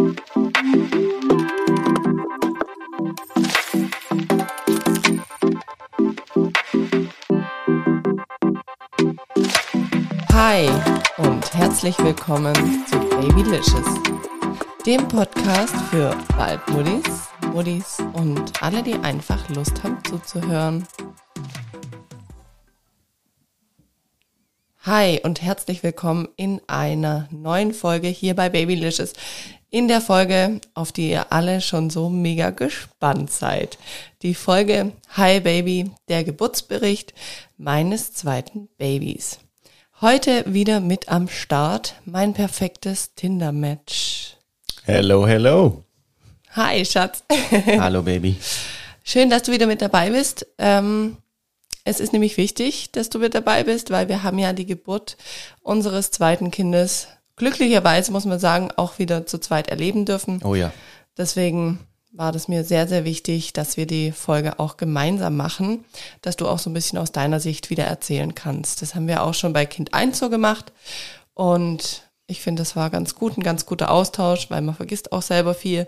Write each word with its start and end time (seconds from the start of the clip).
Hi 0.00 0.06
und 11.18 11.54
herzlich 11.54 11.98
willkommen 11.98 12.54
zu 12.86 12.98
Babylicious, 12.98 14.00
dem 14.86 15.06
Podcast 15.08 15.74
für 15.90 16.16
Waldmuddis, 16.38 17.28
Muddis 17.52 17.98
und 18.14 18.62
alle, 18.62 18.82
die 18.82 18.94
einfach 18.94 19.46
Lust 19.50 19.84
haben 19.84 19.98
zuzuhören. 20.08 20.86
Hi 24.90 25.20
und 25.22 25.40
herzlich 25.40 25.84
willkommen 25.84 26.26
in 26.34 26.60
einer 26.66 27.28
neuen 27.30 27.72
Folge 27.72 28.08
hier 28.08 28.34
bei 28.34 28.48
Babylicious. 28.48 29.12
In 29.70 29.86
der 29.86 30.00
Folge, 30.00 30.60
auf 30.74 30.90
die 30.90 31.10
ihr 31.10 31.32
alle 31.32 31.60
schon 31.60 31.90
so 31.90 32.08
mega 32.08 32.50
gespannt 32.50 33.30
seid. 33.30 33.78
Die 34.22 34.34
Folge 34.34 34.90
Hi 35.10 35.38
Baby, 35.38 35.92
der 36.08 36.24
Geburtsbericht 36.24 37.14
meines 37.56 38.14
zweiten 38.14 38.68
Babys. 38.78 39.38
Heute 40.00 40.42
wieder 40.52 40.80
mit 40.80 41.08
am 41.08 41.28
Start 41.28 41.94
mein 42.04 42.34
perfektes 42.34 43.14
Tinder-Match. 43.14 44.38
Hello, 44.86 45.24
hello. 45.24 45.84
Hi, 46.56 46.84
Schatz. 46.84 47.22
Hallo, 47.78 48.02
Baby. 48.02 48.34
Schön, 49.04 49.30
dass 49.30 49.44
du 49.44 49.52
wieder 49.52 49.68
mit 49.68 49.82
dabei 49.82 50.10
bist. 50.10 50.48
Ähm, 50.58 51.16
es 51.84 52.00
ist 52.00 52.12
nämlich 52.12 52.36
wichtig, 52.36 52.92
dass 52.92 53.10
du 53.10 53.18
mit 53.18 53.34
dabei 53.34 53.64
bist, 53.64 53.90
weil 53.90 54.08
wir 54.08 54.22
haben 54.22 54.38
ja 54.38 54.52
die 54.52 54.66
Geburt 54.66 55.16
unseres 55.62 56.10
zweiten 56.10 56.50
Kindes 56.50 57.08
glücklicherweise, 57.36 58.12
muss 58.12 58.26
man 58.26 58.38
sagen, 58.38 58.70
auch 58.76 58.98
wieder 58.98 59.26
zu 59.26 59.38
zweit 59.38 59.68
erleben 59.68 60.04
dürfen. 60.04 60.40
Oh 60.44 60.54
ja. 60.54 60.72
Deswegen 61.16 61.78
war 62.12 62.32
das 62.32 62.48
mir 62.48 62.64
sehr, 62.64 62.88
sehr 62.88 63.04
wichtig, 63.04 63.52
dass 63.52 63.76
wir 63.76 63.86
die 63.86 64.12
Folge 64.12 64.58
auch 64.58 64.76
gemeinsam 64.76 65.36
machen, 65.36 65.84
dass 66.22 66.36
du 66.36 66.48
auch 66.48 66.58
so 66.58 66.68
ein 66.68 66.74
bisschen 66.74 66.98
aus 66.98 67.12
deiner 67.12 67.40
Sicht 67.40 67.70
wieder 67.70 67.84
erzählen 67.84 68.34
kannst. 68.34 68.82
Das 68.82 68.94
haben 68.94 69.06
wir 69.06 69.22
auch 69.22 69.34
schon 69.34 69.52
bei 69.52 69.64
Kind 69.64 69.94
1 69.94 70.18
so 70.18 70.28
gemacht 70.28 70.72
und 71.34 72.02
ich 72.26 72.42
finde, 72.42 72.60
das 72.60 72.76
war 72.76 72.90
ganz 72.90 73.14
gut, 73.14 73.36
ein 73.36 73.42
ganz 73.42 73.66
guter 73.66 73.90
Austausch, 73.90 74.50
weil 74.50 74.62
man 74.62 74.74
vergisst 74.74 75.12
auch 75.12 75.22
selber 75.22 75.54
viel. 75.54 75.86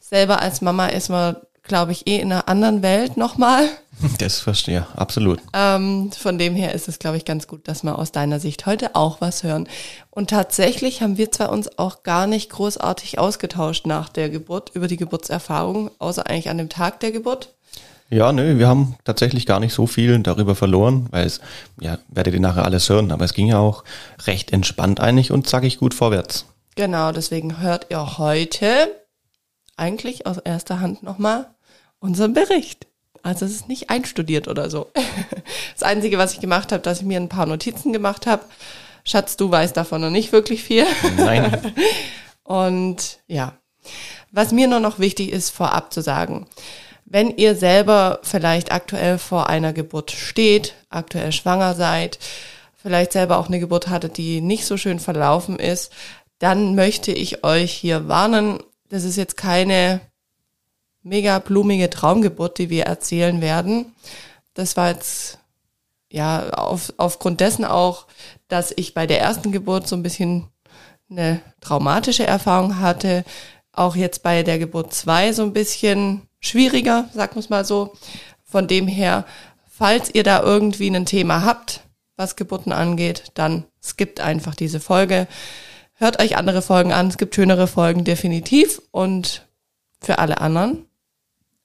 Selber 0.00 0.40
als 0.40 0.62
Mama 0.62 0.86
ist 0.86 1.10
man 1.10 1.36
glaube 1.62 1.92
ich, 1.92 2.06
eh 2.06 2.18
in 2.18 2.32
einer 2.32 2.48
anderen 2.48 2.82
Welt 2.82 3.16
nochmal. 3.16 3.68
Das 4.18 4.40
verstehe, 4.40 4.86
absolut. 4.96 5.38
Ähm, 5.52 6.10
von 6.10 6.36
dem 6.36 6.56
her 6.56 6.74
ist 6.74 6.88
es, 6.88 6.98
glaube 6.98 7.18
ich, 7.18 7.24
ganz 7.24 7.46
gut, 7.46 7.68
dass 7.68 7.84
wir 7.84 7.98
aus 7.98 8.10
deiner 8.10 8.40
Sicht 8.40 8.66
heute 8.66 8.96
auch 8.96 9.20
was 9.20 9.44
hören. 9.44 9.68
Und 10.10 10.30
tatsächlich 10.30 11.02
haben 11.02 11.18
wir 11.18 11.30
zwar 11.30 11.52
uns 11.52 11.78
auch 11.78 12.02
gar 12.02 12.26
nicht 12.26 12.50
großartig 12.50 13.20
ausgetauscht 13.20 13.86
nach 13.86 14.08
der 14.08 14.28
Geburt, 14.28 14.72
über 14.74 14.88
die 14.88 14.96
Geburtserfahrung, 14.96 15.90
außer 16.00 16.26
eigentlich 16.26 16.50
an 16.50 16.58
dem 16.58 16.68
Tag 16.68 16.98
der 16.98 17.12
Geburt. 17.12 17.54
Ja, 18.10 18.32
nö, 18.32 18.58
wir 18.58 18.66
haben 18.66 18.96
tatsächlich 19.04 19.46
gar 19.46 19.60
nicht 19.60 19.72
so 19.72 19.86
viel 19.86 20.18
darüber 20.18 20.54
verloren, 20.54 21.06
weil 21.10 21.26
es, 21.26 21.40
ja, 21.80 21.98
werdet 22.08 22.34
ihr 22.34 22.40
nachher 22.40 22.64
alles 22.64 22.88
hören, 22.88 23.10
aber 23.12 23.24
es 23.24 23.34
ging 23.34 23.46
ja 23.46 23.58
auch 23.58 23.84
recht 24.26 24.52
entspannt 24.52 25.00
eigentlich 25.00 25.30
und 25.30 25.46
zackig 25.46 25.78
gut 25.78 25.94
vorwärts. 25.94 26.44
Genau, 26.74 27.12
deswegen 27.12 27.60
hört 27.60 27.86
ihr 27.90 28.18
heute 28.18 28.90
eigentlich 29.76 30.26
aus 30.26 30.38
erster 30.38 30.80
Hand 30.80 31.02
nochmal 31.02 31.54
unseren 31.98 32.34
Bericht. 32.34 32.86
Also 33.22 33.44
es 33.44 33.52
ist 33.52 33.68
nicht 33.68 33.90
einstudiert 33.90 34.48
oder 34.48 34.70
so. 34.70 34.90
Das 35.74 35.82
Einzige, 35.82 36.18
was 36.18 36.34
ich 36.34 36.40
gemacht 36.40 36.70
habe, 36.70 36.82
dass 36.82 37.00
ich 37.00 37.06
mir 37.06 37.18
ein 37.18 37.28
paar 37.30 37.46
Notizen 37.46 37.92
gemacht 37.92 38.26
habe. 38.26 38.44
Schatz, 39.04 39.36
du 39.36 39.50
weißt 39.50 39.76
davon 39.76 40.00
noch 40.00 40.10
nicht 40.10 40.30
wirklich 40.30 40.62
viel. 40.62 40.86
Nein. 41.16 41.74
Und 42.44 43.18
ja, 43.26 43.54
was 44.30 44.52
mir 44.52 44.68
nur 44.68 44.80
noch 44.80 44.98
wichtig 44.98 45.32
ist, 45.32 45.50
vorab 45.50 45.92
zu 45.92 46.02
sagen, 46.02 46.46
wenn 47.04 47.36
ihr 47.36 47.56
selber 47.56 48.20
vielleicht 48.22 48.70
aktuell 48.70 49.18
vor 49.18 49.48
einer 49.48 49.72
Geburt 49.72 50.12
steht, 50.12 50.74
aktuell 50.88 51.32
schwanger 51.32 51.74
seid, 51.74 52.18
vielleicht 52.74 53.12
selber 53.12 53.38
auch 53.38 53.48
eine 53.48 53.60
Geburt 53.60 53.88
hattet, 53.88 54.16
die 54.18 54.40
nicht 54.40 54.64
so 54.66 54.76
schön 54.76 55.00
verlaufen 55.00 55.58
ist, 55.58 55.92
dann 56.38 56.74
möchte 56.74 57.12
ich 57.12 57.44
euch 57.44 57.72
hier 57.72 58.08
warnen, 58.08 58.62
das 58.92 59.04
ist 59.04 59.16
jetzt 59.16 59.38
keine 59.38 60.02
mega 61.02 61.38
blumige 61.38 61.88
Traumgeburt, 61.88 62.58
die 62.58 62.68
wir 62.68 62.84
erzählen 62.84 63.40
werden. 63.40 63.94
Das 64.52 64.76
war 64.76 64.90
jetzt 64.90 65.38
ja 66.10 66.50
auf, 66.50 66.92
aufgrund 66.98 67.40
dessen 67.40 67.64
auch, 67.64 68.06
dass 68.48 68.70
ich 68.76 68.92
bei 68.92 69.06
der 69.06 69.18
ersten 69.18 69.50
Geburt 69.50 69.88
so 69.88 69.96
ein 69.96 70.02
bisschen 70.02 70.48
eine 71.08 71.40
traumatische 71.62 72.26
Erfahrung 72.26 72.80
hatte. 72.80 73.24
Auch 73.72 73.96
jetzt 73.96 74.22
bei 74.22 74.42
der 74.42 74.58
Geburt 74.58 74.92
zwei 74.92 75.32
so 75.32 75.42
ein 75.42 75.54
bisschen 75.54 76.28
schwieriger, 76.38 77.08
sagen 77.14 77.36
wir 77.36 77.40
es 77.40 77.48
mal 77.48 77.64
so. 77.64 77.94
Von 78.44 78.68
dem 78.68 78.86
her, 78.86 79.24
falls 79.70 80.14
ihr 80.14 80.22
da 80.22 80.42
irgendwie 80.42 80.94
ein 80.94 81.06
Thema 81.06 81.46
habt, 81.46 81.80
was 82.16 82.36
Geburten 82.36 82.72
angeht, 82.72 83.32
dann 83.32 83.64
skippt 83.82 84.20
einfach 84.20 84.54
diese 84.54 84.80
Folge. 84.80 85.28
Hört 86.02 86.20
euch 86.20 86.36
andere 86.36 86.62
Folgen 86.62 86.92
an. 86.92 87.06
Es 87.06 87.16
gibt 87.16 87.36
schönere 87.36 87.68
Folgen 87.68 88.02
definitiv. 88.02 88.82
Und 88.90 89.46
für 90.00 90.18
alle 90.18 90.40
anderen, 90.40 90.86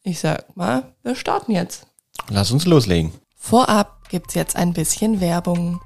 ich 0.03 0.19
sag 0.19 0.55
mal, 0.55 0.93
wir 1.01 1.15
starten 1.15 1.53
jetzt. 1.53 1.87
Lass 2.29 2.51
uns 2.51 2.67
loslegen. 2.67 3.11
Vorab 3.35 4.07
gibt's 4.09 4.35
jetzt 4.35 4.55
ein 4.55 4.73
bisschen 4.73 5.21
Werbung. 5.21 5.81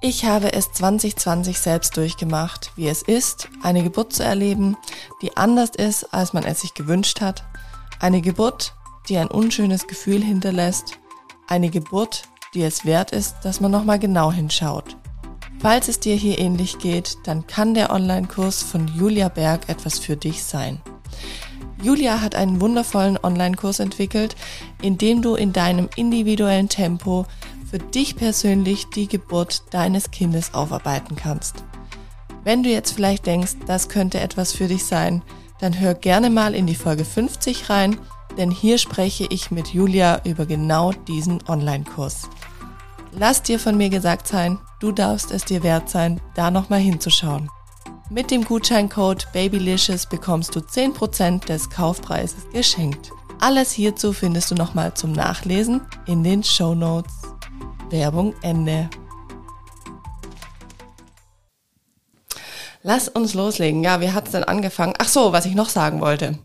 Ich 0.00 0.24
habe 0.24 0.52
es 0.52 0.72
2020 0.72 1.58
selbst 1.58 1.96
durchgemacht, 1.96 2.70
wie 2.76 2.86
es 2.86 3.02
ist, 3.02 3.48
eine 3.64 3.82
Geburt 3.82 4.12
zu 4.12 4.22
erleben, 4.22 4.76
die 5.20 5.36
anders 5.36 5.70
ist, 5.70 6.14
als 6.14 6.32
man 6.32 6.44
es 6.44 6.60
sich 6.60 6.74
gewünscht 6.74 7.20
hat. 7.20 7.42
Eine 7.98 8.20
Geburt, 8.20 8.72
die 9.08 9.18
ein 9.18 9.26
unschönes 9.26 9.88
Gefühl 9.88 10.22
hinterlässt. 10.22 11.00
Eine 11.48 11.70
Geburt, 11.70 12.22
die 12.54 12.62
es 12.62 12.84
wert 12.84 13.10
ist, 13.10 13.34
dass 13.42 13.60
man 13.60 13.72
nochmal 13.72 13.98
genau 13.98 14.30
hinschaut. 14.30 14.96
Falls 15.60 15.88
es 15.88 16.00
dir 16.00 16.14
hier 16.14 16.38
ähnlich 16.38 16.78
geht, 16.78 17.16
dann 17.24 17.46
kann 17.46 17.74
der 17.74 17.90
Online-Kurs 17.90 18.62
von 18.62 18.88
Julia 18.88 19.28
Berg 19.28 19.68
etwas 19.68 19.98
für 19.98 20.16
dich 20.16 20.42
sein. 20.42 20.80
Julia 21.82 22.20
hat 22.20 22.34
einen 22.34 22.60
wundervollen 22.60 23.18
Online-Kurs 23.22 23.80
entwickelt, 23.80 24.36
in 24.82 24.98
dem 24.98 25.22
du 25.22 25.34
in 25.34 25.52
deinem 25.52 25.88
individuellen 25.96 26.68
Tempo 26.68 27.26
für 27.70 27.78
dich 27.78 28.16
persönlich 28.16 28.86
die 28.94 29.08
Geburt 29.08 29.64
deines 29.70 30.10
Kindes 30.10 30.54
aufarbeiten 30.54 31.16
kannst. 31.16 31.64
Wenn 32.44 32.62
du 32.62 32.70
jetzt 32.70 32.92
vielleicht 32.92 33.26
denkst, 33.26 33.56
das 33.66 33.88
könnte 33.88 34.20
etwas 34.20 34.52
für 34.52 34.68
dich 34.68 34.84
sein, 34.84 35.22
dann 35.60 35.80
hör 35.80 35.94
gerne 35.94 36.30
mal 36.30 36.54
in 36.54 36.66
die 36.66 36.74
Folge 36.74 37.04
50 37.04 37.70
rein, 37.70 37.98
denn 38.36 38.50
hier 38.50 38.78
spreche 38.78 39.26
ich 39.30 39.50
mit 39.50 39.68
Julia 39.68 40.20
über 40.24 40.46
genau 40.46 40.92
diesen 40.92 41.42
Online-Kurs. 41.48 42.28
Lass 43.16 43.42
dir 43.42 43.60
von 43.60 43.76
mir 43.76 43.90
gesagt 43.90 44.26
sein, 44.26 44.58
du 44.80 44.90
darfst 44.90 45.30
es 45.30 45.44
dir 45.44 45.62
wert 45.62 45.88
sein, 45.88 46.20
da 46.34 46.50
nochmal 46.50 46.80
hinzuschauen. 46.80 47.48
Mit 48.10 48.32
dem 48.32 48.44
Gutscheincode 48.44 49.28
Babylicious 49.32 50.06
bekommst 50.06 50.56
du 50.56 50.60
10% 50.60 51.46
des 51.46 51.70
Kaufpreises 51.70 52.50
geschenkt. 52.52 53.12
Alles 53.40 53.70
hierzu 53.70 54.12
findest 54.12 54.50
du 54.50 54.56
nochmal 54.56 54.94
zum 54.94 55.12
Nachlesen 55.12 55.80
in 56.06 56.24
den 56.24 56.42
Show 56.42 56.74
Notes. 56.74 57.12
Werbung 57.90 58.34
Ende. 58.42 58.90
Lass 62.82 63.08
uns 63.08 63.34
loslegen. 63.34 63.84
Ja, 63.84 64.00
wie 64.00 64.10
hat's 64.10 64.32
denn 64.32 64.44
angefangen? 64.44 64.94
Ach 64.98 65.08
so, 65.08 65.32
was 65.32 65.46
ich 65.46 65.54
noch 65.54 65.68
sagen 65.68 66.00
wollte. 66.00 66.38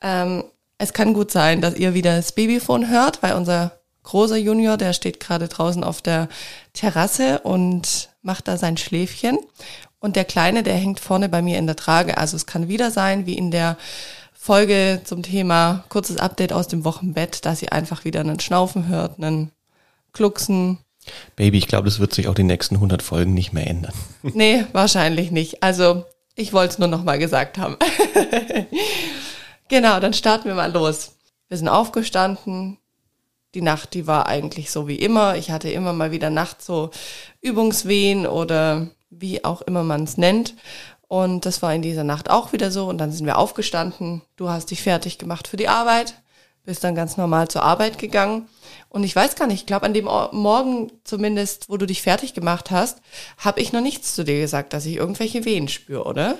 Ähm, 0.00 0.44
es 0.78 0.92
kann 0.94 1.12
gut 1.12 1.30
sein, 1.30 1.60
dass 1.60 1.74
ihr 1.76 1.92
wieder 1.92 2.16
das 2.16 2.32
Babyphone 2.32 2.88
hört, 2.88 3.22
weil 3.22 3.34
unser 3.34 3.81
großer 4.04 4.36
Junior, 4.36 4.76
der 4.76 4.92
steht 4.92 5.20
gerade 5.20 5.48
draußen 5.48 5.84
auf 5.84 6.02
der 6.02 6.28
Terrasse 6.72 7.40
und 7.40 8.10
macht 8.22 8.48
da 8.48 8.56
sein 8.56 8.76
Schläfchen. 8.76 9.38
Und 10.00 10.16
der 10.16 10.24
Kleine, 10.24 10.62
der 10.62 10.74
hängt 10.74 10.98
vorne 10.98 11.28
bei 11.28 11.42
mir 11.42 11.58
in 11.58 11.66
der 11.66 11.76
Trage. 11.76 12.18
Also 12.18 12.36
es 12.36 12.46
kann 12.46 12.68
wieder 12.68 12.90
sein, 12.90 13.26
wie 13.26 13.38
in 13.38 13.50
der 13.50 13.76
Folge 14.32 15.00
zum 15.04 15.22
Thema 15.22 15.84
kurzes 15.88 16.16
Update 16.16 16.52
aus 16.52 16.66
dem 16.66 16.84
Wochenbett, 16.84 17.46
dass 17.46 17.62
ihr 17.62 17.72
einfach 17.72 18.04
wieder 18.04 18.20
einen 18.20 18.40
Schnaufen 18.40 18.88
hört, 18.88 19.18
einen 19.18 19.52
Klucksen. 20.12 20.78
Baby, 21.36 21.58
ich 21.58 21.68
glaube, 21.68 21.84
das 21.84 22.00
wird 22.00 22.12
sich 22.12 22.26
auch 22.26 22.34
die 22.34 22.42
nächsten 22.42 22.74
100 22.74 23.02
Folgen 23.02 23.34
nicht 23.34 23.52
mehr 23.52 23.68
ändern. 23.68 23.92
Nee, 24.22 24.64
wahrscheinlich 24.72 25.30
nicht. 25.30 25.62
Also 25.62 26.04
ich 26.34 26.52
wollte 26.52 26.72
es 26.72 26.78
nur 26.80 26.88
noch 26.88 27.04
mal 27.04 27.18
gesagt 27.18 27.58
haben. 27.58 27.76
genau, 29.68 30.00
dann 30.00 30.12
starten 30.12 30.46
wir 30.46 30.54
mal 30.54 30.72
los. 30.72 31.12
Wir 31.48 31.58
sind 31.58 31.68
aufgestanden, 31.68 32.78
die 33.54 33.62
Nacht, 33.62 33.94
die 33.94 34.06
war 34.06 34.26
eigentlich 34.26 34.70
so 34.70 34.88
wie 34.88 34.96
immer. 34.96 35.36
Ich 35.36 35.50
hatte 35.50 35.70
immer 35.70 35.92
mal 35.92 36.10
wieder 36.10 36.30
nachts 36.30 36.66
so 36.66 36.90
Übungswehen 37.40 38.26
oder 38.26 38.88
wie 39.10 39.44
auch 39.44 39.62
immer 39.62 39.82
man 39.82 40.04
es 40.04 40.16
nennt. 40.16 40.54
Und 41.06 41.44
das 41.44 41.60
war 41.60 41.74
in 41.74 41.82
dieser 41.82 42.04
Nacht 42.04 42.30
auch 42.30 42.52
wieder 42.54 42.70
so. 42.70 42.86
Und 42.86 42.98
dann 42.98 43.12
sind 43.12 43.26
wir 43.26 43.36
aufgestanden. 43.36 44.22
Du 44.36 44.48
hast 44.48 44.70
dich 44.70 44.82
fertig 44.82 45.18
gemacht 45.18 45.46
für 45.46 45.58
die 45.58 45.68
Arbeit, 45.68 46.14
bist 46.64 46.82
dann 46.84 46.94
ganz 46.94 47.18
normal 47.18 47.48
zur 47.48 47.62
Arbeit 47.62 47.98
gegangen. 47.98 48.48
Und 48.88 49.04
ich 49.04 49.14
weiß 49.14 49.36
gar 49.36 49.46
nicht, 49.46 49.60
ich 49.60 49.66
glaube, 49.66 49.84
an 49.84 49.92
dem 49.92 50.06
Morgen 50.06 50.90
zumindest, 51.04 51.68
wo 51.68 51.76
du 51.76 51.86
dich 51.86 52.00
fertig 52.00 52.32
gemacht 52.32 52.70
hast, 52.70 53.02
habe 53.36 53.60
ich 53.60 53.72
noch 53.72 53.82
nichts 53.82 54.14
zu 54.14 54.24
dir 54.24 54.40
gesagt, 54.40 54.72
dass 54.72 54.86
ich 54.86 54.96
irgendwelche 54.96 55.44
Wehen 55.44 55.68
spüre, 55.68 56.04
oder? 56.04 56.36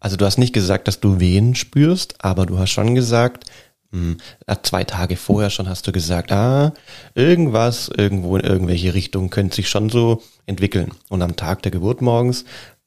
Also 0.00 0.16
du 0.16 0.24
hast 0.24 0.38
nicht 0.38 0.52
gesagt, 0.52 0.88
dass 0.88 1.00
du 1.00 1.20
Wehen 1.20 1.54
spürst, 1.54 2.24
aber 2.24 2.46
du 2.46 2.58
hast 2.58 2.70
schon 2.70 2.94
gesagt, 2.94 3.44
mh, 3.96 4.16
hm, 4.46 4.62
zwei 4.62 4.84
Tage 4.84 5.16
vorher 5.16 5.50
schon 5.50 5.68
hast 5.68 5.86
du 5.86 5.92
gesagt, 5.92 6.32
ah, 6.32 6.72
irgendwas 7.14 7.90
irgendwo 7.96 8.36
in 8.36 8.44
irgendwelche 8.44 8.94
Richtungen 8.94 9.30
könnte 9.30 9.56
sich 9.56 9.68
schon 9.68 9.90
so 9.90 10.22
entwickeln. 10.46 10.92
Und 11.08 11.22
am 11.22 11.36
Tag 11.36 11.62
der 11.62 11.72
Geburt 11.72 12.02
morgens, 12.02 12.44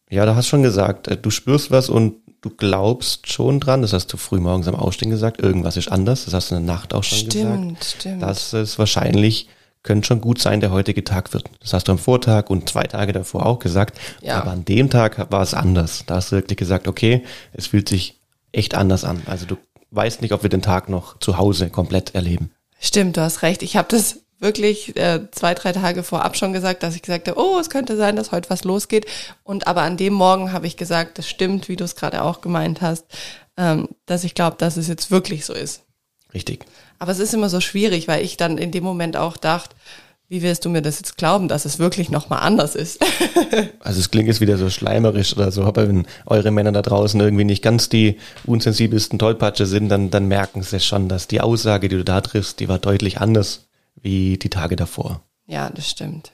ja, 0.10 0.26
da 0.26 0.36
hast 0.36 0.48
schon 0.48 0.64
gesagt, 0.64 1.08
äh, 1.08 1.18
du 1.18 1.30
spürst 1.30 1.72
was 1.72 1.90
und 1.90 2.16
du 2.42 2.50
glaubst 2.50 3.32
schon 3.32 3.60
dran, 3.60 3.82
das 3.82 3.94
hast 3.94 4.08
du 4.14 4.18
früh 4.18 4.40
morgens 4.40 4.68
am 4.68 4.76
Ausstehen 4.76 5.12
gesagt, 5.12 5.42
irgendwas 5.42 5.78
ist 5.78 5.92
anders, 5.92 6.26
das 6.26 6.34
hast 6.34 6.52
du 6.52 6.56
in 6.56 6.66
der 6.66 6.76
Nacht 6.76 6.94
auch 6.94 7.04
schon 7.04 7.18
stimmt, 7.18 7.34
gesagt. 7.34 7.58
Stimmt, 7.58 7.84
stimmt. 7.84 8.22
Dass 8.22 8.54
es 8.54 8.80
wahrscheinlich 8.80 9.50
könnte 9.84 10.08
schon 10.08 10.22
gut 10.22 10.40
sein, 10.40 10.60
der 10.60 10.72
heutige 10.72 11.04
Tag 11.04 11.34
wird. 11.34 11.46
Das 11.62 11.74
hast 11.74 11.88
du 11.88 11.94
am 11.94 11.98
Vortag 11.98 12.50
und 12.50 12.68
zwei 12.68 12.84
Tage 12.84 13.14
davor 13.14 13.46
auch 13.46 13.60
gesagt. 13.60 13.98
Ja. 14.22 14.42
Aber 14.42 14.52
an 14.52 14.66
dem 14.66 14.90
Tag 14.90 15.32
war 15.32 15.42
es 15.42 15.54
anders. 15.54 16.04
Da 16.06 16.16
hast 16.16 16.32
du 16.32 16.36
wirklich 16.36 16.58
gesagt, 16.58 16.88
okay, 16.88 17.24
es 17.54 17.68
fühlt 17.68 17.88
sich 17.88 18.20
echt 18.52 18.76
anders 18.76 19.06
an. 19.06 19.22
Also 19.26 19.46
du 19.46 19.58
weißt 19.92 20.22
nicht, 20.22 20.34
ob 20.34 20.44
wir 20.44 20.50
den 20.50 20.62
Tag 20.62 20.90
noch 20.90 21.20
zu 21.20 21.38
Hause 21.38 21.70
komplett 21.70 22.16
erleben. 22.16 22.52
Stimmt, 22.80 23.18
du 23.18 23.22
hast 23.22 23.42
recht. 23.42 23.64
Ich 23.64 23.76
habe 23.76 23.88
das 23.90 24.20
wirklich 24.40 24.96
äh, 24.96 25.30
zwei, 25.32 25.54
drei 25.54 25.74
Tage 25.74 26.04
vorab 26.04 26.38
schon 26.38 26.54
gesagt, 26.54 26.84
dass 26.84 26.96
ich 26.96 27.02
gesagt 27.02 27.28
habe, 27.28 27.40
oh, 27.40 27.60
es 27.60 27.70
könnte 27.70 27.98
sein, 27.98 28.16
dass 28.16 28.32
heute 28.32 28.50
was 28.50 28.64
losgeht. 28.64 29.06
Und 29.44 29.68
aber 29.68 29.82
an 29.82 29.98
dem 29.98 30.14
Morgen 30.14 30.54
habe 30.54 30.68
ich 30.68 30.78
gesagt, 30.78 31.18
das 31.18 31.28
stimmt, 31.28 31.68
wie 31.68 31.76
du 31.76 31.84
es 31.84 31.96
gerade 31.96 32.24
auch 32.24 32.42
gemeint 32.42 32.82
hast, 32.82 33.06
ähm, 33.58 33.90
dass 34.06 34.24
ich 34.24 34.36
glaube, 34.36 34.56
dass 34.58 34.78
es 34.78 34.88
jetzt 34.88 35.12
wirklich 35.12 35.46
so 35.46 35.54
ist. 35.54 35.84
Richtig. 36.34 36.66
Aber 37.00 37.12
es 37.12 37.20
ist 37.20 37.34
immer 37.34 37.50
so 37.50 37.60
schwierig, 37.60 38.08
weil 38.08 38.24
ich 38.24 38.38
dann 38.38 38.58
in 38.58 38.72
dem 38.72 38.84
Moment 38.84 39.18
auch 39.18 39.36
dachte, 39.36 39.76
wie 40.30 40.44
wirst 40.44 40.64
du 40.64 40.70
mir 40.70 40.84
das 40.84 41.00
jetzt 41.00 41.18
glauben, 41.18 41.48
dass 41.48 41.66
es 41.66 41.80
wirklich 41.80 42.12
nochmal 42.12 42.42
anders 42.42 42.76
ist? 42.76 43.04
also 43.80 44.00
es 44.00 44.12
klingt 44.12 44.28
jetzt 44.28 44.42
wieder 44.42 44.58
so 44.58 44.70
schleimerisch 44.70 45.36
oder 45.36 45.52
so, 45.52 45.64
aber 45.64 45.88
wenn 45.88 46.06
eure 46.28 46.52
Männer 46.52 46.72
da 46.72 46.84
draußen 46.84 47.20
irgendwie 47.20 47.46
nicht 47.46 47.64
ganz 47.64 47.90
die 47.90 48.18
unsensibelsten 48.46 49.18
Tollpatsche 49.18 49.66
sind, 49.66 49.90
dann, 49.90 50.12
dann 50.12 50.28
merken 50.28 50.62
sie 50.62 50.80
schon, 50.80 51.10
dass 51.10 51.28
die 51.28 51.42
Aussage, 51.42 51.90
die 51.90 51.98
du 51.98 52.04
da 52.04 52.22
triffst, 52.22 52.60
die 52.60 52.70
war 52.70 52.78
deutlich 52.78 53.20
anders 53.20 53.68
wie 54.02 54.38
die 54.38 54.52
Tage 54.52 54.76
davor. 54.76 55.22
Ja, 55.48 55.72
das 55.72 55.90
stimmt. 55.90 56.32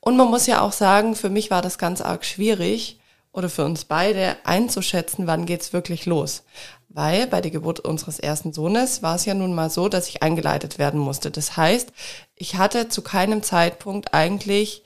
Und 0.00 0.16
man 0.16 0.28
muss 0.28 0.46
ja 0.46 0.60
auch 0.60 0.72
sagen, 0.72 1.14
für 1.14 1.30
mich 1.30 1.52
war 1.52 1.62
das 1.62 1.78
ganz 1.78 2.00
arg 2.00 2.24
schwierig 2.24 2.98
oder 3.32 3.48
für 3.48 3.64
uns 3.64 3.84
beide 3.84 4.36
einzuschätzen, 4.44 5.28
wann 5.28 5.46
geht's 5.46 5.72
wirklich 5.72 6.04
los. 6.04 6.42
Weil 6.92 7.28
bei 7.28 7.40
der 7.40 7.52
Geburt 7.52 7.78
unseres 7.78 8.18
ersten 8.18 8.52
Sohnes 8.52 9.00
war 9.00 9.14
es 9.14 9.24
ja 9.24 9.34
nun 9.34 9.54
mal 9.54 9.70
so, 9.70 9.88
dass 9.88 10.08
ich 10.08 10.24
eingeleitet 10.24 10.78
werden 10.78 10.98
musste. 10.98 11.30
Das 11.30 11.56
heißt, 11.56 11.92
ich 12.34 12.56
hatte 12.56 12.88
zu 12.88 13.02
keinem 13.02 13.44
Zeitpunkt 13.44 14.12
eigentlich 14.12 14.82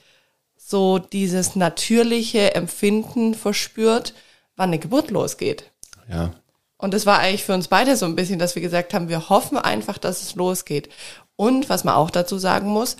so 0.56 0.98
dieses 0.98 1.56
natürliche 1.56 2.54
Empfinden 2.54 3.34
verspürt, 3.34 4.12
wann 4.54 4.68
eine 4.68 4.78
Geburt 4.78 5.10
losgeht. 5.10 5.70
Ja. 6.08 6.34
Und 6.76 6.92
das 6.92 7.06
war 7.06 7.20
eigentlich 7.20 7.44
für 7.44 7.54
uns 7.54 7.68
beide 7.68 7.96
so 7.96 8.04
ein 8.04 8.16
bisschen, 8.16 8.38
dass 8.38 8.54
wir 8.54 8.62
gesagt 8.62 8.92
haben, 8.92 9.08
wir 9.08 9.30
hoffen 9.30 9.56
einfach, 9.56 9.96
dass 9.96 10.20
es 10.20 10.34
losgeht. 10.34 10.90
Und 11.36 11.70
was 11.70 11.84
man 11.84 11.94
auch 11.94 12.10
dazu 12.10 12.36
sagen 12.36 12.68
muss, 12.68 12.98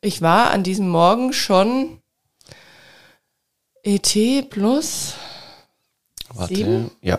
ich 0.00 0.22
war 0.22 0.50
an 0.52 0.62
diesem 0.62 0.88
Morgen 0.88 1.32
schon 1.32 2.00
ET 3.82 4.16
plus 4.50 5.14
Warte, 6.32 6.54
sieben? 6.54 6.90
Ja. 7.02 7.18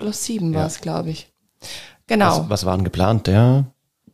Plus 0.00 0.24
sieben 0.24 0.52
ja. 0.52 0.60
war 0.60 0.66
es, 0.66 0.80
glaube 0.80 1.10
ich. 1.10 1.30
Genau. 2.06 2.40
Was, 2.40 2.50
was 2.50 2.66
waren 2.66 2.84
geplant? 2.84 3.26
Der, 3.26 3.66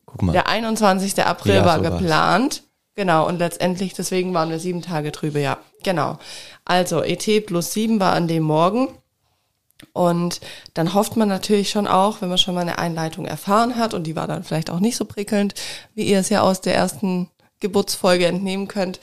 guck 0.04 0.22
mal. 0.22 0.32
Der 0.32 0.48
21. 0.48 1.24
April 1.24 1.54
ja, 1.54 1.64
war 1.64 1.82
so 1.82 1.90
geplant. 1.90 2.64
Genau, 2.96 3.26
und 3.26 3.38
letztendlich, 3.38 3.94
deswegen 3.94 4.34
waren 4.34 4.50
wir 4.50 4.58
sieben 4.58 4.82
Tage 4.82 5.12
drüber, 5.12 5.38
ja. 5.38 5.58
Genau. 5.82 6.18
Also 6.64 7.02
ET 7.02 7.46
plus 7.46 7.72
sieben 7.72 8.00
war 8.00 8.12
an 8.14 8.26
dem 8.26 8.42
Morgen. 8.42 8.88
Und 9.92 10.40
dann 10.74 10.94
hofft 10.94 11.16
man 11.16 11.28
natürlich 11.28 11.70
schon 11.70 11.86
auch, 11.86 12.20
wenn 12.20 12.30
man 12.30 12.38
schon 12.38 12.54
mal 12.54 12.62
eine 12.62 12.78
Einleitung 12.78 13.26
erfahren 13.26 13.76
hat, 13.76 13.94
und 13.94 14.04
die 14.04 14.16
war 14.16 14.26
dann 14.26 14.42
vielleicht 14.42 14.70
auch 14.70 14.80
nicht 14.80 14.96
so 14.96 15.04
prickelnd, 15.04 15.54
wie 15.94 16.04
ihr 16.04 16.18
es 16.18 16.30
ja 16.30 16.40
aus 16.40 16.62
der 16.62 16.74
ersten 16.74 17.30
Geburtsfolge 17.60 18.26
entnehmen 18.26 18.68
könnt, 18.68 19.00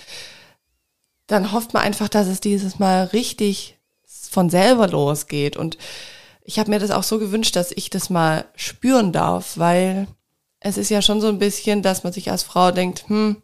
dann 1.27 1.51
hofft 1.51 1.73
man 1.73 1.83
einfach, 1.83 2.09
dass 2.09 2.27
es 2.27 2.39
dieses 2.41 2.79
Mal 2.79 3.05
richtig 3.05 3.77
von 4.05 4.49
selber 4.49 4.87
losgeht. 4.87 5.55
Und 5.55 5.77
ich 6.43 6.59
habe 6.59 6.69
mir 6.69 6.79
das 6.79 6.91
auch 6.91 7.03
so 7.03 7.19
gewünscht, 7.19 7.55
dass 7.55 7.71
ich 7.71 7.89
das 7.89 8.09
mal 8.09 8.45
spüren 8.55 9.11
darf, 9.11 9.57
weil 9.57 10.07
es 10.59 10.77
ist 10.77 10.89
ja 10.89 11.01
schon 11.01 11.21
so 11.21 11.27
ein 11.27 11.39
bisschen, 11.39 11.81
dass 11.81 12.03
man 12.03 12.13
sich 12.13 12.31
als 12.31 12.43
Frau 12.43 12.71
denkt, 12.71 13.05
hm, 13.07 13.41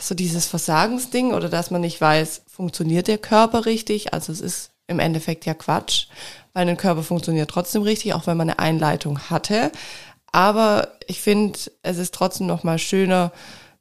so 0.00 0.14
dieses 0.14 0.46
Versagensding 0.46 1.32
oder 1.32 1.48
dass 1.48 1.70
man 1.70 1.80
nicht 1.80 2.00
weiß, 2.00 2.42
funktioniert 2.48 3.08
der 3.08 3.18
Körper 3.18 3.66
richtig? 3.66 4.12
Also 4.12 4.32
es 4.32 4.40
ist 4.40 4.70
im 4.88 4.98
Endeffekt 4.98 5.46
ja 5.46 5.54
Quatsch, 5.54 6.06
weil 6.52 6.68
ein 6.68 6.76
Körper 6.76 7.02
funktioniert 7.02 7.50
trotzdem 7.50 7.82
richtig, 7.82 8.14
auch 8.14 8.26
wenn 8.26 8.36
man 8.36 8.50
eine 8.50 8.58
Einleitung 8.58 9.30
hatte. 9.30 9.70
Aber 10.32 10.88
ich 11.06 11.20
finde, 11.20 11.58
es 11.82 11.98
ist 11.98 12.14
trotzdem 12.14 12.46
noch 12.46 12.64
mal 12.64 12.78
schöner, 12.78 13.32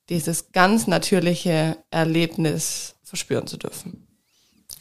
dieses 0.09 0.51
ganz 0.51 0.87
natürliche 0.87 1.77
Erlebnis 1.91 2.95
verspüren 3.03 3.47
zu 3.47 3.57
dürfen. 3.57 4.07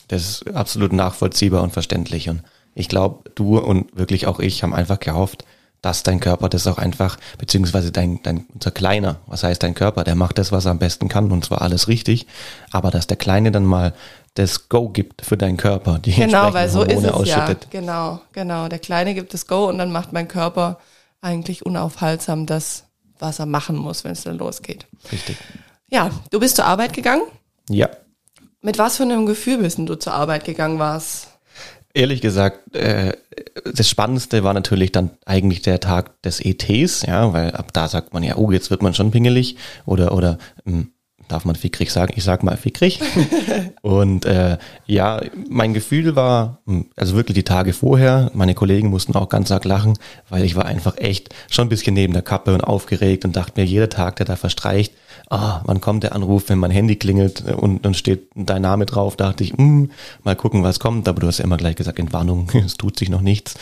Das 0.09 0.23
ist 0.23 0.55
absolut 0.55 0.93
nachvollziehbar 0.93 1.63
und 1.63 1.73
verständlich. 1.73 2.29
Und 2.29 2.43
ich 2.79 2.89
glaube, 2.89 3.31
du 3.35 3.59
und 3.59 3.97
wirklich 3.97 4.27
auch 4.27 4.39
ich 4.39 4.63
haben 4.63 4.73
einfach 4.73 5.01
gehofft, 5.01 5.45
dass 5.83 6.03
dein 6.03 6.21
Körper 6.21 6.49
das 6.49 6.67
auch 6.67 6.79
einfach, 6.79 7.19
beziehungsweise 7.39 7.93
dein, 7.93 8.21
dein, 8.23 8.47
unser 8.55 8.71
Kleiner, 8.71 9.17
was 9.27 9.45
heißt 9.45 9.63
dein 9.63 9.75
Körper, 9.75 10.05
der 10.05 10.15
macht 10.15 10.39
das, 10.39 10.51
was 10.51 10.65
er 10.65 10.73
am 10.73 10.79
besten 10.79 11.09
kann 11.09 11.31
und 11.31 11.45
zwar 11.45 11.63
alles 11.63 11.89
richtig, 11.89 12.27
aber 12.71 12.91
dass 12.91 13.07
der 13.07 13.17
Kleine 13.17 13.53
dann 13.53 13.65
mal 13.65 13.95
das 14.35 14.69
Go 14.69 14.89
gibt 14.89 15.23
für 15.25 15.37
deinen 15.37 15.57
Körper, 15.57 15.99
die 15.99 16.13
genau, 16.13 16.53
weil 16.53 16.69
so 16.69 16.81
Hormone 16.81 16.99
ist 16.99 17.05
es 17.05 17.11
ausschüttet. 17.11 17.69
Ja, 17.73 17.81
genau, 17.81 18.21
genau. 18.33 18.69
Der 18.69 18.79
Kleine 18.79 19.15
gibt 19.15 19.35
das 19.35 19.47
Go 19.47 19.69
und 19.69 19.79
dann 19.79 19.91
macht 19.91 20.13
mein 20.13 20.29
Körper 20.29 20.79
eigentlich 21.21 21.67
unaufhaltsam 21.67 22.47
das, 22.47 22.85
was 23.19 23.41
er 23.41 23.47
machen 23.47 23.77
muss, 23.77 24.05
wenn 24.05 24.13
es 24.13 24.23
dann 24.23 24.39
losgeht. 24.39 24.87
Richtig. 25.11 25.37
Ja, 25.89 26.11
du 26.31 26.39
bist 26.39 26.57
zur 26.57 26.67
Arbeit 26.67 26.93
gegangen? 26.93 27.23
Ja. 27.69 27.89
Mit 28.61 28.79
was 28.79 28.97
für 28.97 29.05
einem 29.05 29.27
Gefühl 29.27 29.59
bist 29.59 29.79
du 29.79 29.95
zur 29.97 30.13
Arbeit 30.13 30.45
gegangen 30.45 30.79
warst? 30.79 31.38
Ehrlich 31.95 32.21
gesagt, 32.21 32.75
äh, 32.77 33.17
das 33.65 33.89
Spannendste 33.89 34.45
war 34.45 34.55
natürlich 34.55 34.93
dann 34.93 35.11
eigentlich 35.25 35.63
der 35.63 35.81
Tag 35.81 36.21
des 36.23 36.41
ETs, 36.41 37.03
ja, 37.03 37.33
weil 37.33 37.53
ab 37.53 37.73
da 37.73 37.89
sagt 37.89 38.13
man 38.13 38.23
ja, 38.23 38.37
oh, 38.37 38.51
jetzt 38.51 38.71
wird 38.71 38.83
man 38.83 38.95
schon 38.95 39.11
pingelig 39.11 39.57
oder 39.87 40.13
oder 40.13 40.39
ähm, 40.67 40.93
darf 41.29 41.45
man 41.45 41.57
fickrig 41.57 41.91
sagen? 41.91 42.13
Ich 42.17 42.25
sag 42.25 42.43
mal 42.43 42.57
fickrig. 42.57 43.01
und 43.83 44.25
äh, 44.25 44.59
ja, 44.87 45.21
mein 45.49 45.75
Gefühl 45.75 46.17
war, 46.17 46.59
hm, 46.67 46.87
also 46.97 47.15
wirklich 47.15 47.35
die 47.35 47.45
Tage 47.45 47.73
vorher, 47.73 48.31
meine 48.35 48.55
Kollegen 48.55 48.89
mussten 48.89 49.15
auch 49.15 49.29
ganz 49.29 49.51
arg 49.51 49.65
lachen, 49.65 49.99
weil 50.29 50.45
ich 50.45 50.57
war 50.57 50.65
einfach 50.65 50.97
echt 50.99 51.35
schon 51.51 51.67
ein 51.67 51.69
bisschen 51.69 51.95
neben 51.95 52.13
der 52.13 52.23
Kappe 52.23 52.55
und 52.55 52.63
aufgeregt 52.63 53.25
und 53.25 53.37
dachte 53.37 53.61
mir, 53.61 53.67
jeder 53.67 53.89
Tag, 53.89 54.17
der 54.17 54.27
da 54.27 54.37
verstreicht, 54.37 54.93
ah, 55.31 55.61
wann 55.65 55.81
kommt 55.81 56.03
der 56.03 56.15
Anruf, 56.15 56.49
wenn 56.49 56.59
mein 56.59 56.71
Handy 56.71 56.97
klingelt 56.97 57.43
und 57.43 57.85
dann 57.85 57.95
steht 57.95 58.29
dein 58.35 58.63
Name 58.63 58.87
drauf, 58.87 59.17
dachte 59.17 59.45
ich, 59.45 59.53
hm, 59.53 59.91
mal 60.25 60.37
gucken, 60.37 60.63
was 60.63 60.81
kommt. 60.81 61.09
Aber 61.09 61.21
du 61.21 61.27
hast 61.27 61.39
ja 61.39 61.45
immer 61.45 61.57
gleich 61.57 61.77
gesagt, 61.77 61.99
Entwarnung, 61.99 62.51
es 62.65 62.77
tut 62.77 62.99
sich 62.99 63.09
noch 63.09 63.21
nichts. 63.21 63.55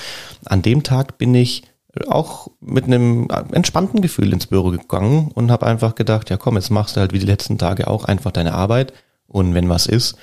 An 0.44 0.62
dem 0.62 0.82
Tag 0.82 1.18
bin 1.18 1.34
ich 1.34 1.62
auch 2.08 2.48
mit 2.60 2.84
einem 2.84 3.28
entspannten 3.52 4.00
Gefühl 4.00 4.32
ins 4.32 4.46
Büro 4.46 4.70
gegangen 4.70 5.30
und 5.34 5.50
habe 5.50 5.66
einfach 5.66 5.94
gedacht, 5.94 6.30
ja 6.30 6.36
komm, 6.36 6.56
jetzt 6.56 6.70
machst 6.70 6.96
du 6.96 7.00
halt 7.00 7.12
wie 7.12 7.18
die 7.18 7.26
letzten 7.26 7.58
Tage 7.58 7.88
auch 7.88 8.04
einfach 8.04 8.32
deine 8.32 8.54
Arbeit 8.54 8.92
und 9.28 9.54
wenn 9.54 9.68
was 9.68 9.86
ist, 9.86 10.16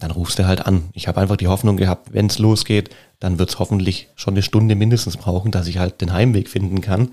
dann 0.00 0.10
rufst 0.10 0.38
du 0.38 0.46
halt 0.46 0.66
an. 0.66 0.90
Ich 0.92 1.08
habe 1.08 1.20
einfach 1.20 1.36
die 1.36 1.48
Hoffnung 1.48 1.76
gehabt, 1.76 2.12
wenn 2.12 2.26
es 2.26 2.38
losgeht, 2.38 2.90
dann 3.20 3.38
wird 3.38 3.50
es 3.50 3.58
hoffentlich 3.58 4.08
schon 4.14 4.34
eine 4.34 4.42
Stunde 4.42 4.74
mindestens 4.74 5.16
brauchen, 5.16 5.50
dass 5.50 5.66
ich 5.66 5.78
halt 5.78 6.00
den 6.00 6.12
Heimweg 6.12 6.48
finden 6.48 6.80
kann 6.80 7.12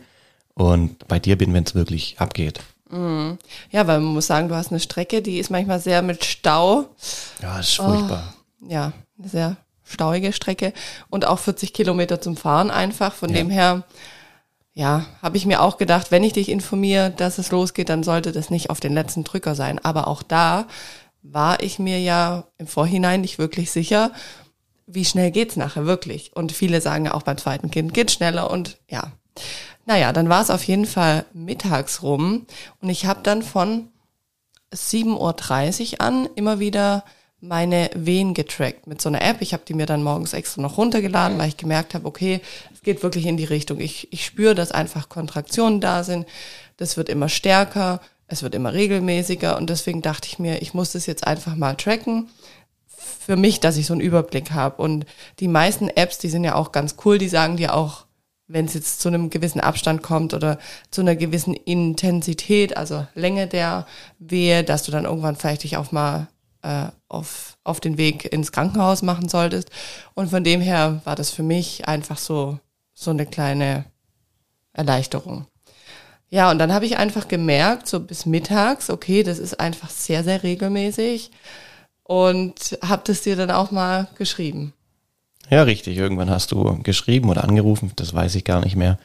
und 0.54 1.08
bei 1.08 1.20
dir 1.20 1.38
bin, 1.38 1.54
wenn 1.54 1.64
es 1.64 1.76
wirklich 1.76 2.16
abgeht. 2.20 2.62
Mhm. 2.90 3.38
Ja, 3.72 3.88
weil 3.88 4.00
man 4.00 4.14
muss 4.14 4.28
sagen, 4.28 4.48
du 4.48 4.56
hast 4.56 4.72
eine 4.72 4.80
Strecke, 4.80 5.22
die 5.22 5.40
ist 5.40 5.50
manchmal 5.50 5.80
sehr 5.80 6.02
mit 6.02 6.24
Stau. 6.24 6.86
Ja, 7.42 7.60
ist 7.60 7.76
furchtbar. 7.76 8.34
Oh, 8.62 8.66
ja, 8.70 8.94
sehr 9.24 9.58
stauige 9.86 10.34
Strecke 10.34 10.74
und 11.10 11.26
auch 11.26 11.40
40 11.40 11.74
Kilometer 11.74 12.20
zum 12.20 12.36
Fahren 12.36 12.72
einfach. 12.72 13.14
Von 13.14 13.30
ja. 13.30 13.38
dem 13.38 13.50
her, 13.50 13.84
ja, 14.74 15.06
habe 15.22 15.38
ich 15.38 15.46
mir 15.46 15.62
auch 15.62 15.78
gedacht, 15.78 16.12
wenn 16.12 16.24
ich 16.24 16.34
dich 16.34 16.50
informiere, 16.50 17.12
dass 17.12 17.38
es 17.38 17.52
losgeht, 17.52 17.90
dann 17.90 18.04
sollte 18.04 18.32
das 18.32 18.50
nicht 18.50 18.70
auf 18.70 18.80
den 18.80 18.94
letzten 18.94 19.24
Drücker 19.24 19.56
sein. 19.56 19.80
Aber 19.84 20.08
auch 20.08 20.24
da 20.24 20.68
war 21.22 21.64
ich 21.64 21.80
mir 21.80 22.00
ja 22.00 22.46
im 22.58 22.68
Vorhinein 22.68 23.22
nicht 23.22 23.40
wirklich 23.40 23.72
sicher, 23.72 24.12
wie 24.88 25.06
schnell 25.06 25.32
geht's 25.32 25.56
nachher 25.56 25.86
wirklich. 25.86 26.36
Und 26.36 26.52
viele 26.52 26.82
sagen 26.82 27.06
ja 27.06 27.14
auch 27.14 27.24
beim 27.24 27.38
zweiten 27.38 27.72
Kind 27.72 27.94
geht 27.94 28.12
schneller 28.12 28.52
und 28.52 28.78
ja. 28.90 29.12
Naja, 29.88 30.14
dann 30.14 30.30
war 30.30 30.42
es 30.42 30.50
auf 30.50 30.64
jeden 30.64 30.86
Fall 30.86 31.26
mittags 31.34 32.02
rum 32.02 32.48
und 32.82 32.90
ich 32.90 33.06
habe 33.06 33.20
dann 33.22 33.44
von 33.44 33.90
7.30 34.74 35.94
Uhr 35.94 36.02
an 36.02 36.28
immer 36.36 36.60
wieder 36.60 37.04
meine 37.48 37.90
Wehen 37.94 38.34
getrackt 38.34 38.88
mit 38.88 39.02
so 39.02 39.10
einer 39.10 39.22
App. 39.22 39.38
Ich 39.42 39.54
habe 39.54 39.64
die 39.68 39.74
mir 39.74 39.86
dann 39.86 40.04
morgens 40.04 40.34
extra 40.34 40.62
noch 40.62 40.78
runtergeladen, 40.78 41.38
weil 41.38 41.50
ich 41.50 41.58
gemerkt 41.58 41.94
habe, 41.94 42.06
okay, 42.06 42.42
es 42.74 42.82
geht 42.82 43.04
wirklich 43.04 43.26
in 43.26 43.38
die 43.38 43.46
Richtung. 43.46 43.80
Ich, 43.80 44.12
ich 44.12 44.26
spüre, 44.26 44.56
dass 44.56 44.72
einfach 44.72 45.10
Kontraktionen 45.10 45.82
da 45.82 46.04
sind. 46.04 46.28
Das 46.78 46.98
wird 46.98 47.10
immer 47.10 47.30
stärker, 47.30 48.02
es 48.28 48.44
wird 48.44 48.56
immer 48.56 48.74
regelmäßiger 48.74 49.58
und 49.58 49.70
deswegen 49.70 50.02
dachte 50.02 50.28
ich 50.28 50.40
mir, 50.40 50.62
ich 50.62 50.74
muss 50.74 50.92
das 50.92 51.06
jetzt 51.06 51.28
einfach 51.28 51.56
mal 51.56 51.76
tracken. 51.76 52.30
für 52.98 53.36
mich, 53.36 53.60
dass 53.60 53.78
ich 53.78 53.86
so 53.86 53.94
einen 53.94 54.02
Überblick 54.02 54.52
habe. 54.52 54.82
Und 54.82 55.06
die 55.40 55.48
meisten 55.48 55.90
Apps, 55.90 56.18
die 56.18 56.30
sind 56.30 56.44
ja 56.44 56.56
auch 56.56 56.72
ganz 56.72 56.96
cool, 57.06 57.18
die 57.18 57.30
sagen 57.30 57.58
dir 57.58 57.74
auch, 57.74 58.06
wenn 58.48 58.66
es 58.66 58.76
jetzt 58.76 59.02
zu 59.02 59.08
einem 59.08 59.30
gewissen 59.32 59.60
Abstand 59.60 60.04
kommt 60.04 60.34
oder 60.34 60.60
zu 60.92 61.02
einer 61.02 61.16
gewissen 61.16 61.56
Intensität, 61.56 62.78
also 62.78 63.08
Länge 63.16 63.48
der 63.48 63.88
Wehe, 64.20 64.64
dass 64.64 64.84
du 64.84 64.92
dann 64.92 65.06
irgendwann 65.06 65.36
vielleicht 65.36 65.64
dich 65.64 65.78
auch 65.78 65.92
mal 65.92 66.28
äh, 66.66 66.88
auf, 67.08 67.58
auf 67.64 67.80
den 67.80 67.98
Weg 67.98 68.26
ins 68.34 68.52
Krankenhaus 68.52 69.04
machen 69.04 69.30
solltest. 69.30 69.70
Und 70.16 70.30
von 70.30 70.44
dem 70.44 70.62
her 70.62 71.02
war 71.04 71.16
das 71.16 71.30
für 71.30 71.44
mich 71.44 71.88
einfach 71.88 72.18
so, 72.18 72.60
so 72.94 73.12
eine 73.12 73.26
kleine 73.26 73.86
Erleichterung. 74.74 75.46
Ja, 76.30 76.50
und 76.50 76.58
dann 76.58 76.74
habe 76.74 76.86
ich 76.86 76.98
einfach 76.98 77.28
gemerkt, 77.28 77.88
so 77.88 78.00
bis 78.00 78.26
mittags, 78.26 78.90
okay, 78.90 79.22
das 79.22 79.38
ist 79.38 79.60
einfach 79.60 79.92
sehr, 79.92 80.24
sehr 80.24 80.42
regelmäßig 80.42 81.32
und 82.04 82.78
habe 82.82 83.04
das 83.06 83.22
dir 83.22 83.36
dann 83.36 83.52
auch 83.52 83.72
mal 83.72 84.08
geschrieben. 84.18 84.74
Ja, 85.50 85.64
richtig. 85.64 85.98
Irgendwann 85.98 86.32
hast 86.32 86.52
du 86.52 86.82
geschrieben 86.82 87.30
oder 87.30 87.44
angerufen, 87.44 87.92
das 87.96 88.14
weiß 88.14 88.34
ich 88.36 88.44
gar 88.44 88.62
nicht 88.62 88.76
mehr, 88.76 88.98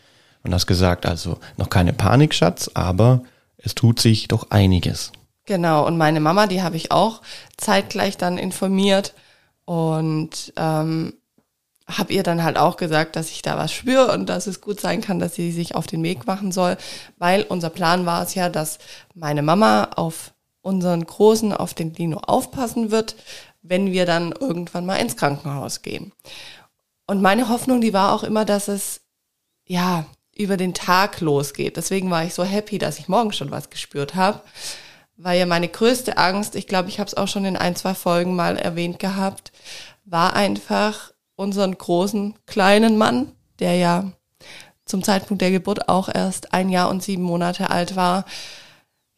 und 0.43 0.55
hast 0.55 0.67
gesagt, 0.67 1.05
also 1.05 1.39
noch 1.59 1.69
keine 1.69 1.93
Panik, 1.93 2.35
Schatz, 2.35 2.71
aber 2.73 3.23
es 3.59 3.75
tut 3.75 4.01
sich 4.01 4.27
doch 4.29 4.51
einiges. 4.51 5.13
Genau, 5.51 5.85
und 5.85 5.99
meine 5.99 6.21
Mama, 6.21 6.47
die 6.47 6.63
habe 6.63 6.77
ich 6.77 6.93
auch 6.93 7.23
zeitgleich 7.57 8.17
dann 8.17 8.39
informiert 8.39 9.15
und 9.65 10.53
ähm, 10.55 11.15
habe 11.89 12.13
ihr 12.13 12.23
dann 12.23 12.45
halt 12.45 12.57
auch 12.57 12.77
gesagt, 12.77 13.17
dass 13.17 13.33
ich 13.33 13.43
da 13.43 13.59
was 13.59 13.73
spüre 13.73 14.13
und 14.13 14.29
dass 14.29 14.47
es 14.47 14.61
gut 14.61 14.79
sein 14.79 15.01
kann, 15.01 15.19
dass 15.19 15.35
sie 15.35 15.51
sich 15.51 15.75
auf 15.75 15.89
den 15.89 16.05
Weg 16.05 16.25
machen 16.25 16.53
soll, 16.53 16.77
weil 17.19 17.43
unser 17.43 17.69
Plan 17.69 18.07
war 18.07 18.23
es 18.23 18.37
ja, 18.37 18.49
dass 18.49 18.79
meine 19.13 19.43
Mama 19.43 19.89
auf 19.97 20.35
unseren 20.63 21.05
Großen, 21.05 21.53
auf 21.53 21.75
den 21.75 21.95
Lino 21.95 22.19
aufpassen 22.19 22.93
wird, 22.93 23.17
wenn 23.61 23.91
wir 23.91 24.07
dann 24.07 24.31
irgendwann 24.31 24.87
mal 24.87 24.99
ins 24.99 25.17
Krankenhaus 25.17 25.83
gehen. 25.83 26.13
Und 27.09 27.23
meine 27.23 27.49
Hoffnung, 27.49 27.81
die 27.81 27.93
war 27.93 28.15
auch 28.15 28.23
immer, 28.23 28.45
dass 28.45 28.69
es 28.69 29.01
ja 29.65 30.07
über 30.37 30.57
den 30.57 30.75
Tag 30.75 31.21
losgeht. 31.21 31.77
Deswegen 31.77 32.09
war 32.09 32.23
ich 32.23 32.35
so 32.35 32.45
happy, 32.45 32.79
dass 32.79 33.01
ich 33.01 33.09
morgen 33.09 33.33
schon 33.33 33.51
was 33.51 33.69
gespürt 33.69 34.15
habe, 34.15 34.43
weil 35.23 35.39
ja 35.39 35.47
meine 35.47 35.69
größte 35.69 36.17
Angst, 36.17 36.55
ich 36.55 36.67
glaube, 36.67 36.89
ich 36.89 36.99
habe 36.99 37.09
es 37.09 37.17
auch 37.17 37.29
schon 37.29 37.45
in 37.45 37.57
ein, 37.57 37.77
zwei 37.77 37.95
Folgen 37.95 38.35
mal 38.35 38.57
erwähnt 38.57 38.99
gehabt, 38.99 39.53
war 40.05 40.35
einfach 40.35 41.13
unseren 41.37 41.77
großen 41.77 42.35
kleinen 42.47 42.97
Mann, 42.97 43.33
der 43.59 43.75
ja 43.77 44.13
zum 44.85 45.03
Zeitpunkt 45.05 45.43
der 45.43 45.51
Geburt 45.51 45.89
auch 45.89 46.09
erst 46.13 46.53
ein 46.53 46.69
Jahr 46.69 46.89
und 46.89 47.03
sieben 47.03 47.23
Monate 47.23 47.71
alt 47.71 47.97
war, 47.97 48.25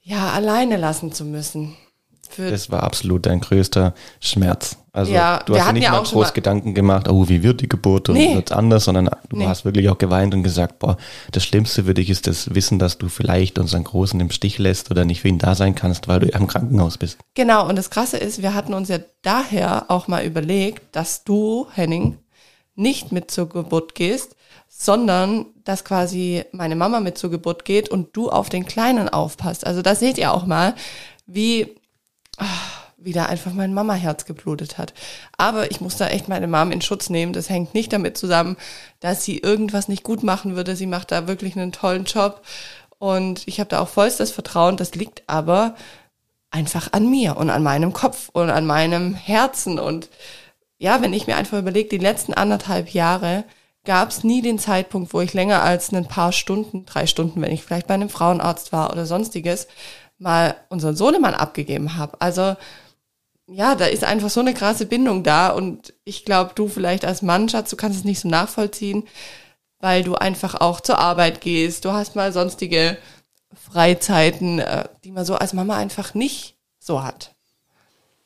ja, 0.01 0.33
alleine 0.33 0.77
lassen 0.77 1.13
zu 1.13 1.25
müssen. 1.25 1.77
Für 2.33 2.51
das 2.51 2.71
war 2.71 2.83
absolut 2.83 3.27
dein 3.27 3.41
größter 3.41 3.95
Schmerz. 4.21 4.79
Also 4.95 5.11
ja, 5.13 5.43
du 5.47 5.57
hast 5.57 5.69
dir 5.69 5.73
nicht 5.73 5.85
ja 5.85 5.93
mal 5.93 6.03
groß 6.03 6.35
Gedanken 6.35 6.75
gemacht, 6.75 7.09
oh, 7.09 7.27
wie 7.29 7.43
wird 7.43 7.63
die 7.63 7.69
Geburt 7.69 8.11
und 8.11 8.17
nee. 8.17 8.35
wird's 8.35 8.53
anders, 8.53 8.85
sondern 8.85 9.09
du 9.31 9.37
nee. 9.37 9.47
hast 9.47 9.65
wirklich 9.65 9.89
auch 9.89 9.97
geweint 9.97 10.35
und 10.35 10.43
gesagt, 10.43 10.81
boah, 10.81 10.99
das 11.31 11.45
Schlimmste 11.45 11.85
für 11.85 11.95
dich 11.95 12.11
ist 12.11 12.27
das 12.27 12.55
Wissen, 12.55 12.79
dass 12.79 12.99
du 12.99 13.09
vielleicht 13.09 13.59
unseren 13.59 13.85
Großen 13.85 14.21
im 14.21 14.31
Stich 14.31 14.59
lässt 14.59 14.91
oder 14.91 15.07
nicht 15.07 15.23
für 15.23 15.29
ihn 15.29 15.39
da 15.39 15.55
sein 15.55 15.75
kannst, 15.75 16.09
weil 16.09 16.21
du 16.21 16.27
im 16.27 16.47
Krankenhaus 16.47 16.99
bist. 16.99 17.19
Genau, 17.35 17.67
und 17.67 17.77
das 17.77 17.89
Krasse 17.89 18.19
ist, 18.19 18.43
wir 18.43 18.53
hatten 18.53 18.75
uns 18.75 18.91
ja 18.91 18.99
daher 19.23 19.87
auch 19.89 20.09
mal 20.09 20.27
überlegt, 20.27 20.95
dass 20.95 21.25
du, 21.25 21.69
Henning, 21.73 22.19
nicht 22.75 23.13
mit 23.13 23.31
zur 23.31 23.49
Geburt 23.49 23.95
gehst, 23.95 24.37
sondern 24.69 25.47
dass 25.65 25.85
quasi 25.85 26.45
meine 26.53 26.77
Mama 26.77 27.01
mit 27.01 27.17
zur 27.17 27.31
Geburt 27.31 27.65
geht 27.65 27.89
und 27.89 28.15
du 28.17 28.31
auf 28.31 28.51
den 28.51 28.67
Kleinen 28.67 29.09
aufpasst. 29.09 29.67
Also 29.67 29.81
da 29.81 29.95
seht 29.95 30.19
ihr 30.19 30.33
auch 30.33 30.45
mal, 30.45 30.75
wie, 31.27 31.77
ach, 32.37 32.83
wie 32.97 33.13
da 33.13 33.27
einfach 33.27 33.53
mein 33.53 33.75
Mama-Herz 33.75 34.25
geblutet 34.25 34.79
hat. 34.79 34.95
Aber 35.37 35.71
ich 35.71 35.81
muss 35.81 35.97
da 35.97 36.09
echt 36.09 36.29
meine 36.29 36.47
Mom 36.47 36.71
in 36.71 36.83
Schutz 36.83 37.11
nehmen. 37.11 37.33
Das 37.33 37.51
hängt 37.51 37.75
nicht 37.75 37.93
damit 37.93 38.17
zusammen, 38.17 38.57
dass 39.01 39.25
sie 39.25 39.39
irgendwas 39.39 39.89
nicht 39.89 40.03
gut 40.03 40.23
machen 40.23 40.57
würde. 40.57 40.77
Sie 40.77 40.87
macht 40.87 41.11
da 41.11 41.27
wirklich 41.27 41.57
einen 41.57 41.73
tollen 41.73 42.05
Job. 42.05 42.43
Und 42.99 43.47
ich 43.49 43.59
habe 43.59 43.69
da 43.69 43.81
auch 43.81 43.89
vollstes 43.89 44.31
Vertrauen. 44.31 44.77
Das 44.77 44.95
liegt 44.95 45.25
aber 45.27 45.75
einfach 46.51 46.93
an 46.93 47.11
mir 47.11 47.37
und 47.37 47.51
an 47.51 47.63
meinem 47.63 47.93
Kopf 47.93 48.29
und 48.33 48.51
an 48.51 48.67
meinem 48.67 49.15
Herzen. 49.15 49.79
Und 49.79 50.09
ja, 50.79 51.03
wenn 51.03 51.13
ich 51.13 51.27
mir 51.27 51.37
einfach 51.37 51.59
überlege, 51.59 51.89
die 51.89 51.99
letzten 51.99 52.35
anderthalb 52.35 52.91
Jahre, 52.91 53.45
gab 53.85 54.11
es 54.11 54.23
nie 54.23 54.43
den 54.43 54.61
Zeitpunkt, 54.61 55.13
wo 55.13 55.21
ich 55.21 55.35
länger 55.35 55.63
als 55.63 55.93
ein 55.93 56.07
paar 56.07 56.31
Stunden, 56.33 56.87
drei 56.87 57.07
Stunden, 57.07 57.43
wenn 57.43 57.51
ich 57.51 57.65
vielleicht 57.65 57.89
bei 57.89 57.95
einem 57.95 58.09
Frauenarzt 58.09 58.73
war 58.73 58.93
oder 58.93 59.07
sonstiges, 59.07 59.67
mal 60.23 60.57
unseren 60.69 60.97
Sohnemann 60.97 61.35
abgegeben 61.35 61.97
habe. 61.97 62.21
Also 62.21 62.57
ja, 63.47 63.75
da 63.75 63.87
ist 63.87 64.05
einfach 64.05 64.31
so 64.31 64.41
eine 64.41 64.55
krasse 64.55 64.87
Bindung 64.87 65.25
da 65.25 65.49
und 65.51 65.93
ich 66.05 66.25
glaube, 66.25 66.53
du 66.55 66.69
vielleicht 66.69 67.05
als 67.05 67.23
Mann, 67.23 67.49
Schatz, 67.49 67.71
du 67.71 67.77
kannst 67.77 67.99
es 67.99 68.05
nicht 68.05 68.21
so 68.21 68.29
nachvollziehen, 68.29 69.05
weil 69.81 70.05
du 70.05 70.15
einfach 70.15 70.55
auch 70.61 70.81
zur 70.81 70.99
Arbeit 70.99 71.41
gehst. 71.41 71.85
Du 71.85 71.93
hast 71.93 72.15
mal 72.15 72.33
sonstige 72.33 72.97
Freizeiten, 73.53 74.61
äh, 74.61 74.85
die 75.05 75.11
man 75.11 75.25
so 75.25 75.35
als 75.35 75.53
Mama 75.53 75.77
einfach 75.77 76.15
nicht 76.15 76.57
so 76.79 77.03
hat. 77.03 77.35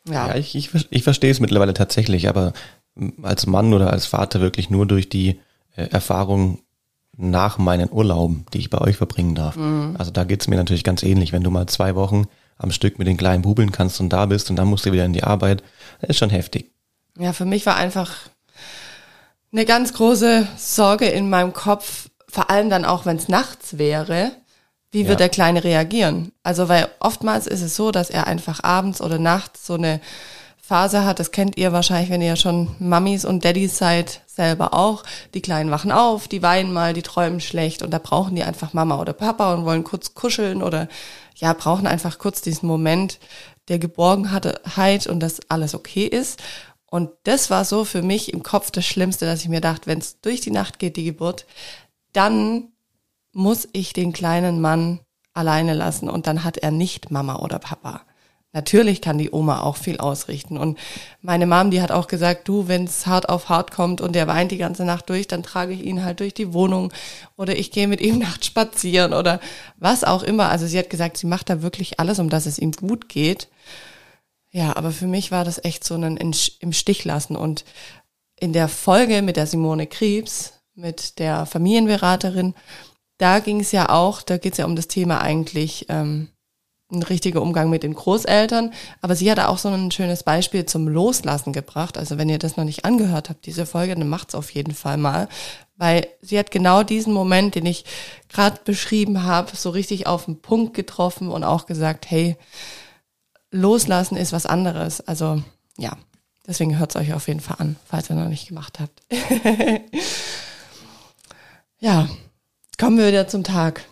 Ja, 0.06 0.28
ja 0.28 0.34
ich, 0.36 0.54
ich, 0.54 0.70
ich 0.90 1.02
verstehe 1.02 1.30
es 1.30 1.40
mittlerweile 1.40 1.74
tatsächlich, 1.74 2.28
aber 2.28 2.52
als 3.22 3.46
Mann 3.46 3.72
oder 3.72 3.90
als 3.92 4.06
Vater 4.06 4.40
wirklich 4.40 4.70
nur 4.70 4.86
durch 4.86 5.08
die 5.08 5.40
äh, 5.74 5.88
Erfahrung 5.88 6.60
nach 7.16 7.58
meinen 7.58 7.90
Urlauben, 7.90 8.44
die 8.52 8.58
ich 8.58 8.70
bei 8.70 8.78
euch 8.78 8.96
verbringen 8.96 9.34
darf. 9.34 9.56
Mhm. 9.56 9.96
Also 9.98 10.10
da 10.10 10.24
geht's 10.24 10.48
mir 10.48 10.56
natürlich 10.56 10.84
ganz 10.84 11.02
ähnlich. 11.02 11.32
Wenn 11.32 11.42
du 11.42 11.50
mal 11.50 11.66
zwei 11.66 11.94
Wochen 11.94 12.26
am 12.58 12.70
Stück 12.70 12.98
mit 12.98 13.06
den 13.06 13.16
kleinen 13.16 13.42
Bubeln 13.42 13.72
kannst 13.72 14.00
und 14.00 14.10
da 14.10 14.26
bist 14.26 14.50
und 14.50 14.56
dann 14.56 14.68
musst 14.68 14.86
du 14.86 14.92
wieder 14.92 15.04
in 15.04 15.12
die 15.12 15.24
Arbeit, 15.24 15.62
das 16.00 16.10
ist 16.10 16.18
schon 16.18 16.30
heftig. 16.30 16.72
Ja, 17.18 17.32
für 17.32 17.46
mich 17.46 17.64
war 17.66 17.76
einfach 17.76 18.12
eine 19.52 19.64
ganz 19.64 19.94
große 19.94 20.46
Sorge 20.56 21.06
in 21.06 21.30
meinem 21.30 21.52
Kopf, 21.52 22.10
vor 22.28 22.50
allem 22.50 22.68
dann 22.68 22.84
auch, 22.84 23.06
wenn 23.06 23.16
es 23.16 23.28
nachts 23.28 23.78
wäre, 23.78 24.32
wie 24.92 25.02
ja. 25.02 25.08
wird 25.08 25.20
der 25.20 25.28
Kleine 25.28 25.64
reagieren? 25.64 26.32
Also, 26.42 26.68
weil 26.68 26.88
oftmals 27.00 27.46
ist 27.46 27.62
es 27.62 27.76
so, 27.76 27.90
dass 27.90 28.10
er 28.10 28.26
einfach 28.26 28.62
abends 28.62 29.00
oder 29.00 29.18
nachts 29.18 29.66
so 29.66 29.74
eine 29.74 30.00
Phase 30.66 31.04
hat, 31.04 31.20
das 31.20 31.30
kennt 31.30 31.56
ihr 31.56 31.72
wahrscheinlich, 31.72 32.10
wenn 32.10 32.20
ihr 32.20 32.34
schon 32.34 32.74
Mummies 32.80 33.24
und 33.24 33.44
Daddys 33.44 33.78
seid, 33.78 34.22
selber 34.26 34.74
auch. 34.74 35.04
Die 35.32 35.40
Kleinen 35.40 35.70
wachen 35.70 35.92
auf, 35.92 36.26
die 36.26 36.42
weinen 36.42 36.72
mal, 36.72 36.92
die 36.92 37.02
träumen 37.02 37.38
schlecht 37.40 37.82
und 37.82 37.92
da 37.92 38.00
brauchen 38.00 38.34
die 38.34 38.42
einfach 38.42 38.72
Mama 38.72 39.00
oder 39.00 39.12
Papa 39.12 39.54
und 39.54 39.64
wollen 39.64 39.84
kurz 39.84 40.14
kuscheln 40.14 40.64
oder 40.64 40.88
ja, 41.36 41.52
brauchen 41.52 41.86
einfach 41.86 42.18
kurz 42.18 42.42
diesen 42.42 42.66
Moment 42.66 43.20
der 43.68 43.78
Geborgenheit 43.78 45.06
und 45.06 45.20
dass 45.20 45.38
alles 45.48 45.72
okay 45.76 46.04
ist. 46.04 46.42
Und 46.90 47.10
das 47.22 47.48
war 47.48 47.64
so 47.64 47.84
für 47.84 48.02
mich 48.02 48.32
im 48.32 48.42
Kopf 48.42 48.72
das 48.72 48.86
Schlimmste, 48.86 49.24
dass 49.24 49.42
ich 49.42 49.48
mir 49.48 49.60
dachte, 49.60 49.86
wenn 49.86 50.00
es 50.00 50.20
durch 50.20 50.40
die 50.40 50.50
Nacht 50.50 50.80
geht, 50.80 50.96
die 50.96 51.04
Geburt, 51.04 51.46
dann 52.12 52.72
muss 53.32 53.68
ich 53.72 53.92
den 53.92 54.12
kleinen 54.12 54.60
Mann 54.60 54.98
alleine 55.32 55.74
lassen 55.74 56.10
und 56.10 56.26
dann 56.26 56.42
hat 56.42 56.56
er 56.56 56.72
nicht 56.72 57.12
Mama 57.12 57.36
oder 57.36 57.60
Papa. 57.60 58.02
Natürlich 58.56 59.02
kann 59.02 59.18
die 59.18 59.32
Oma 59.32 59.60
auch 59.60 59.76
viel 59.76 59.98
ausrichten. 59.98 60.56
Und 60.56 60.78
meine 61.20 61.46
Mom, 61.46 61.70
die 61.70 61.82
hat 61.82 61.92
auch 61.92 62.06
gesagt, 62.06 62.48
du, 62.48 62.68
wenn 62.68 62.84
es 62.84 63.06
hart 63.06 63.28
auf 63.28 63.50
hart 63.50 63.70
kommt 63.70 64.00
und 64.00 64.14
der 64.14 64.28
weint 64.28 64.50
die 64.50 64.56
ganze 64.56 64.86
Nacht 64.86 65.10
durch, 65.10 65.28
dann 65.28 65.42
trage 65.42 65.74
ich 65.74 65.84
ihn 65.84 66.02
halt 66.02 66.20
durch 66.20 66.32
die 66.32 66.54
Wohnung 66.54 66.90
oder 67.36 67.54
ich 67.54 67.70
gehe 67.70 67.86
mit 67.86 68.00
ihm 68.00 68.18
nachts 68.20 68.46
spazieren 68.46 69.12
oder 69.12 69.40
was 69.76 70.04
auch 70.04 70.22
immer. 70.22 70.48
Also 70.48 70.66
sie 70.66 70.78
hat 70.78 70.88
gesagt, 70.88 71.18
sie 71.18 71.26
macht 71.26 71.50
da 71.50 71.60
wirklich 71.60 72.00
alles, 72.00 72.18
um 72.18 72.30
dass 72.30 72.46
es 72.46 72.58
ihm 72.58 72.72
gut 72.72 73.10
geht. 73.10 73.48
Ja, 74.52 74.74
aber 74.74 74.90
für 74.90 75.06
mich 75.06 75.30
war 75.30 75.44
das 75.44 75.62
echt 75.62 75.84
so 75.84 75.94
ein 75.94 76.16
im 76.16 76.72
Stich 76.72 77.04
lassen. 77.04 77.36
Und 77.36 77.66
in 78.40 78.54
der 78.54 78.68
Folge 78.68 79.20
mit 79.20 79.36
der 79.36 79.46
Simone 79.46 79.86
Krebs, 79.86 80.54
mit 80.74 81.18
der 81.18 81.44
Familienberaterin, 81.44 82.54
da 83.18 83.38
ging 83.40 83.60
es 83.60 83.70
ja 83.70 83.90
auch, 83.90 84.22
da 84.22 84.38
geht 84.38 84.52
es 84.52 84.58
ja 84.58 84.64
um 84.64 84.76
das 84.76 84.88
Thema 84.88 85.20
eigentlich, 85.20 85.84
ähm, 85.90 86.28
ein 86.90 87.02
richtiger 87.02 87.42
Umgang 87.42 87.68
mit 87.68 87.82
den 87.82 87.94
Großeltern. 87.94 88.72
Aber 89.00 89.16
sie 89.16 89.30
hat 89.30 89.40
auch 89.40 89.58
so 89.58 89.68
ein 89.68 89.90
schönes 89.90 90.22
Beispiel 90.22 90.66
zum 90.66 90.86
Loslassen 90.86 91.52
gebracht. 91.52 91.98
Also 91.98 92.16
wenn 92.18 92.28
ihr 92.28 92.38
das 92.38 92.56
noch 92.56 92.64
nicht 92.64 92.84
angehört 92.84 93.28
habt, 93.28 93.46
diese 93.46 93.66
Folge, 93.66 93.94
dann 93.94 94.08
macht's 94.08 94.34
auf 94.34 94.50
jeden 94.50 94.74
Fall 94.74 94.96
mal. 94.96 95.28
Weil 95.76 96.06
sie 96.22 96.38
hat 96.38 96.50
genau 96.50 96.82
diesen 96.82 97.12
Moment, 97.12 97.54
den 97.54 97.66
ich 97.66 97.84
gerade 98.28 98.60
beschrieben 98.64 99.24
habe, 99.24 99.56
so 99.56 99.70
richtig 99.70 100.06
auf 100.06 100.26
den 100.26 100.40
Punkt 100.40 100.74
getroffen 100.74 101.28
und 101.28 101.44
auch 101.44 101.66
gesagt, 101.66 102.10
hey, 102.10 102.36
loslassen 103.50 104.16
ist 104.16 104.32
was 104.32 104.46
anderes. 104.46 105.00
Also 105.00 105.42
ja, 105.76 105.96
deswegen 106.46 106.78
hört's 106.78 106.96
euch 106.96 107.12
auf 107.12 107.28
jeden 107.28 107.40
Fall 107.40 107.56
an, 107.58 107.76
falls 107.84 108.10
ihr 108.10 108.16
noch 108.16 108.28
nicht 108.28 108.48
gemacht 108.48 108.78
habt. 108.80 109.02
ja, 111.78 112.08
kommen 112.78 112.96
wir 112.96 113.08
wieder 113.08 113.28
zum 113.28 113.44
Tag. 113.44 113.84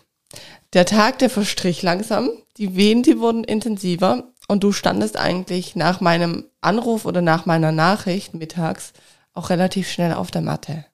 Der 0.73 0.85
Tag, 0.85 1.19
der 1.19 1.29
verstrich 1.29 1.81
langsam. 1.81 2.29
Die 2.57 2.75
Wehen, 2.75 3.03
die 3.03 3.19
wurden 3.19 3.43
intensiver. 3.43 4.31
Und 4.47 4.63
du 4.63 4.71
standest 4.71 5.17
eigentlich 5.17 5.75
nach 5.75 6.01
meinem 6.01 6.45
Anruf 6.61 7.05
oder 7.05 7.21
nach 7.21 7.45
meiner 7.45 7.71
Nachricht 7.71 8.33
mittags 8.33 8.93
auch 9.33 9.49
relativ 9.49 9.89
schnell 9.89 10.13
auf 10.13 10.31
der 10.31 10.41
Matte. 10.41 10.85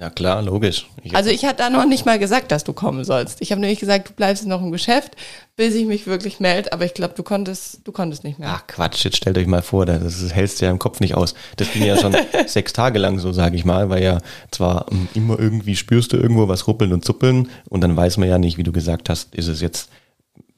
Ja 0.00 0.08
klar, 0.08 0.40
logisch. 0.40 0.88
Ich 1.02 1.14
also 1.14 1.28
ich 1.28 1.44
hatte 1.44 1.58
da 1.58 1.70
noch 1.70 1.84
nicht 1.84 2.06
mal 2.06 2.18
gesagt, 2.18 2.50
dass 2.50 2.64
du 2.64 2.72
kommen 2.72 3.04
sollst. 3.04 3.42
Ich 3.42 3.52
habe 3.52 3.60
nämlich 3.60 3.80
gesagt, 3.80 4.08
du 4.08 4.12
bleibst 4.14 4.46
noch 4.46 4.62
im 4.62 4.72
Geschäft, 4.72 5.14
bis 5.56 5.74
ich 5.74 5.84
mich 5.84 6.06
wirklich 6.06 6.40
melde, 6.40 6.72
aber 6.72 6.86
ich 6.86 6.94
glaube, 6.94 7.12
du 7.14 7.22
konntest, 7.22 7.80
du 7.84 7.92
konntest 7.92 8.24
nicht 8.24 8.38
mehr. 8.38 8.48
Ach 8.50 8.66
Quatsch, 8.66 9.04
jetzt 9.04 9.18
stellt 9.18 9.36
euch 9.36 9.46
mal 9.46 9.60
vor, 9.60 9.84
das, 9.84 10.02
das 10.02 10.34
hältst 10.34 10.60
du 10.60 10.64
ja 10.64 10.70
im 10.70 10.78
Kopf 10.78 11.00
nicht 11.00 11.14
aus. 11.14 11.34
Das 11.58 11.70
ging 11.70 11.84
ja 11.84 11.98
schon 11.98 12.16
sechs 12.46 12.72
Tage 12.72 12.98
lang 12.98 13.18
so, 13.18 13.32
sage 13.32 13.56
ich 13.56 13.66
mal, 13.66 13.90
weil 13.90 14.02
ja 14.02 14.18
zwar 14.50 14.86
ähm, 14.90 15.08
immer 15.12 15.38
irgendwie 15.38 15.76
spürst 15.76 16.14
du 16.14 16.16
irgendwo 16.16 16.48
was 16.48 16.66
ruppeln 16.66 16.94
und 16.94 17.04
zuppeln 17.04 17.50
und 17.68 17.82
dann 17.82 17.94
weiß 17.94 18.16
man 18.16 18.28
ja 18.28 18.38
nicht, 18.38 18.56
wie 18.56 18.62
du 18.62 18.72
gesagt 18.72 19.10
hast, 19.10 19.34
ist 19.34 19.48
es 19.48 19.60
jetzt 19.60 19.90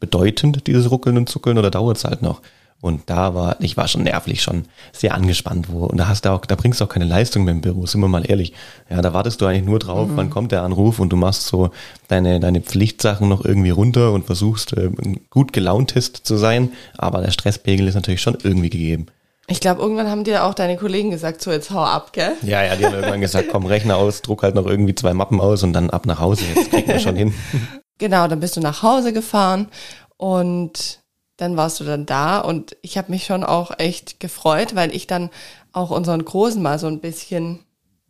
bedeutend, 0.00 0.66
dieses 0.66 0.90
Ruckeln 0.90 1.16
und 1.16 1.28
Zuckeln 1.28 1.58
oder 1.58 1.70
dauert 1.70 1.96
es 1.96 2.04
halt 2.04 2.22
noch? 2.22 2.42
Und 2.82 3.08
da 3.08 3.34
war, 3.34 3.56
ich 3.60 3.76
war 3.76 3.88
schon 3.88 4.02
nervlich 4.02 4.42
schon 4.42 4.66
sehr 4.92 5.14
angespannt, 5.14 5.68
wo, 5.70 5.86
und 5.86 5.96
da 5.96 6.08
hast 6.08 6.26
du 6.26 6.30
auch, 6.30 6.44
da 6.44 6.56
bringst 6.56 6.80
du 6.80 6.84
auch 6.84 6.88
keine 6.90 7.06
Leistung 7.06 7.44
mehr 7.44 7.54
im 7.54 7.62
Büro, 7.62 7.86
sind 7.86 8.02
wir 8.02 8.08
mal 8.08 8.28
ehrlich. 8.30 8.52
Ja, 8.90 9.00
da 9.00 9.14
wartest 9.14 9.40
du 9.40 9.46
eigentlich 9.46 9.64
nur 9.64 9.78
drauf, 9.78 10.08
mhm. 10.08 10.16
wann 10.16 10.30
kommt 10.30 10.52
der 10.52 10.62
Anruf 10.62 10.98
und 10.98 11.08
du 11.08 11.16
machst 11.16 11.46
so 11.46 11.70
deine, 12.08 12.38
deine 12.38 12.60
Pflichtsachen 12.60 13.28
noch 13.28 13.44
irgendwie 13.44 13.70
runter 13.70 14.12
und 14.12 14.26
versuchst, 14.26 14.74
äh, 14.74 14.90
gut 15.30 15.54
gelauntest 15.54 16.20
zu 16.24 16.36
sein, 16.36 16.72
aber 16.98 17.22
der 17.22 17.30
Stresspegel 17.30 17.88
ist 17.88 17.94
natürlich 17.94 18.20
schon 18.20 18.36
irgendwie 18.42 18.70
gegeben. 18.70 19.06
Ich 19.48 19.60
glaube, 19.60 19.80
irgendwann 19.80 20.10
haben 20.10 20.24
dir 20.24 20.44
auch 20.44 20.54
deine 20.54 20.76
Kollegen 20.76 21.10
gesagt, 21.10 21.40
so 21.40 21.52
jetzt 21.52 21.70
hau 21.70 21.82
ab, 21.82 22.12
gell? 22.12 22.32
Ja, 22.42 22.62
ja, 22.64 22.76
die 22.76 22.84
haben 22.84 22.94
irgendwann 22.94 23.20
gesagt, 23.20 23.48
komm, 23.50 23.64
Rechner 23.64 23.96
aus, 23.96 24.20
druck 24.20 24.42
halt 24.42 24.54
noch 24.54 24.66
irgendwie 24.66 24.94
zwei 24.94 25.14
Mappen 25.14 25.40
aus 25.40 25.62
und 25.62 25.72
dann 25.72 25.88
ab 25.88 26.04
nach 26.04 26.18
Hause, 26.18 26.42
jetzt 26.54 26.70
kriegen 26.70 26.88
wir 26.88 26.98
schon 26.98 27.16
hin. 27.16 27.34
Genau, 27.98 28.28
dann 28.28 28.40
bist 28.40 28.56
du 28.56 28.60
nach 28.60 28.82
Hause 28.82 29.12
gefahren 29.12 29.68
und 30.16 31.00
dann 31.36 31.56
warst 31.56 31.80
du 31.80 31.84
dann 31.84 32.06
da 32.06 32.40
und 32.40 32.76
ich 32.82 32.96
habe 32.96 33.10
mich 33.10 33.24
schon 33.24 33.44
auch 33.44 33.78
echt 33.78 34.20
gefreut, 34.20 34.74
weil 34.74 34.94
ich 34.94 35.06
dann 35.06 35.30
auch 35.72 35.90
unseren 35.90 36.24
Großen 36.24 36.62
mal 36.62 36.78
so 36.78 36.86
ein 36.86 37.00
bisschen, 37.00 37.60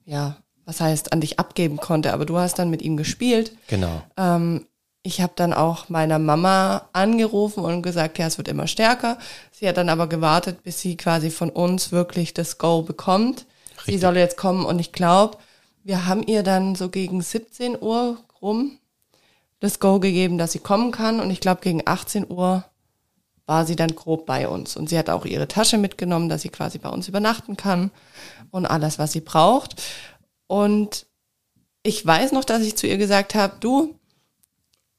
ja, 0.04 0.36
was 0.64 0.80
heißt, 0.80 1.12
an 1.12 1.20
dich 1.20 1.38
abgeben 1.38 1.76
konnte. 1.78 2.12
Aber 2.12 2.26
du 2.26 2.38
hast 2.38 2.58
dann 2.58 2.70
mit 2.70 2.82
ihm 2.82 2.96
gespielt. 2.96 3.52
Genau. 3.68 4.02
Ähm, 4.16 4.66
ich 5.02 5.20
habe 5.20 5.32
dann 5.36 5.52
auch 5.52 5.88
meiner 5.88 6.18
Mama 6.18 6.88
angerufen 6.92 7.64
und 7.64 7.82
gesagt, 7.82 8.18
ja, 8.18 8.26
es 8.26 8.38
wird 8.38 8.48
immer 8.48 8.66
stärker. 8.66 9.18
Sie 9.52 9.68
hat 9.68 9.76
dann 9.76 9.88
aber 9.88 10.08
gewartet, 10.08 10.64
bis 10.64 10.80
sie 10.80 10.96
quasi 10.96 11.30
von 11.30 11.50
uns 11.50 11.92
wirklich 11.92 12.34
das 12.34 12.58
Go 12.58 12.82
bekommt. 12.82 13.46
Richtig. 13.78 13.94
Sie 13.94 13.98
soll 13.98 14.16
jetzt 14.16 14.36
kommen 14.36 14.64
und 14.64 14.80
ich 14.80 14.92
glaube, 14.92 15.38
wir 15.84 16.06
haben 16.06 16.24
ihr 16.24 16.42
dann 16.42 16.74
so 16.74 16.88
gegen 16.88 17.22
17 17.22 17.80
Uhr 17.80 18.18
rum 18.42 18.78
das 19.60 19.80
Go 19.80 20.00
gegeben, 20.00 20.38
dass 20.38 20.52
sie 20.52 20.58
kommen 20.58 20.92
kann 20.92 21.20
und 21.20 21.30
ich 21.30 21.40
glaube 21.40 21.60
gegen 21.62 21.82
18 21.84 22.30
Uhr 22.30 22.64
war 23.46 23.64
sie 23.64 23.76
dann 23.76 23.94
grob 23.94 24.26
bei 24.26 24.48
uns. 24.48 24.76
Und 24.76 24.88
sie 24.88 24.98
hat 24.98 25.08
auch 25.08 25.24
ihre 25.24 25.48
Tasche 25.48 25.78
mitgenommen, 25.78 26.28
dass 26.28 26.42
sie 26.42 26.48
quasi 26.48 26.78
bei 26.78 26.88
uns 26.88 27.08
übernachten 27.08 27.56
kann 27.56 27.90
und 28.50 28.66
alles, 28.66 28.98
was 28.98 29.12
sie 29.12 29.20
braucht. 29.20 29.80
Und 30.48 31.06
ich 31.82 32.04
weiß 32.04 32.32
noch, 32.32 32.44
dass 32.44 32.62
ich 32.62 32.76
zu 32.76 32.88
ihr 32.88 32.98
gesagt 32.98 33.34
habe, 33.34 33.54
du, 33.60 33.94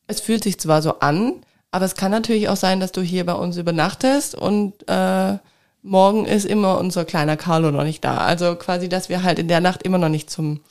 es 0.07 0.21
fühlt 0.21 0.43
sich 0.43 0.57
zwar 0.59 0.81
so 0.81 0.99
an, 0.99 1.41
aber 1.71 1.83
es 1.83 1.95
kann 1.95 2.11
natürlich 2.11 2.47
auch 2.47 2.55
sein, 2.55 2.79
dass 2.79 2.93
du 2.93 3.01
hier 3.01 3.25
bei 3.25 3.33
uns 3.33 3.57
übernachtest 3.57 4.35
und 4.35 4.87
äh, 4.87 5.37
morgen 5.81 6.25
ist 6.25 6.45
immer 6.45 6.77
unser 6.79 7.03
kleiner 7.03 7.35
Carlo 7.35 7.71
noch 7.71 7.83
nicht 7.83 8.03
da. 8.05 8.17
Also 8.17 8.55
quasi, 8.55 8.87
dass 8.87 9.09
wir 9.09 9.23
halt 9.23 9.39
in 9.39 9.49
der 9.49 9.59
Nacht 9.59 9.83
immer 9.83 9.97
noch 9.97 10.09
nicht 10.09 10.29
zum 10.29 10.61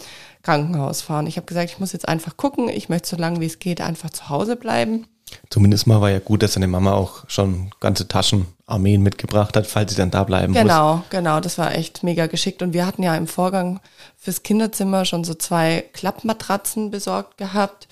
Krankenhaus 0.47 1.03
fahren. 1.03 1.27
Ich 1.27 1.37
habe 1.37 1.47
gesagt, 1.47 1.71
ich 1.71 1.81
muss 1.81 1.93
jetzt 1.93 2.09
einfach 2.09 2.37
gucken, 2.37 2.69
ich 2.69 2.89
möchte 2.89 3.09
so 3.09 3.17
lange 3.17 3.41
wie 3.41 3.47
es 3.47 3.59
geht 3.59 3.81
einfach 3.81 4.11
zu 4.11 4.29
Hause 4.29 4.55
bleiben. 4.55 5.09
Zumindest 5.51 5.89
mal 5.89 6.01
war 6.01 6.11
ja 6.11 6.21
gut, 6.21 6.45
dass 6.45 6.53
seine 6.53 6.69
Mama 6.69 6.93
auch 6.93 7.29
schon 7.29 7.71
ganze 7.81 8.07
Taschen 8.07 8.47
Armeen 8.65 9.03
mitgebracht 9.03 9.57
hat, 9.57 9.67
falls 9.67 9.91
sie 9.91 9.97
dann 9.97 10.13
da 10.13 10.23
bleiben 10.23 10.53
genau, 10.53 10.99
muss. 10.99 11.05
Genau, 11.11 11.31
genau, 11.31 11.41
das 11.41 11.59
war 11.59 11.75
echt 11.75 12.05
mega 12.05 12.29
geschickt. 12.29 12.63
Und 12.63 12.75
wir 12.75 12.87
hatten 12.87 13.03
ja 13.03 13.17
im 13.17 13.27
Vorgang 13.27 13.81
fürs 14.17 14.45
Kinderzimmer 14.45 15.05
schon 15.05 15.25
so 15.25 15.35
zwei 15.35 15.85
Klappmatratzen 15.93 16.93
besorgt 16.93 17.39
gehabt, 17.39 17.89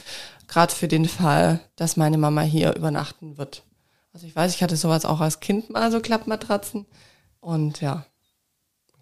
gerade 0.46 0.72
für 0.72 0.86
den 0.86 1.08
Fall, 1.08 1.58
dass 1.74 1.96
meine 1.96 2.18
Mama 2.18 2.42
hier 2.42 2.76
übernachten 2.76 3.36
wird. 3.36 3.64
Also 4.12 4.28
ich 4.28 4.36
weiß, 4.36 4.54
ich 4.54 4.62
hatte 4.62 4.76
sowas 4.76 5.04
auch 5.04 5.20
als 5.20 5.40
Kind 5.40 5.70
mal, 5.70 5.90
so 5.90 5.98
Klappmatratzen. 5.98 6.86
Und 7.40 7.80
ja, 7.80 8.06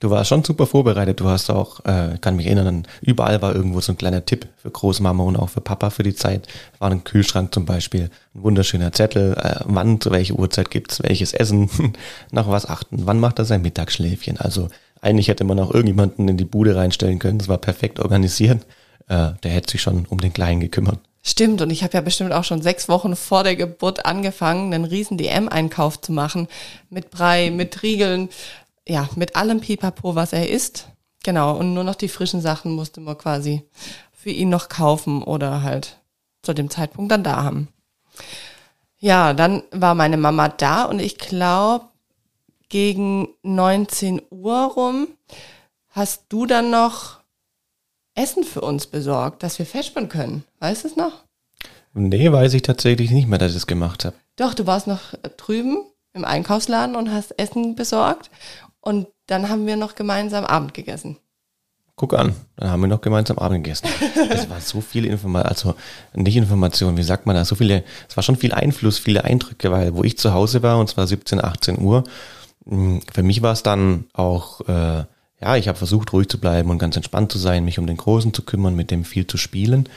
Du 0.02 0.10
warst 0.10 0.30
schon 0.30 0.42
super 0.42 0.66
vorbereitet. 0.66 1.20
Du 1.20 1.28
hast 1.28 1.48
auch, 1.48 1.78
äh, 1.84 2.18
kann 2.20 2.34
mich 2.34 2.46
erinnern, 2.46 2.88
überall 3.02 3.40
war 3.40 3.54
irgendwo 3.54 3.80
so 3.80 3.92
ein 3.92 3.96
kleiner 3.96 4.26
Tipp 4.26 4.48
für 4.56 4.68
Großmama 4.68 5.22
und 5.22 5.36
auch 5.36 5.50
für 5.50 5.60
Papa 5.60 5.90
für 5.90 6.02
die 6.02 6.16
Zeit. 6.16 6.48
War 6.80 6.90
ein 6.90 7.04
Kühlschrank 7.04 7.54
zum 7.54 7.66
Beispiel, 7.66 8.10
ein 8.34 8.42
wunderschöner 8.42 8.90
Zettel, 8.90 9.34
äh, 9.34 9.60
wann, 9.64 10.00
zu 10.00 10.10
welcher 10.10 10.34
Uhrzeit 10.34 10.72
gibt's 10.72 11.04
welches 11.04 11.34
Essen, 11.34 11.70
nach 12.32 12.48
was 12.48 12.66
achten, 12.66 13.06
wann 13.06 13.20
macht 13.20 13.38
er 13.38 13.44
sein 13.44 13.62
Mittagsschläfchen. 13.62 14.38
Also 14.38 14.70
eigentlich 15.00 15.28
hätte 15.28 15.44
man 15.44 15.60
auch 15.60 15.70
irgendjemanden 15.70 16.26
in 16.26 16.36
die 16.36 16.46
Bude 16.46 16.74
reinstellen 16.74 17.20
können. 17.20 17.38
Das 17.38 17.46
war 17.46 17.58
perfekt 17.58 18.00
organisiert. 18.00 18.66
Äh, 19.06 19.34
der 19.44 19.52
hätte 19.52 19.70
sich 19.70 19.82
schon 19.82 20.06
um 20.06 20.20
den 20.20 20.32
Kleinen 20.32 20.58
gekümmert. 20.58 20.98
Stimmt, 21.24 21.62
und 21.62 21.70
ich 21.70 21.84
habe 21.84 21.94
ja 21.94 22.00
bestimmt 22.00 22.32
auch 22.32 22.42
schon 22.42 22.62
sechs 22.62 22.88
Wochen 22.88 23.14
vor 23.14 23.44
der 23.44 23.54
Geburt 23.54 24.04
angefangen, 24.04 24.74
einen 24.74 24.84
riesen 24.84 25.16
DM-Einkauf 25.18 26.00
zu 26.00 26.10
machen. 26.10 26.48
Mit 26.90 27.12
Brei, 27.12 27.52
mit 27.52 27.84
Riegeln, 27.84 28.28
ja, 28.86 29.08
mit 29.16 29.36
allem 29.36 29.60
Pipapo, 29.60 30.14
was 30.14 30.32
er 30.32 30.48
isst. 30.48 30.88
Genau, 31.24 31.56
und 31.56 31.74
nur 31.74 31.84
noch 31.84 31.94
die 31.94 32.08
frischen 32.08 32.40
Sachen 32.40 32.72
musste 32.72 33.00
man 33.00 33.16
quasi 33.16 33.62
für 34.12 34.30
ihn 34.30 34.48
noch 34.48 34.68
kaufen 34.68 35.22
oder 35.22 35.62
halt 35.62 36.00
zu 36.42 36.52
dem 36.52 36.70
Zeitpunkt 36.70 37.12
dann 37.12 37.24
da 37.24 37.42
haben. 37.42 37.68
Ja, 38.98 39.32
dann 39.32 39.62
war 39.72 39.94
meine 39.94 40.16
Mama 40.16 40.48
da 40.48 40.84
und 40.84 41.00
ich 41.00 41.18
glaube, 41.18 41.86
gegen 42.68 43.28
19 43.42 44.22
Uhr 44.30 44.72
rum 44.74 45.08
hast 45.88 46.24
du 46.28 46.46
dann 46.46 46.70
noch 46.70 47.20
Essen 48.14 48.44
für 48.44 48.60
uns 48.60 48.86
besorgt, 48.86 49.42
dass 49.42 49.58
wir 49.58 49.66
festspannen 49.66 50.08
können. 50.08 50.44
Weißt 50.58 50.84
du 50.84 50.88
es 50.88 50.96
noch? 50.96 51.24
Nee, 51.94 52.32
weiß 52.32 52.54
ich 52.54 52.62
tatsächlich 52.62 53.10
nicht 53.10 53.28
mehr, 53.28 53.38
dass 53.38 53.52
ich 53.52 53.58
es 53.58 53.66
gemacht 53.66 54.04
habe. 54.04 54.16
Doch, 54.36 54.54
du 54.54 54.66
warst 54.66 54.86
noch 54.86 55.14
drüben 55.36 55.84
im 56.14 56.24
Einkaufsladen 56.24 56.96
und 56.96 57.12
hast 57.12 57.38
Essen 57.38 57.74
besorgt. 57.74 58.30
Und 58.82 59.06
dann 59.26 59.48
haben 59.48 59.66
wir 59.66 59.76
noch 59.76 59.94
gemeinsam 59.94 60.44
Abend 60.44 60.74
gegessen. 60.74 61.16
Guck 61.94 62.14
an, 62.14 62.34
dann 62.56 62.70
haben 62.70 62.80
wir 62.80 62.88
noch 62.88 63.00
gemeinsam 63.00 63.38
Abend 63.38 63.62
gegessen. 63.62 63.86
Es 64.28 64.50
war 64.50 64.60
so 64.60 64.80
viel 64.80 65.04
Information, 65.04 65.48
also 65.48 65.74
nicht 66.14 66.36
Information, 66.36 66.96
wie 66.96 67.02
sagt 67.02 67.26
man 67.26 67.36
da, 67.36 67.44
so 67.44 67.54
viele, 67.54 67.84
es 68.08 68.16
war 68.16 68.24
schon 68.24 68.36
viel 68.36 68.52
Einfluss, 68.52 68.98
viele 68.98 69.24
Eindrücke, 69.24 69.70
weil 69.70 69.94
wo 69.94 70.02
ich 70.02 70.18
zu 70.18 70.34
Hause 70.34 70.62
war, 70.62 70.78
und 70.78 70.88
zwar 70.88 71.06
17, 71.06 71.42
18 71.42 71.80
Uhr, 71.80 72.02
hm, 72.66 73.02
für 73.12 73.22
mich 73.22 73.40
war 73.42 73.52
es 73.52 73.62
dann 73.62 74.06
auch, 74.14 74.62
äh, 74.62 75.04
ja, 75.40 75.56
ich 75.56 75.68
habe 75.68 75.78
versucht, 75.78 76.12
ruhig 76.12 76.28
zu 76.28 76.40
bleiben 76.40 76.70
und 76.70 76.78
ganz 76.78 76.96
entspannt 76.96 77.30
zu 77.30 77.38
sein, 77.38 77.64
mich 77.64 77.78
um 77.78 77.86
den 77.86 77.98
Großen 77.98 78.34
zu 78.34 78.42
kümmern, 78.42 78.74
mit 78.74 78.90
dem 78.90 79.04
viel 79.04 79.26
zu 79.26 79.36
spielen. 79.36 79.88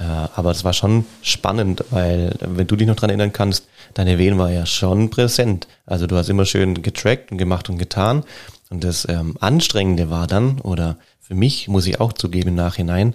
Äh, 0.00 0.04
aber 0.34 0.50
es 0.50 0.64
war 0.64 0.72
schon 0.72 1.04
spannend, 1.20 1.84
weil, 1.90 2.34
wenn 2.40 2.66
du 2.66 2.74
dich 2.74 2.88
noch 2.88 2.96
dran 2.96 3.10
erinnern 3.10 3.32
kannst, 3.32 3.68
deine 3.92 4.16
Wehen 4.16 4.38
war 4.38 4.50
ja 4.50 4.64
schon 4.64 5.10
präsent. 5.10 5.68
Also 5.84 6.06
du 6.06 6.16
hast 6.16 6.30
immer 6.30 6.46
schön 6.46 6.82
getrackt 6.82 7.30
und 7.30 7.38
gemacht 7.38 7.68
und 7.68 7.76
getan. 7.76 8.24
Und 8.70 8.82
das 8.82 9.06
ähm, 9.08 9.36
Anstrengende 9.40 10.08
war 10.08 10.26
dann, 10.26 10.60
oder 10.62 10.96
für 11.20 11.34
mich, 11.34 11.68
muss 11.68 11.86
ich 11.86 12.00
auch 12.00 12.14
zugeben 12.14 12.50
im 12.50 12.54
Nachhinein, 12.54 13.14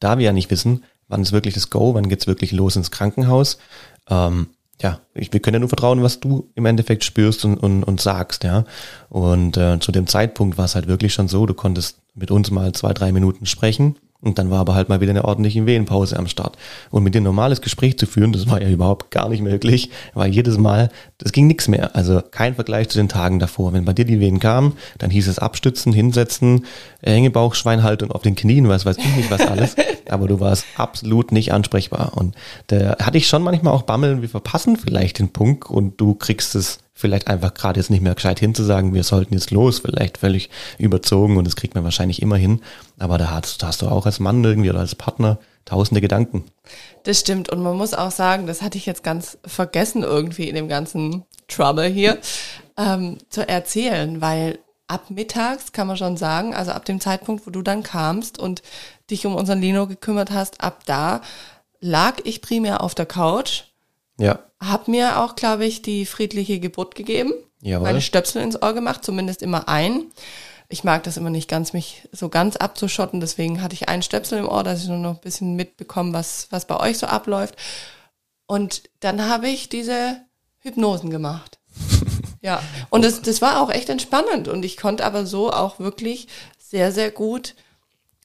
da 0.00 0.18
wir 0.18 0.26
ja 0.26 0.32
nicht 0.32 0.50
wissen, 0.50 0.82
wann 1.06 1.22
ist 1.22 1.32
wirklich 1.32 1.54
das 1.54 1.70
Go, 1.70 1.94
wann 1.94 2.08
geht's 2.08 2.26
wirklich 2.26 2.50
los 2.50 2.74
ins 2.74 2.90
Krankenhaus, 2.90 3.58
ähm, 4.08 4.48
ja, 4.82 5.00
ich, 5.12 5.32
wir 5.32 5.40
können 5.40 5.56
ja 5.56 5.60
nur 5.60 5.68
vertrauen, 5.68 6.02
was 6.02 6.20
du 6.20 6.50
im 6.54 6.64
Endeffekt 6.64 7.04
spürst 7.04 7.44
und, 7.44 7.58
und, 7.58 7.84
und 7.84 8.00
sagst, 8.00 8.44
ja. 8.44 8.64
Und 9.10 9.58
äh, 9.58 9.78
zu 9.78 9.92
dem 9.92 10.06
Zeitpunkt 10.06 10.56
war 10.56 10.64
es 10.64 10.74
halt 10.74 10.88
wirklich 10.88 11.12
schon 11.12 11.28
so, 11.28 11.44
du 11.44 11.52
konntest 11.52 11.98
mit 12.14 12.30
uns 12.30 12.50
mal 12.50 12.72
zwei, 12.72 12.94
drei 12.94 13.12
Minuten 13.12 13.44
sprechen 13.44 13.96
und 14.22 14.38
dann 14.38 14.50
war 14.50 14.60
aber 14.60 14.74
halt 14.74 14.90
mal 14.90 15.00
wieder 15.00 15.10
eine 15.10 15.24
ordentliche 15.24 15.64
Wehenpause 15.64 16.18
am 16.18 16.26
Start. 16.26 16.58
Und 16.90 17.02
mit 17.02 17.14
dir 17.14 17.22
ein 17.22 17.24
normales 17.24 17.62
Gespräch 17.62 17.98
zu 17.98 18.04
führen, 18.04 18.32
das 18.32 18.50
war 18.50 18.60
ja 18.60 18.68
überhaupt 18.68 19.10
gar 19.10 19.30
nicht 19.30 19.42
möglich, 19.42 19.90
weil 20.12 20.30
jedes 20.30 20.58
Mal, 20.58 20.90
das 21.16 21.32
ging 21.32 21.46
nichts 21.46 21.68
mehr. 21.68 21.96
Also 21.96 22.20
kein 22.30 22.54
Vergleich 22.54 22.90
zu 22.90 22.98
den 22.98 23.08
Tagen 23.08 23.38
davor. 23.38 23.72
Wenn 23.72 23.86
bei 23.86 23.94
dir 23.94 24.04
die 24.04 24.20
Wehen 24.20 24.38
kamen, 24.38 24.74
dann 24.98 25.10
hieß 25.10 25.26
es 25.26 25.38
abstützen, 25.38 25.94
hinsetzen, 25.94 26.66
Hängebauchschwein 27.02 27.82
halten 27.82 28.04
und 28.04 28.10
auf 28.12 28.22
den 28.22 28.36
Knien, 28.36 28.68
was 28.68 28.84
weiß 28.84 28.98
ich 28.98 29.16
nicht 29.16 29.30
was 29.30 29.46
alles. 29.46 29.76
aber 30.10 30.28
du 30.28 30.38
warst 30.38 30.66
absolut 30.76 31.32
nicht 31.32 31.52
ansprechbar. 31.52 32.12
Und 32.14 32.34
da 32.66 32.96
hatte 33.00 33.16
ich 33.16 33.26
schon 33.26 33.42
manchmal 33.42 33.72
auch 33.72 33.82
Bammeln, 33.82 34.20
wir 34.20 34.28
verpassen 34.28 34.76
vielleicht 34.76 35.18
den 35.18 35.30
Punkt 35.30 35.70
und 35.70 35.98
du 35.98 36.14
kriegst 36.14 36.54
es 36.54 36.78
vielleicht 37.00 37.26
einfach 37.26 37.54
gerade 37.54 37.80
jetzt 37.80 37.90
nicht 37.90 38.02
mehr 38.02 38.14
gescheit 38.14 38.38
hinzusagen, 38.38 38.94
wir 38.94 39.02
sollten 39.02 39.34
jetzt 39.34 39.50
los, 39.50 39.80
vielleicht 39.80 40.18
völlig 40.18 40.50
überzogen 40.78 41.36
und 41.36 41.46
das 41.46 41.56
kriegt 41.56 41.74
man 41.74 41.84
wahrscheinlich 41.84 42.22
immer 42.22 42.36
hin. 42.36 42.60
Aber 42.98 43.18
da 43.18 43.30
hast, 43.30 43.62
da 43.62 43.68
hast 43.68 43.82
du 43.82 43.88
auch 43.88 44.06
als 44.06 44.20
Mann 44.20 44.44
irgendwie 44.44 44.70
oder 44.70 44.80
als 44.80 44.94
Partner 44.94 45.38
tausende 45.64 46.00
Gedanken. 46.00 46.44
Das 47.04 47.20
stimmt. 47.20 47.48
Und 47.48 47.62
man 47.62 47.76
muss 47.76 47.94
auch 47.94 48.10
sagen, 48.10 48.46
das 48.46 48.62
hatte 48.62 48.78
ich 48.78 48.86
jetzt 48.86 49.02
ganz 49.02 49.38
vergessen 49.44 50.02
irgendwie 50.02 50.48
in 50.48 50.54
dem 50.54 50.68
ganzen 50.68 51.24
Trouble 51.48 51.86
hier 51.86 52.18
ähm, 52.76 53.18
zu 53.28 53.48
erzählen, 53.48 54.20
weil 54.20 54.58
ab 54.86 55.10
mittags 55.10 55.72
kann 55.72 55.86
man 55.86 55.96
schon 55.96 56.16
sagen, 56.16 56.54
also 56.54 56.72
ab 56.72 56.84
dem 56.84 57.00
Zeitpunkt, 57.00 57.46
wo 57.46 57.50
du 57.50 57.62
dann 57.62 57.82
kamst 57.82 58.38
und 58.38 58.62
dich 59.10 59.26
um 59.26 59.34
unseren 59.34 59.60
Lino 59.60 59.86
gekümmert 59.86 60.30
hast, 60.30 60.60
ab 60.62 60.82
da 60.86 61.22
lag 61.80 62.16
ich 62.24 62.42
primär 62.42 62.82
auf 62.82 62.94
der 62.94 63.06
Couch 63.06 63.64
ja. 64.20 64.38
Hab 64.62 64.88
mir 64.88 65.20
auch, 65.20 65.36
glaube 65.36 65.64
ich, 65.64 65.82
die 65.82 66.04
friedliche 66.06 66.60
Geburt 66.60 66.94
gegeben. 66.94 67.32
Jawohl. 67.62 67.88
Meine 67.88 68.00
Stöpsel 68.00 68.42
ins 68.42 68.60
Ohr 68.60 68.72
gemacht, 68.72 69.04
zumindest 69.04 69.42
immer 69.42 69.68
ein. 69.68 70.04
ich 70.68 70.84
mag 70.84 71.02
das 71.02 71.16
immer 71.16 71.30
nicht 71.30 71.48
ganz, 71.48 71.72
mich 71.72 72.08
so 72.12 72.28
ganz 72.28 72.56
abzuschotten. 72.56 73.20
Deswegen 73.20 73.62
hatte 73.62 73.74
ich 73.74 73.88
einen 73.88 74.02
Stöpsel 74.02 74.38
im 74.38 74.48
Ohr, 74.48 74.62
dass 74.62 74.82
ich 74.82 74.88
nur 74.88 74.98
noch 74.98 75.16
ein 75.16 75.20
bisschen 75.20 75.56
mitbekomme, 75.56 76.12
was, 76.12 76.46
was 76.50 76.66
bei 76.66 76.78
euch 76.78 76.98
so 76.98 77.06
abläuft. 77.06 77.56
Und 78.46 78.82
dann 79.00 79.28
habe 79.28 79.48
ich 79.48 79.68
diese 79.68 80.20
Hypnosen 80.58 81.10
gemacht. 81.10 81.58
ja. 82.40 82.62
Und 82.90 83.04
das, 83.04 83.22
das 83.22 83.42
war 83.42 83.60
auch 83.62 83.70
echt 83.70 83.88
entspannend. 83.88 84.48
Und 84.48 84.64
ich 84.64 84.76
konnte 84.76 85.04
aber 85.04 85.26
so 85.26 85.52
auch 85.52 85.78
wirklich 85.78 86.28
sehr, 86.58 86.92
sehr 86.92 87.10
gut 87.10 87.54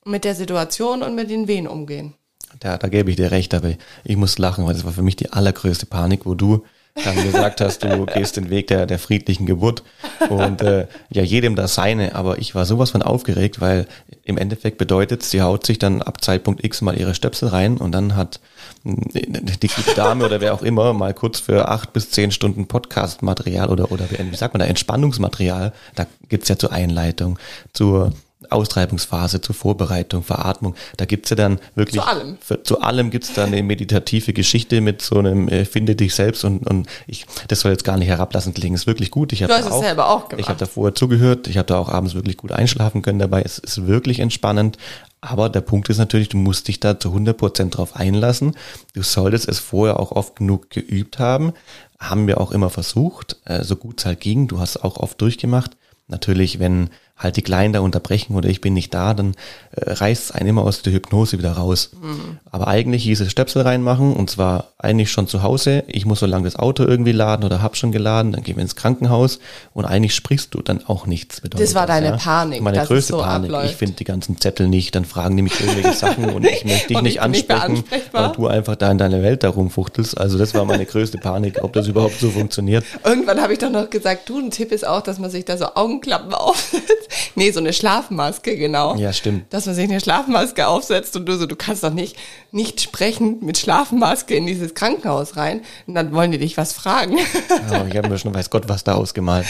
mit 0.06 0.24
der 0.24 0.36
Situation 0.36 1.02
und 1.02 1.16
mit 1.16 1.30
den 1.30 1.48
Wehen 1.48 1.68
umgehen. 1.68 2.14
Da, 2.60 2.78
da 2.78 2.88
gebe 2.88 3.10
ich 3.10 3.18
dir 3.18 3.32
recht, 3.32 3.54
aber 3.54 3.74
ich 4.04 4.18
muss 4.18 4.38
lachen, 4.38 4.66
weil 4.66 4.74
das 4.74 4.86
war 4.86 4.92
für 4.92 5.02
mich 5.02 5.16
die 5.16 5.32
allergrößte 5.32 5.86
Panik, 5.86 6.26
wo 6.26 6.36
du 6.36 6.64
dann 7.04 7.22
gesagt 7.24 7.60
hast, 7.60 7.84
du 7.84 8.06
gehst 8.14 8.38
den 8.38 8.50
Weg 8.50 8.68
der, 8.68 8.86
der 8.86 9.00
friedlichen 9.00 9.46
Geburt. 9.46 9.84
Und 10.30 10.62
äh, 10.62 10.88
ja, 11.10 11.24
jedem 11.24 11.56
das 11.56 11.76
seine, 11.76 12.16
aber 12.16 12.38
ich 12.38 12.56
war 12.56 12.66
sowas 12.66 12.92
von 12.92 13.02
aufgeregt, 13.02 13.60
weil 13.60 13.86
im 14.24 14.38
Endeffekt 14.38 14.78
bedeutet, 14.78 15.24
sie 15.24 15.42
haut 15.42 15.66
sich 15.66 15.78
dann 15.78 16.02
ab 16.02 16.24
Zeitpunkt 16.24 16.64
X 16.64 16.82
mal 16.82 16.98
ihre 16.98 17.14
Stöpsel 17.14 17.50
rein 17.50 17.78
und 17.78 17.92
dann 17.92 18.16
hat 18.16 18.40
die 18.84 19.68
gute 19.68 19.94
Dame 19.96 20.26
oder 20.26 20.42
wer 20.42 20.54
auch 20.54 20.62
immer 20.62 20.94
mal 20.94 21.14
kurz 21.14 21.40
für 21.40 21.68
acht 21.68 21.92
bis 21.92 22.12
zehn 22.12 22.32
Stunden 22.32 22.68
Podcast-Material 22.68 23.70
oder, 23.70 23.92
oder 23.92 24.06
wie 24.10 24.36
sagt 24.36 24.54
man 24.54 24.60
da, 24.60 24.66
Entspannungsmaterial, 24.66 25.74
da 25.96 26.06
gibt's 26.30 26.48
ja 26.48 26.58
zur 26.58 26.72
Einleitung, 26.72 27.38
zur 27.74 28.14
Austreibungsphase, 28.56 29.42
zur 29.42 29.56
Vorbereitung, 29.56 30.24
Veratmung. 30.24 30.76
Da 30.98 31.06
gibt's 31.06 31.30
ja 31.30 31.36
dann 31.36 31.60
wirklich. 31.76 32.02
Zu 32.02 32.08
allem. 32.08 32.38
Für, 32.40 32.64
zu 32.64 32.82
allem 32.82 33.12
gibt's 33.12 33.34
da 33.34 33.46
eine 33.46 33.62
meditative 33.62 34.34
Geschichte 34.34 34.82
mit 34.82 35.02
so 35.02 35.20
einem 35.20 35.48
äh, 35.48 35.66
Finde 35.66 35.96
dich 35.96 36.16
selbst 36.16 36.44
und, 36.44 36.66
und 36.68 36.88
ich, 37.08 37.26
das 37.48 37.62
soll 37.62 37.72
jetzt 37.72 37.84
gar 37.84 37.98
nicht 37.98 38.08
herablassend 38.08 38.56
klingen. 38.56 38.76
Ist 38.76 38.88
wirklich 38.88 39.12
gut. 39.12 39.34
Ich 39.34 39.44
habe 39.44 39.54
auch, 39.54 39.82
selber 39.82 40.10
auch 40.10 40.30
gemacht. 40.30 40.42
Ich 40.42 40.50
habe 40.50 40.60
da 40.60 40.66
vorher 40.66 40.96
zugehört. 40.96 41.48
Ich 41.48 41.58
habe 41.58 41.68
da 41.68 41.78
auch 41.78 41.90
abends 41.90 42.16
wirklich 42.16 42.38
gut 42.38 42.52
einschlafen 42.52 43.02
können 43.02 43.20
dabei. 43.20 43.42
Es 43.42 43.60
ist 43.60 43.86
wirklich 43.88 44.20
entspannend. 44.20 44.78
Aber 45.22 45.50
der 45.50 45.62
Punkt 45.62 45.90
ist 45.90 45.98
natürlich, 45.98 46.30
du 46.30 46.38
musst 46.38 46.68
dich 46.68 46.80
da 46.80 47.00
zu 47.00 47.10
100 47.10 47.36
Prozent 47.36 47.78
drauf 47.78 47.96
einlassen. 47.96 48.56
Du 48.94 49.02
solltest 49.02 49.50
es 49.50 49.58
vorher 49.58 50.00
auch 50.00 50.12
oft 50.12 50.36
genug 50.36 50.70
geübt 50.70 51.18
haben. 51.18 51.54
Haben 52.00 52.28
wir 52.28 52.40
auch 52.40 52.52
immer 52.52 52.70
versucht, 52.70 53.38
äh, 53.46 53.64
so 53.64 53.76
gut 53.76 54.00
es 54.00 54.06
halt 54.06 54.20
ging. 54.20 54.48
Du 54.48 54.60
hast 54.60 54.84
auch 54.84 54.98
oft 54.98 55.20
durchgemacht. 55.20 55.72
Natürlich, 56.08 56.60
wenn 56.60 56.90
halt 57.18 57.38
die 57.38 57.42
Kleinen 57.42 57.74
da 57.74 57.80
unterbrechen 57.80 58.36
oder 58.36 58.50
ich 58.50 58.60
bin 58.60 58.74
nicht 58.74 58.94
da, 58.94 59.14
dann 59.14 59.36
äh, 59.72 59.92
reißt 59.94 60.24
es 60.26 60.32
einen 60.32 60.50
immer 60.50 60.64
aus 60.64 60.82
der 60.82 60.92
Hypnose 60.92 61.38
wieder 61.38 61.54
raus. 61.54 61.92
Mhm. 61.94 62.40
Aber 62.52 62.68
eigentlich 62.68 63.04
hieß 63.04 63.22
es 63.22 63.32
Stöpsel 63.32 63.62
reinmachen 63.62 64.14
und 64.14 64.30
zwar 64.30 64.72
eigentlich 64.78 65.12
schon 65.12 65.28
zu 65.28 65.42
Hause. 65.42 65.86
Ich 65.88 66.06
muss 66.06 66.20
so 66.20 66.26
lange 66.26 66.44
das 66.44 66.58
Auto 66.58 66.84
irgendwie 66.84 67.14
laden 67.14 67.46
oder 67.46 67.62
hab 67.62 67.78
schon 67.78 67.94
geladen, 67.94 68.34
dann 68.34 68.44
gehen 68.44 68.58
wir 68.58 68.62
ins 68.62 68.76
Krankenhaus 68.76 69.40
und 69.74 69.86
eigentlich 69.86 70.14
sprichst 70.14 70.54
du 70.54 70.62
dann 70.62 70.86
auch 70.86 71.08
nichts. 71.08 71.42
Das 71.42 71.74
war 71.74 71.88
deine 71.88 72.08
ja? 72.08 72.18
Panik. 72.18 72.62
Meine 72.62 72.86
größte 72.86 73.14
so 73.14 73.20
Panik. 73.20 73.50
Abläuft. 73.50 73.72
Ich 73.72 73.78
finde 73.78 73.96
die 73.96 74.04
ganzen 74.04 74.38
Zettel 74.40 74.68
nicht, 74.68 74.94
dann 74.94 75.06
fragen 75.06 75.38
die 75.38 75.44
mich 75.44 75.60
irgendwelche 75.60 75.94
Sachen 75.94 76.30
und 76.34 76.46
ich 76.46 76.66
möchte 76.66 76.90
dich 76.90 77.02
nicht 77.02 77.22
ansprechen, 77.22 77.86
weil 78.12 78.32
du 78.34 78.48
einfach 78.48 78.76
da 78.76 78.92
in 78.92 78.98
deine 78.98 79.24
Welt 79.24 79.44
da 79.44 79.50
rumfuchtelst. 79.50 80.18
Also 80.18 80.38
das 80.38 80.54
war 80.54 80.66
meine 80.66 80.86
größte 80.86 81.18
Panik, 81.18 81.64
ob 81.64 81.72
das 81.72 81.88
überhaupt 81.88 82.20
so 82.20 82.30
funktioniert. 82.30 82.84
Irgendwann 83.06 83.42
habe 83.42 83.54
ich 83.54 83.60
doch 83.60 83.70
noch 83.70 83.90
gesagt, 83.90 84.28
du, 84.28 84.40
ein 84.40 84.52
Tipp 84.52 84.74
ist 84.74 84.86
auch, 84.86 85.02
dass 85.02 85.18
man 85.18 85.30
sich 85.30 85.46
da 85.46 85.58
so 85.58 85.68
Augenklappen 85.76 86.34
aufsetzt. 86.34 87.05
Nee, 87.36 87.52
so 87.52 87.60
eine 87.60 87.74
Schlafmaske, 87.74 88.58
genau. 88.58 88.96
Ja, 88.96 89.14
stimmt. 89.14 89.54
Dass 89.54 89.66
man 89.66 89.76
sich 89.76 89.86
eine 89.86 90.00
Schlafmaske 90.00 90.68
aufsetzt 90.68 91.16
und 91.16 91.26
du 91.26 91.38
so, 91.38 91.46
du 91.46 91.56
kannst 91.56 91.84
doch 91.84 91.94
nicht, 91.94 92.18
nicht 92.52 92.82
sprechen 92.82 93.40
mit 93.42 93.58
Schlafmaske 93.58 94.36
in 94.36 94.48
dieses 94.48 94.74
Krankenhaus 94.74 95.38
rein. 95.38 95.62
Und 95.88 95.96
dann 95.96 96.14
wollen 96.14 96.32
die 96.32 96.38
dich 96.38 96.58
was 96.58 96.74
fragen. 96.74 97.18
ja, 97.72 97.86
ich 97.86 97.98
habe 97.98 98.10
mir 98.10 98.18
schon 98.18 98.34
weiß 98.34 98.50
Gott 98.50 98.68
was 98.68 98.84
da 98.84 98.96
ausgemalt. 98.96 99.46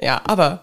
Ja, 0.00 0.22
aber 0.26 0.62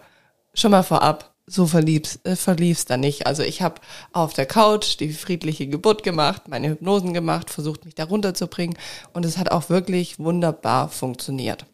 schon 0.54 0.70
mal 0.70 0.82
vorab, 0.82 1.32
so 1.46 1.66
verliebst, 1.66 2.26
äh, 2.26 2.36
verlief's 2.36 2.84
da 2.84 2.96
nicht. 2.96 3.26
Also 3.26 3.42
ich 3.42 3.62
habe 3.62 3.80
auf 4.12 4.34
der 4.34 4.46
Couch 4.46 5.00
die 5.00 5.12
friedliche 5.12 5.66
Geburt 5.66 6.02
gemacht, 6.02 6.48
meine 6.48 6.68
Hypnosen 6.68 7.14
gemacht, 7.14 7.50
versucht 7.50 7.84
mich 7.84 7.94
da 7.94 8.04
runterzubringen 8.04 8.76
und 9.12 9.24
es 9.24 9.38
hat 9.38 9.50
auch 9.50 9.70
wirklich 9.70 10.18
wunderbar 10.18 10.88
funktioniert. 10.88 11.64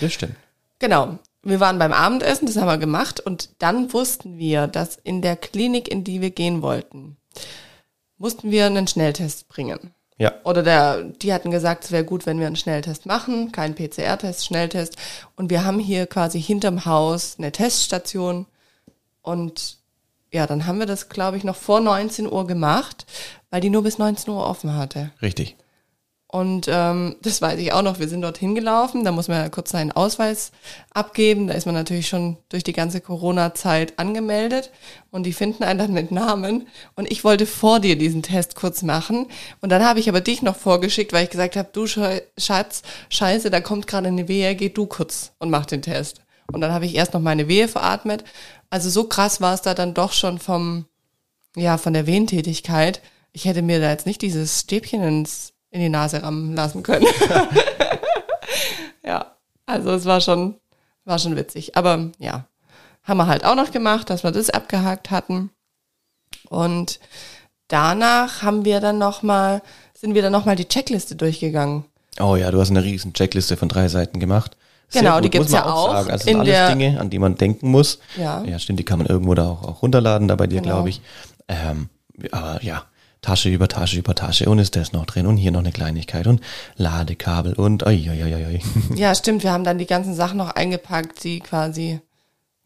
Das 0.00 0.12
stimmt. 0.12 0.36
Genau 0.78 1.18
wir 1.46 1.60
waren 1.60 1.78
beim 1.78 1.92
Abendessen, 1.92 2.46
das 2.46 2.56
haben 2.56 2.66
wir 2.66 2.78
gemacht 2.78 3.20
und 3.20 3.50
dann 3.58 3.92
wussten 3.92 4.38
wir, 4.38 4.66
dass 4.66 4.96
in 4.96 5.22
der 5.22 5.36
Klinik, 5.36 5.88
in 5.88 6.04
die 6.04 6.20
wir 6.20 6.30
gehen 6.30 6.62
wollten, 6.62 7.16
mussten 8.18 8.50
wir 8.50 8.66
einen 8.66 8.88
Schnelltest 8.88 9.48
bringen. 9.48 9.92
Ja. 10.18 10.32
Oder 10.44 10.62
der, 10.62 11.02
die 11.02 11.32
hatten 11.32 11.50
gesagt, 11.50 11.84
es 11.84 11.92
wäre 11.92 12.04
gut, 12.04 12.24
wenn 12.24 12.40
wir 12.40 12.46
einen 12.46 12.56
Schnelltest 12.56 13.04
machen, 13.04 13.52
kein 13.52 13.74
PCR-Test, 13.74 14.46
Schnelltest. 14.46 14.96
Und 15.36 15.50
wir 15.50 15.64
haben 15.64 15.78
hier 15.78 16.06
quasi 16.06 16.40
hinterm 16.40 16.86
Haus 16.86 17.36
eine 17.38 17.52
Teststation. 17.52 18.46
Und 19.20 19.76
ja, 20.32 20.46
dann 20.46 20.66
haben 20.66 20.78
wir 20.78 20.86
das, 20.86 21.10
glaube 21.10 21.36
ich, 21.36 21.44
noch 21.44 21.56
vor 21.56 21.80
19 21.80 22.30
Uhr 22.30 22.46
gemacht, 22.46 23.04
weil 23.50 23.60
die 23.60 23.70
nur 23.70 23.82
bis 23.82 23.98
19 23.98 24.32
Uhr 24.32 24.46
offen 24.46 24.74
hatte. 24.74 25.12
Richtig. 25.20 25.56
Und 26.28 26.66
ähm, 26.68 27.16
das 27.22 27.40
weiß 27.40 27.58
ich 27.60 27.72
auch 27.72 27.82
noch, 27.82 28.00
wir 28.00 28.08
sind 28.08 28.22
dorthin 28.22 28.56
gelaufen, 28.56 29.04
da 29.04 29.12
muss 29.12 29.28
man 29.28 29.42
ja 29.42 29.48
kurz 29.48 29.70
seinen 29.70 29.92
Ausweis 29.92 30.50
abgeben. 30.92 31.46
Da 31.46 31.54
ist 31.54 31.66
man 31.66 31.74
natürlich 31.74 32.08
schon 32.08 32.36
durch 32.48 32.64
die 32.64 32.72
ganze 32.72 33.00
Corona-Zeit 33.00 33.96
angemeldet 33.98 34.72
und 35.12 35.22
die 35.22 35.32
finden 35.32 35.62
einen 35.62 35.78
dann 35.78 35.92
mit 35.92 36.10
Namen. 36.10 36.66
Und 36.96 37.10
ich 37.10 37.22
wollte 37.22 37.46
vor 37.46 37.78
dir 37.78 37.96
diesen 37.96 38.24
Test 38.24 38.56
kurz 38.56 38.82
machen. 38.82 39.26
Und 39.60 39.70
dann 39.70 39.84
habe 39.84 40.00
ich 40.00 40.08
aber 40.08 40.20
dich 40.20 40.42
noch 40.42 40.56
vorgeschickt, 40.56 41.12
weil 41.12 41.24
ich 41.24 41.30
gesagt 41.30 41.54
habe, 41.54 41.68
du 41.72 41.86
Schatz, 41.86 42.82
scheiße, 43.08 43.50
da 43.50 43.60
kommt 43.60 43.86
gerade 43.86 44.08
eine 44.08 44.26
Wehe, 44.26 44.56
geh 44.56 44.68
du 44.68 44.86
kurz 44.86 45.32
und 45.38 45.50
mach 45.50 45.66
den 45.66 45.82
Test. 45.82 46.22
Und 46.52 46.60
dann 46.60 46.72
habe 46.72 46.86
ich 46.86 46.96
erst 46.96 47.14
noch 47.14 47.20
meine 47.20 47.46
Wehe 47.46 47.68
veratmet. 47.68 48.24
Also 48.68 48.90
so 48.90 49.04
krass 49.04 49.40
war 49.40 49.54
es 49.54 49.62
da 49.62 49.74
dann 49.74 49.94
doch 49.94 50.12
schon 50.12 50.40
vom, 50.40 50.86
ja, 51.54 51.78
von 51.78 51.92
der 51.92 52.06
Wehentätigkeit. 52.06 53.00
Ich 53.32 53.44
hätte 53.44 53.62
mir 53.62 53.80
da 53.80 53.90
jetzt 53.90 54.06
nicht 54.06 54.22
dieses 54.22 54.60
Stäbchen 54.60 55.02
ins 55.02 55.52
in 55.76 55.82
die 55.82 55.88
Nase 55.90 56.22
rammen 56.22 56.54
lassen 56.54 56.82
können. 56.82 57.06
ja, 59.04 59.36
also 59.66 59.90
es 59.90 60.06
war 60.06 60.22
schon, 60.22 60.54
war 61.04 61.18
schon 61.18 61.36
witzig. 61.36 61.76
Aber 61.76 62.10
ja, 62.18 62.46
haben 63.04 63.18
wir 63.18 63.26
halt 63.26 63.44
auch 63.44 63.54
noch 63.54 63.70
gemacht, 63.70 64.08
dass 64.08 64.24
wir 64.24 64.32
das 64.32 64.48
abgehakt 64.50 65.10
hatten. 65.10 65.50
Und 66.48 66.98
danach 67.68 68.42
haben 68.42 68.64
wir 68.64 68.80
dann 68.80 68.96
noch 68.96 69.22
mal, 69.22 69.62
sind 69.94 70.14
wir 70.14 70.22
dann 70.22 70.32
noch 70.32 70.46
mal 70.46 70.56
die 70.56 70.66
Checkliste 70.66 71.14
durchgegangen. 71.14 71.84
Oh 72.18 72.36
ja, 72.36 72.50
du 72.50 72.58
hast 72.58 72.70
eine 72.70 72.82
riesen 72.82 73.12
Checkliste 73.12 73.58
von 73.58 73.68
drei 73.68 73.88
Seiten 73.88 74.18
gemacht. 74.18 74.56
Sehr 74.88 75.02
genau, 75.02 75.16
gut, 75.16 75.24
die 75.24 75.30
gibt's 75.30 75.52
ja 75.52 75.66
auch. 75.66 75.92
Sagen. 75.92 76.10
Also 76.10 76.30
in 76.30 76.36
alles 76.36 76.48
der 76.48 76.68
Dinge, 76.70 76.98
an 76.98 77.10
die 77.10 77.18
man 77.18 77.34
denken 77.34 77.70
muss. 77.70 77.98
Ja. 78.16 78.42
Ja, 78.44 78.58
stimmt, 78.58 78.78
die 78.78 78.84
kann 78.84 78.98
man 78.98 79.08
irgendwo 79.08 79.34
da 79.34 79.46
auch, 79.50 79.62
auch 79.62 79.82
runterladen, 79.82 80.26
da 80.26 80.36
bei 80.36 80.46
dir, 80.46 80.62
genau. 80.62 80.76
glaube 80.76 80.88
ich. 80.88 81.02
Ähm, 81.48 81.90
aber 82.30 82.62
ja, 82.62 82.86
Tasche 83.22 83.48
über 83.48 83.68
Tasche 83.68 83.98
über 83.98 84.14
Tasche 84.14 84.48
und 84.48 84.58
ist 84.58 84.76
das 84.76 84.92
noch 84.92 85.06
drin 85.06 85.26
und 85.26 85.36
hier 85.36 85.50
noch 85.50 85.60
eine 85.60 85.72
Kleinigkeit 85.72 86.26
und 86.26 86.40
Ladekabel 86.76 87.54
und 87.54 87.84
oi, 87.84 88.08
oi, 88.10 88.22
oi, 88.22 88.34
oi. 88.34 88.60
Ja, 88.94 89.14
stimmt, 89.14 89.42
wir 89.42 89.52
haben 89.52 89.64
dann 89.64 89.78
die 89.78 89.86
ganzen 89.86 90.14
Sachen 90.14 90.38
noch 90.38 90.50
eingepackt, 90.50 91.24
die 91.24 91.40
quasi 91.40 92.00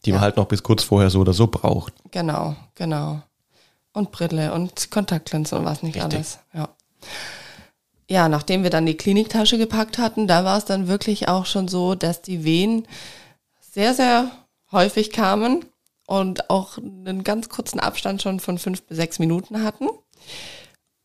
die 0.04 0.10
ja. 0.10 0.16
man 0.16 0.22
halt 0.22 0.36
noch 0.36 0.46
bis 0.46 0.62
kurz 0.62 0.82
vorher 0.82 1.10
so 1.10 1.20
oder 1.20 1.32
so 1.32 1.46
braucht. 1.46 1.92
Genau, 2.10 2.56
genau. 2.74 3.22
Und 3.92 4.12
Brille 4.12 4.52
und 4.52 4.90
Kontaktlinsen 4.90 5.58
und 5.58 5.64
was 5.64 5.82
nicht 5.82 5.96
Richtig. 5.96 6.14
alles. 6.14 6.38
Ja. 6.54 6.68
Ja, 8.08 8.28
nachdem 8.28 8.64
wir 8.64 8.70
dann 8.70 8.86
die 8.86 8.96
Kliniktasche 8.96 9.56
gepackt 9.56 9.98
hatten, 9.98 10.26
da 10.26 10.44
war 10.44 10.58
es 10.58 10.64
dann 10.64 10.88
wirklich 10.88 11.28
auch 11.28 11.46
schon 11.46 11.68
so, 11.68 11.94
dass 11.94 12.22
die 12.22 12.42
Wehen 12.44 12.88
sehr, 13.60 13.94
sehr 13.94 14.30
häufig 14.72 15.12
kamen 15.12 15.64
und 16.06 16.50
auch 16.50 16.76
einen 16.78 17.22
ganz 17.22 17.48
kurzen 17.48 17.78
Abstand 17.78 18.20
schon 18.20 18.40
von 18.40 18.58
fünf 18.58 18.82
bis 18.82 18.96
sechs 18.96 19.20
Minuten 19.20 19.62
hatten. 19.62 19.88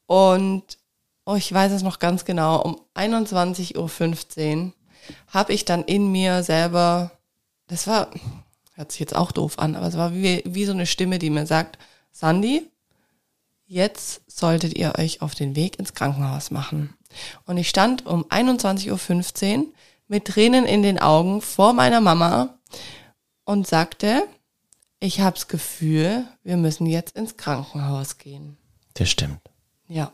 Und 0.08 0.78
oh, 1.26 1.36
ich 1.36 1.52
weiß 1.52 1.72
es 1.72 1.84
noch 1.84 2.00
ganz 2.00 2.26
genau, 2.26 2.62
um 2.62 2.82
21.15 2.96 4.66
Uhr 4.66 4.74
habe 5.28 5.54
ich 5.54 5.66
dann 5.66 5.84
in 5.84 6.12
mir 6.12 6.44
selber, 6.44 7.12
das 7.68 7.88
war, 7.88 8.10
hört 8.76 8.92
sich 8.92 9.00
jetzt 9.00 9.16
auch 9.16 9.32
doof 9.32 9.60
an, 9.60 9.76
aber 9.76 9.88
es 9.88 9.98
war 9.98 10.14
wie, 10.14 10.42
wie 10.46 10.66
so 10.66 10.72
eine 10.72 10.86
Stimme, 10.86 11.20
die 11.20 11.30
mir 11.30 11.46
sagt, 11.46 11.78
Sandy, 12.12 12.70
jetzt 13.68 14.22
solltet 14.28 14.76
ihr 14.76 14.94
euch 14.98 15.22
auf 15.22 15.36
den 15.36 15.56
Weg 15.56 15.80
ins 15.80 15.94
Krankenhaus 15.94 16.52
machen. 16.52 16.94
Und 17.46 17.58
ich 17.58 17.70
stand 17.70 18.06
um 18.06 18.26
21.15 18.26 19.58
Uhr 19.58 19.66
mit 20.08 20.26
Tränen 20.26 20.66
in 20.66 20.84
den 20.84 21.00
Augen 21.00 21.42
vor 21.42 21.74
meiner 21.74 22.02
Mama 22.02 22.58
und 23.44 23.68
sagte, 23.68 24.24
ich 25.00 25.22
hab's 25.22 25.48
Gefühl, 25.48 26.26
wir 26.44 26.58
müssen 26.58 26.86
jetzt 26.86 27.16
ins 27.16 27.38
Krankenhaus 27.38 28.18
gehen. 28.18 28.58
Das 28.96 29.10
stimmt. 29.10 29.40
Ja. 29.88 30.12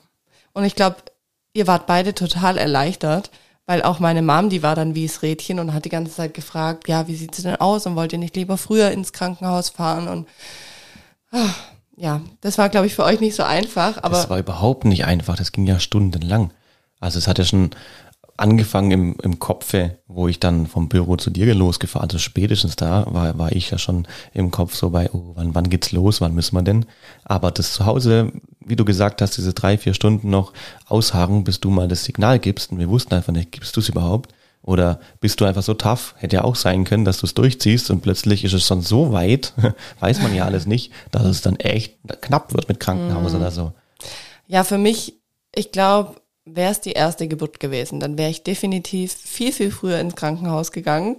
Und 0.53 0.65
ich 0.65 0.75
glaube, 0.75 0.97
ihr 1.53 1.67
wart 1.67 1.87
beide 1.87 2.13
total 2.13 2.57
erleichtert, 2.57 3.31
weil 3.65 3.83
auch 3.83 3.99
meine 3.99 4.21
Mom, 4.21 4.49
die 4.49 4.63
war 4.63 4.75
dann 4.75 4.95
wie 4.95 5.07
das 5.07 5.21
Rädchen 5.21 5.59
und 5.59 5.73
hat 5.73 5.85
die 5.85 5.89
ganze 5.89 6.13
Zeit 6.13 6.33
gefragt, 6.33 6.87
ja, 6.87 7.07
wie 7.07 7.15
sieht's 7.15 7.41
denn 7.41 7.55
aus 7.55 7.85
und 7.85 7.95
wollt 7.95 8.11
ihr 8.11 8.19
nicht 8.19 8.35
lieber 8.35 8.57
früher 8.57 8.91
ins 8.91 9.13
Krankenhaus 9.13 9.69
fahren 9.69 10.07
und 10.07 10.27
ach, 11.31 11.57
ja, 11.95 12.21
das 12.41 12.57
war 12.57 12.69
glaube 12.69 12.87
ich 12.87 12.95
für 12.95 13.03
euch 13.03 13.19
nicht 13.19 13.35
so 13.35 13.43
einfach, 13.43 13.97
aber 14.03 14.17
das 14.17 14.29
war 14.29 14.39
überhaupt 14.39 14.85
nicht 14.85 15.05
einfach, 15.05 15.35
das 15.35 15.51
ging 15.51 15.67
ja 15.67 15.79
stundenlang. 15.79 16.51
Also 16.99 17.19
es 17.19 17.27
hat 17.27 17.37
ja 17.37 17.45
schon 17.45 17.71
angefangen 18.37 18.91
im, 18.91 19.15
im 19.21 19.39
Kopfe, 19.39 19.99
wo 20.07 20.27
ich 20.27 20.39
dann 20.39 20.67
vom 20.67 20.89
Büro 20.89 21.15
zu 21.15 21.29
dir 21.29 21.53
losgefahren, 21.53 22.09
also 22.09 22.17
spätestens 22.17 22.75
da 22.75 23.05
war, 23.11 23.37
war 23.37 23.51
ich 23.51 23.69
ja 23.69 23.77
schon 23.77 24.07
im 24.33 24.51
Kopf 24.51 24.75
so 24.75 24.89
bei, 24.89 25.09
oh, 25.13 25.31
wann, 25.35 25.53
wann 25.53 25.69
geht's 25.69 25.91
los, 25.91 26.21
wann 26.21 26.33
müssen 26.33 26.55
wir 26.55 26.63
denn? 26.63 26.85
Aber 27.23 27.51
das 27.51 27.73
zu 27.73 27.85
Hause, 27.85 28.31
wie 28.59 28.75
du 28.75 28.85
gesagt 28.85 29.21
hast, 29.21 29.37
diese 29.37 29.53
drei, 29.53 29.77
vier 29.77 29.93
Stunden 29.93 30.29
noch 30.29 30.53
ausharren, 30.87 31.43
bis 31.43 31.59
du 31.59 31.69
mal 31.69 31.87
das 31.87 32.03
Signal 32.03 32.39
gibst 32.39 32.71
und 32.71 32.79
wir 32.79 32.89
wussten 32.89 33.13
einfach 33.13 33.33
nicht, 33.33 33.51
gibst 33.51 33.75
du 33.75 33.79
es 33.79 33.89
überhaupt? 33.89 34.33
Oder 34.63 34.99
bist 35.19 35.41
du 35.41 35.45
einfach 35.45 35.63
so 35.63 35.73
tough? 35.73 36.13
Hätte 36.17 36.35
ja 36.37 36.43
auch 36.43 36.55
sein 36.55 36.83
können, 36.83 37.03
dass 37.03 37.17
du 37.17 37.25
es 37.25 37.33
durchziehst 37.33 37.89
und 37.89 38.01
plötzlich 38.01 38.43
ist 38.43 38.53
es 38.53 38.65
schon 38.65 38.81
so 38.81 39.11
weit, 39.11 39.53
weiß 39.99 40.21
man 40.21 40.35
ja 40.35 40.45
alles 40.45 40.67
nicht, 40.67 40.91
dass 41.11 41.25
es 41.25 41.41
dann 41.41 41.55
echt 41.55 41.97
knapp 42.21 42.53
wird 42.53 42.69
mit 42.69 42.79
Krankenhaus 42.79 43.33
mm. 43.33 43.35
oder 43.35 43.51
so. 43.51 43.73
Ja, 44.47 44.63
für 44.63 44.77
mich, 44.77 45.19
ich 45.55 45.71
glaube, 45.71 46.21
wäre 46.45 46.71
es 46.71 46.81
die 46.81 46.93
erste 46.93 47.27
Geburt 47.27 47.59
gewesen, 47.59 47.99
dann 47.99 48.17
wäre 48.17 48.29
ich 48.29 48.43
definitiv 48.43 49.13
viel, 49.13 49.51
viel 49.51 49.71
früher 49.71 49.99
ins 49.99 50.15
Krankenhaus 50.15 50.71
gegangen. 50.71 51.17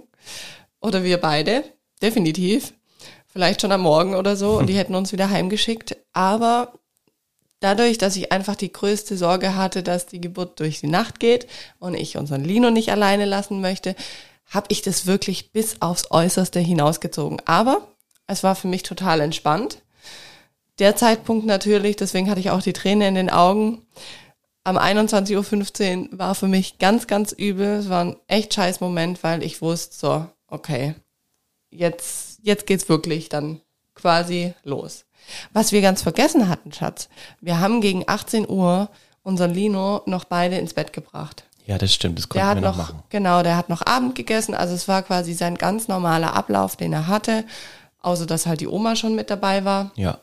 Oder 0.81 1.03
wir 1.03 1.19
beide, 1.19 1.63
definitiv. 2.01 2.73
Vielleicht 3.27 3.61
schon 3.61 3.71
am 3.71 3.81
Morgen 3.81 4.15
oder 4.15 4.35
so 4.35 4.57
und 4.59 4.67
die 4.67 4.75
hätten 4.77 4.95
uns 4.95 5.11
wieder 5.11 5.29
heimgeschickt. 5.29 5.97
Aber 6.11 6.73
dadurch, 7.59 7.97
dass 7.97 8.15
ich 8.15 8.31
einfach 8.31 8.55
die 8.55 8.71
größte 8.71 9.17
Sorge 9.17 9.55
hatte, 9.55 9.81
dass 9.81 10.05
die 10.05 10.21
Geburt 10.21 10.59
durch 10.59 10.81
die 10.81 10.87
Nacht 10.87 11.19
geht 11.19 11.47
und 11.79 11.95
ich 11.95 12.17
unseren 12.17 12.43
Lino 12.43 12.69
nicht 12.69 12.91
alleine 12.91 13.25
lassen 13.25 13.61
möchte, 13.61 13.95
habe 14.49 14.67
ich 14.69 14.81
das 14.81 15.07
wirklich 15.07 15.51
bis 15.51 15.81
aufs 15.81 16.11
Äußerste 16.11 16.59
hinausgezogen. 16.59 17.41
Aber 17.45 17.87
es 18.27 18.43
war 18.43 18.55
für 18.55 18.67
mich 18.67 18.83
total 18.83 19.21
entspannt. 19.21 19.79
Der 20.79 20.95
Zeitpunkt 20.95 21.45
natürlich, 21.45 21.95
deswegen 21.95 22.29
hatte 22.29 22.39
ich 22.39 22.49
auch 22.49 22.61
die 22.61 22.73
Träne 22.73 23.07
in 23.07 23.15
den 23.15 23.29
Augen, 23.29 23.85
am 24.63 24.77
21.15 24.77 26.11
Uhr 26.11 26.19
war 26.19 26.35
für 26.35 26.47
mich 26.47 26.79
ganz, 26.79 27.07
ganz 27.07 27.31
übel. 27.31 27.77
Es 27.79 27.89
war 27.89 28.05
ein 28.05 28.15
echt 28.27 28.53
scheiß 28.53 28.79
Moment, 28.79 29.23
weil 29.23 29.43
ich 29.43 29.61
wusste, 29.61 29.95
so, 29.95 30.25
okay, 30.47 30.95
jetzt, 31.69 32.39
jetzt 32.41 32.65
geht's 32.65 32.89
wirklich 32.89 33.29
dann 33.29 33.61
quasi 33.95 34.53
los. 34.63 35.05
Was 35.53 35.71
wir 35.71 35.81
ganz 35.81 36.01
vergessen 36.01 36.49
hatten, 36.49 36.71
Schatz, 36.71 37.09
wir 37.39 37.59
haben 37.59 37.81
gegen 37.81 38.03
18 38.07 38.49
Uhr 38.49 38.89
unseren 39.21 39.53
Lino 39.53 40.01
noch 40.05 40.25
beide 40.25 40.57
ins 40.57 40.73
Bett 40.73 40.93
gebracht. 40.93 41.45
Ja, 41.65 41.77
das 41.77 41.93
stimmt, 41.93 42.17
das 42.19 42.27
konnten 42.27 42.45
wir 42.45 42.55
noch, 42.55 42.77
noch 42.77 42.77
machen. 42.77 43.03
Genau, 43.09 43.41
der 43.41 43.55
hat 43.55 43.69
noch 43.69 43.85
Abend 43.85 44.15
gegessen, 44.15 44.53
also 44.53 44.75
es 44.75 44.87
war 44.89 45.01
quasi 45.01 45.33
sein 45.33 45.55
ganz 45.55 45.87
normaler 45.87 46.33
Ablauf, 46.33 46.75
den 46.75 46.91
er 46.91 47.07
hatte, 47.07 47.45
außer 48.01 48.25
dass 48.25 48.45
halt 48.45 48.59
die 48.59 48.67
Oma 48.67 48.97
schon 48.97 49.15
mit 49.15 49.29
dabei 49.29 49.63
war. 49.63 49.91
Ja. 49.95 50.19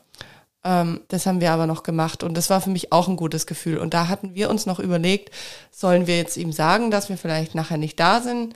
Ähm, 0.63 1.01
das 1.07 1.25
haben 1.25 1.41
wir 1.41 1.51
aber 1.51 1.67
noch 1.67 1.83
gemacht 1.83 2.23
und 2.23 2.35
das 2.35 2.49
war 2.49 2.61
für 2.61 2.69
mich 2.69 2.91
auch 2.91 3.07
ein 3.07 3.15
gutes 3.15 3.47
Gefühl. 3.47 3.77
Und 3.77 3.93
da 3.93 4.07
hatten 4.07 4.35
wir 4.35 4.49
uns 4.49 4.65
noch 4.65 4.79
überlegt, 4.79 5.31
sollen 5.71 6.07
wir 6.07 6.17
jetzt 6.17 6.37
ihm 6.37 6.51
sagen, 6.51 6.91
dass 6.91 7.09
wir 7.09 7.17
vielleicht 7.17 7.55
nachher 7.55 7.77
nicht 7.77 7.99
da 7.99 8.21
sind 8.21 8.53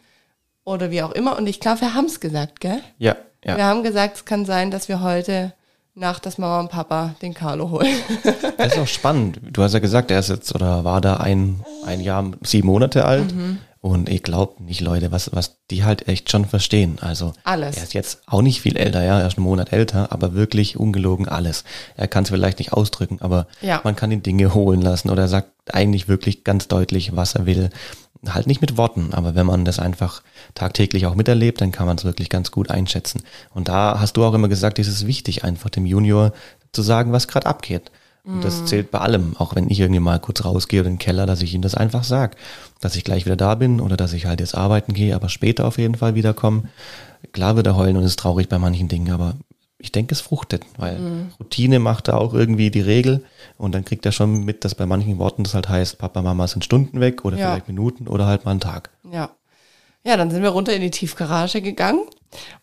oder 0.64 0.92
wie 0.92 1.02
auch 1.02 1.12
immer. 1.12 1.38
Und 1.38 1.48
ich 1.48 1.60
glaube, 1.60 1.82
wir 1.82 1.94
haben 1.94 2.06
es 2.06 2.20
gesagt, 2.20 2.60
gell? 2.60 2.82
Ja, 2.98 3.16
ja. 3.44 3.58
Wir 3.58 3.66
haben 3.66 3.84
gesagt, 3.84 4.18
es 4.18 4.26
kann 4.26 4.46
sein, 4.46 4.72
dass 4.72 4.88
wir 4.88 5.02
heute 5.02 5.54
nach 5.96 6.20
dass 6.20 6.38
Mama 6.38 6.60
und 6.60 6.70
Papa 6.70 7.16
den 7.22 7.34
Carlo 7.34 7.70
holen. 7.70 7.96
das 8.58 8.74
ist 8.74 8.80
auch 8.80 8.88
spannend. 8.88 9.40
Du 9.42 9.64
hast 9.64 9.74
ja 9.74 9.80
gesagt, 9.80 10.12
er 10.12 10.20
ist 10.20 10.30
jetzt 10.30 10.54
oder 10.54 10.84
war 10.84 11.00
da 11.00 11.18
ein, 11.18 11.64
ein 11.86 12.02
Jahr, 12.02 12.32
sieben 12.42 12.68
Monate 12.68 13.06
alt. 13.06 13.34
Mhm. 13.34 13.60
Und 13.86 14.10
ich 14.10 14.24
glaube 14.24 14.64
nicht, 14.64 14.82
Leute, 14.82 15.12
was, 15.12 15.30
was 15.36 15.58
die 15.70 15.84
halt 15.84 16.08
echt 16.08 16.32
schon 16.32 16.46
verstehen. 16.46 16.98
Also 17.02 17.34
alles. 17.44 17.78
er 17.78 17.84
ist 17.84 17.94
jetzt 17.94 18.24
auch 18.26 18.42
nicht 18.42 18.60
viel 18.60 18.78
älter, 18.78 19.04
ja, 19.04 19.20
er 19.20 19.28
ist 19.28 19.38
einen 19.38 19.46
Monat 19.46 19.72
älter, 19.72 20.12
aber 20.12 20.34
wirklich 20.34 20.76
ungelogen 20.76 21.28
alles. 21.28 21.64
Er 21.96 22.08
kann 22.08 22.24
es 22.24 22.32
vielleicht 22.32 22.58
nicht 22.58 22.74
ausdrücken, 22.74 23.20
aber 23.22 23.46
ja. 23.62 23.82
man 23.84 23.96
kann 23.96 24.10
ihn 24.10 24.24
Dinge 24.24 24.56
holen 24.56 24.82
lassen 24.82 25.12
oder 25.12 25.22
er 25.22 25.28
sagt 25.28 25.52
eigentlich 25.72 26.08
wirklich 26.08 26.44
ganz 26.44 26.68
deutlich, 26.68 27.16
was 27.16 27.36
er 27.36 27.46
will. 27.46 27.70
Halt 28.28 28.48
nicht 28.48 28.60
mit 28.60 28.76
Worten, 28.76 29.14
aber 29.14 29.36
wenn 29.36 29.46
man 29.46 29.66
das 29.66 29.78
einfach 29.78 30.24
tagtäglich 30.56 31.06
auch 31.06 31.14
miterlebt, 31.14 31.62
dann 31.62 31.72
kann 31.72 31.86
man 31.86 31.98
es 31.98 32.06
wirklich 32.06 32.30
ganz 32.30 32.50
gut 32.50 32.72
einschätzen. 32.72 33.22
Und 33.54 33.68
da 33.68 34.00
hast 34.00 34.18
du 34.18 34.24
auch 34.24 34.34
immer 34.34 34.48
gesagt, 34.48 34.80
es 34.80 34.88
ist 34.88 35.06
wichtig, 35.06 35.44
einfach 35.44 35.70
dem 35.70 35.86
Junior 35.86 36.34
zu 36.72 36.82
sagen, 36.82 37.12
was 37.12 37.28
gerade 37.28 37.46
abgeht. 37.46 37.92
Und 38.26 38.44
das 38.44 38.62
mhm. 38.62 38.66
zählt 38.66 38.92
bei 38.92 39.00
allem, 39.00 39.36
auch 39.38 39.56
wenn 39.56 39.70
ich 39.70 39.80
irgendwie 39.80 40.00
mal 40.00 40.20
kurz 40.20 40.44
rausgehe 40.44 40.80
oder 40.80 40.90
in 40.90 40.96
den 40.96 41.00
Keller, 41.00 41.28
dass 41.28 41.44
ich 41.44 41.54
ihm 41.54 41.62
das 41.62 41.76
einfach 41.76 42.04
sag, 42.04 42.36
dass 42.82 42.96
ich 42.96 43.04
gleich 43.04 43.26
wieder 43.26 43.36
da 43.36 43.56
bin 43.56 43.80
oder 43.80 43.98
dass 43.98 44.14
ich 44.14 44.26
halt 44.26 44.40
jetzt 44.40 44.56
arbeiten 44.56 44.94
gehe, 44.94 45.16
aber 45.16 45.30
später 45.30 45.66
auf 45.66 45.78
jeden 45.78 45.96
Fall 45.96 46.16
wiederkomme. 46.16 46.64
Klar 47.34 47.56
wird 47.56 47.68
er 47.68 47.76
heulen 47.76 47.98
und 47.98 48.04
ist 48.04 48.18
traurig 48.18 48.50
bei 48.50 48.58
manchen 48.58 48.88
Dingen, 48.88 49.12
aber 49.12 49.36
ich 49.78 49.92
denke, 49.92 50.14
es 50.14 50.22
fruchtet, 50.22 50.64
weil 50.78 50.98
mhm. 50.98 51.32
Routine 51.40 51.80
macht 51.80 52.08
da 52.08 52.16
auch 52.16 52.34
irgendwie 52.34 52.72
die 52.72 52.82
Regel 52.82 53.24
und 53.58 53.76
dann 53.76 53.86
kriegt 53.86 54.06
er 54.06 54.12
schon 54.12 54.44
mit, 54.44 54.66
dass 54.66 54.74
bei 54.74 54.88
manchen 54.88 55.20
Worten 55.20 55.44
das 55.44 55.54
halt 55.54 55.70
heißt, 55.70 56.00
Papa, 56.00 56.22
Mama 56.22 56.48
sind 56.48 56.66
Stunden 56.66 57.00
weg 57.00 57.26
oder 57.26 57.38
ja. 57.38 57.50
vielleicht 57.50 57.68
Minuten 57.68 58.08
oder 58.08 58.26
halt 58.26 58.46
mal 58.46 58.52
einen 58.52 58.60
Tag. 58.60 58.90
Ja. 59.12 59.30
Ja, 60.04 60.18
dann 60.18 60.30
sind 60.30 60.44
wir 60.44 60.50
runter 60.50 60.74
in 60.74 60.82
die 60.82 60.92
Tiefgarage 60.92 61.62
gegangen 61.62 62.02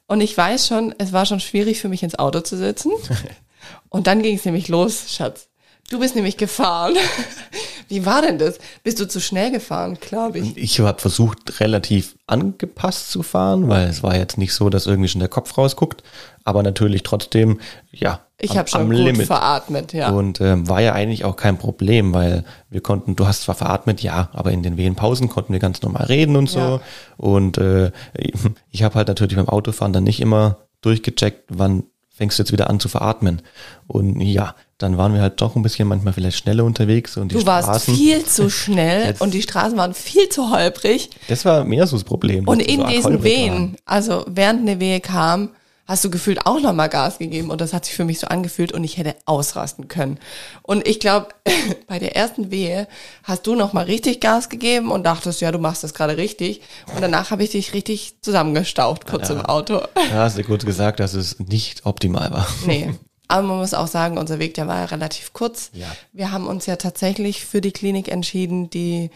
und 0.07 0.21
ich 0.21 0.37
weiß 0.37 0.67
schon, 0.67 0.95
es 0.99 1.13
war 1.13 1.27
schon 1.27 1.41
schwierig 1.41 1.81
für 1.81 1.89
mich 1.89 2.03
ins 2.03 2.19
Auto 2.19 2.41
zu 2.41 2.57
sitzen. 2.57 2.93
und 3.89 4.07
dann 4.07 4.23
ging 4.23 4.37
es 4.37 4.45
nämlich 4.45 4.69
los, 4.69 5.13
Schatz. 5.13 5.49
Du 5.91 5.99
bist 5.99 6.15
nämlich 6.15 6.37
gefahren. 6.37 6.95
Wie 7.89 8.07
war 8.07 8.23
denn 8.23 8.39
das? 8.39 8.59
Bist 8.83 9.01
du 9.01 9.07
zu 9.07 9.21
schnell 9.21 9.51
gefahren, 9.51 9.99
glaube 10.01 10.39
ich? 10.39 10.57
Ich 10.57 10.81
habe 10.81 10.99
versucht, 10.99 11.61
relativ 11.61 12.17
angepasst 12.27 13.11
zu 13.11 13.23
fahren, 13.23 13.69
weil 13.69 13.89
es 13.89 14.03
war 14.03 14.17
jetzt 14.17 14.39
nicht 14.39 14.55
so, 14.55 14.71
dass 14.71 14.87
irgendwie 14.87 15.11
schon 15.11 15.19
der 15.19 15.29
Kopf 15.29 15.59
rausguckt, 15.59 16.03
aber 16.45 16.63
natürlich 16.63 17.03
trotzdem, 17.03 17.61
ja, 17.91 18.21
ich 18.39 18.57
habe 18.57 18.69
schon 18.69 18.87
gut 18.87 18.97
Limit. 18.97 19.27
veratmet, 19.27 19.93
ja. 19.93 20.11
Und 20.11 20.41
ähm, 20.41 20.69
war 20.69 20.81
ja 20.81 20.95
eigentlich 20.95 21.25
auch 21.25 21.37
kein 21.37 21.59
Problem, 21.59 22.13
weil 22.13 22.45
wir 22.71 22.81
konnten, 22.81 23.15
du 23.15 23.27
hast 23.27 23.43
zwar 23.43 23.55
veratmet, 23.55 24.03
ja, 24.03 24.31
aber 24.33 24.51
in 24.51 24.63
den 24.63 24.77
Wehenpausen 24.77 25.29
konnten 25.29 25.53
wir 25.53 25.61
ganz 25.61 25.81
normal 25.83 26.07
reden 26.07 26.35
und 26.35 26.49
so. 26.49 26.59
Ja. 26.59 26.81
Und 27.19 27.59
äh, 27.59 27.93
ich 28.71 28.83
habe 28.83 28.95
halt 28.95 29.09
natürlich 29.09 29.37
beim 29.37 29.49
Autofahren 29.49 29.93
dann 29.93 30.05
nicht 30.05 30.21
immer 30.21 30.57
durchgecheckt, 30.81 31.45
wann 31.51 31.85
fängst 32.11 32.39
du 32.39 32.43
jetzt 32.43 32.53
wieder 32.53 32.69
an 32.69 32.81
zu 32.81 32.89
veratmen. 32.89 33.43
Und 33.87 34.21
ja, 34.21 34.55
dann 34.83 34.99
waren 34.99 35.15
wir 35.15 35.23
halt 35.23 35.41
doch 35.41 35.57
ein 35.57 35.63
bisschen 35.63 35.89
manchmal 35.89 36.13
vielleicht 36.13 36.39
schneller 36.39 36.65
unterwegs. 36.65 37.17
Und 37.17 37.31
die 37.31 37.37
du 37.37 37.41
Straßen, 37.43 37.73
warst 37.73 37.85
viel 37.87 38.25
zu 38.25 38.51
schnell 38.51 39.15
und 39.21 39.35
die 39.35 39.43
Straßen 39.43 39.77
waren 39.79 39.95
viel 39.95 40.29
zu 40.29 40.51
holprig. 40.51 41.11
Das 41.29 41.45
war 41.45 41.65
mehr 41.65 41.87
so 41.87 41.97
das 41.97 42.05
Problem. 42.05 42.49
Und 42.49 42.61
in 42.61 42.81
so 42.81 42.87
diesen 42.87 43.23
Wehen, 43.23 43.77
also 43.85 44.25
während 44.27 44.61
eine 44.63 44.81
Wehe 44.81 45.01
kam, 45.01 45.51
hast 45.87 46.05
du 46.05 46.11
gefühlt 46.11 46.47
auch 46.47 46.61
nochmal 46.61 46.89
Gas 46.89 47.19
gegeben 47.19 47.51
und 47.51 47.61
das 47.61 47.73
hat 47.73 47.85
sich 47.85 47.95
für 47.95 48.05
mich 48.05 48.19
so 48.19 48.27
angefühlt 48.29 48.73
und 48.73 48.83
ich 48.85 48.97
hätte 48.97 49.15
ausrasten 49.27 49.89
können. 49.89 50.19
Und 50.63 50.87
ich 50.87 51.01
glaube, 51.01 51.29
bei 51.87 51.99
der 51.99 52.17
ersten 52.17 52.51
Wehe 52.51 52.89
hast 53.25 53.47
du 53.47 53.55
nochmal 53.55 53.85
richtig 53.85 54.21
Gas 54.21 54.49
gegeben 54.49 54.91
und 54.91 55.05
dachtest, 55.05 55.41
ja, 55.41 55.53
du 55.53 55.59
machst 55.59 55.85
das 55.85 55.95
gerade 55.95 56.17
richtig. 56.17 56.61
Und 56.95 57.03
danach 57.03 57.31
habe 57.31 57.45
ich 57.45 57.51
dich 57.51 57.75
richtig 57.75 58.17
zusammengestaucht, 58.23 59.07
kurz 59.07 59.29
ja, 59.29 59.37
im 59.37 59.43
Auto. 59.43 59.83
Ja, 60.11 60.23
hast 60.23 60.39
du 60.39 60.45
kurz 60.45 60.65
gesagt, 60.65 61.01
dass 61.01 61.15
es 61.15 61.39
nicht 61.39 61.85
optimal 61.85 62.31
war. 62.31 62.47
Nee. 62.67 62.95
Aber 63.33 63.47
man 63.47 63.57
muss 63.57 63.73
auch 63.73 63.87
sagen, 63.87 64.19
unser 64.19 64.39
Weg, 64.39 64.53
der 64.53 64.69
war 64.69 64.81
ja 64.81 64.85
relativ 64.85 65.33
kurz. 65.33 65.71
Ja. 65.73 65.87
Wir 66.13 66.33
haben 66.33 66.47
uns 66.47 66.67
ja 66.67 66.77
tatsächlich 66.77 67.47
für 67.47 67.63
die 67.63 67.73
Klinik 67.73 68.09
entschieden, 68.09 68.69
die 68.69 69.11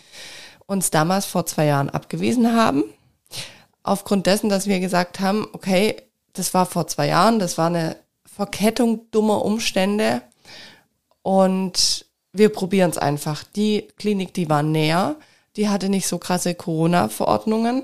uns 0.64 0.88
damals 0.88 1.26
vor 1.26 1.44
zwei 1.44 1.66
Jahren 1.66 1.90
abgewiesen 1.90 2.54
haben. 2.54 2.84
Aufgrund 3.82 4.26
dessen, 4.26 4.48
dass 4.48 4.66
wir 4.66 4.80
gesagt 4.80 5.20
haben, 5.20 5.46
okay, 5.52 5.96
das 6.32 6.54
war 6.54 6.64
vor 6.64 6.86
zwei 6.86 7.08
Jahren, 7.08 7.38
das 7.38 7.58
war 7.58 7.66
eine 7.66 7.96
Verkettung 8.24 9.02
dummer 9.10 9.44
Umstände 9.44 10.22
und 11.20 12.06
wir 12.32 12.48
probieren 12.48 12.90
es 12.90 12.96
einfach. 12.96 13.44
Die 13.44 13.86
Klinik, 13.98 14.32
die 14.32 14.48
war 14.48 14.62
näher, 14.62 15.16
die 15.56 15.68
hatte 15.68 15.90
nicht 15.90 16.06
so 16.08 16.16
krasse 16.16 16.54
Corona-Verordnungen, 16.54 17.82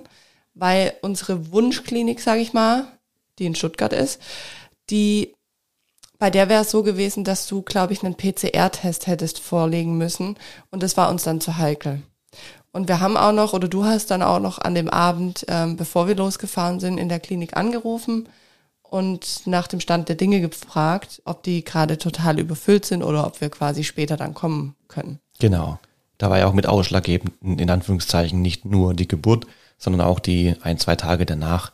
weil 0.55 0.95
unsere 1.03 1.53
Wunschklinik, 1.53 2.21
sage 2.21 2.41
ich 2.41 2.55
mal, 2.55 2.87
die 3.39 3.45
in 3.45 3.55
Stuttgart 3.55 3.93
ist, 3.93 4.19
die 4.89 5.35
bei 6.23 6.31
der 6.31 6.49
wäre 6.49 6.63
es 6.63 6.71
so 6.71 6.85
gewesen, 6.85 7.25
dass 7.25 7.49
du, 7.49 7.63
glaube 7.63 7.93
ich, 7.93 8.05
einen 8.05 8.17
PCR-Test 8.17 9.09
hättest 9.09 9.41
vorlegen 9.41 9.99
müssen 9.99 10.37
und 10.71 10.85
das 10.85 10.97
war 10.97 11.11
uns 11.11 11.25
dann 11.25 11.41
zu 11.41 11.59
heikel. 11.59 12.01
Und 12.71 12.87
wir 12.87 13.01
haben 13.01 13.17
auch 13.17 13.33
noch, 13.33 13.55
oder 13.55 13.67
du 13.67 13.85
hast 13.85 14.13
dann 14.13 14.23
auch 14.23 14.39
noch 14.39 14.61
an 14.61 14.77
dem 14.77 14.89
Abend, 14.89 15.45
ähm, 15.49 15.77
bevor 15.77 16.07
wir 16.07 16.15
losgefahren 16.15 16.79
sind, 16.79 16.99
in 16.99 17.09
der 17.09 17.19
Klinik 17.19 17.57
angerufen 17.57 18.29
und 18.85 19.49
nach 19.49 19.67
dem 19.67 19.81
Stand 19.81 20.09
der 20.09 20.15
Dinge 20.15 20.41
gefragt, 20.41 21.23
ob 21.25 21.43
die 21.43 21.65
gerade 21.65 21.99
total 21.99 22.39
überfüllt 22.39 22.85
sind 22.85 23.03
oder 23.03 23.27
ob 23.27 23.41
wir 23.41 23.51
quasi 23.51 23.83
später 23.83 24.17
dann 24.17 24.33
kommen 24.33 24.77
können. 24.87 25.19
Genau. 25.41 25.81
Da 26.19 26.31
war 26.31 26.39
ja 26.39 26.47
auch 26.47 26.53
mit 26.53 26.69
ausschlaggebend, 26.69 27.33
in 27.43 27.69
Anführungszeichen, 27.69 28.41
nicht 28.41 28.65
nur 28.65 28.95
die 28.95 29.09
Geburt, 29.09 29.49
sondern 29.77 30.03
auch 30.03 30.21
die 30.21 30.55
ein, 30.63 30.79
zwei 30.79 30.95
Tage 30.95 31.27
danach. 31.27 31.73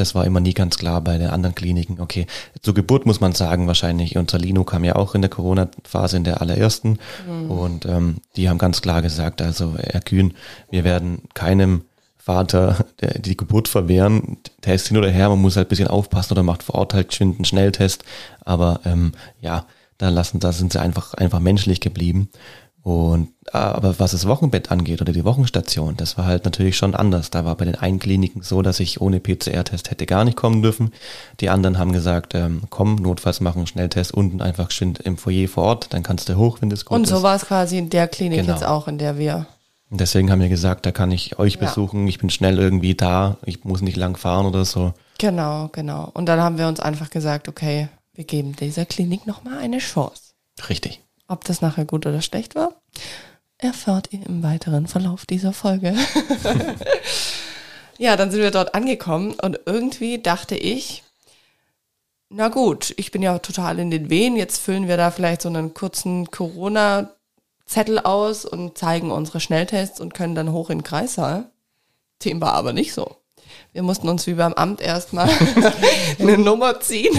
Das 0.00 0.14
war 0.14 0.24
immer 0.24 0.40
nie 0.40 0.54
ganz 0.54 0.78
klar 0.78 1.02
bei 1.02 1.18
den 1.18 1.28
anderen 1.28 1.54
Kliniken. 1.54 2.00
Okay, 2.00 2.26
zur 2.62 2.72
Geburt 2.72 3.04
muss 3.04 3.20
man 3.20 3.32
sagen, 3.32 3.66
wahrscheinlich, 3.66 4.16
unser 4.16 4.38
Lino 4.38 4.64
kam 4.64 4.82
ja 4.82 4.96
auch 4.96 5.14
in 5.14 5.20
der 5.20 5.28
Corona-Phase 5.28 6.16
in 6.16 6.24
der 6.24 6.40
allerersten. 6.40 6.98
Mhm. 7.28 7.50
Und 7.50 7.84
ähm, 7.84 8.16
die 8.34 8.48
haben 8.48 8.56
ganz 8.56 8.80
klar 8.80 9.02
gesagt, 9.02 9.42
also 9.42 9.74
Herr 9.78 10.00
Kühn, 10.00 10.32
wir 10.70 10.84
werden 10.84 11.22
keinem 11.34 11.82
Vater 12.16 12.86
die 13.18 13.36
Geburt 13.36 13.68
verwehren, 13.68 14.38
Test 14.62 14.88
hin 14.88 14.96
oder 14.96 15.10
her, 15.10 15.28
man 15.28 15.42
muss 15.42 15.56
halt 15.56 15.66
ein 15.66 15.68
bisschen 15.68 15.88
aufpassen 15.88 16.32
oder 16.32 16.42
macht 16.42 16.62
vor 16.62 16.76
Ort 16.76 16.94
halt 16.94 17.08
geschwind 17.08 17.36
einen 17.36 17.44
Schnelltest. 17.44 18.02
Aber 18.42 18.80
ähm, 18.86 19.12
ja, 19.42 19.66
da 19.98 20.08
lassen, 20.08 20.40
da 20.40 20.52
sind 20.52 20.72
sie 20.72 20.80
einfach, 20.80 21.12
einfach 21.12 21.40
menschlich 21.40 21.80
geblieben. 21.80 22.30
Und 22.82 23.28
aber 23.52 23.98
was 23.98 24.12
das 24.12 24.26
Wochenbett 24.26 24.70
angeht 24.70 25.02
oder 25.02 25.12
die 25.12 25.24
Wochenstation, 25.24 25.96
das 25.96 26.16
war 26.16 26.24
halt 26.24 26.44
natürlich 26.46 26.76
schon 26.78 26.94
anders. 26.94 27.28
Da 27.30 27.44
war 27.44 27.54
bei 27.56 27.64
den 27.66 27.74
einen 27.74 27.98
Kliniken 27.98 28.42
so, 28.42 28.62
dass 28.62 28.80
ich 28.80 29.00
ohne 29.00 29.20
PCR-Test 29.20 29.90
hätte 29.90 30.06
gar 30.06 30.24
nicht 30.24 30.36
kommen 30.36 30.62
dürfen. 30.62 30.92
Die 31.40 31.50
anderen 31.50 31.76
haben 31.78 31.92
gesagt, 31.92 32.34
ähm, 32.34 32.62
komm, 32.70 32.96
notfalls 32.96 33.40
machen 33.40 33.66
Schnelltest 33.66 34.14
unten 34.14 34.40
einfach 34.40 34.68
geschwind 34.68 35.00
im 35.00 35.18
Foyer 35.18 35.48
vor 35.48 35.64
Ort, 35.64 35.92
dann 35.92 36.02
kannst 36.02 36.28
du 36.28 36.36
hoch, 36.36 36.58
wenn 36.60 36.70
das 36.70 36.84
gut 36.86 36.96
Und 36.96 37.04
ist. 37.04 37.10
so 37.10 37.22
war 37.22 37.36
es 37.36 37.44
quasi 37.46 37.76
in 37.76 37.90
der 37.90 38.08
Klinik 38.08 38.40
Genau. 38.40 38.52
jetzt 38.54 38.64
auch, 38.64 38.88
in 38.88 38.96
der 38.98 39.18
wir. 39.18 39.46
Und 39.90 40.00
deswegen 40.00 40.30
haben 40.30 40.40
wir 40.40 40.48
gesagt, 40.48 40.86
da 40.86 40.92
kann 40.92 41.10
ich 41.10 41.38
euch 41.38 41.54
Ja. 41.54 41.60
besuchen, 41.66 42.06
ich 42.08 42.18
bin 42.18 42.30
schnell 42.30 42.58
irgendwie 42.58 42.94
da, 42.94 43.36
ich 43.44 43.64
muss 43.64 43.82
nicht 43.82 43.96
lang 43.96 44.16
fahren 44.16 44.46
oder 44.46 44.64
so. 44.64 44.94
Genau, 45.18 45.68
genau. 45.72 46.08
Und 46.14 46.26
dann 46.26 46.40
haben 46.40 46.56
wir 46.56 46.68
uns 46.68 46.80
einfach 46.80 47.10
gesagt, 47.10 47.48
okay, 47.48 47.88
wir 48.14 48.24
geben 48.24 48.54
dieser 48.56 48.86
Klinik 48.86 49.26
nochmal 49.26 49.58
eine 49.58 49.78
Chance. 49.78 50.32
Richtig. 50.68 51.02
Ob 51.30 51.44
das 51.44 51.60
nachher 51.60 51.84
gut 51.84 52.06
oder 52.06 52.22
schlecht 52.22 52.56
war, 52.56 52.74
erfahrt 53.56 54.08
ihr 54.10 54.26
im 54.26 54.42
weiteren 54.42 54.88
Verlauf 54.88 55.26
dieser 55.26 55.52
Folge. 55.52 55.94
ja, 57.98 58.16
dann 58.16 58.32
sind 58.32 58.40
wir 58.40 58.50
dort 58.50 58.74
angekommen 58.74 59.34
und 59.40 59.60
irgendwie 59.64 60.20
dachte 60.20 60.56
ich, 60.56 61.04
na 62.30 62.48
gut, 62.48 62.92
ich 62.96 63.12
bin 63.12 63.22
ja 63.22 63.38
total 63.38 63.78
in 63.78 63.92
den 63.92 64.10
Wehen, 64.10 64.34
jetzt 64.34 64.58
füllen 64.58 64.88
wir 64.88 64.96
da 64.96 65.12
vielleicht 65.12 65.42
so 65.42 65.48
einen 65.48 65.72
kurzen 65.72 66.32
Corona-Zettel 66.32 68.00
aus 68.00 68.44
und 68.44 68.76
zeigen 68.76 69.12
unsere 69.12 69.38
Schnelltests 69.38 70.00
und 70.00 70.14
können 70.14 70.34
dann 70.34 70.50
hoch 70.50 70.68
in 70.68 70.78
den 70.78 70.84
Kreissaal. 70.84 71.48
Dem 72.24 72.40
war 72.40 72.54
aber 72.54 72.72
nicht 72.72 72.92
so. 72.92 73.18
Wir 73.72 73.84
mussten 73.84 74.08
uns 74.08 74.26
wie 74.26 74.34
beim 74.34 74.54
Amt 74.54 74.80
erstmal 74.80 75.30
eine 76.18 76.38
Nummer 76.38 76.80
ziehen. 76.80 77.16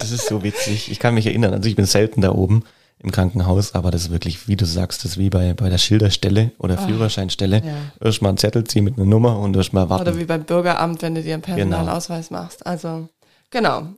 Das 0.00 0.10
ist 0.10 0.26
so 0.26 0.42
witzig. 0.42 0.90
Ich 0.90 0.98
kann 0.98 1.14
mich 1.14 1.26
erinnern, 1.26 1.54
also 1.54 1.68
ich 1.68 1.76
bin 1.76 1.86
selten 1.86 2.22
da 2.22 2.32
oben 2.32 2.64
im 3.02 3.10
Krankenhaus, 3.10 3.74
aber 3.74 3.90
das 3.90 4.02
ist 4.02 4.10
wirklich, 4.10 4.48
wie 4.48 4.56
du 4.56 4.64
sagst, 4.64 5.04
das 5.04 5.12
ist 5.12 5.18
wie 5.18 5.30
bei, 5.30 5.54
bei 5.54 5.68
der 5.68 5.78
Schilderstelle 5.78 6.52
oder 6.58 6.78
Führerscheinstelle. 6.78 7.62
Ah, 7.64 7.66
ja. 7.66 8.06
Erstmal 8.06 8.30
einen 8.30 8.38
Zettel 8.38 8.64
ziehen 8.64 8.84
mit 8.84 8.96
einer 8.96 9.06
Nummer 9.06 9.38
und 9.38 9.56
erstmal 9.56 9.88
warten. 9.90 10.02
Oder 10.08 10.18
wie 10.18 10.24
beim 10.24 10.44
Bürgeramt, 10.44 11.02
wenn 11.02 11.14
du 11.14 11.22
dir 11.22 11.34
einen 11.34 11.42
Personalausweis 11.42 12.30
machst. 12.30 12.66
Also, 12.66 13.08
genau. 13.50 13.88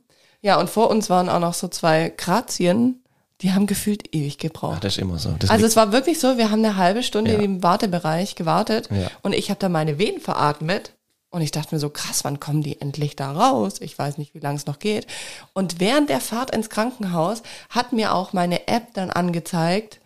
Ja, 0.41 0.59
und 0.59 0.69
vor 0.69 0.89
uns 0.89 1.09
waren 1.09 1.29
auch 1.29 1.39
noch 1.39 1.53
so 1.53 1.67
zwei 1.67 2.13
Grazien, 2.15 3.01
die 3.41 3.51
haben 3.51 3.67
gefühlt 3.67 4.15
ewig 4.15 4.37
gebraucht. 4.37 4.83
das 4.83 4.93
ist 4.93 4.99
immer 5.01 5.19
so. 5.19 5.35
Das 5.37 5.49
Also 5.49 5.65
es 5.65 5.75
war 5.75 5.91
wirklich 5.91 6.19
so, 6.19 6.37
wir 6.37 6.51
haben 6.51 6.63
eine 6.63 6.77
halbe 6.77 7.03
Stunde 7.03 7.33
Ja. 7.33 7.39
im 7.39 7.61
Wartebereich 7.63 8.35
gewartet 8.35 8.87
Ja. 8.91 9.07
und 9.23 9.33
ich 9.33 9.49
habe 9.49 9.59
da 9.59 9.67
meine 9.69 9.99
Venen 9.99 10.21
veratmet 10.21 10.93
und 11.35 11.41
ich 11.41 11.51
dachte 11.51 11.75
mir 11.75 11.79
so, 11.79 11.89
krass, 11.89 12.23
wann 12.23 12.39
kommen 12.39 12.63
die 12.63 12.79
endlich 12.79 13.17
da 13.17 13.29
raus? 13.29 13.81
Ich 13.81 13.99
weiß 13.99 14.17
nicht, 14.17 14.33
wie 14.33 14.39
lange 14.39 14.55
es 14.55 14.67
noch 14.67 14.79
geht. 14.79 15.05
Und 15.51 15.81
während 15.81 16.09
der 16.09 16.21
Fahrt 16.21 16.55
ins 16.55 16.69
Krankenhaus 16.69 17.43
hat 17.69 17.91
mir 17.91 18.15
auch 18.15 18.31
meine 18.31 18.69
App 18.69 18.93
dann 18.93 19.09
angezeigt, 19.09 19.99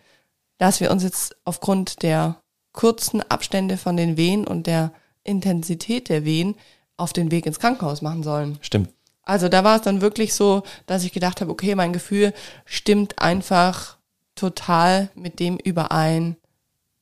dass 0.58 0.80
wir 0.80 0.90
uns 0.90 1.04
jetzt 1.04 1.36
aufgrund 1.44 2.02
der 2.02 2.42
kurzen 2.72 3.22
Abstände 3.22 3.76
von 3.76 3.96
den 3.96 4.16
Wehen 4.16 4.44
und 4.44 4.66
der 4.66 4.90
Intensität 5.22 6.08
der 6.08 6.24
Wehen 6.24 6.56
auf 6.96 7.12
den 7.12 7.30
Weg 7.30 7.46
ins 7.46 7.60
Krankenhaus 7.60 8.02
machen 8.02 8.24
sollen. 8.24 8.58
Stimmt. 8.60 8.90
Also 9.22 9.48
da 9.48 9.62
war 9.62 9.76
es 9.76 9.82
dann 9.82 10.00
wirklich 10.00 10.34
so, 10.34 10.64
dass 10.86 11.04
ich 11.04 11.12
gedacht 11.12 11.40
habe, 11.40 11.52
okay, 11.52 11.76
mein 11.76 11.92
Gefühl 11.92 12.34
stimmt 12.64 13.20
einfach 13.20 13.98
total 14.34 15.10
mit 15.14 15.38
dem 15.38 15.58
überein, 15.58 16.36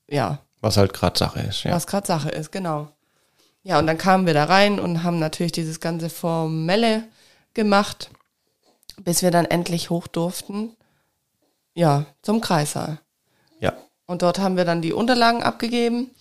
ja, 0.06 0.40
Was 0.60 0.76
halt 0.76 0.92
gerade 0.92 1.18
Sache 1.18 1.40
ist. 1.40 1.62
Ja. 1.62 1.72
was 1.72 1.86
gerade 1.86 2.06
Sache 2.06 2.28
ist, 2.28 2.52
genau. 2.52 2.88
Ja, 3.68 3.78
und 3.78 3.86
dann 3.86 3.98
kamen 3.98 4.24
wir 4.24 4.32
da 4.32 4.44
rein 4.44 4.80
und 4.80 5.02
haben 5.02 5.18
natürlich 5.18 5.52
dieses 5.52 5.78
ganze 5.78 6.08
Formelle 6.08 7.04
gemacht, 7.52 8.08
bis 8.96 9.20
wir 9.20 9.30
dann 9.30 9.44
endlich 9.44 9.90
hoch 9.90 10.06
durften, 10.06 10.74
ja, 11.74 12.06
zum 12.22 12.40
Kreissaal. 12.40 12.98
ja. 13.60 13.74
Und 14.06 14.22
dort 14.22 14.38
haben 14.38 14.56
wir 14.56 14.64
dann 14.64 14.80
die 14.80 14.94
Unterlagen 14.94 15.42
abgegeben. 15.42 16.12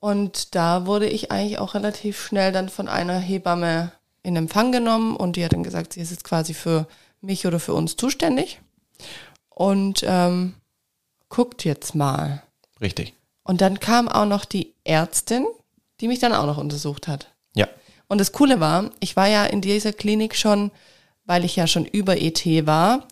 Und 0.00 0.54
da 0.54 0.86
wurde 0.86 1.06
ich 1.06 1.30
eigentlich 1.30 1.58
auch 1.58 1.74
relativ 1.74 2.24
schnell 2.24 2.50
dann 2.50 2.70
von 2.70 2.88
einer 2.88 3.18
Hebamme 3.18 3.92
in 4.22 4.34
Empfang 4.34 4.72
genommen 4.72 5.16
und 5.16 5.36
die 5.36 5.44
hat 5.44 5.52
dann 5.52 5.64
gesagt, 5.64 5.92
sie 5.92 6.00
ist 6.00 6.12
jetzt 6.12 6.24
quasi 6.24 6.54
für 6.54 6.88
mich 7.20 7.46
oder 7.46 7.60
für 7.60 7.74
uns 7.74 7.96
zuständig 7.96 8.62
und 9.50 10.02
ähm, 10.08 10.54
guckt 11.28 11.62
jetzt 11.66 11.94
mal. 11.94 12.42
Richtig. 12.80 13.12
Und 13.42 13.60
dann 13.60 13.80
kam 13.80 14.08
auch 14.08 14.24
noch 14.24 14.46
die 14.46 14.72
Ärztin, 14.84 15.46
die 16.00 16.08
mich 16.08 16.18
dann 16.18 16.32
auch 16.32 16.46
noch 16.46 16.58
untersucht 16.58 17.08
hat. 17.08 17.28
Ja. 17.54 17.68
Und 18.08 18.18
das 18.18 18.32
Coole 18.32 18.60
war, 18.60 18.90
ich 19.00 19.16
war 19.16 19.28
ja 19.28 19.44
in 19.44 19.60
dieser 19.60 19.92
Klinik 19.92 20.36
schon, 20.36 20.70
weil 21.24 21.44
ich 21.44 21.56
ja 21.56 21.66
schon 21.66 21.84
über 21.84 22.20
ET 22.20 22.44
war, 22.66 23.08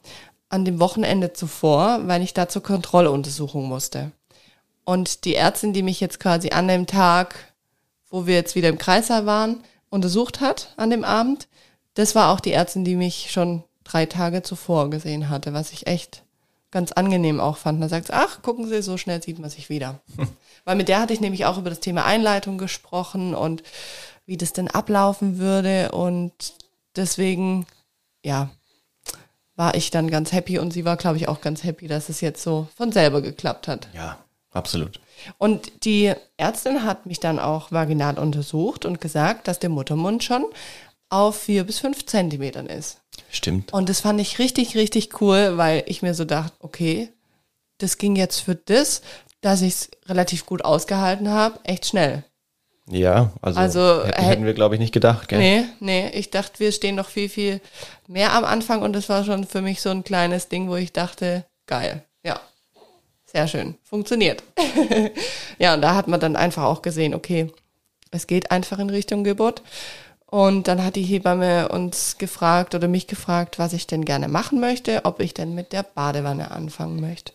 an 0.49 0.65
dem 0.65 0.81
Wochenende 0.81 1.33
zuvor, 1.33 2.01
weil 2.07 2.23
ich 2.23 2.35
da 2.35 2.49
zur 2.49 2.63
Kontrolluntersuchung 2.63 3.67
musste. 3.67 4.13
Und 4.85 5.25
die 5.25 5.35
Ärztin, 5.35 5.73
die 5.73 5.83
mich 5.83 6.01
jetzt 6.01 6.21
quasi 6.21 6.51
an 6.51 6.69
dem 6.69 6.87
Tag, 6.87 7.55
wo 8.11 8.27
wir 8.27 8.35
jetzt 8.35 8.55
wieder 8.55 8.69
im 8.69 8.79
Kreißsaal 8.79 9.25
waren, 9.27 9.63
untersucht 9.89 10.41
hat 10.41 10.75
an 10.77 10.91
dem 10.91 11.05
Abend, 11.05 11.49
das 11.95 12.15
war 12.15 12.33
auch 12.33 12.41
die 12.41 12.53
Ärztin, 12.53 12.85
die 12.85 12.97
mich 12.97 13.31
schon 13.31 13.65
drei 13.85 14.07
Tage 14.07 14.43
zuvor 14.43 14.91
gesehen 14.91 15.29
hatte, 15.29 15.53
was 15.53 15.73
ich 15.73 15.87
echt 15.87 16.23
ganz 16.73 16.91
angenehm 16.91 17.39
auch 17.39 17.59
fand. 17.59 17.81
Da 17.81 17.89
sagt 17.89 18.09
sie, 18.09 18.15
ach, 18.15 18.43
gucken 18.43 18.67
Sie, 18.67 18.83
so 18.83 18.97
schnell 18.97 19.23
sieht 19.23 19.39
man 19.39 19.51
sich 19.51 19.69
wieder. 19.69 20.01
Weil 20.65 20.77
mit 20.77 20.89
der 20.89 21.01
hatte 21.01 21.13
ich 21.13 21.21
nämlich 21.21 21.45
auch 21.45 21.59
über 21.59 21.71
das 21.71 21.81
Thema 21.81 22.05
Einleitung 22.05 22.59
gesprochen 22.59 23.35
und 23.35 23.63
wie 24.27 24.37
das 24.37 24.53
denn 24.53 24.69
ablaufen 24.69 25.39
würde. 25.39 25.93
Und 25.93 26.33
deswegen, 26.97 27.67
ja, 28.25 28.51
war 29.55 29.75
ich 29.75 29.91
dann 29.91 30.11
ganz 30.11 30.33
happy 30.33 30.59
und 30.59 30.73
sie 30.73 30.85
war, 30.85 30.97
glaube 30.97 31.19
ich, 31.19 31.29
auch 31.29 31.41
ganz 31.41 31.63
happy, 31.63 31.87
dass 31.87 32.09
es 32.09 32.21
jetzt 32.21 32.43
so 32.43 32.69
von 32.75 32.91
selber 32.91 33.21
geklappt 33.21 33.69
hat. 33.69 33.89
Ja, 33.93 34.19
absolut. 34.51 34.99
Und 35.39 35.85
die 35.85 36.13
Ärztin 36.37 36.85
hat 36.85 37.07
mich 37.07 37.21
dann 37.21 37.39
auch 37.39 37.71
vaginal 37.71 38.19
untersucht 38.19 38.85
und 38.85 39.01
gesagt, 39.01 39.47
dass 39.47 39.59
der 39.59 39.71
Muttermund 39.71 40.25
schon 40.25 40.47
auf 41.13 41.43
vier 41.43 41.65
bis 41.65 41.79
fünf 41.79 42.07
Zentimetern 42.07 42.67
ist. 42.67 42.99
Stimmt. 43.31 43.73
Und 43.73 43.89
das 43.89 44.01
fand 44.01 44.21
ich 44.21 44.39
richtig, 44.39 44.75
richtig 44.77 45.21
cool, 45.21 45.57
weil 45.57 45.85
ich 45.87 46.03
mir 46.03 46.15
so 46.15 46.25
dachte, 46.25 46.55
okay, 46.61 47.11
das 47.79 47.99
ging 47.99 48.17
jetzt 48.17 48.41
für 48.41 48.55
das, 48.55 49.03
dass 49.41 49.61
ich 49.63 49.75
es 49.75 49.91
relativ 50.07 50.47
gut 50.47 50.65
ausgehalten 50.65 51.29
habe, 51.29 51.59
echt 51.65 51.87
schnell. 51.87 52.25
Ja, 52.89 53.33
also, 53.43 53.61
Also, 53.61 54.05
hätten, 54.05 54.13
hätt- 54.15 54.25
hätten 54.29 54.45
wir, 54.45 54.55
glaube 54.55 54.75
ich, 54.75 54.81
nicht 54.81 54.93
gedacht, 54.93 55.29
gell? 55.29 55.39
Nee, 55.39 55.65
nee, 55.81 56.09
ich 56.11 56.31
dachte, 56.31 56.59
wir 56.61 56.73
stehen 56.73 56.95
noch 56.97 57.09
viel, 57.09 57.29
viel 57.29 57.61
mehr 58.09 58.33
am 58.33 58.45
Anfang 58.45 58.83
und 58.83 58.93
das 58.93 59.09
war 59.09 59.25
schon 59.25 59.45
für 59.47 59.61
mich 59.63 59.81
so 59.83 59.91
ein 59.91 60.05
kleines 60.05 60.49
Ding, 60.49 60.69
wo 60.69 60.77
ich 60.77 60.93
dachte, 60.93 61.45
geil, 61.67 62.03
ja, 62.25 62.41
sehr 63.25 63.47
schön, 63.49 63.77
funktioniert. 63.85 64.43
ja, 65.59 65.75
und 65.75 65.81
da 65.83 65.95
hat 65.95 66.09
man 66.09 66.21
dann 66.21 66.37
einfach 66.37 66.65
auch 66.65 66.83
gesehen, 66.83 67.15
okay, 67.15 67.53
es 68.11 68.27
geht 68.27 68.51
einfach 68.51 68.79
in 68.79 68.91
Richtung 68.91 69.25
Geburt. 69.25 69.63
Und 70.33 70.67
dann 70.67 70.83
hat 70.83 70.97
die 70.97 71.03
Hebamme 71.03 71.69
uns 71.69 72.17
gefragt 72.17 72.75
oder 72.75 72.89
mich 72.89 73.07
gefragt, 73.07 73.59
was 73.59 73.75
ich 73.75 73.87
denn 73.87 74.07
gerne 74.07 74.29
machen 74.29 74.61
möchte, 74.61 75.05
ob 75.05 75.21
ich 75.21 75.35
denn 75.35 75.55
mit 75.55 75.75
der 75.75 75.83
Badewanne 75.83 76.53
anfangen 76.53 77.03
möchte. 77.03 77.35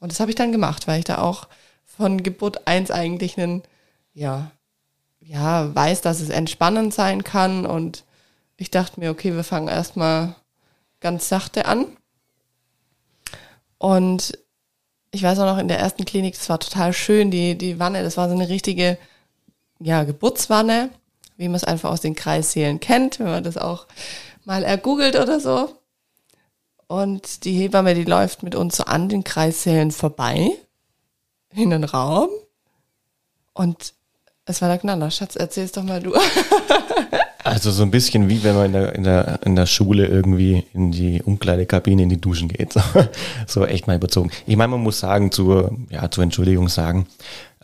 Und 0.00 0.12
das 0.12 0.18
habe 0.18 0.30
ich 0.30 0.34
dann 0.34 0.50
gemacht, 0.50 0.88
weil 0.88 1.00
ich 1.00 1.04
da 1.04 1.18
auch 1.18 1.46
von 1.84 2.22
Geburt 2.22 2.66
1 2.66 2.90
eigentlich 2.90 3.36
einen, 3.36 3.64
ja, 4.14 4.50
ja, 5.20 5.74
weiß, 5.74 6.00
dass 6.00 6.20
es 6.20 6.30
entspannend 6.30 6.94
sein 6.94 7.22
kann. 7.22 7.66
Und 7.66 8.04
ich 8.56 8.70
dachte 8.70 8.98
mir, 8.98 9.10
okay, 9.10 9.34
wir 9.34 9.44
fangen 9.44 9.68
erstmal 9.68 10.34
ganz 11.00 11.28
sachte 11.28 11.66
an. 11.66 11.84
Und 13.76 14.38
ich 15.10 15.22
weiß 15.22 15.38
auch 15.40 15.52
noch, 15.52 15.58
in 15.58 15.68
der 15.68 15.80
ersten 15.80 16.06
Klinik, 16.06 16.32
das 16.32 16.48
war 16.48 16.58
total 16.58 16.94
schön, 16.94 17.30
die, 17.30 17.58
die 17.58 17.78
Wanne, 17.78 18.02
das 18.02 18.16
war 18.16 18.30
so 18.30 18.34
eine 18.34 18.48
richtige, 18.48 18.96
ja, 19.80 20.04
Geburtswanne, 20.04 20.88
wie 21.38 21.48
man 21.48 21.54
es 21.54 21.64
einfach 21.64 21.90
aus 21.90 22.02
den 22.02 22.14
Kreissälen 22.14 22.80
kennt, 22.80 23.18
wenn 23.20 23.26
man 23.26 23.44
das 23.44 23.56
auch 23.56 23.86
mal 24.44 24.64
ergoogelt 24.64 25.16
oder 25.16 25.40
so. 25.40 25.70
Und 26.88 27.44
die 27.44 27.52
Hebamme, 27.52 27.94
die 27.94 28.04
läuft 28.04 28.42
mit 28.42 28.54
uns 28.54 28.76
so 28.76 28.84
an 28.84 29.08
den 29.08 29.24
Kreissälen 29.24 29.92
vorbei, 29.92 30.50
in 31.54 31.70
den 31.70 31.84
Raum. 31.84 32.28
Und 33.54 33.94
es 34.46 34.60
war 34.60 34.68
der 34.68 34.78
Knaller. 34.78 35.10
Schatz, 35.10 35.36
erzähl's 35.36 35.72
doch 35.72 35.82
mal 35.84 36.02
du. 36.02 36.14
Also 37.44 37.70
so 37.70 37.82
ein 37.82 37.90
bisschen 37.90 38.28
wie 38.28 38.44
wenn 38.44 38.54
man 38.56 38.66
in 38.66 38.72
der, 38.74 38.94
in 38.94 39.04
der, 39.04 39.40
in 39.42 39.56
der 39.56 39.64
Schule 39.64 40.06
irgendwie 40.06 40.66
in 40.74 40.92
die 40.92 41.22
Umkleidekabine, 41.22 42.02
in 42.02 42.10
die 42.10 42.20
Duschen 42.20 42.48
geht. 42.48 42.74
So, 42.74 42.80
so 43.46 43.64
echt 43.64 43.86
mal 43.86 43.96
überzogen. 43.96 44.30
Ich 44.46 44.56
meine, 44.56 44.72
man 44.72 44.82
muss 44.82 45.00
sagen, 45.00 45.32
zur, 45.32 45.74
ja, 45.88 46.10
zur 46.10 46.24
Entschuldigung 46.24 46.68
sagen, 46.68 47.06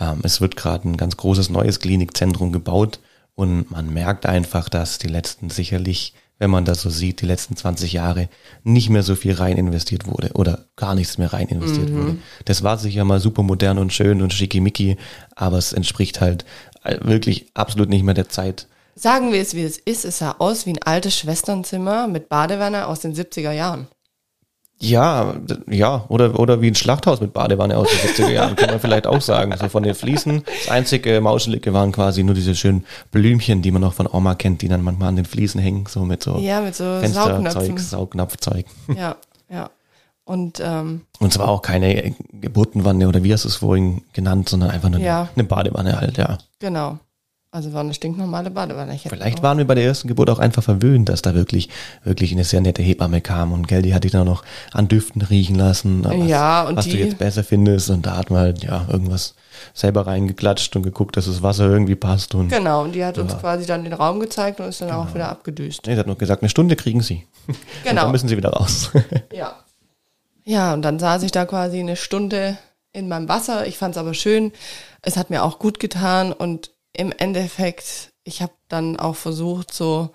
ähm, 0.00 0.20
es 0.22 0.40
wird 0.40 0.56
gerade 0.56 0.88
ein 0.88 0.96
ganz 0.96 1.18
großes 1.18 1.50
neues 1.50 1.80
Klinikzentrum 1.80 2.50
gebaut 2.50 2.98
und 3.34 3.70
man 3.70 3.92
merkt 3.92 4.26
einfach, 4.26 4.68
dass 4.68 4.98
die 4.98 5.08
letzten 5.08 5.50
sicherlich, 5.50 6.14
wenn 6.38 6.50
man 6.50 6.64
das 6.64 6.82
so 6.82 6.90
sieht, 6.90 7.20
die 7.20 7.26
letzten 7.26 7.56
20 7.56 7.92
Jahre 7.92 8.28
nicht 8.62 8.90
mehr 8.90 9.02
so 9.02 9.16
viel 9.16 9.34
rein 9.34 9.56
investiert 9.56 10.06
wurde 10.06 10.32
oder 10.34 10.66
gar 10.76 10.94
nichts 10.94 11.18
mehr 11.18 11.32
rein 11.32 11.48
investiert 11.48 11.92
wurde. 11.92 12.16
Das 12.44 12.62
war 12.62 12.78
sicher 12.78 13.04
mal 13.04 13.20
super 13.20 13.42
modern 13.42 13.78
und 13.78 13.92
schön 13.92 14.22
und 14.22 14.32
schickimicki, 14.32 14.96
aber 15.34 15.58
es 15.58 15.72
entspricht 15.72 16.20
halt 16.20 16.44
äh, 16.84 16.98
wirklich 17.02 17.46
absolut 17.54 17.88
nicht 17.88 18.04
mehr 18.04 18.14
der 18.14 18.28
Zeit. 18.28 18.68
Sagen 18.96 19.32
wir 19.32 19.40
es, 19.40 19.54
wie 19.54 19.62
es 19.62 19.78
ist. 19.78 20.04
Es 20.04 20.18
sah 20.18 20.36
aus 20.38 20.66
wie 20.66 20.70
ein 20.70 20.82
altes 20.82 21.18
Schwesternzimmer 21.18 22.06
mit 22.06 22.28
Badewanne 22.28 22.86
aus 22.86 23.00
den 23.00 23.14
70er 23.14 23.50
Jahren. 23.50 23.88
Ja, 24.88 25.34
ja, 25.68 26.04
oder, 26.08 26.38
oder 26.38 26.60
wie 26.60 26.68
ein 26.68 26.74
Schlachthaus 26.74 27.20
mit 27.20 27.32
Badewanne 27.32 27.76
aus 27.76 27.88
den 27.88 28.10
70er 28.10 28.30
Jahren, 28.30 28.56
kann 28.56 28.70
man 28.70 28.80
vielleicht 28.80 29.06
auch 29.06 29.20
sagen. 29.20 29.54
So 29.58 29.68
von 29.68 29.82
den 29.82 29.94
Fliesen. 29.94 30.44
Das 30.64 30.70
einzige 30.70 31.20
Mauschelige 31.20 31.72
waren 31.72 31.92
quasi 31.92 32.22
nur 32.22 32.34
diese 32.34 32.54
schönen 32.54 32.84
Blümchen, 33.10 33.62
die 33.62 33.70
man 33.70 33.82
noch 33.82 33.94
von 33.94 34.06
Oma 34.10 34.34
kennt, 34.34 34.62
die 34.62 34.68
dann 34.68 34.82
manchmal 34.82 35.08
an 35.08 35.16
den 35.16 35.24
Fliesen 35.24 35.60
hängen, 35.60 35.84
so 35.88 36.00
mit 36.04 36.22
so, 36.22 36.38
Ja, 36.38 36.60
mit 36.60 36.74
so 36.74 36.84
Fensterzeug. 37.00 37.78
Saugnapfzeug. 37.80 38.66
Ja, 38.96 39.16
ja. 39.50 39.70
Und 40.26 40.60
ähm, 40.64 41.02
Und 41.18 41.32
zwar 41.34 41.48
auch 41.48 41.60
keine 41.60 42.14
Geburtenwanne 42.32 43.06
oder 43.08 43.22
wie 43.24 43.32
hast 43.32 43.44
du 43.44 43.48
es 43.48 43.56
vorhin 43.56 44.02
genannt, 44.14 44.48
sondern 44.48 44.70
einfach 44.70 44.88
nur 44.88 45.00
Ja. 45.00 45.28
eine 45.34 45.44
Badewanne 45.44 46.00
halt, 46.00 46.16
ja. 46.16 46.38
genau. 46.60 46.98
Also 47.54 47.72
war 47.72 47.82
eine 47.82 47.94
stinknormale 47.94 48.50
Badewanne. 48.50 48.98
Vielleicht 48.98 49.40
waren 49.44 49.58
wir 49.58 49.64
bei 49.64 49.76
der 49.76 49.84
ersten 49.84 50.08
Geburt 50.08 50.28
auch 50.28 50.40
einfach 50.40 50.64
verwöhnt, 50.64 51.08
dass 51.08 51.22
da 51.22 51.34
wirklich, 51.36 51.68
wirklich 52.02 52.32
eine 52.32 52.42
sehr 52.42 52.60
nette 52.60 52.82
Hebamme 52.82 53.20
kam 53.20 53.52
und 53.52 53.68
gell, 53.68 53.80
die 53.80 53.94
hat 53.94 54.02
dich 54.02 54.10
dann 54.10 54.26
noch 54.26 54.42
an 54.72 54.88
Düften 54.88 55.22
riechen 55.22 55.54
lassen, 55.54 56.02
was, 56.04 56.14
Ja, 56.26 56.64
und 56.64 56.74
was 56.74 56.86
du 56.86 56.90
die- 56.90 56.98
jetzt 56.98 57.18
besser 57.18 57.44
findest 57.44 57.90
und 57.90 58.06
da 58.06 58.16
hat 58.16 58.30
man 58.30 58.40
halt, 58.40 58.64
ja, 58.64 58.84
irgendwas 58.90 59.36
selber 59.72 60.04
reingeklatscht 60.04 60.74
und 60.74 60.82
geguckt, 60.82 61.16
dass 61.16 61.26
das 61.26 61.42
Wasser 61.44 61.66
irgendwie 61.68 61.94
passt 61.94 62.34
und 62.34 62.48
Genau, 62.48 62.82
und 62.82 62.92
die 62.92 63.04
hat 63.04 63.18
uns 63.18 63.38
quasi 63.38 63.66
dann 63.66 63.84
den 63.84 63.92
Raum 63.92 64.18
gezeigt 64.18 64.58
und 64.58 64.66
ist 64.66 64.80
dann 64.80 64.90
auch 64.90 65.14
wieder 65.14 65.28
abgedüst. 65.28 65.86
nee, 65.86 65.94
sie 65.94 66.00
hat 66.00 66.08
noch 66.08 66.18
gesagt, 66.18 66.42
eine 66.42 66.48
Stunde 66.48 66.74
kriegen 66.74 67.02
sie. 67.02 67.24
Und 67.46 67.56
Genau. 67.84 68.02
dann 68.02 68.10
müssen 68.10 68.26
sie 68.26 68.36
wieder 68.36 68.50
raus. 68.50 68.90
Ja. 69.32 69.54
Ja, 70.44 70.74
und 70.74 70.82
dann 70.82 70.98
saß 70.98 71.22
ich 71.22 71.30
da 71.30 71.46
quasi 71.46 71.78
eine 71.78 71.94
Stunde 71.94 72.58
in 72.92 73.06
meinem 73.08 73.28
Wasser. 73.28 73.66
Ich 73.68 73.78
fand 73.78 73.94
es 73.94 73.98
aber 73.98 74.12
schön. 74.12 74.50
Es 75.02 75.16
hat 75.16 75.30
mir 75.30 75.44
auch 75.44 75.58
gut 75.60 75.78
getan 75.78 76.32
und 76.32 76.70
im 76.96 77.12
Endeffekt, 77.12 78.12
ich 78.24 78.40
habe 78.40 78.52
dann 78.68 78.96
auch 78.98 79.16
versucht, 79.16 79.72
so 79.72 80.10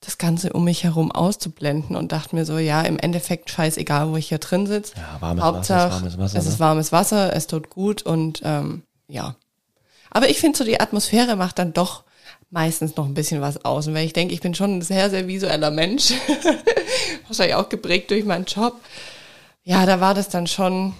das 0.00 0.18
Ganze 0.18 0.52
um 0.52 0.64
mich 0.64 0.84
herum 0.84 1.10
auszublenden 1.10 1.96
und 1.96 2.12
dachte 2.12 2.36
mir 2.36 2.44
so, 2.44 2.58
ja, 2.58 2.82
im 2.82 2.98
Endeffekt 2.98 3.50
scheißegal, 3.50 4.10
wo 4.10 4.16
ich 4.16 4.28
hier 4.28 4.38
drin 4.38 4.66
sitze. 4.66 4.94
Ja, 4.96 5.20
warmes 5.20 5.44
Hauptsache, 5.44 5.90
Wasser 5.90 6.02
warmes 6.02 6.18
Wasser. 6.18 6.38
es 6.38 6.44
ne? 6.44 6.50
ist 6.50 6.60
warmes 6.60 6.92
Wasser, 6.92 7.34
es 7.34 7.46
tut 7.46 7.70
gut 7.70 8.02
und 8.02 8.40
ähm, 8.44 8.82
ja. 9.08 9.36
Aber 10.10 10.28
ich 10.28 10.38
finde 10.38 10.58
so, 10.58 10.64
die 10.64 10.80
Atmosphäre 10.80 11.36
macht 11.36 11.58
dann 11.58 11.72
doch 11.72 12.04
meistens 12.50 12.96
noch 12.96 13.06
ein 13.06 13.14
bisschen 13.14 13.40
was 13.40 13.64
aus. 13.64 13.86
Und 13.86 13.94
wenn 13.94 14.06
ich 14.06 14.12
denke, 14.12 14.34
ich 14.34 14.40
bin 14.40 14.54
schon 14.54 14.78
ein 14.78 14.82
sehr, 14.82 15.10
sehr 15.10 15.26
visueller 15.26 15.70
Mensch, 15.70 16.12
wahrscheinlich 17.26 17.56
auch 17.56 17.68
geprägt 17.68 18.10
durch 18.10 18.24
meinen 18.24 18.44
Job, 18.44 18.80
ja, 19.64 19.84
da 19.86 20.00
war 20.00 20.14
das 20.14 20.28
dann 20.28 20.46
schon 20.46 20.94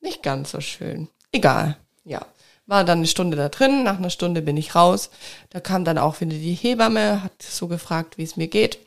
nicht 0.00 0.22
ganz 0.22 0.52
so 0.52 0.60
schön. 0.60 1.08
Egal, 1.32 1.76
ja. 2.04 2.24
War 2.70 2.84
dann 2.84 2.98
eine 2.98 3.08
Stunde 3.08 3.36
da 3.36 3.48
drin, 3.48 3.82
nach 3.82 3.98
einer 3.98 4.10
Stunde 4.10 4.42
bin 4.42 4.56
ich 4.56 4.76
raus. 4.76 5.10
Da 5.50 5.58
kam 5.58 5.84
dann 5.84 5.98
auch 5.98 6.20
wieder 6.20 6.36
die 6.36 6.54
Hebamme, 6.54 7.24
hat 7.24 7.42
so 7.42 7.66
gefragt, 7.66 8.16
wie 8.16 8.22
es 8.22 8.36
mir 8.36 8.46
geht. 8.46 8.78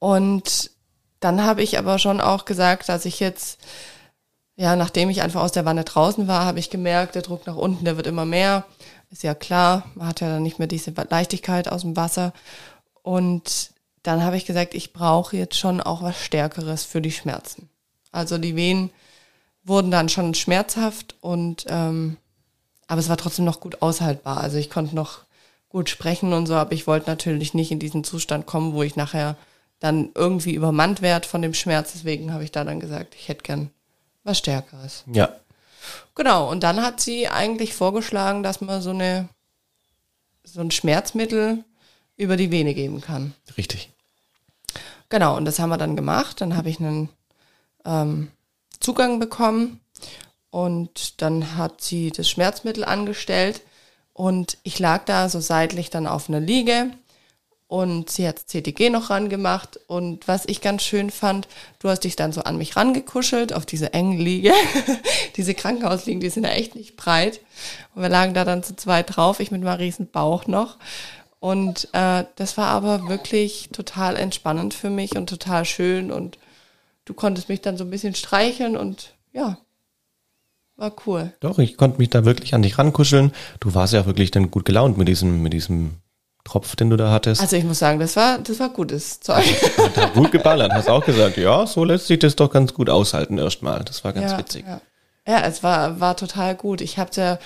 Und 0.00 0.72
dann 1.20 1.44
habe 1.44 1.62
ich 1.62 1.78
aber 1.78 2.00
schon 2.00 2.20
auch 2.20 2.44
gesagt, 2.44 2.88
dass 2.88 3.04
ich 3.04 3.20
jetzt, 3.20 3.60
ja, 4.56 4.74
nachdem 4.74 5.08
ich 5.08 5.22
einfach 5.22 5.40
aus 5.40 5.52
der 5.52 5.66
Wanne 5.66 5.84
draußen 5.84 6.26
war, 6.26 6.44
habe 6.44 6.58
ich 6.58 6.68
gemerkt, 6.68 7.14
der 7.14 7.22
Druck 7.22 7.46
nach 7.46 7.54
unten, 7.54 7.84
der 7.84 7.96
wird 7.96 8.08
immer 8.08 8.24
mehr. 8.24 8.64
Ist 9.12 9.22
ja 9.22 9.36
klar, 9.36 9.88
man 9.94 10.08
hat 10.08 10.20
ja 10.20 10.28
dann 10.28 10.42
nicht 10.42 10.58
mehr 10.58 10.66
diese 10.66 10.92
Leichtigkeit 11.08 11.68
aus 11.68 11.82
dem 11.82 11.94
Wasser. 11.94 12.32
Und 13.04 13.70
dann 14.02 14.24
habe 14.24 14.36
ich 14.36 14.46
gesagt, 14.46 14.74
ich 14.74 14.92
brauche 14.92 15.36
jetzt 15.36 15.56
schon 15.56 15.80
auch 15.80 16.02
was 16.02 16.20
Stärkeres 16.20 16.82
für 16.82 17.00
die 17.00 17.12
Schmerzen. 17.12 17.68
Also 18.10 18.36
die 18.36 18.56
Wehen 18.56 18.90
wurden 19.66 19.90
dann 19.90 20.08
schon 20.08 20.34
schmerzhaft 20.34 21.16
und 21.20 21.66
ähm, 21.68 22.16
aber 22.86 23.00
es 23.00 23.08
war 23.08 23.16
trotzdem 23.16 23.44
noch 23.44 23.60
gut 23.60 23.82
aushaltbar. 23.82 24.38
Also 24.38 24.58
ich 24.58 24.70
konnte 24.70 24.94
noch 24.94 25.20
gut 25.68 25.90
sprechen 25.90 26.32
und 26.32 26.46
so, 26.46 26.54
aber 26.54 26.72
ich 26.72 26.86
wollte 26.86 27.10
natürlich 27.10 27.52
nicht 27.52 27.72
in 27.72 27.80
diesen 27.80 28.04
Zustand 28.04 28.46
kommen, 28.46 28.72
wo 28.72 28.82
ich 28.82 28.94
nachher 28.96 29.36
dann 29.80 30.10
irgendwie 30.14 30.54
übermannt 30.54 31.02
werde 31.02 31.26
von 31.26 31.42
dem 31.42 31.52
Schmerz. 31.52 31.92
Deswegen 31.92 32.32
habe 32.32 32.44
ich 32.44 32.52
da 32.52 32.64
dann 32.64 32.80
gesagt, 32.80 33.14
ich 33.16 33.28
hätte 33.28 33.42
gern 33.42 33.70
was 34.22 34.38
Stärkeres. 34.38 35.04
ja, 35.12 35.28
Genau, 36.14 36.50
und 36.50 36.62
dann 36.62 36.82
hat 36.82 37.00
sie 37.00 37.28
eigentlich 37.28 37.74
vorgeschlagen, 37.74 38.42
dass 38.42 38.60
man 38.60 38.82
so 38.82 38.90
eine 38.90 39.28
so 40.42 40.60
ein 40.60 40.70
Schmerzmittel 40.70 41.64
über 42.16 42.36
die 42.36 42.50
Vene 42.50 42.74
geben 42.74 43.00
kann. 43.00 43.34
richtig. 43.56 43.90
Genau, 45.08 45.36
und 45.36 45.44
das 45.44 45.58
haben 45.58 45.70
wir 45.70 45.76
dann 45.76 45.96
gemacht. 45.96 46.40
Dann 46.40 46.56
habe 46.56 46.70
ich 46.70 46.80
einen 46.80 47.08
ähm, 47.84 48.30
Zugang 48.86 49.18
bekommen. 49.18 49.80
Und 50.50 51.20
dann 51.20 51.56
hat 51.56 51.80
sie 51.80 52.12
das 52.12 52.30
Schmerzmittel 52.30 52.84
angestellt. 52.84 53.62
Und 54.12 54.58
ich 54.62 54.78
lag 54.78 55.04
da 55.06 55.28
so 55.28 55.40
seitlich 55.40 55.90
dann 55.90 56.06
auf 56.06 56.28
einer 56.28 56.38
Liege. 56.38 56.92
Und 57.66 58.10
sie 58.10 58.28
hat 58.28 58.36
das 58.36 58.46
CTG 58.46 58.90
noch 58.90 59.10
rangemacht. 59.10 59.80
Und 59.88 60.28
was 60.28 60.44
ich 60.46 60.60
ganz 60.60 60.84
schön 60.84 61.10
fand, 61.10 61.48
du 61.80 61.88
hast 61.88 62.04
dich 62.04 62.14
dann 62.14 62.30
so 62.30 62.42
an 62.42 62.58
mich 62.58 62.76
rangekuschelt 62.76 63.52
auf 63.52 63.66
diese 63.66 63.92
engen 63.92 64.20
Liege. 64.20 64.52
diese 65.36 65.54
Krankenhausliegen, 65.54 66.20
die 66.20 66.30
sind 66.30 66.44
ja 66.44 66.50
echt 66.50 66.76
nicht 66.76 66.94
breit. 66.94 67.40
Und 67.96 68.02
wir 68.02 68.08
lagen 68.08 68.34
da 68.34 68.44
dann 68.44 68.62
zu 68.62 68.76
zweit 68.76 69.16
drauf, 69.16 69.40
ich 69.40 69.50
mit 69.50 69.64
meinem 69.64 69.78
riesen 69.78 70.08
Bauch 70.08 70.46
noch. 70.46 70.76
Und 71.40 71.88
äh, 71.92 72.24
das 72.36 72.56
war 72.56 72.68
aber 72.68 73.08
wirklich 73.08 73.70
total 73.72 74.14
entspannend 74.14 74.74
für 74.74 74.90
mich 74.90 75.16
und 75.16 75.28
total 75.28 75.64
schön. 75.64 76.12
Und 76.12 76.38
du 77.06 77.14
konntest 77.14 77.48
mich 77.48 77.62
dann 77.62 77.78
so 77.78 77.84
ein 77.84 77.90
bisschen 77.90 78.14
streicheln 78.14 78.76
und 78.76 79.14
ja, 79.32 79.58
war 80.76 80.92
cool. 81.06 81.32
Doch, 81.40 81.58
ich 81.58 81.78
konnte 81.78 81.98
mich 81.98 82.10
da 82.10 82.26
wirklich 82.26 82.54
an 82.54 82.60
dich 82.60 82.78
rankuscheln. 82.78 83.32
Du 83.60 83.74
warst 83.74 83.94
ja 83.94 84.02
auch 84.02 84.06
wirklich 84.06 84.30
dann 84.30 84.50
gut 84.50 84.66
gelaunt 84.66 84.98
mit 84.98 85.08
diesem, 85.08 85.42
mit 85.42 85.54
diesem 85.54 85.94
Tropf, 86.44 86.76
den 86.76 86.90
du 86.90 86.96
da 86.96 87.10
hattest. 87.10 87.40
Also 87.40 87.56
ich 87.56 87.64
muss 87.64 87.78
sagen, 87.78 87.98
das 87.98 88.14
war, 88.14 88.38
das 88.38 88.60
war 88.60 88.68
gutes 88.68 89.20
Zeug. 89.20 89.44
Hat 89.78 89.96
da 89.96 90.06
gut 90.06 90.30
geballert. 90.30 90.72
Hast 90.72 90.90
auch 90.90 91.04
gesagt, 91.04 91.38
ja, 91.38 91.66
so 91.66 91.82
lässt 91.84 92.06
sich 92.06 92.18
das 92.18 92.36
doch 92.36 92.50
ganz 92.50 92.74
gut 92.74 92.90
aushalten 92.90 93.38
erstmal. 93.38 93.84
Das 93.84 94.04
war 94.04 94.12
ganz 94.12 94.32
ja, 94.32 94.38
witzig. 94.38 94.64
Ja. 94.66 94.80
ja, 95.26 95.40
es 95.46 95.62
war, 95.62 95.98
war 95.98 96.16
total 96.16 96.54
gut. 96.54 96.82
Ich 96.82 96.98
habe 96.98 97.10
ja 97.14 97.38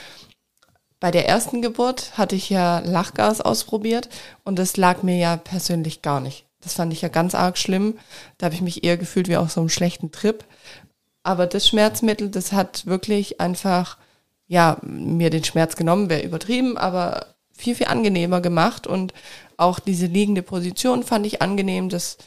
bei 0.98 1.10
der 1.10 1.28
ersten 1.28 1.62
Geburt 1.62 2.18
hatte 2.18 2.36
ich 2.36 2.50
ja 2.50 2.80
Lachgas 2.80 3.40
ausprobiert 3.40 4.10
und 4.44 4.58
das 4.58 4.76
lag 4.76 5.02
mir 5.02 5.16
ja 5.16 5.36
persönlich 5.36 6.02
gar 6.02 6.20
nicht. 6.20 6.44
Das 6.60 6.74
fand 6.74 6.92
ich 6.92 7.02
ja 7.02 7.08
ganz 7.08 7.34
arg 7.34 7.58
schlimm. 7.58 7.98
Da 8.38 8.46
habe 8.46 8.54
ich 8.54 8.60
mich 8.60 8.84
eher 8.84 8.96
gefühlt 8.96 9.28
wie 9.28 9.36
auf 9.36 9.50
so 9.50 9.60
einem 9.60 9.68
schlechten 9.68 10.12
Trip. 10.12 10.44
Aber 11.22 11.46
das 11.46 11.68
Schmerzmittel, 11.68 12.30
das 12.30 12.52
hat 12.52 12.86
wirklich 12.86 13.40
einfach, 13.40 13.98
ja, 14.46 14.78
mir 14.82 15.30
den 15.30 15.44
Schmerz 15.44 15.76
genommen, 15.76 16.08
wäre 16.08 16.22
übertrieben, 16.22 16.76
aber 16.76 17.26
viel, 17.52 17.74
viel 17.74 17.86
angenehmer 17.86 18.40
gemacht. 18.40 18.86
Und 18.86 19.14
auch 19.56 19.78
diese 19.78 20.06
liegende 20.06 20.42
Position 20.42 21.02
fand 21.02 21.26
ich 21.26 21.42
angenehm. 21.42 21.88
Das 21.88 22.18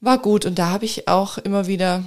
war 0.00 0.18
gut. 0.18 0.44
Und 0.44 0.58
da 0.58 0.70
habe 0.70 0.84
ich 0.84 1.08
auch 1.08 1.38
immer 1.38 1.66
wieder 1.66 2.04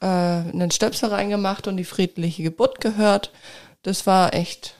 äh, 0.00 0.06
einen 0.06 0.70
Stöpsel 0.70 1.10
reingemacht 1.10 1.66
und 1.66 1.76
die 1.76 1.84
friedliche 1.84 2.42
Geburt 2.42 2.80
gehört. 2.80 3.32
Das 3.82 4.06
war 4.06 4.34
echt 4.34 4.74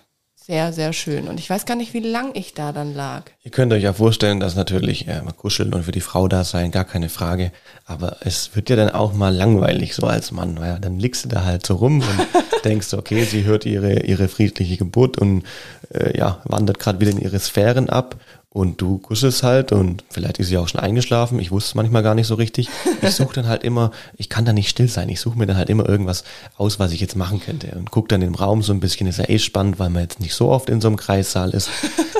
sehr, 0.49 0.72
sehr 0.72 0.94
schön. 0.94 1.28
Und 1.28 1.38
ich 1.38 1.51
weiß 1.51 1.66
gar 1.66 1.76
nicht, 1.76 1.92
wie 1.92 2.01
lang 2.01 2.30
ich 2.32 2.55
da 2.55 2.72
dann 2.72 2.94
lag. 2.94 3.24
Ihr 3.44 3.51
könnt 3.51 3.70
euch 3.70 3.82
ja 3.82 3.92
vorstellen, 3.92 4.40
dass 4.40 4.57
natürlich 4.57 5.07
äh, 5.07 5.20
mal 5.20 5.32
kuscheln 5.32 5.74
und 5.74 5.84
für 5.84 5.92
die 5.92 6.01
Frau 6.01 6.26
da 6.26 6.42
sein, 6.42 6.70
gar 6.70 6.86
keine 6.86 7.11
Frage. 7.11 7.53
Aber 7.84 8.16
es 8.20 8.57
wird 8.57 8.70
ja 8.70 8.76
dann 8.76 8.88
auch 8.88 9.12
mal 9.12 9.34
langweilig 9.34 9.94
so 9.94 10.07
als 10.07 10.32
Mann, 10.32 10.59
weil 10.59 10.78
dann 10.80 10.99
liegst 10.99 11.26
du 11.26 11.28
da 11.28 11.44
halt 11.44 11.66
so 11.66 11.74
rum 11.74 12.01
und 12.01 12.26
denkst, 12.64 12.94
okay, 12.94 13.24
sie 13.24 13.44
hört 13.44 13.66
ihre, 13.66 14.01
ihre 14.05 14.28
friedliche 14.28 14.78
Geburt 14.78 15.18
und 15.18 15.44
äh, 15.92 16.16
ja, 16.16 16.40
wandert 16.44 16.78
gerade 16.78 16.99
wieder 16.99 17.11
in 17.11 17.20
ihre 17.20 17.38
Sphären 17.38 17.90
ab. 17.90 18.16
Und 18.51 18.80
du 18.80 18.96
kuschelst 18.96 19.42
halt 19.42 19.72
und 19.72 20.05
vielleicht 20.09 20.38
ist 20.38 20.49
sie 20.49 20.57
auch 20.57 20.68
schon 20.68 20.80
eingeschlafen. 20.80 21.38
Ich 21.38 21.51
wusste 21.51 21.68
es 21.68 21.74
manchmal 21.74 22.03
gar 22.03 22.14
nicht 22.14 22.26
so 22.26 22.34
richtig. 22.34 22.70
Ich 23.03 23.11
suche 23.14 23.34
dann 23.34 23.46
halt 23.46 23.62
immer, 23.62 23.90
ich 24.16 24.30
kann 24.30 24.46
da 24.46 24.55
nicht 24.55 24.70
still 24.70 24.88
sein. 24.88 25.11
Ich 25.11 25.20
suche 25.20 25.38
mir 25.38 25.46
dann 25.46 25.59
halt 25.59 25.68
immer 25.68 25.86
irgendwas 25.86 26.24
aus, 26.57 26.78
was 26.78 26.92
ich 26.92 27.01
jetzt 27.01 27.14
machen 27.14 27.40
könnte. 27.40 27.68
Und 27.76 27.90
guck 27.90 28.09
dann 28.09 28.22
im 28.22 28.34
Raum 28.34 28.62
so 28.62 28.72
ein 28.72 28.80
bisschen, 28.80 29.07
ist 29.07 29.18
ja 29.18 29.28
eh 29.28 29.38
spannend, 29.38 29.78
weil 29.78 29.90
man 29.90 30.03
jetzt 30.03 30.20
nicht 30.20 30.34
so 30.34 30.49
oft 30.49 30.70
in 30.70 30.80
so 30.80 30.88
einem 30.88 30.96
Kreissaal 30.96 31.51
ist. 31.51 31.68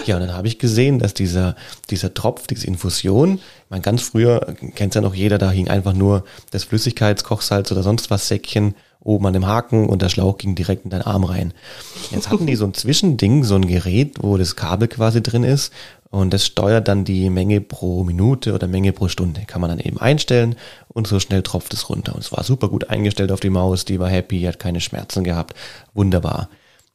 Ja, 0.05 0.17
und 0.17 0.23
dann 0.23 0.35
habe 0.35 0.49
ich 0.49 0.59
gesehen, 0.59 0.99
dass 0.99 1.13
dieser, 1.13 1.55
dieser 1.91 2.15
Tropf, 2.15 2.47
diese 2.47 2.67
Infusion, 2.67 3.41
meine, 3.69 3.83
ganz 3.83 4.01
früher, 4.01 4.55
kennt 4.75 4.95
ja 4.95 5.03
noch 5.03 5.15
jeder, 5.15 5.37
da 5.37 5.51
hing 5.51 5.69
einfach 5.69 5.93
nur 5.93 6.25
das 6.51 6.65
Flüssigkeitskochsalz 6.65 7.73
oder 7.73 7.83
sonst 7.83 8.11
was 8.11 8.29
Säckchen 8.29 8.75
oben 9.01 9.27
an 9.27 9.33
dem 9.33 9.47
Haken 9.47 9.89
und 9.89 10.03
der 10.03 10.09
Schlauch 10.09 10.39
ging 10.39 10.55
direkt 10.55 10.85
in 10.85 10.91
deinen 10.91 11.03
Arm 11.03 11.25
rein. 11.25 11.55
Jetzt 12.11 12.31
hatten 12.31 12.47
die 12.47 12.57
so 12.57 12.65
ein 12.65 12.75
Zwischending, 12.75 13.45
so 13.45 13.55
ein 13.55 13.67
Gerät, 13.67 14.17
wo 14.21 14.37
das 14.37 14.57
Kabel 14.57 14.89
quasi 14.89 15.23
drin 15.23 15.45
ist 15.45 15.73
und 16.11 16.33
das 16.33 16.47
steuert 16.47 16.89
dann 16.89 17.05
die 17.05 17.29
Menge 17.31 17.61
pro 17.61 18.05
Minute 18.05 18.55
oder 18.55 18.67
Menge 18.67 18.93
pro 18.93 19.09
Stunde. 19.09 19.43
Kann 19.47 19.61
man 19.61 19.71
dann 19.71 19.81
eben 19.81 19.99
einstellen 19.99 20.57
und 20.89 21.07
so 21.07 21.21
schnell 21.21 21.43
tropft 21.43 21.75
es 21.75 21.91
runter. 21.91 22.15
Und 22.15 22.21
es 22.21 22.33
war 22.33 22.43
super 22.45 22.69
gut 22.69 22.89
eingestellt 22.89 23.31
auf 23.31 23.41
die 23.41 23.51
Maus, 23.51 23.85
die 23.85 24.01
war 24.01 24.09
happy, 24.09 24.43
hat 24.43 24.59
keine 24.59 24.81
Schmerzen 24.81 25.25
gehabt. 25.25 25.55
Wunderbar. 25.95 26.49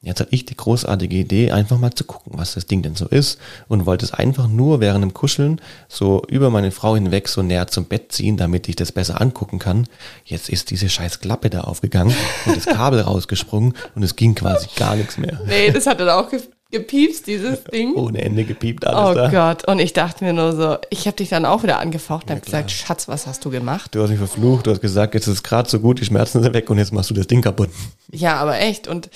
Jetzt 0.06 0.20
hatte 0.20 0.36
ich 0.36 0.46
die 0.46 0.58
großartige 0.58 1.16
Idee, 1.16 1.52
einfach 1.52 1.80
mal 1.80 1.94
zu 1.94 2.04
gucken, 2.04 2.34
was 2.36 2.56
das 2.56 2.66
Ding 2.66 2.82
denn 2.82 2.96
so 2.96 3.08
ist 3.08 3.40
und 3.70 3.86
wollte 3.86 4.04
es 4.04 4.12
einfach 4.12 4.50
nur 4.50 4.82
während 4.82 5.02
dem 5.02 5.14
Kuscheln 5.14 5.62
so 5.88 6.22
über 6.28 6.50
meine 6.50 6.72
Frau 6.72 6.96
hinweg 6.96 7.30
so 7.30 7.42
näher 7.42 7.68
zum 7.68 7.86
Bett 7.86 8.12
ziehen, 8.12 8.36
damit 8.36 8.68
ich 8.68 8.76
das 8.76 8.92
besser 8.92 9.22
angucken 9.22 9.60
kann. 9.60 9.88
Jetzt 10.26 10.50
ist 10.50 10.72
diese 10.72 10.90
scheiß 10.90 11.22
Klappe 11.22 11.50
da 11.50 11.62
aufgegangen 11.62 12.14
und 12.46 12.58
das 12.58 12.66
Kabel 12.66 13.00
rausgesprungen 13.02 13.76
und 13.96 14.04
es 14.04 14.18
ging 14.18 14.36
quasi 14.36 14.68
gar 14.76 14.98
nichts 14.98 15.18
mehr. 15.18 15.40
Nee, 15.48 15.72
das 15.72 15.88
hat 15.88 16.02
dann 16.02 16.10
auch 16.10 16.30
gepiepst, 16.74 17.26
dieses 17.28 17.64
Ding. 17.74 17.96
Ohne 17.96 18.22
Ende 18.22 18.44
gepiept, 18.44 18.86
alles 18.86 19.12
Oh 19.12 19.14
da. 19.14 19.30
Gott, 19.30 19.66
und 19.68 19.80
ich 19.80 19.94
dachte 19.94 20.26
mir 20.26 20.34
nur 20.34 20.54
so, 20.54 20.78
ich 20.90 21.06
habe 21.08 21.16
dich 21.16 21.30
dann 21.30 21.46
auch 21.46 21.64
wieder 21.64 21.80
angefaucht 21.80 22.24
und 22.30 22.36
Ja, 22.36 22.40
gesagt. 22.40 22.72
Schatz, 22.72 23.08
was 23.08 23.26
hast 23.26 23.46
du 23.46 23.50
gemacht? 23.50 23.96
Du 23.96 24.04
hast 24.04 24.10
mich 24.10 24.20
verflucht, 24.20 24.68
du 24.68 24.72
hast 24.72 24.82
gesagt, 24.82 25.14
jetzt 25.14 25.28
ist 25.28 25.34
es 25.36 25.44
gerade 25.44 25.70
so 25.70 25.80
gut, 25.80 26.02
die 26.02 26.06
Schmerzen 26.06 26.44
sind 26.44 26.54
weg 26.54 26.70
und 26.70 26.78
jetzt 26.78 26.92
machst 26.92 27.10
du 27.10 27.14
das 27.14 27.28
Ding 27.28 27.42
kaputt. 27.42 27.70
Ja, 28.12 28.36
aber 28.36 28.60
echt. 28.60 28.88
Und 28.90 29.10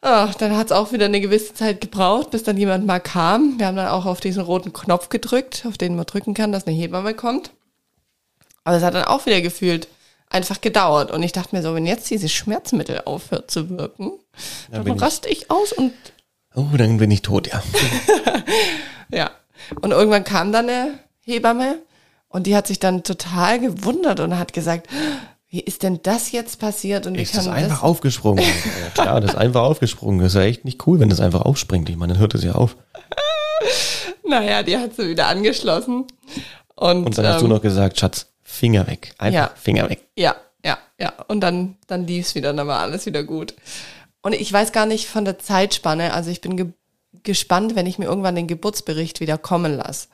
ah, 0.00 0.28
dann 0.38 0.56
hat 0.56 0.66
es 0.66 0.72
auch 0.72 0.90
wieder 0.92 1.04
eine 1.04 1.20
gewisse 1.20 1.54
Zeit 1.54 1.80
gebraucht, 1.80 2.30
bis 2.32 2.42
dann 2.42 2.56
jemand 2.56 2.86
mal 2.86 2.98
kam. 3.00 3.58
Wir 3.58 3.66
haben 3.68 3.76
dann 3.76 3.88
auch 3.88 4.06
auf 4.06 4.20
diesen 4.20 4.42
roten 4.42 4.72
Knopf 4.72 5.08
gedrückt, 5.10 5.64
auf 5.68 5.78
den 5.78 5.94
man 5.94 6.06
drücken 6.06 6.34
kann, 6.34 6.50
dass 6.50 6.66
eine 6.66 6.74
Hebamme 6.76 7.14
kommt. 7.14 7.52
Aber 8.64 8.76
es 8.76 8.82
hat 8.82 8.94
dann 8.94 9.04
auch 9.04 9.26
wieder 9.26 9.40
gefühlt 9.40 9.88
einfach 10.30 10.60
gedauert. 10.60 11.10
Und 11.10 11.22
ich 11.22 11.32
dachte 11.32 11.54
mir 11.54 11.62
so, 11.62 11.74
wenn 11.74 11.84
jetzt 11.84 12.08
dieses 12.10 12.32
Schmerzmittel 12.32 13.02
aufhört 13.04 13.50
zu 13.50 13.68
wirken, 13.68 14.12
bin 14.70 14.84
dann 14.84 14.96
ich- 14.96 15.02
raste 15.02 15.28
ich 15.28 15.50
aus 15.50 15.72
und 15.72 15.92
Oh, 16.54 16.68
dann 16.76 16.98
bin 16.98 17.10
ich 17.10 17.22
tot, 17.22 17.48
ja. 17.48 17.62
ja. 19.10 19.30
Und 19.80 19.92
irgendwann 19.92 20.24
kam 20.24 20.52
dann 20.52 20.68
eine 20.68 20.98
Hebamme 21.24 21.78
und 22.28 22.46
die 22.46 22.54
hat 22.56 22.66
sich 22.66 22.78
dann 22.78 23.02
total 23.04 23.58
gewundert 23.60 24.20
und 24.20 24.38
hat 24.38 24.52
gesagt, 24.52 24.88
wie 25.48 25.60
ist 25.60 25.82
denn 25.82 26.00
das 26.02 26.32
jetzt 26.32 26.58
passiert? 26.58 27.06
Und 27.06 27.14
Ist 27.14 27.36
das 27.36 27.46
einfach 27.46 27.82
aufgesprungen? 27.82 28.42
ja, 28.96 29.02
klar, 29.02 29.20
das 29.20 29.32
ist 29.32 29.36
einfach 29.36 29.62
aufgesprungen. 29.62 30.20
Das 30.20 30.32
ist 30.32 30.36
ja 30.36 30.42
echt 30.42 30.64
nicht 30.64 30.86
cool, 30.86 30.98
wenn 30.98 31.10
das 31.10 31.20
einfach 31.20 31.42
aufspringt. 31.42 31.88
Ich 31.90 31.96
meine, 31.96 32.14
dann 32.14 32.20
hört 32.20 32.34
es 32.34 32.42
ja 32.44 32.52
auf. 32.52 32.76
Naja, 34.24 34.62
die 34.62 34.78
hat 34.78 34.94
sie 34.94 35.08
wieder 35.10 35.26
angeschlossen. 35.26 36.06
Und, 36.74 37.04
Und 37.04 37.18
dann 37.18 37.26
hast 37.26 37.40
du 37.42 37.44
ähm, 37.44 37.50
noch 37.52 37.60
gesagt, 37.60 38.00
Schatz, 38.00 38.26
Finger 38.42 38.86
weg. 38.86 39.14
Einfach 39.18 39.34
Ja. 39.34 39.50
Finger 39.54 39.90
weg. 39.90 40.06
Ja, 40.16 40.36
ja, 40.64 40.78
ja. 40.98 41.12
Und 41.28 41.40
dann, 41.40 41.76
dann 41.86 42.06
lief's 42.06 42.34
wieder, 42.34 42.52
dann 42.54 42.66
war 42.66 42.80
alles 42.80 43.04
wieder 43.04 43.24
gut. 43.24 43.54
Und 44.22 44.34
ich 44.34 44.52
weiß 44.52 44.72
gar 44.72 44.86
nicht 44.86 45.08
von 45.08 45.24
der 45.24 45.38
Zeitspanne, 45.38 46.14
also 46.14 46.30
ich 46.30 46.40
bin 46.40 46.56
ge 46.56 46.66
gespannt, 47.24 47.76
wenn 47.76 47.86
ich 47.86 47.98
mir 47.98 48.06
irgendwann 48.06 48.34
den 48.34 48.46
Geburtsbericht 48.46 49.20
wieder 49.20 49.36
kommen 49.36 49.76
lasse. 49.76 50.08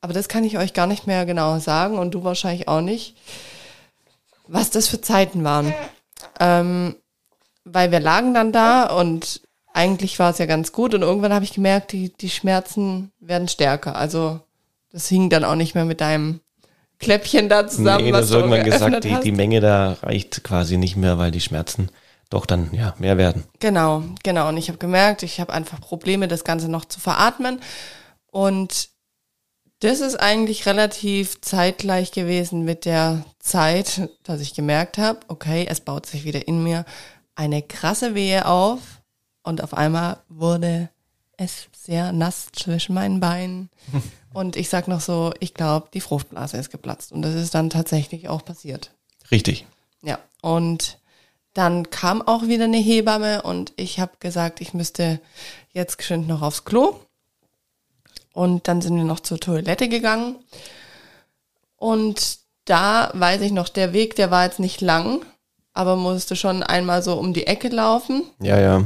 Aber 0.00 0.14
das 0.14 0.28
kann 0.28 0.42
ich 0.42 0.56
euch 0.58 0.72
gar 0.72 0.86
nicht 0.86 1.06
mehr 1.06 1.26
genau 1.26 1.58
sagen 1.58 1.98
und 1.98 2.12
du 2.12 2.24
wahrscheinlich 2.24 2.66
auch 2.66 2.80
nicht, 2.80 3.14
was 4.48 4.70
das 4.70 4.88
für 4.88 5.00
Zeiten 5.00 5.44
waren. 5.44 5.74
Ähm, 6.40 6.96
weil 7.64 7.92
wir 7.92 8.00
lagen 8.00 8.34
dann 8.34 8.52
da 8.52 8.86
und 8.86 9.42
eigentlich 9.72 10.18
war 10.18 10.30
es 10.30 10.38
ja 10.38 10.46
ganz 10.46 10.72
gut 10.72 10.94
und 10.94 11.02
irgendwann 11.02 11.34
habe 11.34 11.44
ich 11.44 11.52
gemerkt, 11.52 11.92
die, 11.92 12.12
die 12.12 12.30
Schmerzen 12.30 13.12
werden 13.20 13.46
stärker. 13.46 13.96
Also 13.96 14.40
das 14.92 15.08
hing 15.08 15.30
dann 15.30 15.44
auch 15.44 15.54
nicht 15.54 15.74
mehr 15.74 15.84
mit 15.84 16.00
deinem 16.00 16.40
Kläppchen 16.98 17.48
da 17.48 17.66
zusammen. 17.66 18.04
nee, 18.04 18.10
du 18.10 18.16
was 18.16 18.26
hast 18.26 18.32
irgendwann 18.32 18.64
gesagt, 18.64 19.04
die, 19.04 19.16
die 19.22 19.32
Menge 19.32 19.60
da 19.60 19.96
reicht 20.02 20.42
quasi 20.42 20.76
nicht 20.76 20.96
mehr, 20.96 21.18
weil 21.18 21.30
die 21.30 21.40
Schmerzen 21.40 21.90
doch 22.30 22.46
dann 22.46 22.72
ja 22.72 22.94
mehr 22.98 23.18
werden. 23.18 23.44
Genau, 23.58 24.02
genau. 24.22 24.48
Und 24.48 24.56
ich 24.56 24.68
habe 24.68 24.78
gemerkt, 24.78 25.22
ich 25.22 25.40
habe 25.40 25.52
einfach 25.52 25.80
Probleme, 25.80 26.28
das 26.28 26.44
Ganze 26.44 26.68
noch 26.68 26.84
zu 26.84 27.00
veratmen. 27.00 27.60
Und 28.30 28.88
das 29.80 30.00
ist 30.00 30.16
eigentlich 30.16 30.66
relativ 30.66 31.40
zeitgleich 31.40 32.12
gewesen 32.12 32.64
mit 32.64 32.84
der 32.84 33.24
Zeit, 33.40 34.08
dass 34.22 34.40
ich 34.40 34.54
gemerkt 34.54 34.96
habe, 34.98 35.20
okay, 35.28 35.66
es 35.68 35.80
baut 35.80 36.06
sich 36.06 36.24
wieder 36.24 36.46
in 36.46 36.62
mir 36.62 36.84
eine 37.34 37.62
krasse 37.62 38.14
Wehe 38.14 38.46
auf. 38.46 38.80
Und 39.42 39.62
auf 39.62 39.74
einmal 39.74 40.18
wurde 40.28 40.90
es 41.36 41.68
sehr 41.72 42.12
nass 42.12 42.48
zwischen 42.52 42.94
meinen 42.94 43.18
Beinen. 43.18 43.70
Und 44.32 44.54
ich 44.54 44.68
sag 44.68 44.86
noch 44.86 45.00
so, 45.00 45.32
ich 45.40 45.54
glaube, 45.54 45.88
die 45.92 46.00
Fruchtblase 46.00 46.56
ist 46.58 46.70
geplatzt. 46.70 47.10
Und 47.10 47.22
das 47.22 47.34
ist 47.34 47.54
dann 47.54 47.70
tatsächlich 47.70 48.28
auch 48.28 48.44
passiert. 48.44 48.92
Richtig. 49.32 49.66
Ja, 50.02 50.18
und 50.40 50.99
dann 51.54 51.90
kam 51.90 52.22
auch 52.22 52.42
wieder 52.42 52.64
eine 52.64 52.78
Hebamme 52.78 53.42
und 53.42 53.72
ich 53.76 53.98
habe 53.98 54.12
gesagt, 54.20 54.60
ich 54.60 54.74
müsste 54.74 55.20
jetzt 55.72 55.98
geschwind 55.98 56.28
noch 56.28 56.42
aufs 56.42 56.64
Klo. 56.64 56.96
Und 58.32 58.68
dann 58.68 58.80
sind 58.80 58.96
wir 58.96 59.04
noch 59.04 59.20
zur 59.20 59.40
Toilette 59.40 59.88
gegangen. 59.88 60.36
Und 61.76 62.38
da 62.64 63.10
weiß 63.14 63.40
ich 63.40 63.50
noch, 63.50 63.68
der 63.68 63.92
Weg, 63.92 64.14
der 64.14 64.30
war 64.30 64.44
jetzt 64.44 64.60
nicht 64.60 64.80
lang, 64.80 65.24
aber 65.72 65.96
musste 65.96 66.36
schon 66.36 66.62
einmal 66.62 67.02
so 67.02 67.14
um 67.14 67.32
die 67.32 67.46
Ecke 67.46 67.68
laufen. 67.68 68.22
Ja, 68.40 68.60
ja. 68.60 68.84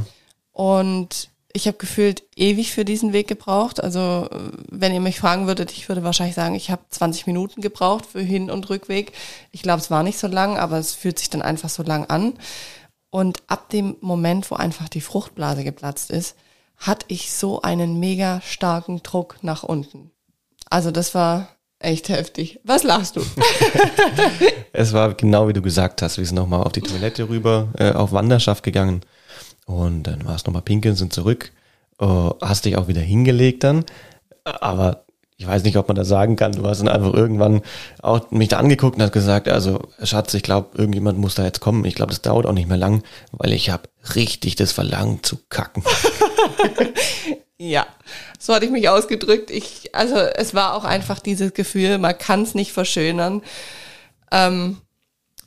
Und 0.51 1.29
ich 1.55 1.67
habe 1.67 1.77
gefühlt 1.77 2.23
ewig 2.35 2.73
für 2.73 2.83
diesen 2.83 3.13
Weg 3.13 3.29
gebraucht. 3.29 3.81
Also 3.81 4.27
äh, 4.29 4.37
wenn 4.69 4.93
ihr 4.93 4.99
mich 4.99 5.19
fragen 5.19 5.47
würdet, 5.47 5.71
ich 5.71 5.87
würde 5.87 6.03
wahrscheinlich 6.03 6.35
sagen, 6.35 6.53
ich 6.53 6.69
habe 6.69 6.81
20 6.89 7.27
Minuten 7.27 7.61
gebraucht 7.61 8.05
für 8.05 8.19
Hin- 8.19 8.51
und 8.51 8.69
Rückweg. 8.69 9.13
Ich 9.51 9.61
glaube, 9.61 9.79
es 9.79 9.89
war 9.89 10.03
nicht 10.03 10.19
so 10.19 10.27
lang, 10.27 10.57
aber 10.57 10.77
es 10.77 10.93
fühlt 10.93 11.17
sich 11.17 11.29
dann 11.29 11.41
einfach 11.41 11.69
so 11.69 11.81
lang 11.81 12.05
an. 12.07 12.33
Und 13.09 13.41
ab 13.47 13.69
dem 13.69 13.95
Moment, 14.01 14.51
wo 14.51 14.55
einfach 14.55 14.89
die 14.89 14.99
Fruchtblase 14.99 15.63
geplatzt 15.63 16.11
ist, 16.11 16.35
hatte 16.75 17.05
ich 17.07 17.31
so 17.31 17.61
einen 17.61 18.01
mega 18.01 18.41
starken 18.41 19.01
Druck 19.01 19.37
nach 19.41 19.63
unten. 19.63 20.11
Also 20.69 20.91
das 20.91 21.15
war 21.15 21.47
echt 21.79 22.09
heftig. 22.09 22.59
Was 22.65 22.83
lachst 22.83 23.15
du? 23.15 23.21
Es 24.77 24.91
war 24.91 25.13
genau 25.13 25.47
wie 25.47 25.53
du 25.53 25.61
gesagt 25.61 26.01
hast. 26.01 26.17
Wir 26.17 26.25
sind 26.25 26.35
nochmal 26.35 26.61
auf 26.63 26.73
die 26.73 26.81
Toilette 26.81 27.29
rüber, 27.29 27.69
äh, 27.79 27.93
auf 27.93 28.11
Wanderschaft 28.11 28.61
gegangen. 28.61 29.05
Und 29.65 30.03
dann 30.03 30.25
war 30.25 30.35
es 30.35 30.45
nochmal 30.45 30.61
pinkeln, 30.61 30.95
sind 30.95 31.13
zurück. 31.13 31.51
Äh, 31.99 32.05
hast 32.05 32.65
dich 32.65 32.77
auch 32.77 32.87
wieder 32.87 33.01
hingelegt 33.01 33.63
dann. 33.63 33.85
Aber 34.43 35.05
ich 35.37 35.45
weiß 35.47 35.63
nicht, 35.63 35.75
ob 35.77 35.87
man 35.87 35.95
das 35.95 36.07
sagen 36.07 36.35
kann. 36.35 36.53
Du 36.53 36.65
hast 36.65 36.79
dann 36.79 36.87
einfach 36.87 37.13
irgendwann 37.13 37.61
auch 38.01 38.31
mich 38.31 38.47
da 38.49 38.57
angeguckt 38.57 38.95
und 38.95 39.01
hast 39.01 39.11
gesagt, 39.11 39.49
also 39.49 39.89
Schatz, 40.01 40.33
ich 40.33 40.43
glaube, 40.43 40.77
irgendjemand 40.77 41.17
muss 41.17 41.35
da 41.35 41.43
jetzt 41.43 41.59
kommen. 41.59 41.83
Ich 41.83 41.95
glaube, 41.95 42.11
das 42.11 42.21
dauert 42.21 42.45
auch 42.45 42.53
nicht 42.53 42.69
mehr 42.69 42.77
lang, 42.77 43.03
weil 43.31 43.51
ich 43.51 43.69
habe 43.69 43.89
richtig 44.15 44.55
das 44.55 44.71
Verlangen 44.71 45.23
zu 45.23 45.37
kacken. 45.49 45.83
Ja, 47.57 47.87
so 48.37 48.53
hatte 48.53 48.65
ich 48.65 48.71
mich 48.71 48.89
ausgedrückt. 48.89 49.49
Ich, 49.49 49.95
also 49.95 50.15
es 50.15 50.53
war 50.53 50.73
auch 50.73 50.83
einfach 50.83 51.19
dieses 51.19 51.53
Gefühl, 51.53 51.97
man 51.99 52.17
kann 52.17 52.41
es 52.41 52.53
nicht 52.53 52.73
verschönern. 52.73 53.43
Ähm, 54.29 54.81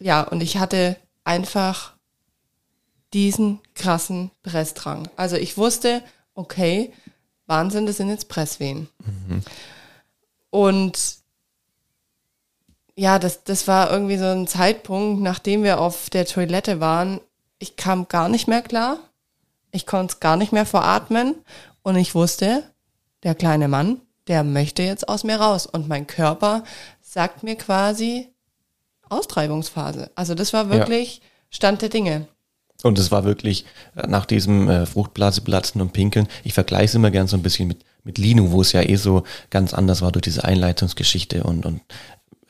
ja, 0.01 0.23
und 0.23 0.43
ich 0.43 0.57
hatte 0.57 0.97
einfach 1.25 1.97
diesen 3.13 3.61
krassen 3.75 4.31
Pressdrang. 4.43 5.09
Also 5.17 5.37
ich 5.37 5.57
wusste, 5.57 6.03
okay, 6.35 6.93
Wahnsinn, 7.47 7.87
das 7.87 7.97
sind 7.97 8.11
jetzt 8.11 8.29
Presswehen. 8.29 8.89
Und 10.51 11.17
ja, 12.97 13.19
das, 13.19 13.45
das 13.45 13.69
war 13.69 13.91
irgendwie 13.91 14.19
so 14.19 14.27
ein 14.27 14.47
Zeitpunkt, 14.47 15.23
nachdem 15.23 15.63
wir 15.63 15.81
auf 15.81 16.11
der 16.11 16.27
Toilette 16.27 16.81
waren. 16.81 17.21
Ich 17.59 17.77
kam 17.77 18.09
gar 18.09 18.29
nicht 18.29 18.49
mehr 18.49 18.63
klar. 18.63 18.99
Ich 19.71 19.87
konnte 19.87 20.15
es 20.15 20.21
gar 20.21 20.37
nicht 20.37 20.53
mehr 20.53 20.67
veratmen. 20.67 21.37
Und 21.83 21.97
ich 21.97 22.15
wusste, 22.15 22.65
der 23.23 23.35
kleine 23.35 23.69
Mann, 23.69 24.01
der 24.27 24.45
möchte 24.45 24.83
jetzt 24.83 25.09
aus 25.09 25.25
mir 25.25 25.37
raus. 25.37 25.67
Und 25.67 25.89
mein 25.89 26.07
Körper 26.07 26.65
sagt 27.01 27.43
mir 27.43 27.57
quasi 27.57 28.29
Austreibungsphase. 29.09 30.11
Also 30.15 30.35
das 30.35 30.53
war 30.53 30.69
wirklich 30.69 31.23
Stand 31.51 31.83
der 31.83 31.89
Dinge. 31.89 32.29
Und 32.83 32.99
es 32.99 33.11
war 33.11 33.24
wirklich 33.24 33.64
äh, 33.97 34.07
nach 34.07 34.24
diesem 34.26 34.68
äh, 34.68 34.87
Fruchtblaseplatzen 34.87 35.81
und 35.81 35.93
Pinkeln, 35.93 36.29
ich 36.45 36.55
vergleiche 36.55 36.85
es 36.87 36.95
immer 36.95 37.11
gern 37.11 37.26
so 37.26 37.37
ein 37.37 37.43
bisschen 37.43 37.66
mit, 37.68 37.85
mit 38.05 38.18
Lino, 38.18 38.53
wo 38.53 38.61
es 38.61 38.72
ja 38.72 38.83
eh 38.83 38.97
so 38.97 39.24
ganz 39.51 39.74
anders 39.74 40.01
war 40.01 40.12
durch 40.12 40.22
diese 40.22 40.45
Einleitungsgeschichte 40.45 41.43
und, 41.43 41.66
und 41.66 41.81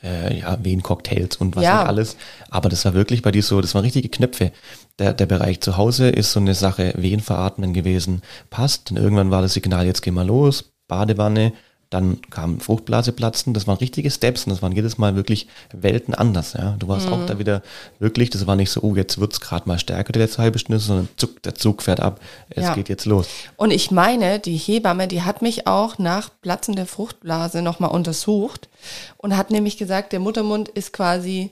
äh, 0.03 0.39
ja, 0.39 0.63
Wehen-Cocktails 0.63 1.37
und 1.37 1.55
was 1.55 1.63
Ja. 1.63 1.79
nicht 1.79 1.87
alles. 1.87 2.17
Aber 2.49 2.69
das 2.69 2.85
war 2.85 2.93
wirklich 2.93 3.21
bei 3.21 3.31
dir 3.31 3.43
so, 3.43 3.59
das 3.59 3.73
waren 3.75 3.83
richtige 3.83 4.09
Knöpfe. 4.09 4.51
Der, 4.99 5.13
der 5.13 5.25
Bereich 5.25 5.61
zu 5.61 5.77
Hause 5.77 6.09
ist 6.09 6.31
so 6.31 6.39
eine 6.39 6.53
Sache, 6.53 6.93
Wehen 6.95 7.21
veratmen 7.21 7.73
gewesen, 7.73 8.21
passt. 8.49 8.91
Und 8.91 8.97
irgendwann 8.97 9.31
war 9.31 9.41
das 9.41 9.53
Signal, 9.53 9.85
jetzt 9.87 10.01
geh 10.01 10.11
mal 10.11 10.27
los, 10.27 10.71
Badewanne, 10.87 11.53
dann 11.89 12.21
kam 12.29 12.59
Fruchtblase 12.59 13.11
platzen, 13.11 13.55
das 13.55 13.65
waren 13.65 13.77
richtige 13.77 14.11
Steps 14.11 14.45
und 14.45 14.51
das 14.51 14.61
waren 14.61 14.73
jedes 14.73 14.99
Mal 14.99 15.15
wirklich 15.15 15.47
Welten 15.73 16.13
anders. 16.13 16.53
Ja. 16.53 16.75
Du 16.77 16.87
warst 16.87 17.07
auch 17.07 17.25
da 17.25 17.39
wieder 17.39 17.63
wirklich, 17.97 18.29
das 18.29 18.45
war 18.45 18.55
nicht 18.55 18.69
so, 18.69 18.81
oh, 18.81 18.95
jetzt 18.95 19.19
wird's 19.19 19.41
gerade 19.41 19.67
mal 19.67 19.79
stärker 19.79 20.13
die 20.13 20.19
letzte 20.19 20.43
halbe 20.43 20.59
Stunde, 20.59 20.79
sondern 20.79 21.09
zuck, 21.17 21.41
der 21.41 21.55
Zug 21.55 21.81
fährt 21.81 21.99
ab, 21.99 22.19
es 22.51 22.63
Ja. 22.63 22.75
geht 22.75 22.89
jetzt 22.89 23.05
los. 23.05 23.27
Und 23.57 23.71
ich 23.71 23.89
meine, 23.89 24.39
die 24.39 24.55
Hebamme, 24.57 25.07
die 25.07 25.23
hat 25.23 25.41
mich 25.41 25.65
auch 25.65 25.97
nach 25.97 26.29
Platzen 26.41 26.75
der 26.75 26.85
Fruchtblase 26.85 27.63
nochmal 27.63 27.89
untersucht 27.89 28.69
und 29.17 29.35
hat 29.35 29.49
nämlich 29.49 29.77
gesagt, 29.77 30.13
der 30.13 30.19
Muttermund 30.19 30.69
ist 30.69 30.93
quasi 30.93 31.49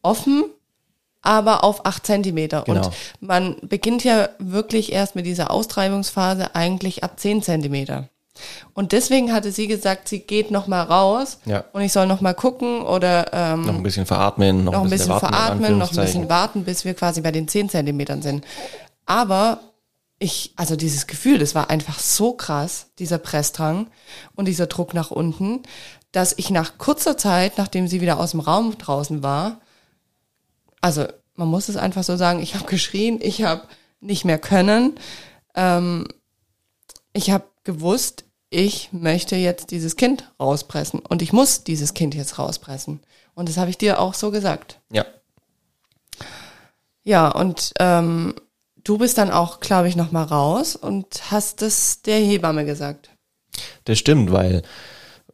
offen, 0.00 0.44
aber 1.20 1.62
auf 1.62 1.84
acht 1.84 2.06
Zentimeter. 2.06 2.62
Genau. 2.64 2.86
Und 2.86 2.94
man 3.20 3.56
beginnt 3.60 4.02
ja 4.02 4.30
wirklich 4.38 4.92
erst 4.92 5.14
mit 5.14 5.26
dieser 5.26 5.50
Austreibungsphase 5.50 6.54
eigentlich 6.54 7.04
ab 7.04 7.20
zehn 7.20 7.42
Zentimeter. 7.42 8.08
Und 8.74 8.92
deswegen 8.92 9.32
hatte 9.32 9.52
sie 9.52 9.66
gesagt, 9.66 10.08
sie 10.08 10.20
geht 10.20 10.50
nochmal 10.50 10.84
raus 10.84 11.38
Ja. 11.44 11.64
und 11.72 11.82
ich 11.82 11.92
soll 11.92 12.06
nochmal 12.06 12.34
gucken 12.34 12.82
oder 12.82 13.32
ähm, 13.32 13.62
Noch 13.66 13.74
ein 13.74 13.82
bisschen 13.82 14.06
veratmen, 14.06 14.64
noch, 14.64 14.72
noch 14.72 14.84
ein 14.84 14.90
bisschen 14.90 15.08
warten, 15.10 15.26
in 15.26 15.32
veratmen, 15.32 15.78
noch 15.78 15.90
ein 15.92 15.96
bisschen 16.04 16.28
warten, 16.28 16.64
bis 16.64 16.84
wir 16.84 16.94
quasi 16.94 17.20
bei 17.20 17.32
den 17.32 17.48
10 17.48 17.68
Zentimetern 17.68 18.22
sind. 18.22 18.44
Aber 19.06 19.60
ich, 20.18 20.52
also 20.56 20.74
dieses 20.76 21.06
Gefühl, 21.06 21.38
das 21.38 21.54
war 21.54 21.70
einfach 21.70 21.98
so 21.98 22.32
krass, 22.32 22.86
dieser 22.98 23.18
Pressdrang 23.18 23.86
und 24.34 24.46
dieser 24.46 24.66
Druck 24.66 24.92
nach 24.94 25.10
unten, 25.10 25.62
dass 26.12 26.34
ich 26.36 26.50
nach 26.50 26.78
kurzer 26.78 27.16
Zeit, 27.16 27.58
nachdem 27.58 27.86
sie 27.86 28.00
wieder 28.00 28.18
aus 28.18 28.32
dem 28.32 28.40
Raum 28.40 28.76
draußen 28.78 29.22
war, 29.22 29.60
also 30.80 31.06
man 31.34 31.48
muss 31.48 31.68
es 31.68 31.76
einfach 31.76 32.02
so 32.02 32.16
sagen, 32.16 32.40
ich 32.40 32.54
habe 32.54 32.64
geschrien, 32.64 33.18
ich 33.22 33.42
habe 33.44 33.62
nicht 34.00 34.24
mehr 34.24 34.38
können. 34.38 34.98
Ähm, 35.54 36.06
Ich 37.12 37.30
habe 37.30 37.44
gewusst, 37.64 38.24
ich 38.50 38.90
möchte 38.92 39.36
jetzt 39.36 39.70
dieses 39.70 39.96
Kind 39.96 40.30
rauspressen 40.40 41.00
und 41.00 41.22
ich 41.22 41.32
muss 41.32 41.64
dieses 41.64 41.94
Kind 41.94 42.14
jetzt 42.14 42.38
rauspressen. 42.38 43.00
Und 43.34 43.48
das 43.48 43.56
habe 43.56 43.70
ich 43.70 43.78
dir 43.78 44.00
auch 44.00 44.14
so 44.14 44.30
gesagt. 44.30 44.80
Ja. 44.90 45.04
Ja, 47.04 47.28
und 47.28 47.72
ähm, 47.78 48.34
du 48.84 48.98
bist 48.98 49.18
dann 49.18 49.30
auch, 49.30 49.60
glaube 49.60 49.88
ich, 49.88 49.96
nochmal 49.96 50.24
raus 50.24 50.76
und 50.76 51.30
hast 51.30 51.62
das 51.62 52.02
der 52.02 52.18
Hebamme 52.18 52.64
gesagt. 52.64 53.10
Das 53.84 53.98
stimmt, 53.98 54.32
weil 54.32 54.62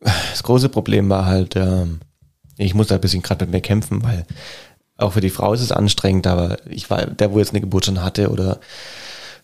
das 0.01 0.43
große 0.43 0.69
Problem 0.69 1.09
war 1.09 1.27
halt, 1.27 1.57
ähm, 1.57 2.01
ich 2.57 2.75
musste 2.75 2.95
ein 2.95 3.01
bisschen 3.01 3.23
gerade 3.23 3.45
mit 3.45 3.53
mir 3.53 3.61
kämpfen, 3.61 4.03
weil 4.05 4.27
auch 4.97 5.15
für 5.15 5.21
die 5.21 5.31
Frau 5.31 5.53
ist 5.53 5.63
es 5.63 5.73
anstrengend, 5.73 6.27
aber 6.27 6.59
ich 6.67 6.91
war 6.91 7.07
der, 7.07 7.33
wo 7.33 7.39
jetzt 7.39 7.51
eine 7.51 7.61
Geburt 7.61 7.87
schon 7.87 8.03
hatte 8.03 8.31
oder 8.31 8.61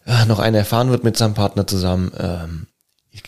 äh, 0.06 0.24
noch 0.26 0.38
eine 0.38 0.58
erfahren 0.58 0.90
wird 0.90 1.02
mit 1.04 1.16
seinem 1.16 1.34
Partner 1.34 1.66
zusammen, 1.66 2.12
ähm, 2.18 2.66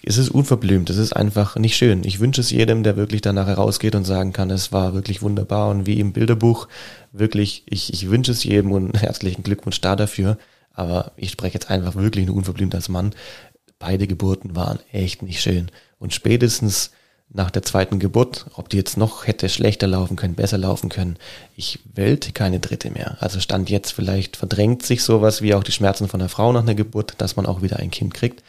es 0.05 0.17
ist 0.17 0.31
unverblümt, 0.31 0.91
es 0.91 0.97
ist 0.97 1.13
einfach 1.13 1.57
nicht 1.57 1.77
schön. 1.77 2.05
Ich 2.05 2.21
wünsche 2.21 2.41
es 2.41 2.51
jedem, 2.51 2.83
der 2.83 2.97
wirklich 2.97 3.21
danach 3.21 3.47
herausgeht 3.47 3.95
und 3.95 4.05
sagen 4.05 4.33
kann, 4.33 4.51
es 4.51 4.73
war 4.73 4.95
wirklich 4.95 5.23
wunderbar 5.23 5.71
und 5.71 5.87
wie 5.87 5.99
im 5.99 6.13
Bilderbuch, 6.13 6.69
wirklich, 7.11 7.65
ich, 7.67 7.93
ich 7.93 8.09
wünsche 8.09 8.33
es 8.33 8.45
jedem 8.45 8.73
und 8.73 8.93
herzlichen 9.03 9.43
Glückwunsch 9.43 9.81
da 9.81 9.97
dafür. 9.97 10.39
Aber 10.73 11.13
ich 11.17 11.31
spreche 11.31 11.55
jetzt 11.55 11.71
einfach 11.71 11.97
wirklich 11.97 12.27
nur 12.27 12.37
unverblümt 12.37 12.75
als 12.75 12.89
Mann. 12.89 13.15
Beide 13.79 14.07
Geburten 14.07 14.55
waren 14.57 14.79
echt 14.93 15.23
nicht 15.23 15.41
schön. 15.41 15.71
Und 15.99 16.15
spätestens 16.15 16.93
nach 17.35 17.51
der 17.51 17.63
zweiten 17.63 17.99
Geburt, 17.99 18.47
ob 18.55 18.69
die 18.69 18.77
jetzt 18.77 18.97
noch 18.97 19.27
hätte 19.27 19.49
schlechter 19.49 19.87
laufen 19.87 20.17
können, 20.17 20.35
besser 20.35 20.59
laufen 20.59 20.91
können, 20.91 21.17
ich 21.57 21.79
wählte 21.95 22.33
keine 22.33 22.61
dritte 22.61 22.91
mehr. 22.91 23.17
Also 23.21 23.41
stand 23.41 23.71
jetzt 23.71 23.93
vielleicht 23.93 24.37
verdrängt 24.37 24.85
sich 24.85 25.03
sowas 25.03 25.41
wie 25.41 25.55
auch 25.55 25.65
die 25.65 25.73
Schmerzen 25.73 26.09
von 26.09 26.21
der 26.21 26.29
Frau 26.29 26.53
nach 26.53 26.61
einer 26.61 26.75
Geburt, 26.75 27.15
dass 27.19 27.37
man 27.37 27.47
auch 27.47 27.63
wieder 27.63 27.79
ein 27.79 27.91
Kind 27.91 28.13
kriegt. 28.15 28.43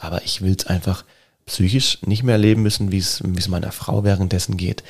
Aber 0.00 0.24
ich 0.24 0.42
will 0.42 0.56
es 0.58 0.66
einfach 0.66 1.04
psychisch 1.46 1.98
nicht 2.06 2.22
mehr 2.22 2.34
erleben 2.34 2.62
müssen, 2.62 2.90
wie 2.90 2.98
es 2.98 3.48
meiner 3.48 3.72
Frau 3.72 4.04
währenddessen 4.04 4.56
geht. 4.56 4.82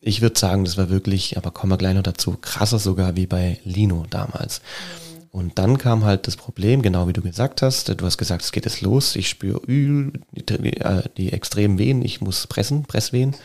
Ich 0.00 0.20
würde 0.22 0.38
sagen, 0.38 0.64
das 0.64 0.76
war 0.76 0.90
wirklich, 0.90 1.36
aber 1.36 1.50
kommen 1.50 1.72
wir 1.72 1.78
gleich 1.78 1.94
noch 1.94 2.02
dazu, 2.02 2.36
krasser 2.40 2.78
sogar 2.78 3.16
wie 3.16 3.26
bei 3.26 3.60
Lino 3.64 4.06
damals. 4.08 4.60
Und 5.30 5.58
dann 5.58 5.76
kam 5.76 6.04
halt 6.04 6.26
das 6.26 6.36
Problem, 6.36 6.82
genau 6.82 7.06
wie 7.08 7.12
du 7.12 7.20
gesagt 7.20 7.62
hast. 7.62 7.88
Du 7.88 8.06
hast 8.06 8.16
gesagt, 8.16 8.42
es 8.42 8.52
geht 8.52 8.64
jetzt 8.64 8.80
los. 8.80 9.14
Ich 9.16 9.28
spüre 9.28 9.60
die, 9.66 10.10
die, 10.32 10.76
äh, 10.78 11.02
die 11.16 11.32
extremen 11.32 11.78
Wehen. 11.78 12.02
Ich 12.02 12.20
muss 12.20 12.46
pressen, 12.46 12.84
Presswehen. 12.84 13.36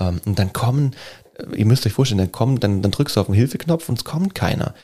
Ähm, 0.00 0.20
und 0.24 0.38
dann 0.38 0.52
kommen, 0.52 0.96
ihr 1.54 1.66
müsst 1.66 1.86
euch 1.86 1.92
vorstellen, 1.92 2.18
dann 2.18 2.32
kommen, 2.32 2.58
dann, 2.58 2.82
dann 2.82 2.90
drückst 2.90 3.16
du 3.16 3.20
auf 3.20 3.26
den 3.26 3.34
Hilfeknopf 3.34 3.88
und 3.88 3.98
es 3.98 4.04
kommt 4.04 4.34
keiner 4.34 4.74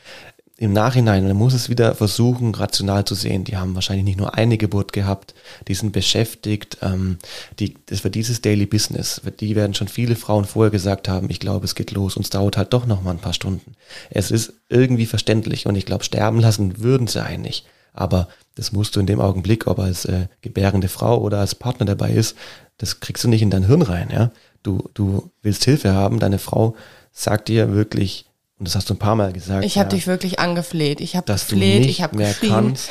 im 0.60 0.72
Nachhinein, 0.72 1.24
man 1.24 1.36
muss 1.36 1.54
es 1.54 1.68
wieder 1.68 1.94
versuchen, 1.94 2.52
rational 2.52 3.04
zu 3.04 3.14
sehen. 3.14 3.44
Die 3.44 3.56
haben 3.56 3.76
wahrscheinlich 3.76 4.04
nicht 4.04 4.18
nur 4.18 4.34
eine 4.34 4.58
Geburt 4.58 4.92
gehabt, 4.92 5.34
die 5.68 5.74
sind 5.74 5.92
beschäftigt, 5.92 6.78
ähm, 6.82 7.18
die, 7.60 7.76
das 7.86 8.02
war 8.02 8.10
dieses 8.10 8.40
Daily 8.40 8.66
Business. 8.66 9.22
Die 9.38 9.54
werden 9.54 9.74
schon 9.74 9.86
viele 9.86 10.16
Frauen 10.16 10.44
vorher 10.44 10.72
gesagt 10.72 11.08
haben, 11.08 11.30
ich 11.30 11.38
glaube, 11.38 11.64
es 11.64 11.76
geht 11.76 11.92
los 11.92 12.16
und 12.16 12.24
es 12.24 12.30
dauert 12.30 12.56
halt 12.56 12.72
doch 12.72 12.86
noch 12.86 13.02
mal 13.02 13.12
ein 13.12 13.20
paar 13.20 13.34
Stunden. 13.34 13.76
Es 14.10 14.32
ist 14.32 14.52
irgendwie 14.68 15.06
verständlich 15.06 15.66
und 15.66 15.76
ich 15.76 15.86
glaube, 15.86 16.02
sterben 16.02 16.40
lassen 16.40 16.82
würden 16.82 17.06
sie 17.06 17.22
eigentlich. 17.22 17.64
Aber 17.92 18.26
das 18.56 18.72
musst 18.72 18.96
du 18.96 19.00
in 19.00 19.06
dem 19.06 19.20
Augenblick, 19.20 19.68
ob 19.68 19.78
als 19.78 20.06
äh, 20.06 20.26
gebärende 20.40 20.88
Frau 20.88 21.20
oder 21.20 21.38
als 21.38 21.54
Partner 21.54 21.86
dabei 21.86 22.10
ist, 22.10 22.36
das 22.78 22.98
kriegst 22.98 23.22
du 23.22 23.28
nicht 23.28 23.42
in 23.42 23.50
dein 23.50 23.66
Hirn 23.66 23.82
rein, 23.82 24.08
ja. 24.12 24.32
Du, 24.64 24.90
du 24.94 25.30
willst 25.40 25.64
Hilfe 25.64 25.94
haben, 25.94 26.18
deine 26.18 26.40
Frau 26.40 26.74
sagt 27.12 27.46
dir 27.46 27.72
wirklich, 27.72 28.27
und 28.58 28.66
das 28.68 28.74
hast 28.76 28.90
du 28.90 28.94
ein 28.94 28.98
paar 28.98 29.14
Mal 29.16 29.32
gesagt. 29.32 29.64
Ich 29.64 29.78
habe 29.78 29.88
ja, 29.90 29.96
dich 29.96 30.06
wirklich 30.06 30.38
angefleht. 30.40 31.00
Ich 31.00 31.16
habe 31.16 31.32
gefleht, 31.32 31.86
ich 31.86 32.02
habe 32.02 32.16
geschrien. 32.16 32.50
kannst. 32.52 32.90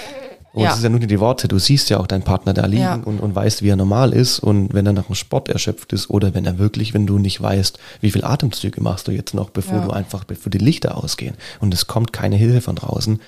Und 0.54 0.64
Ja. 0.64 0.72
es 0.72 0.78
ist 0.78 0.84
ja 0.84 0.90
nur 0.90 1.00
die 1.00 1.20
Worte, 1.20 1.48
du 1.48 1.60
siehst 1.60 1.90
ja 1.92 2.00
auch 2.00 2.08
deinen 2.08 2.24
Partner 2.24 2.54
da 2.54 2.66
liegen 2.66 2.82
Ja. 2.82 2.96
und, 2.96 3.20
und 3.20 3.36
weißt, 3.36 3.62
wie 3.62 3.70
er 3.70 3.76
normal 3.76 4.12
ist 4.14 4.40
und 4.40 4.74
wenn 4.74 4.86
er 4.88 4.94
nach 4.94 5.06
dem 5.06 5.14
Sport 5.16 5.50
erschöpft 5.50 5.94
ist 5.94 6.10
oder 6.10 6.34
wenn 6.34 6.46
er 6.46 6.58
wirklich, 6.58 6.94
wenn 6.96 7.06
du 7.06 7.20
nicht 7.20 7.40
weißt, 7.42 7.78
wie 8.02 8.10
viel 8.12 8.24
Atemzüge 8.24 8.82
machst 8.82 9.08
du 9.08 9.12
jetzt 9.12 9.34
noch, 9.36 9.50
bevor 9.52 9.82
du 9.82 9.92
einfach, 9.92 10.24
bevor 10.24 10.50
die 10.50 10.58
Lichter 10.58 10.98
ausgehen 10.98 11.36
und 11.60 11.74
es 11.76 11.86
kommt 11.86 12.12
keine 12.12 12.38
Hilfe 12.38 12.62
von 12.62 12.76
draußen. 12.76 13.20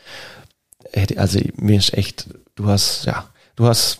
Also 1.17 1.39
mir 1.57 1.77
ist 1.77 1.93
echt, 1.93 2.27
du 2.55 2.67
hast, 2.67 3.05
ja, 3.05 3.25
du 3.57 3.67
hast 3.67 3.99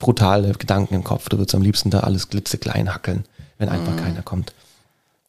brutale 0.00 0.52
Gedanken 0.52 0.94
im 0.94 1.04
Kopf, 1.04 1.28
du 1.28 1.38
würdest 1.38 1.54
am 1.54 1.62
liebsten 1.62 1.90
da 1.90 2.00
alles 2.00 2.28
klitzeklein 2.28 2.92
hackeln, 2.92 3.24
wenn 3.58 3.68
einfach 3.68 3.94
keiner 3.96 4.22
kommt. 4.22 4.52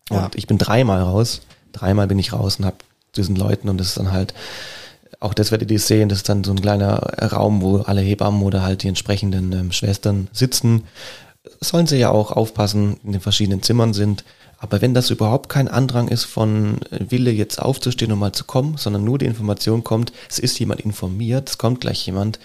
Und 0.10 0.20
Mhm. 0.22 0.28
Ich 0.36 0.48
bin 0.48 0.58
dreimal 0.58 1.02
raus, 1.02 1.42
dreimal 1.76 2.08
bin 2.08 2.20
ich 2.20 2.34
raus 2.34 2.58
und 2.58 2.66
hab 2.66 2.84
diesen 3.16 3.36
Leuten 3.36 3.70
und 3.70 3.78
das 3.78 3.88
ist 3.88 3.98
dann 3.98 4.12
halt, 4.12 4.34
auch 5.20 5.34
das 5.34 5.52
werdet 5.52 5.72
ihr 5.72 5.80
sehen, 5.80 6.10
das 6.10 6.20
ist 6.20 6.30
dann 6.30 6.44
so 6.44 6.52
ein 6.52 6.62
kleiner 6.62 6.98
Raum, 7.32 7.62
wo 7.62 7.78
alle 7.78 8.02
Hebammen 8.02 8.44
oder 8.44 8.62
halt 8.62 8.84
die 8.84 8.88
entsprechenden 8.88 9.52
ähm, 9.54 9.72
Schwestern 9.72 10.28
sitzen. 10.32 10.84
Sollen 11.62 11.88
sie 11.88 11.98
ja 11.98 12.10
auch 12.10 12.32
aufpassen, 12.32 12.98
in 13.04 13.14
den 13.14 13.22
verschiedenen 13.22 13.64
Zimmern 13.64 13.94
sind. 13.94 14.24
Aber 14.58 14.82
wenn 14.82 14.94
das 14.94 15.10
überhaupt 15.10 15.50
kein 15.50 15.68
Andrang 15.68 16.08
ist 16.08 16.26
von 16.26 16.82
äh, 16.92 17.06
Wille 17.10 17.32
jetzt 17.32 17.62
aufzustehen 17.62 18.12
und 18.12 18.20
mal 18.20 18.34
zu 18.34 18.46
kommen, 18.46 18.78
sondern 18.78 19.04
nur 19.04 19.18
die 19.18 19.26
Information 19.26 19.84
kommt, 19.84 20.12
es 20.30 20.40
ist 20.40 20.60
jemand 20.60 20.82
informiert, 20.82 21.50
es 21.50 21.58
kommt 21.58 21.82
gleich 21.82 22.06
jemand, 22.06 22.40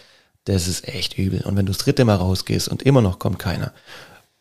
das 0.45 0.69
ist 0.69 0.89
echt 0.89 1.19
übel. 1.19 1.43
Und 1.43 1.57
wenn 1.57 1.67
du 1.67 1.73
das 1.73 1.83
dritte 1.83 2.05
Mal 2.05 2.17
rausgehst 2.17 2.69
und 2.69 2.83
immer 2.83 3.03
noch 3.03 3.19
kommt 3.19 3.39
keiner, 3.39 3.73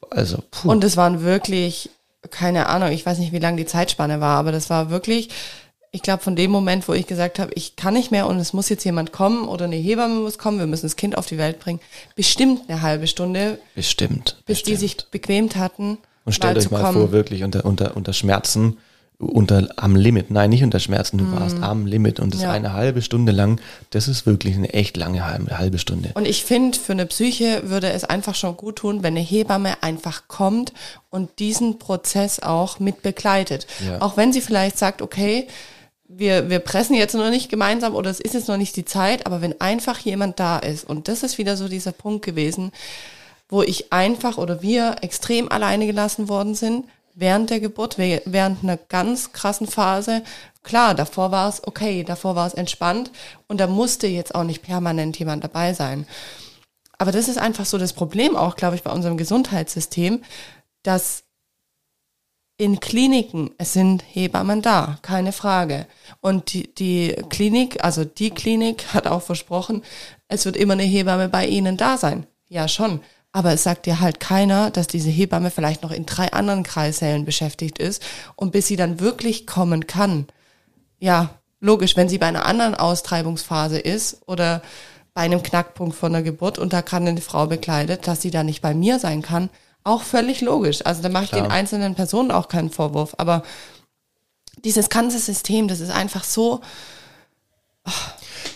also 0.09 0.43
puh. 0.49 0.69
Und 0.71 0.83
es 0.83 0.97
waren 0.97 1.21
wirklich, 1.21 1.89
keine 2.29 2.67
Ahnung, 2.67 2.91
ich 2.91 3.05
weiß 3.05 3.19
nicht, 3.19 3.31
wie 3.31 3.39
lang 3.39 3.57
die 3.57 3.65
Zeitspanne 3.65 4.19
war, 4.19 4.37
aber 4.37 4.51
das 4.51 4.69
war 4.69 4.89
wirklich, 4.89 5.29
ich 5.91 6.01
glaube, 6.01 6.21
von 6.21 6.35
dem 6.35 6.51
Moment, 6.51 6.87
wo 6.87 6.93
ich 6.93 7.07
gesagt 7.07 7.39
habe, 7.39 7.51
ich 7.55 7.75
kann 7.75 7.93
nicht 7.93 8.11
mehr 8.11 8.27
und 8.27 8.37
es 8.37 8.53
muss 8.53 8.69
jetzt 8.69 8.83
jemand 8.83 9.11
kommen 9.11 9.47
oder 9.47 9.65
eine 9.65 9.77
Hebamme 9.77 10.15
muss 10.15 10.37
kommen, 10.37 10.59
wir 10.59 10.67
müssen 10.67 10.85
das 10.85 10.95
Kind 10.95 11.17
auf 11.17 11.25
die 11.25 11.37
Welt 11.37 11.59
bringen, 11.59 11.79
bestimmt 12.15 12.69
eine 12.69 12.81
halbe 12.81 13.07
Stunde, 13.07 13.59
bestimmt. 13.75 14.37
bis 14.45 14.63
die 14.63 14.71
bestimmt. 14.71 14.79
sich 14.79 15.05
bequemt 15.11 15.55
hatten. 15.55 15.97
Und 16.25 16.33
stellt 16.33 16.57
euch 16.57 16.69
mal 16.69 16.83
kommen. 16.83 16.93
vor, 16.93 17.11
wirklich 17.11 17.43
unter, 17.43 17.65
unter, 17.65 17.95
unter 17.95 18.13
Schmerzen, 18.13 18.77
unter, 19.19 19.67
am 19.75 19.97
Limit. 19.97 20.31
Nein, 20.31 20.49
nicht 20.49 20.63
unter 20.63 20.79
Schmerzen, 20.79 21.17
du 21.17 21.29
warst 21.33 21.61
am 21.61 21.85
Limit 21.85 22.21
und 22.21 22.33
das 22.33 22.39
Mhm. 22.39 22.45
Ja. 22.45 22.51
eine 22.53 22.73
halbe 22.73 23.01
Stunde 23.01 23.33
lang, 23.33 23.59
das 23.89 24.07
ist 24.07 24.25
wirklich 24.25 24.55
eine 24.55 24.73
echt 24.73 24.95
lange 24.95 25.25
halbe, 25.25 25.57
halbe 25.57 25.77
Stunde. 25.77 26.11
Und 26.13 26.25
ich 26.25 26.45
finde, 26.45 26.79
für 26.79 26.93
eine 26.93 27.05
Psyche 27.05 27.63
würde 27.65 27.91
es 27.91 28.05
einfach 28.05 28.33
schon 28.33 28.55
gut 28.55 28.77
tun, 28.77 29.03
wenn 29.03 29.17
eine 29.17 29.25
Hebamme 29.25 29.83
einfach 29.83 30.29
kommt 30.29 30.71
und 31.09 31.39
diesen 31.39 31.79
Prozess 31.79 32.39
auch 32.39 32.79
mit 32.79 33.01
begleitet. 33.01 33.67
Ja. 33.85 34.01
Auch 34.01 34.15
wenn 34.15 34.31
sie 34.31 34.41
vielleicht 34.41 34.77
sagt, 34.77 35.01
okay, 35.01 35.47
wir, 36.07 36.49
wir 36.49 36.59
pressen 36.59 36.95
jetzt 36.95 37.13
noch 37.13 37.29
nicht 37.29 37.49
gemeinsam 37.49 37.95
oder 37.95 38.09
es 38.09 38.21
ist 38.21 38.33
jetzt 38.33 38.47
noch 38.47 38.57
nicht 38.57 38.75
die 38.77 38.85
Zeit, 38.85 39.25
aber 39.25 39.41
wenn 39.41 39.59
einfach 39.59 39.99
jemand 39.99 40.39
da 40.39 40.57
ist, 40.59 40.87
und 40.89 41.09
das 41.09 41.23
ist 41.23 41.37
wieder 41.37 41.57
so 41.57 41.67
dieser 41.67 41.91
Punkt 41.91 42.25
gewesen, 42.25 42.71
wo 43.49 43.63
ich 43.63 43.91
einfach 43.91 44.37
oder 44.37 44.61
wir 44.61 44.95
extrem 45.01 45.51
alleine 45.51 45.87
gelassen 45.87 46.29
worden 46.29 46.55
sind 46.55 46.85
während 47.19 47.49
der 47.49 47.59
Geburt, 47.59 47.97
während 47.97 48.63
einer 48.63 48.77
ganz 48.77 49.33
krassen 49.33 49.67
Phase. 49.67 50.23
Klar, 50.63 50.95
davor 50.95 51.31
war 51.31 51.49
es 51.49 51.65
okay, 51.67 52.03
davor 52.03 52.35
war 52.35 52.47
es 52.47 52.53
entspannt 52.53 53.11
und 53.47 53.59
da 53.59 53.67
musste 53.67 54.07
jetzt 54.07 54.35
auch 54.35 54.43
nicht 54.43 54.61
permanent 54.61 55.19
jemand 55.19 55.43
dabei 55.43 55.73
sein. 55.73 56.05
Aber 56.97 57.11
das 57.11 57.27
ist 57.27 57.37
einfach 57.37 57.65
so 57.65 57.77
das 57.77 57.93
Problem 57.93 58.35
auch, 58.35 58.55
glaube 58.55 58.75
ich, 58.75 58.83
bei 58.83 58.91
unserem 58.91 59.17
Gesundheitssystem, 59.17 60.21
dass 60.83 61.23
in 62.57 62.81
Kliniken, 62.81 63.51
es 63.57 63.71
sind 63.71 64.03
Hebammen 64.05 64.61
da, 64.61 64.99
keine 65.01 65.31
Frage. 65.31 65.87
Und 66.19 66.51
die, 66.51 66.73
die 66.75 67.15
Klinik, 67.29 67.81
also 67.85 68.03
die 68.03 68.31
Klinik 68.31 68.93
hat 68.93 69.07
auch 69.07 69.21
versprochen, 69.21 69.81
es 70.27 70.45
wird 70.45 70.57
immer 70.57 70.73
eine 70.73 70.83
Hebamme 70.83 71.29
bei 71.29 71.47
Ihnen 71.47 71.77
da 71.77 71.97
sein. 71.97 72.27
Ja, 72.49 72.67
schon. 72.67 72.99
Aber 73.31 73.53
es 73.53 73.63
sagt 73.63 73.85
dir 73.85 73.99
halt 73.99 74.19
keiner, 74.19 74.71
dass 74.71 74.87
diese 74.87 75.09
Hebamme 75.09 75.51
vielleicht 75.51 75.83
noch 75.83 75.91
in 75.91 76.05
drei 76.05 76.33
anderen 76.33 76.63
Kreissälen 76.63 77.25
beschäftigt 77.25 77.77
ist 77.77 78.03
und 78.35 78.51
bis 78.51 78.67
sie 78.67 78.75
dann 78.75 78.99
wirklich 78.99 79.45
kommen 79.45 79.85
kann. 79.85 80.25
Ja, 80.99 81.29
logisch, 81.59 81.95
wenn 81.95 82.09
sie 82.09 82.17
bei 82.17 82.25
einer 82.25 82.45
anderen 82.45 82.75
Austreibungsphase 82.75 83.79
ist 83.79 84.21
oder 84.25 84.61
bei 85.13 85.21
einem 85.21 85.43
Knackpunkt 85.43 85.95
von 85.95 86.13
der 86.13 86.23
Geburt 86.23 86.57
und 86.57 86.73
da 86.73 86.81
kann 86.81 87.07
eine 87.07 87.21
Frau 87.21 87.45
bekleidet, 87.45 88.07
dass 88.07 88.21
sie 88.21 88.31
da 88.31 88.43
nicht 88.43 88.61
bei 88.61 88.73
mir 88.73 88.99
sein 88.99 89.21
kann, 89.21 89.49
auch 89.83 90.01
völlig 90.01 90.41
logisch. 90.41 90.85
Also 90.85 91.01
da 91.01 91.09
mache 91.09 91.25
ich 91.25 91.29
Klar. 91.31 91.43
den 91.43 91.51
einzelnen 91.51 91.95
Personen 91.95 92.31
auch 92.31 92.47
keinen 92.47 92.69
Vorwurf. 92.69 93.15
Aber 93.17 93.43
dieses 94.63 94.89
ganze 94.89 95.19
System, 95.19 95.67
das 95.67 95.79
ist 95.79 95.91
einfach 95.91 96.23
so, 96.23 96.61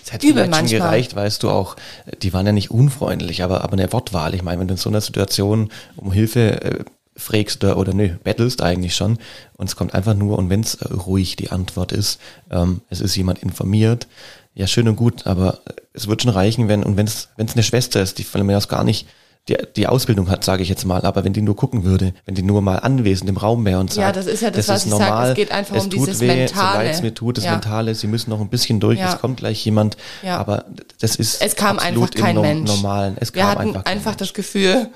Es 0.04 0.12
hätte 0.12 0.28
Übel 0.28 0.46
vielleicht 0.46 0.70
schon 0.70 0.80
gereicht, 0.80 1.16
weißt 1.16 1.44
du 1.44 1.50
auch, 1.50 1.76
die 2.22 2.34
waren 2.34 2.46
ja 2.46 2.52
nicht 2.52 2.72
unfreundlich, 2.72 3.44
aber, 3.44 3.64
aber 3.64 3.74
eine 3.74 3.92
Wortwahl. 3.94 4.34
Ich 4.34 4.44
meine, 4.44 4.60
wenn 4.60 4.68
du 4.68 4.74
in 4.74 4.80
so 4.80 4.90
einer 4.90 5.02
Situation 5.02 5.70
um 5.96 6.12
Hilfe 6.12 6.62
äh, 6.62 6.84
frägst 7.16 7.64
oder, 7.64 7.78
oder 7.78 7.94
nö, 7.94 8.10
bettelst 8.24 8.62
eigentlich 8.62 8.96
schon 8.96 9.18
und 9.58 9.70
es 9.70 9.76
kommt 9.76 9.94
einfach 9.94 10.16
nur, 10.16 10.38
und 10.38 10.50
wenn 10.50 10.62
es 10.62 10.76
äh, 10.76 10.94
ruhig 10.94 11.36
die 11.36 11.52
Antwort 11.52 11.92
ist, 11.92 12.20
ähm, 12.50 12.82
es 12.90 13.02
ist 13.02 13.16
jemand 13.16 13.40
informiert, 13.40 14.08
ja 14.56 14.68
schön 14.68 14.88
und 14.88 14.96
gut, 14.96 15.26
aber 15.28 15.60
äh, 15.66 15.74
es 15.94 16.08
wird 16.08 16.22
schon 16.22 16.32
reichen, 16.32 16.68
wenn, 16.68 16.84
und 16.84 16.98
wenn 16.98 17.08
es 17.08 17.30
wenn 17.38 17.48
es 17.48 17.54
eine 17.54 17.64
Schwester 17.64 18.02
ist, 18.02 18.18
die 18.18 18.24
von 18.24 18.46
mir 18.46 18.58
aus 18.58 18.68
gar 18.68 18.84
nicht 18.84 19.08
die, 19.50 19.58
die 19.76 19.88
Ausbildung 19.88 20.30
hat, 20.30 20.44
sage 20.46 20.64
ich 20.64 20.70
jetzt 20.70 20.86
mal, 20.86 21.02
aber 21.04 21.26
wenn 21.26 21.34
die 21.34 21.42
nur 21.42 21.56
gucken 21.58 21.84
würde, 21.84 22.14
wenn 22.26 22.34
die 22.34 22.44
nur 22.44 22.62
mal 22.62 22.78
anwesend 22.78 23.30
im 23.30 23.36
Raum 23.36 23.66
wäre 23.66 23.80
und 23.80 23.92
sagt, 23.92 24.02
Ja, 24.02 24.12
das 24.14 24.26
ist 24.26 24.42
ja 24.42 24.52
das, 24.52 24.70
was 24.70 24.86
ich 24.86 24.92
sage, 24.92 25.30
es 25.32 25.36
geht 25.36 25.52
einfach 25.52 25.76
es 25.76 25.84
um 25.84 25.90
tut 25.90 26.00
dieses 26.08 26.22
weh, 26.22 26.28
Mentale. 26.28 26.72
So 26.78 26.84
leid 26.84 26.96
es 26.96 27.02
mir 27.02 27.14
tut, 27.14 27.38
das 27.38 27.44
Ja. 27.44 27.52
Mentale, 27.52 27.94
sie 27.94 28.08
müssen 28.08 28.30
noch 28.30 28.40
ein 28.40 28.48
bisschen 28.48 28.80
durch, 28.80 29.00
Ja. 29.00 29.14
es 29.14 29.20
kommt 29.20 29.38
gleich 29.38 29.64
jemand, 29.66 29.98
Ja. 30.22 30.38
aber 30.38 30.64
das 31.02 31.18
ist 31.18 31.42
Es 31.42 31.56
kam 31.58 31.78
absolut 31.78 32.12
einfach 32.16 32.22
kein 32.26 32.40
Mensch. 32.40 32.70
Normalen. 32.70 33.18
Es 33.20 33.36
Wir 33.36 33.46
hatten 33.46 33.68
einfach, 33.70 33.86
einfach, 33.86 34.16
das 34.16 34.34
Gefühl, 34.34 34.88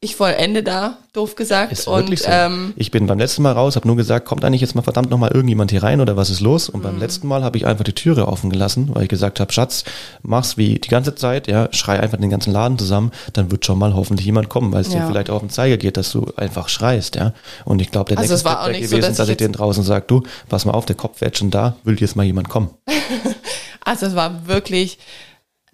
ich 0.00 0.14
vollende 0.14 0.62
da, 0.62 0.98
doof 1.12 1.34
gesagt. 1.34 1.72
Ist 1.72 1.88
und 1.88 2.16
so. 2.16 2.24
ähm, 2.28 2.72
ich 2.76 2.92
bin 2.92 3.06
beim 3.08 3.18
letzten 3.18 3.42
Mal 3.42 3.50
raus, 3.52 3.74
habe 3.74 3.86
nur 3.88 3.96
gesagt, 3.96 4.26
kommt 4.26 4.44
eigentlich 4.44 4.60
jetzt 4.60 4.76
mal 4.76 4.82
verdammt 4.82 5.10
noch 5.10 5.18
mal 5.18 5.32
irgendjemand 5.32 5.72
hier 5.72 5.82
rein 5.82 6.00
oder 6.00 6.16
was 6.16 6.30
ist 6.30 6.38
los? 6.40 6.68
Und 6.68 6.80
Mhm. 6.80 6.84
beim 6.84 6.98
letzten 6.98 7.26
Mal 7.26 7.42
habe 7.42 7.56
ich 7.56 7.66
einfach 7.66 7.82
die 7.82 7.92
Türe 7.94 8.28
offen 8.28 8.48
gelassen, 8.50 8.90
weil 8.94 9.02
ich 9.02 9.08
gesagt 9.08 9.40
habe, 9.40 9.52
Schatz, 9.52 9.82
mach's 10.22 10.56
wie 10.56 10.78
die 10.78 10.88
ganze 10.88 11.16
Zeit, 11.16 11.48
ja, 11.48 11.68
schrei 11.72 11.98
einfach 11.98 12.16
den 12.18 12.30
ganzen 12.30 12.52
Laden 12.52 12.78
zusammen, 12.78 13.10
dann 13.32 13.50
wird 13.50 13.64
schon 13.66 13.78
mal 13.78 13.94
hoffentlich 13.94 14.24
jemand 14.26 14.48
kommen, 14.48 14.72
weil 14.72 14.82
es 14.82 14.88
dir 14.90 14.98
Ja. 14.98 15.06
vielleicht 15.06 15.30
auf 15.30 15.40
den 15.40 15.50
Zeiger 15.50 15.76
geht, 15.78 15.96
dass 15.96 16.12
du 16.12 16.32
einfach 16.36 16.68
schreist, 16.68 17.16
ja. 17.16 17.32
Und 17.64 17.80
ich 17.80 17.90
glaube, 17.90 18.10
der 18.10 18.18
Also 18.18 18.34
nächste 18.34 18.48
Step 18.48 18.58
auch 18.60 18.66
wäre 18.66 18.76
nicht 18.78 18.88
so, 18.88 18.96
gewesen, 18.96 19.08
dass 19.08 19.16
dass, 19.16 19.26
ich 19.28 19.32
ich 19.32 19.38
denen 19.38 19.52
draußen 19.54 19.82
sage, 19.82 20.04
du, 20.06 20.22
pass 20.48 20.64
mal 20.64 20.72
auf, 20.72 20.86
der 20.86 20.94
Kopf 20.96 21.20
wäre 21.20 21.34
schon 21.34 21.50
da, 21.50 21.76
will 21.82 21.98
jetzt 21.98 22.14
mal 22.14 22.22
jemand 22.24 22.48
kommen. 22.48 22.70
also 23.84 24.06
es 24.06 24.14
war 24.14 24.46
wirklich 24.46 24.98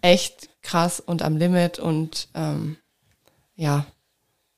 echt 0.01 0.49
krass 0.63 1.01
und 1.01 1.21
am 1.21 1.37
Limit 1.37 1.79
und 1.79 2.29
ähm, 2.35 2.77
ja, 3.57 3.85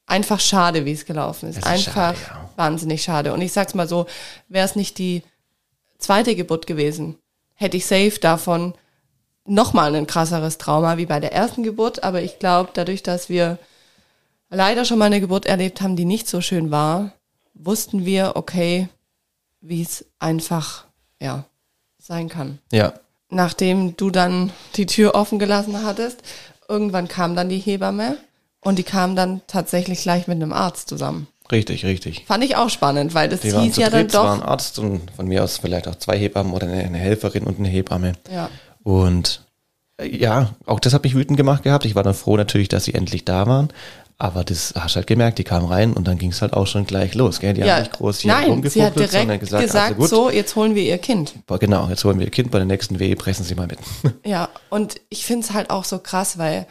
einfach 0.06 0.40
schade, 0.40 0.84
wie 0.84 0.92
es 0.92 1.04
gelaufen 1.04 1.48
ist. 1.48 1.58
Ist 1.58 1.66
einfach 1.66 1.92
schade, 1.92 2.18
ja. 2.28 2.50
wahnsinnig 2.56 3.02
schade. 3.02 3.32
Und 3.32 3.42
ich 3.42 3.52
sag's 3.52 3.74
mal 3.74 3.88
so, 3.88 4.06
wäre 4.48 4.64
es 4.64 4.76
nicht 4.76 4.98
die 4.98 5.22
zweite 5.98 6.34
Geburt 6.34 6.66
gewesen, 6.66 7.18
hätte 7.54 7.76
ich 7.76 7.86
safe 7.86 8.18
davon 8.20 8.74
nochmal 9.44 9.94
ein 9.94 10.06
krasseres 10.06 10.58
Trauma 10.58 10.96
wie 10.96 11.06
bei 11.06 11.20
der 11.20 11.32
ersten 11.32 11.62
Geburt. 11.62 12.02
Aber 12.04 12.22
ich 12.22 12.38
glaube, 12.38 12.70
dadurch, 12.74 13.02
dass 13.02 13.28
wir 13.28 13.58
leider 14.50 14.84
schon 14.84 14.98
mal 14.98 15.06
eine 15.06 15.20
Geburt 15.20 15.46
erlebt 15.46 15.80
haben, 15.80 15.96
die 15.96 16.04
nicht 16.04 16.28
so 16.28 16.40
schön 16.40 16.70
war, 16.70 17.12
wussten 17.54 18.04
wir, 18.04 18.32
okay, 18.36 18.88
wie 19.60 19.82
es 19.82 20.04
einfach, 20.18 20.84
ja, 21.20 21.44
sein 21.98 22.28
kann 22.28 22.60
Ja. 22.70 22.92
nachdem 23.30 23.96
du 23.96 24.10
dann 24.10 24.52
die 24.76 24.86
Tür 24.86 25.14
offen 25.16 25.38
gelassen 25.40 25.82
hattest, 25.84 26.22
irgendwann 26.68 27.08
kam 27.08 27.34
dann 27.34 27.48
die 27.48 27.58
Hebamme 27.58 28.18
und 28.66 28.78
die 28.80 28.82
kam 28.82 29.14
dann 29.14 29.42
tatsächlich 29.46 30.02
gleich 30.02 30.26
mit 30.26 30.36
einem 30.36 30.52
Arzt 30.52 30.88
zusammen. 30.88 31.28
Richtig, 31.52 31.84
richtig. 31.84 32.24
Fand 32.26 32.42
ich 32.42 32.56
auch 32.56 32.68
spannend, 32.68 33.14
weil 33.14 33.28
das 33.28 33.40
Die 33.40 33.52
hieß 33.52 33.76
ja 33.76 33.88
dann 33.88 34.00
dritt, 34.00 34.08
es 34.10 34.18
war 34.18 34.34
ein 34.34 34.40
doch. 34.40 34.48
Arzt 34.48 34.78
und 34.80 35.08
von 35.14 35.28
mir 35.28 35.44
aus 35.44 35.58
vielleicht 35.58 35.86
auch 35.86 35.94
zwei 35.94 36.18
Hebammen 36.18 36.52
oder 36.52 36.66
eine, 36.66 36.82
eine 36.82 36.98
Helferin 36.98 37.44
und 37.44 37.60
eine 37.60 37.68
Hebamme. 37.68 38.14
Ja, 38.32 38.50
Und 38.82 39.42
äh, 40.00 40.08
ja, 40.08 40.50
auch 40.66 40.80
das 40.80 40.94
hat 40.94 41.04
mich 41.04 41.14
wütend 41.14 41.36
gemacht 41.36 41.62
gehabt. 41.62 41.84
Ich 41.84 41.94
war 41.94 42.02
dann 42.02 42.14
froh 42.14 42.36
natürlich, 42.36 42.66
dass 42.66 42.84
sie 42.84 42.94
endlich 42.94 43.24
da 43.24 43.46
waren. 43.46 43.68
Aber 44.18 44.42
das 44.42 44.74
hast 44.76 44.94
du 44.94 44.96
halt 44.96 45.06
gemerkt, 45.06 45.38
die 45.38 45.44
kamen 45.44 45.68
rein 45.68 45.92
und 45.92 46.08
dann 46.08 46.18
ging 46.18 46.32
es 46.32 46.42
halt 46.42 46.54
auch 46.54 46.66
schon 46.66 46.86
gleich 46.86 47.14
los. 47.14 47.38
Gell? 47.38 47.52
Die 47.52 47.60
ja 47.60 47.74
haben 47.74 47.82
nicht 47.82 47.92
groß 47.92 48.20
hier 48.20 48.32
nein, 48.32 48.62
sie 48.68 48.82
hat 48.82 48.96
direkt 48.96 49.40
gesagt, 49.40 49.62
gesagt, 49.62 49.76
also 49.76 49.94
gut, 49.94 50.08
so, 50.08 50.30
jetzt 50.30 50.56
holen 50.56 50.74
wir 50.74 50.82
ihr 50.82 50.98
Kind. 50.98 51.34
genau, 51.60 51.88
jetzt 51.88 52.02
holen 52.02 52.18
wir 52.18 52.24
ihr 52.26 52.32
Kind, 52.32 52.50
bei 52.50 52.58
der 52.58 52.66
nächsten 52.66 52.98
Wehe 52.98 53.14
pressen 53.14 53.44
sie 53.44 53.54
mal 53.54 53.68
mit. 53.68 53.78
Ja, 54.24 54.48
und 54.70 54.96
ich 55.10 55.24
finde 55.24 55.46
es 55.46 55.52
halt 55.52 55.70
auch 55.70 55.84
so 55.84 55.98
krass, 55.98 56.38
weil 56.38 56.66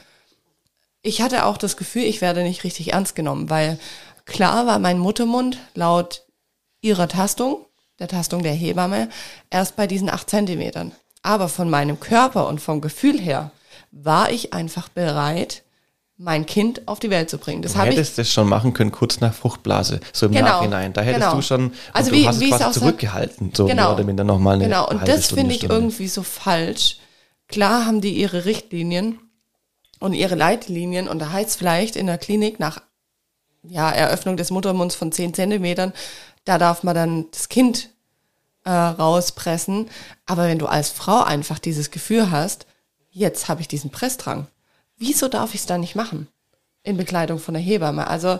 ich 1.05 1.21
hatte 1.21 1.45
auch 1.45 1.57
das 1.57 1.77
Gefühl, 1.77 2.03
ich 2.03 2.21
werde 2.21 2.43
nicht 2.43 2.63
richtig 2.63 2.93
ernst 2.93 3.15
genommen, 3.15 3.49
weil 3.49 3.79
klar 4.25 4.65
war 4.65 4.79
mein 4.79 4.99
Muttermund 4.99 5.57
laut 5.73 6.23
ihrer 6.81 7.07
Tastung, 7.07 7.65
der 7.99 8.07
Tastung 8.07 8.43
der 8.43 8.53
Hebamme, 8.53 9.09
erst 9.49 9.75
bei 9.75 9.87
diesen 9.87 10.09
acht 10.09 10.29
Zentimetern. 10.29 10.91
Aber 11.21 11.47
von 11.49 11.69
meinem 11.69 11.99
Körper 11.99 12.47
und 12.47 12.59
vom 12.61 12.81
Gefühl 12.81 13.19
her 13.19 13.51
war 13.91 14.31
ich 14.31 14.53
einfach 14.53 14.89
bereit, 14.89 15.63
mein 16.17 16.45
Kind 16.45 16.87
auf 16.87 16.99
die 16.99 17.09
Welt 17.09 17.29
zu 17.29 17.37
bringen. 17.37 17.61
Das 17.61 17.73
Du 17.73 17.79
habe 17.79 17.89
ich 17.89 17.97
hättest 17.97 18.17
das 18.17 18.31
schon 18.31 18.47
machen 18.47 18.73
können, 18.73 18.91
kurz 18.91 19.19
nach 19.19 19.33
Fruchtblase, 19.33 19.99
so 20.13 20.27
im 20.27 20.31
Genau, 20.31 20.45
Nachhinein. 20.47 20.93
Da 20.93 21.01
hättest 21.01 21.21
genau. 21.25 21.35
du 21.35 21.41
schon, 21.41 21.73
Also 21.93 22.11
und 22.11 22.17
wie- 22.17 22.21
du 22.23 22.27
hast 22.29 22.39
wie 22.39 22.51
es 22.51 22.57
quasi 22.57 22.79
zurückgehalten, 22.79 23.51
so 23.53 23.65
mehr 23.67 23.91
oder 23.93 24.03
minder 24.03 24.23
nochmal 24.23 24.55
eine 24.55 24.63
Genau, 24.65 24.87
und 24.87 25.05
das 25.07 25.27
finde 25.27 25.53
ich 25.55 25.63
irgendwie 25.63 26.07
so 26.07 26.23
falsch. 26.23 26.97
Klar 27.47 27.85
haben 27.85 28.01
die 28.01 28.13
ihre 28.13 28.45
Richtlinien 28.45 29.19
und 29.99 30.13
ihre 30.13 30.35
Leitlinien 30.35 31.07
und 31.07 31.19
da 31.19 31.31
heißt 31.31 31.49
es 31.51 31.55
vielleicht 31.55 31.95
in 31.95 32.07
der 32.07 32.17
Klinik 32.17 32.59
nach 32.59 32.81
ja, 33.63 33.89
Eröffnung 33.89 34.37
des 34.37 34.51
Muttermunds 34.51 34.95
von 34.95 35.11
10 35.11 35.33
Zentimetern, 35.33 35.93
da 36.43 36.57
darf 36.57 36.83
man 36.83 36.95
dann 36.95 37.25
das 37.31 37.49
Kind 37.49 37.89
äh, 38.63 38.69
rauspressen. 38.69 39.89
Aber 40.25 40.47
wenn 40.47 40.59
du 40.59 40.67
als 40.67 40.89
Frau 40.89 41.23
einfach 41.23 41.59
dieses 41.59 41.91
Gefühl 41.91 42.31
hast, 42.31 42.67
jetzt 43.09 43.47
habe 43.47 43.61
ich 43.61 43.67
diesen 43.67 43.89
Pressdrang, 43.89 44.47
wieso 44.97 45.27
darf 45.27 45.53
ich 45.53 45.61
es 45.61 45.65
dann 45.65 45.81
nicht 45.81 45.95
machen? 45.95 46.27
In 46.83 46.97
Bekleidung 46.97 47.39
von 47.39 47.53
der 47.53 47.63
Hebamme. 47.63 48.07
Also 48.07 48.39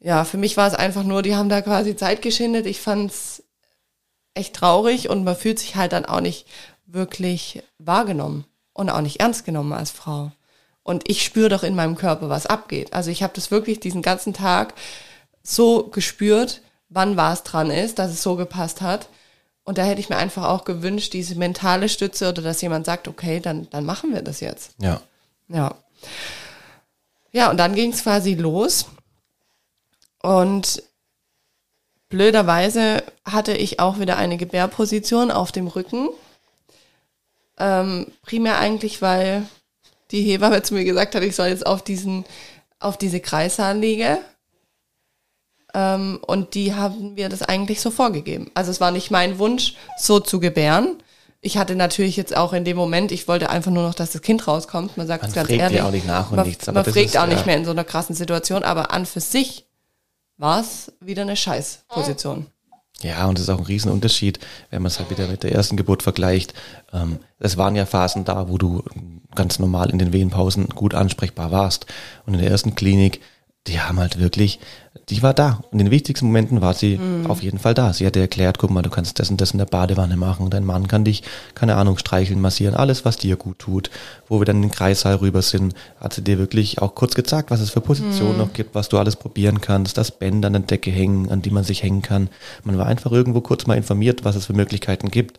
ja, 0.00 0.24
für 0.24 0.38
mich 0.38 0.56
war 0.56 0.66
es 0.66 0.74
einfach 0.74 1.04
nur, 1.04 1.22
die 1.22 1.36
haben 1.36 1.48
da 1.48 1.62
quasi 1.62 1.96
Zeit 1.96 2.20
geschindet. 2.20 2.66
Ich 2.66 2.80
fand's 2.80 3.42
echt 4.34 4.56
traurig 4.56 5.08
und 5.08 5.24
man 5.24 5.36
fühlt 5.36 5.58
sich 5.58 5.76
halt 5.76 5.92
dann 5.92 6.04
auch 6.04 6.20
nicht 6.20 6.46
wirklich 6.86 7.62
wahrgenommen 7.78 8.44
und 8.72 8.90
auch 8.90 9.00
nicht 9.00 9.20
ernst 9.20 9.44
genommen 9.44 9.72
als 9.72 9.90
Frau. 9.90 10.32
Und 10.84 11.10
ich 11.10 11.24
spüre 11.24 11.48
doch 11.48 11.64
in 11.64 11.74
meinem 11.74 11.96
Körper, 11.96 12.28
was 12.28 12.46
abgeht. 12.46 12.92
Also 12.92 13.10
ich 13.10 13.22
habe 13.22 13.32
das 13.34 13.50
wirklich 13.50 13.80
diesen 13.80 14.02
ganzen 14.02 14.34
Tag 14.34 14.74
so 15.42 15.88
gespürt, 15.88 16.60
wann 16.90 17.16
was 17.16 17.42
dran 17.42 17.70
ist, 17.70 17.98
dass 17.98 18.12
es 18.12 18.22
so 18.22 18.36
gepasst 18.36 18.82
hat. 18.82 19.08
Und 19.64 19.78
da 19.78 19.82
hätte 19.82 20.00
ich 20.00 20.10
mir 20.10 20.18
einfach 20.18 20.44
auch 20.44 20.64
gewünscht, 20.64 21.14
diese 21.14 21.36
mentale 21.36 21.88
Stütze 21.88 22.28
oder 22.28 22.42
dass 22.42 22.60
jemand 22.60 22.84
sagt, 22.84 23.08
okay, 23.08 23.40
dann, 23.40 23.68
dann 23.70 23.86
machen 23.86 24.12
wir 24.12 24.20
das 24.20 24.40
jetzt. 24.40 24.74
Ja. 24.78 25.00
Ja. 25.48 25.74
Ja, 27.32 27.50
und 27.50 27.56
dann 27.56 27.74
ging 27.74 27.92
es 27.92 28.02
quasi 28.02 28.34
los. 28.34 28.86
Und 30.22 30.82
blöderweise 32.10 33.02
hatte 33.24 33.56
ich 33.56 33.80
auch 33.80 33.98
wieder 33.98 34.18
eine 34.18 34.36
Gebärposition 34.36 35.30
auf 35.30 35.50
dem 35.50 35.66
Rücken. 35.66 36.10
Ähm, 37.58 38.06
primär 38.22 38.58
eigentlich, 38.58 39.00
weil 39.00 39.46
die 40.14 40.22
Hebamme 40.22 40.62
zu 40.62 40.74
mir 40.74 40.84
gesagt 40.84 41.14
hat, 41.14 41.22
ich 41.22 41.36
soll 41.36 41.48
jetzt 41.48 41.66
auf 41.66 41.82
diesen, 41.82 42.24
auf 42.78 42.96
diese 42.96 43.20
Kreissaal 43.20 43.76
liege. 43.76 44.18
Ähm, 45.74 46.20
und 46.24 46.54
die 46.54 46.72
haben 46.74 47.14
mir 47.14 47.28
das 47.28 47.42
eigentlich 47.42 47.80
so 47.80 47.90
vorgegeben. 47.90 48.50
Also 48.54 48.70
es 48.70 48.80
war 48.80 48.92
nicht 48.92 49.10
mein 49.10 49.38
Wunsch, 49.38 49.74
so 49.98 50.20
zu 50.20 50.38
gebären. 50.38 51.02
Ich 51.40 51.58
hatte 51.58 51.74
natürlich 51.74 52.16
jetzt 52.16 52.34
auch 52.34 52.52
in 52.52 52.64
dem 52.64 52.76
Moment, 52.76 53.12
ich 53.12 53.28
wollte 53.28 53.50
einfach 53.50 53.70
nur 53.70 53.82
noch, 53.82 53.94
dass 53.94 54.12
das 54.12 54.22
Kind 54.22 54.46
rauskommt. 54.46 54.96
Man 54.96 55.06
sagt 55.06 55.22
Man 55.22 55.28
es 55.30 55.34
ganz 55.34 55.48
fragt 55.48 55.58
ja 55.58 55.64
ehrlich. 55.66 55.82
auch 55.82 55.90
nicht 55.90 56.06
nach 56.06 56.30
und 56.30 56.36
man, 56.36 56.46
nichts, 56.46 56.68
aber 56.68 56.84
man 56.84 56.92
fragt 56.92 57.18
auch 57.18 57.26
nicht 57.26 57.44
mehr 57.44 57.56
in 57.56 57.64
so 57.64 57.72
einer 57.72 57.84
krassen 57.84 58.14
Situation, 58.14 58.62
aber 58.62 58.92
an 58.92 59.04
für 59.04 59.20
sich 59.20 59.66
war 60.38 60.60
es 60.60 60.92
wieder 61.00 61.22
eine 61.22 61.36
Scheißposition. 61.36 62.46
Ja, 63.02 63.26
und 63.26 63.38
es 63.38 63.44
ist 63.44 63.50
auch 63.50 63.58
ein 63.58 63.64
Riesenunterschied, 63.66 64.38
wenn 64.70 64.80
man 64.80 64.86
es 64.86 64.98
halt 64.98 65.10
wieder 65.10 65.26
mit 65.26 65.42
der 65.42 65.52
ersten 65.52 65.76
Geburt 65.76 66.02
vergleicht. 66.02 66.54
Ähm, 66.92 67.18
es 67.38 67.56
waren 67.56 67.76
ja 67.76 67.84
Phasen 67.84 68.24
da, 68.24 68.48
wo 68.48 68.56
du 68.56 68.82
ganz 69.34 69.58
normal 69.58 69.90
in 69.90 69.98
den 69.98 70.12
Wehenpausen 70.12 70.68
gut 70.68 70.94
ansprechbar 70.94 71.50
warst. 71.50 71.86
Und 72.26 72.34
in 72.34 72.40
der 72.40 72.50
ersten 72.50 72.74
Klinik, 72.74 73.20
die 73.66 73.80
haben 73.80 73.98
halt 73.98 74.18
wirklich, 74.18 74.60
die 75.08 75.22
war 75.22 75.32
da. 75.32 75.62
Und 75.70 75.80
in 75.80 75.86
den 75.86 75.90
wichtigsten 75.90 76.26
Momenten 76.26 76.60
war 76.60 76.74
sie 76.74 77.00
auf 77.26 77.42
jeden 77.42 77.58
Fall 77.58 77.72
da. 77.72 77.94
Sie 77.94 78.04
hatte 78.04 78.20
erklärt, 78.20 78.58
guck 78.58 78.70
mal, 78.70 78.82
du 78.82 78.90
kannst 78.90 79.18
das 79.18 79.30
und 79.30 79.40
das 79.40 79.52
in 79.52 79.58
der 79.58 79.64
Badewanne 79.64 80.18
machen. 80.18 80.50
Dein 80.50 80.66
Mann 80.66 80.86
kann 80.86 81.04
dich, 81.04 81.22
keine 81.54 81.76
Ahnung, 81.76 81.96
streicheln, 81.96 82.42
massieren, 82.42 82.74
alles, 82.74 83.06
was 83.06 83.16
dir 83.16 83.36
gut 83.36 83.58
tut. 83.58 83.90
Wo 84.28 84.38
wir 84.38 84.44
dann 84.44 84.56
in 84.56 84.62
den 84.62 84.70
Kreissaal 84.70 85.16
rüber 85.16 85.40
sind, 85.40 85.74
hat 85.98 86.12
sie 86.12 86.22
dir 86.22 86.38
wirklich 86.38 86.82
auch 86.82 86.94
kurz 86.94 87.14
gezeigt, 87.14 87.50
was 87.50 87.60
es 87.60 87.70
für 87.70 87.80
Positionen 87.80 88.36
noch 88.36 88.52
gibt, 88.52 88.74
was 88.74 88.90
du 88.90 88.98
alles 88.98 89.16
probieren 89.16 89.62
kannst, 89.62 89.96
dass 89.96 90.10
Bänder 90.10 90.48
an 90.48 90.52
der 90.52 90.62
Decke 90.62 90.90
hängen, 90.90 91.30
an 91.30 91.40
die 91.40 91.50
man 91.50 91.64
sich 91.64 91.82
hängen 91.82 92.02
kann. 92.02 92.28
Man 92.64 92.76
war 92.76 92.86
einfach 92.86 93.12
irgendwo 93.12 93.40
kurz 93.40 93.66
mal 93.66 93.78
informiert, 93.78 94.24
was 94.24 94.36
es 94.36 94.44
für 94.44 94.52
Möglichkeiten 94.52 95.10
gibt. 95.10 95.38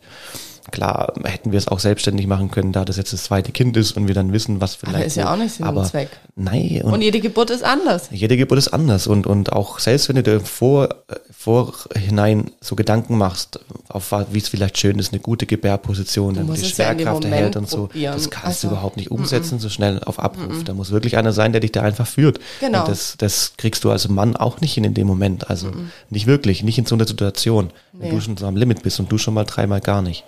Klar, 0.72 1.14
hätten 1.24 1.52
wir 1.52 1.58
es 1.58 1.68
auch 1.68 1.78
selbstständig 1.78 2.26
machen 2.26 2.50
können, 2.50 2.72
da 2.72 2.84
das 2.84 2.96
jetzt 2.96 3.12
das 3.12 3.24
zweite 3.24 3.52
Kind 3.52 3.76
ist 3.76 3.96
und 3.96 4.08
wir 4.08 4.14
dann 4.14 4.32
wissen, 4.32 4.60
was 4.60 4.74
vielleicht. 4.74 5.06
ist 5.06 5.16
ja 5.16 5.32
auch 5.32 5.36
nicht 5.36 5.52
Sinn 5.54 5.64
und 5.66 5.68
aber 5.76 5.84
Zweck. 5.84 6.08
Nein, 6.34 6.82
und, 6.84 6.92
Und 6.94 7.02
jede 7.02 7.20
Geburt 7.20 7.50
ist 7.50 7.62
anders. 7.64 8.08
jede 8.10 8.36
Geburt 8.36 8.58
ist 8.58 8.68
anders 8.68 9.06
und, 9.06 9.26
und 9.26 9.52
auch 9.52 9.78
selbst 9.78 10.08
wenn 10.08 10.16
du 10.16 10.22
dir 10.22 10.40
vor, 10.40 10.88
vorhinein 11.30 12.50
so 12.60 12.74
Gedanken 12.76 13.16
machst, 13.16 13.60
auf 13.88 14.12
wie 14.32 14.38
es 14.38 14.48
vielleicht 14.48 14.78
schön 14.78 14.98
ist, 14.98 15.12
eine 15.12 15.20
gute 15.20 15.46
Gebärposition, 15.46 16.34
dann 16.34 16.46
musst 16.46 16.62
die 16.62 16.66
ja 16.68 16.74
Schwerkraft 16.74 17.14
Moment 17.22 17.32
erhält 17.32 17.56
und 17.56 17.68
so, 17.70 17.86
probieren. 17.86 18.14
das 18.14 18.30
kannst 18.30 18.46
Also, 18.46 18.68
du 18.68 18.74
überhaupt 18.74 18.96
nicht 18.96 19.10
umsetzen, 19.10 19.58
so 19.58 19.68
schnell 19.68 20.00
auf 20.04 20.18
Abruf. 20.18 20.64
Da 20.64 20.74
muss 20.74 20.90
wirklich 20.90 21.16
einer 21.16 21.32
sein, 21.32 21.52
der 21.52 21.60
dich 21.60 21.72
da 21.72 21.82
einfach 21.82 22.06
führt. 22.06 22.38
Genau. 22.60 22.80
Und 22.80 22.88
das, 22.88 23.14
das 23.18 23.52
kriegst 23.56 23.84
du 23.84 23.90
als 23.90 24.08
Mann 24.08 24.36
auch 24.36 24.60
nicht 24.60 24.74
hin 24.74 24.84
in 24.84 24.94
dem 24.94 25.06
Moment. 25.06 25.48
Also 25.50 25.70
nicht 26.10 26.26
wirklich, 26.26 26.62
nicht 26.62 26.78
in 26.78 26.86
so 26.86 26.94
einer 26.94 27.06
Situation, 27.06 27.70
wenn 27.92 28.08
Nee. 28.08 28.14
du 28.14 28.20
schon 28.20 28.36
so 28.36 28.46
am 28.46 28.56
Limit 28.56 28.82
bist 28.82 29.00
und 29.00 29.10
du 29.10 29.16
schon 29.18 29.32
mal 29.34 29.44
dreimal 29.44 29.80
gar 29.80 30.02
nicht. 30.02 30.24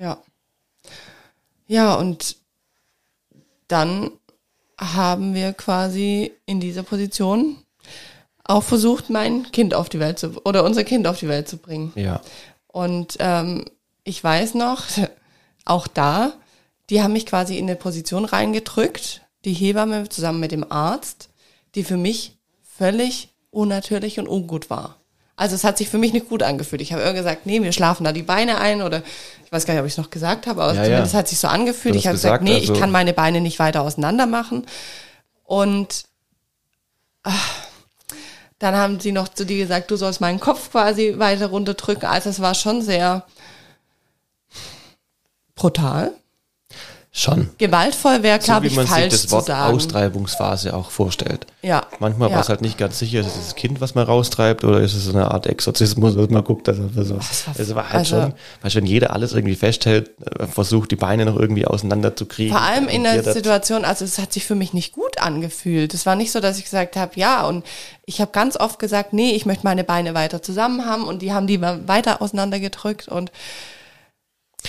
Ja. 0.00 0.22
Ja, 1.66 1.94
und 1.94 2.36
dann 3.68 4.10
haben 4.78 5.34
wir 5.34 5.52
quasi 5.52 6.32
in 6.46 6.58
dieser 6.58 6.82
Position 6.82 7.58
auch 8.44 8.64
versucht, 8.64 9.10
mein 9.10 9.52
Kind 9.52 9.74
auf 9.74 9.88
die 9.88 10.00
Welt 10.00 10.18
zu, 10.18 10.40
oder 10.44 10.64
unser 10.64 10.82
Kind 10.82 11.06
auf 11.06 11.18
die 11.18 11.28
Welt 11.28 11.48
zu 11.48 11.58
bringen. 11.58 11.92
Ja. 11.94 12.20
Und 12.66 13.16
ähm, 13.20 13.66
ich 14.02 14.22
weiß 14.24 14.54
noch, 14.54 14.84
auch 15.64 15.86
da, 15.86 16.32
die 16.88 17.02
haben 17.02 17.12
mich 17.12 17.26
quasi 17.26 17.58
in 17.58 17.68
eine 17.68 17.76
Position 17.76 18.24
reingedrückt, 18.24 19.22
die 19.44 19.52
Hebamme 19.52 20.08
zusammen 20.08 20.40
mit 20.40 20.52
dem 20.52 20.70
Arzt. 20.70 21.28
die 21.76 21.84
für 21.84 21.96
mich 21.96 22.36
völlig 22.64 23.28
unnatürlich 23.52 24.18
und 24.18 24.26
ungut 24.26 24.70
war. 24.70 24.99
Also 25.40 25.54
es 25.54 25.64
hat 25.64 25.78
sich 25.78 25.88
für 25.88 25.96
mich 25.96 26.12
nicht 26.12 26.28
gut 26.28 26.42
angefühlt. 26.42 26.82
Ich 26.82 26.92
habe 26.92 27.00
immer 27.00 27.14
gesagt, 27.14 27.46
nee, 27.46 27.62
wir 27.62 27.72
schlafen 27.72 28.04
da 28.04 28.12
die 28.12 28.22
Beine 28.22 28.58
ein 28.58 28.82
oder 28.82 29.02
ich 29.42 29.50
weiß 29.50 29.64
gar 29.64 29.72
nicht, 29.72 29.80
ob 29.80 29.86
ich 29.86 29.94
es 29.94 29.98
noch 29.98 30.10
gesagt 30.10 30.46
habe, 30.46 30.62
aber 30.62 30.74
Ja, 30.74 30.84
zumindest 30.84 31.14
ja. 31.14 31.18
hat 31.20 31.28
sich 31.28 31.38
so 31.38 31.48
angefühlt. 31.48 31.96
Ich 31.96 32.06
habe 32.06 32.16
gesagt, 32.16 32.44
nee, 32.44 32.56
also- 32.56 32.74
ich 32.74 32.78
kann 32.78 32.90
meine 32.90 33.14
Beine 33.14 33.40
nicht 33.40 33.58
weiter 33.58 33.80
auseinander 33.80 34.26
machen. 34.26 34.66
Und 35.44 36.04
ah, 37.22 37.32
dann 38.58 38.76
haben 38.76 39.00
sie 39.00 39.12
noch 39.12 39.28
zu 39.28 39.46
dir 39.46 39.56
gesagt, 39.56 39.90
du 39.90 39.96
sollst 39.96 40.20
meinen 40.20 40.40
Kopf 40.40 40.70
quasi 40.72 41.14
weiter 41.16 41.46
runterdrücken. 41.46 42.06
Also 42.06 42.28
es 42.28 42.40
war 42.42 42.54
schon 42.54 42.82
sehr 42.82 43.24
brutal. 45.54 46.12
Schon. 47.12 47.50
Gewaltvoll 47.58 48.22
wäre, 48.22 48.40
So 48.40 48.62
wie 48.62 48.68
ich, 48.68 48.76
man 48.76 48.86
sich 48.86 48.94
falsch 48.94 49.10
das 49.12 49.30
Wort 49.32 49.46
sagen. 49.46 49.74
Austreibungsphase 49.74 50.72
auch 50.72 50.92
vorstellt. 50.92 51.44
Ja. 51.60 51.82
Manchmal 51.98 52.28
ja. 52.28 52.36
war 52.36 52.42
es 52.42 52.48
halt 52.48 52.60
nicht 52.60 52.78
ganz 52.78 53.00
sicher, 53.00 53.18
ist 53.18 53.26
es 53.26 53.34
das 53.34 53.54
Kind, 53.56 53.80
was 53.80 53.96
man 53.96 54.06
raustreibt, 54.06 54.62
oder 54.62 54.80
ist 54.80 54.94
es 54.94 55.06
so 55.06 55.10
eine 55.12 55.28
Art 55.28 55.48
Exorzismus, 55.48 56.14
dass 56.14 56.30
man 56.30 56.44
guckt, 56.44 56.68
dass 56.68 56.78
er 56.78 57.04
so. 57.04 57.14
Das 57.16 57.46
war- 57.48 57.54
Es 57.58 57.74
war 57.74 57.84
halt 57.88 57.94
also- 57.96 58.20
schon, 58.20 58.34
weil 58.62 58.74
wenn 58.76 58.86
jeder 58.86 59.12
alles 59.12 59.32
irgendwie 59.32 59.56
festhält, 59.56 60.12
äh, 60.38 60.46
versucht, 60.46 60.92
die 60.92 60.96
Beine 60.96 61.24
noch 61.24 61.36
irgendwie 61.36 61.66
auseinanderzukriegen. 61.66 62.52
Vor 62.56 62.62
allem 62.64 62.86
in 62.86 63.02
der. 63.02 63.24
Situation, 63.24 63.84
also 63.84 64.04
es 64.04 64.18
hat 64.18 64.32
sich 64.32 64.46
für 64.46 64.54
mich 64.54 64.72
nicht 64.72 64.92
gut 64.92 65.20
angefühlt. 65.20 65.94
Es 65.94 66.06
war 66.06 66.14
nicht 66.14 66.30
so, 66.30 66.38
dass 66.38 66.58
ich 66.58 66.64
gesagt 66.64 66.94
habe, 66.94 67.12
ja, 67.16 67.44
und 67.44 67.66
ich 68.06 68.20
habe 68.20 68.30
ganz 68.30 68.56
oft 68.56 68.78
gesagt, 68.78 69.12
nee, 69.12 69.32
ich 69.32 69.46
möchte 69.46 69.64
meine 69.64 69.82
Beine 69.82 70.14
weiter 70.14 70.42
zusammen 70.42 70.86
haben 70.86 71.04
und 71.04 71.22
die 71.22 71.32
haben 71.32 71.48
die 71.48 71.60
weiter 71.60 72.22
auseinandergedrückt 72.22 73.08
und 73.08 73.32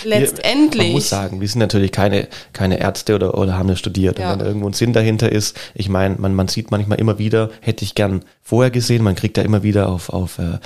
letztendlich. 0.04 0.84
Man 0.88 0.92
muss 0.92 1.08
sagen, 1.08 1.40
wir 1.40 1.48
sind 1.48 1.58
natürlich 1.60 1.92
keine, 1.92 2.28
keine 2.52 2.80
Ärzte 2.80 3.14
oder, 3.14 3.36
oder 3.38 3.56
haben 3.58 3.68
das 3.68 3.78
studiert. 3.78 4.18
Ja. 4.18 4.32
Und 4.32 4.40
wenn 4.40 4.46
irgendwo 4.46 4.68
ein 4.68 4.72
Sinn 4.72 4.92
dahinter 4.92 5.30
ist, 5.30 5.58
ich 5.74 5.88
meine, 5.88 6.16
man, 6.18 6.34
man 6.34 6.48
sieht 6.48 6.70
manchmal 6.70 6.98
immer 7.00 7.18
wieder, 7.18 7.50
hätte 7.60 7.84
ich 7.84 7.94
gern 7.94 8.24
vorher 8.42 8.70
gesehen, 8.70 9.02
man 9.02 9.14
kriegt 9.14 9.36
da 9.36 9.42
immer 9.42 9.62
wieder 9.62 9.88
auf, 9.88 10.08
auf 10.10 10.38
äh, 10.38 10.58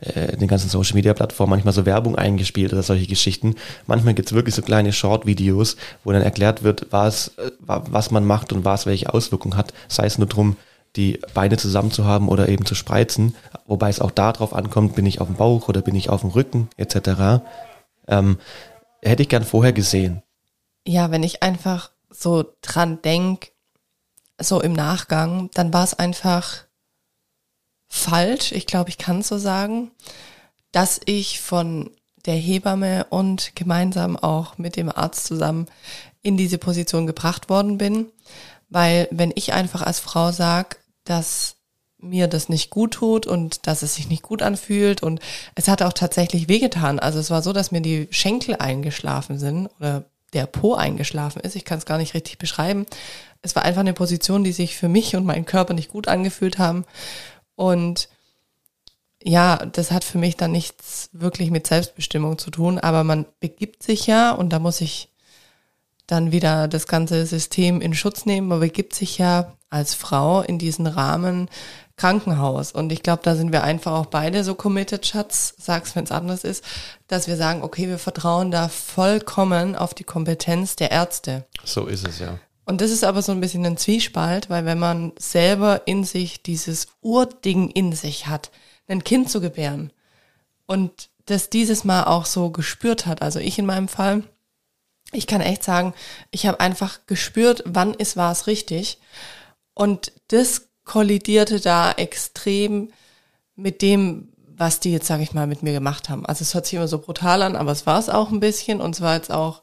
äh, 0.00 0.36
den 0.36 0.48
ganzen 0.48 0.68
Social 0.68 0.94
Media 0.94 1.14
Plattformen 1.14 1.50
manchmal 1.50 1.72
so 1.74 1.86
Werbung 1.86 2.16
eingespielt 2.16 2.72
oder 2.72 2.82
solche 2.82 3.06
Geschichten. 3.06 3.54
Manchmal 3.86 4.14
gibt's 4.14 4.32
wirklich 4.32 4.54
so 4.54 4.62
kleine 4.62 4.92
Short-Videos, 4.92 5.76
wo 6.04 6.12
dann 6.12 6.22
erklärt 6.22 6.62
wird, 6.62 6.86
was, 6.90 7.28
äh, 7.38 7.50
wa- 7.60 7.84
was 7.90 8.10
man 8.10 8.24
macht 8.24 8.52
und 8.52 8.64
was 8.64 8.86
welche 8.86 9.12
Auswirkungen 9.14 9.56
hat. 9.56 9.72
Sei 9.88 10.04
es 10.06 10.18
nur 10.18 10.26
drum, 10.28 10.56
die 10.96 11.18
Beine 11.32 11.56
zusammen 11.56 11.90
zu 11.90 12.04
haben 12.04 12.28
oder 12.28 12.48
eben 12.50 12.66
zu 12.66 12.74
spreizen. 12.74 13.34
Wobei 13.66 13.88
es 13.88 14.00
auch 14.00 14.10
darauf 14.10 14.52
ankommt, 14.54 14.94
bin 14.94 15.06
ich 15.06 15.20
auf 15.22 15.28
dem 15.28 15.36
Bauch 15.36 15.68
oder 15.68 15.80
bin 15.80 15.94
ich 15.94 16.10
auf 16.10 16.20
dem 16.20 16.30
Rücken 16.30 16.68
etc. 16.76 17.40
Ähm, 18.08 18.36
hätte 19.02 19.22
ich 19.22 19.28
gern 19.28 19.44
vorher 19.44 19.72
gesehen. 19.72 20.22
Ja, 20.86 21.10
wenn 21.10 21.22
ich 21.22 21.42
einfach 21.42 21.90
so 22.10 22.44
dran 22.62 23.00
denk, 23.02 23.52
so 24.40 24.60
im 24.60 24.72
Nachgang, 24.72 25.50
dann 25.54 25.72
war 25.72 25.84
es 25.84 25.94
einfach 25.94 26.64
falsch, 27.88 28.52
ich 28.52 28.66
glaube, 28.66 28.90
ich 28.90 28.98
kann 28.98 29.22
so 29.22 29.38
sagen, 29.38 29.90
dass 30.72 31.00
ich 31.04 31.40
von 31.40 31.90
der 32.24 32.34
Hebamme 32.34 33.06
und 33.10 33.54
gemeinsam 33.54 34.16
auch 34.16 34.58
mit 34.58 34.76
dem 34.76 34.88
Arzt 34.88 35.26
zusammen 35.26 35.66
in 36.22 36.36
diese 36.36 36.58
Position 36.58 37.06
gebracht 37.06 37.48
worden 37.48 37.78
bin. 37.78 38.06
Weil 38.68 39.08
wenn 39.10 39.32
ich 39.34 39.52
einfach 39.52 39.82
als 39.82 40.00
Frau 40.00 40.32
sag, 40.32 40.78
dass 41.04 41.56
mir 42.02 42.26
das 42.26 42.48
nicht 42.48 42.70
gut 42.70 42.94
tut 42.94 43.26
und 43.26 43.66
dass 43.66 43.82
es 43.82 43.94
sich 43.94 44.08
nicht 44.08 44.22
gut 44.22 44.42
anfühlt 44.42 45.02
und 45.02 45.20
es 45.54 45.68
hat 45.68 45.82
auch 45.82 45.92
tatsächlich 45.92 46.48
wehgetan. 46.48 46.98
Also 46.98 47.18
es 47.18 47.30
war 47.30 47.42
so, 47.42 47.52
dass 47.52 47.70
mir 47.70 47.80
die 47.80 48.08
Schenkel 48.10 48.56
eingeschlafen 48.56 49.38
sind 49.38 49.68
oder 49.78 50.04
der 50.32 50.46
Po 50.46 50.74
eingeschlafen 50.74 51.40
ist. 51.40 51.56
Ich 51.56 51.64
kann 51.64 51.78
es 51.78 51.86
gar 51.86 51.98
nicht 51.98 52.14
richtig 52.14 52.38
beschreiben. 52.38 52.86
Es 53.40 53.54
war 53.54 53.64
einfach 53.64 53.80
eine 53.80 53.92
Position, 53.92 54.44
die 54.44 54.52
sich 54.52 54.76
für 54.76 54.88
mich 54.88 55.14
und 55.14 55.24
meinen 55.24 55.44
Körper 55.46 55.74
nicht 55.74 55.90
gut 55.90 56.08
angefühlt 56.08 56.58
haben. 56.58 56.84
Und 57.54 58.08
ja, 59.22 59.64
das 59.66 59.92
hat 59.92 60.04
für 60.04 60.18
mich 60.18 60.36
dann 60.36 60.52
nichts 60.52 61.08
wirklich 61.12 61.50
mit 61.50 61.66
Selbstbestimmung 61.66 62.38
zu 62.38 62.50
tun, 62.50 62.78
aber 62.78 63.04
man 63.04 63.26
begibt 63.38 63.82
sich 63.82 64.06
ja, 64.06 64.32
und 64.32 64.50
da 64.50 64.58
muss 64.58 64.80
ich 64.80 65.08
dann 66.06 66.32
wieder 66.32 66.66
das 66.66 66.88
ganze 66.88 67.24
System 67.26 67.80
in 67.80 67.94
Schutz 67.94 68.26
nehmen, 68.26 68.48
man 68.48 68.60
begibt 68.60 68.94
sich 68.94 69.18
ja 69.18 69.52
als 69.70 69.94
Frau 69.94 70.42
in 70.42 70.58
diesen 70.58 70.86
Rahmen 70.86 71.48
Krankenhaus. 71.96 72.72
Und 72.72 72.92
ich 72.92 73.02
glaube, 73.02 73.22
da 73.22 73.34
sind 73.34 73.52
wir 73.52 73.62
einfach 73.62 73.92
auch 73.92 74.06
beide 74.06 74.44
so 74.44 74.54
committed, 74.54 75.06
Schatz, 75.06 75.54
sag's, 75.58 75.94
wenn 75.94 76.04
es 76.04 76.12
anders 76.12 76.44
ist, 76.44 76.64
dass 77.06 77.28
wir 77.28 77.36
sagen, 77.36 77.62
okay, 77.62 77.88
wir 77.88 77.98
vertrauen 77.98 78.50
da 78.50 78.68
vollkommen 78.68 79.76
auf 79.76 79.94
die 79.94 80.04
Kompetenz 80.04 80.76
der 80.76 80.90
Ärzte. 80.90 81.44
So 81.64 81.86
ist 81.86 82.06
es 82.06 82.18
ja. 82.18 82.38
Und 82.64 82.80
das 82.80 82.90
ist 82.90 83.04
aber 83.04 83.22
so 83.22 83.32
ein 83.32 83.40
bisschen 83.40 83.66
ein 83.66 83.76
Zwiespalt, 83.76 84.48
weil 84.48 84.64
wenn 84.64 84.78
man 84.78 85.12
selber 85.18 85.82
in 85.86 86.04
sich 86.04 86.42
dieses 86.42 86.86
Urding 87.00 87.70
in 87.70 87.92
sich 87.92 88.28
hat, 88.28 88.50
ein 88.86 89.04
Kind 89.04 89.30
zu 89.30 89.40
gebären 89.40 89.92
und 90.66 91.10
das 91.26 91.50
dieses 91.50 91.84
Mal 91.84 92.04
auch 92.04 92.26
so 92.26 92.50
gespürt 92.50 93.06
hat, 93.06 93.22
also 93.22 93.38
ich 93.38 93.58
in 93.58 93.66
meinem 93.66 93.88
Fall, 93.88 94.22
ich 95.12 95.26
kann 95.26 95.40
echt 95.40 95.64
sagen, 95.64 95.92
ich 96.30 96.46
habe 96.46 96.60
einfach 96.60 97.00
gespürt, 97.06 97.62
wann 97.66 97.94
ist 97.94 98.16
war 98.16 98.32
es 98.32 98.46
richtig 98.46 98.98
und 99.74 100.12
das 100.28 100.68
kollidierte 100.84 101.60
da 101.60 101.92
extrem 101.92 102.92
mit 103.54 103.82
dem, 103.82 104.28
was 104.56 104.80
die 104.80 104.92
jetzt, 104.92 105.06
sage 105.06 105.22
ich 105.22 105.32
mal, 105.32 105.46
mit 105.46 105.62
mir 105.62 105.72
gemacht 105.72 106.08
haben. 106.08 106.26
Also 106.26 106.42
es 106.42 106.54
hört 106.54 106.66
sich 106.66 106.74
immer 106.74 106.88
so 106.88 106.98
brutal 106.98 107.42
an, 107.42 107.56
aber 107.56 107.72
es 107.72 107.86
war 107.86 107.98
es 107.98 108.08
auch 108.08 108.30
ein 108.30 108.40
bisschen 108.40 108.80
und 108.80 108.94
es 108.94 109.00
war 109.00 109.14
jetzt 109.14 109.30
auch 109.30 109.62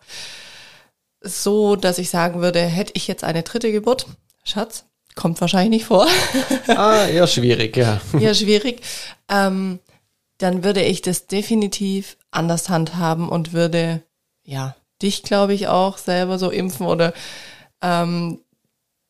so, 1.22 1.76
dass 1.76 1.98
ich 1.98 2.10
sagen 2.10 2.42
würde, 2.42 2.62
hätte 2.62 2.94
ich 2.96 3.08
jetzt 3.08 3.24
eine 3.24 3.44
dritte 3.44 3.72
Geburt, 3.72 4.06
Schatz, 4.44 4.86
kommt 5.16 5.42
wahrscheinlich 5.42 5.70
nicht 5.70 5.86
vor, 5.86 6.08
Ah, 6.68 7.06
eher 7.08 7.28
schwierig, 7.28 7.76
ja. 7.76 8.00
eher 8.18 8.34
schwierig, 8.34 8.82
ähm, 9.30 9.80
dann 10.38 10.64
würde 10.64 10.82
ich 10.82 11.02
das 11.02 11.28
definitiv 11.28 12.18
anders 12.32 12.70
handhaben 12.70 13.28
und 13.28 13.52
würde, 13.52 14.02
ja, 14.44 14.76
dich 15.02 15.24
glaube 15.24 15.54
ich 15.54 15.68
auch 15.68 15.98
selber 15.98 16.40
so 16.40 16.50
impfen 16.50 16.86
oder 16.88 17.14
ähm, 17.82 18.40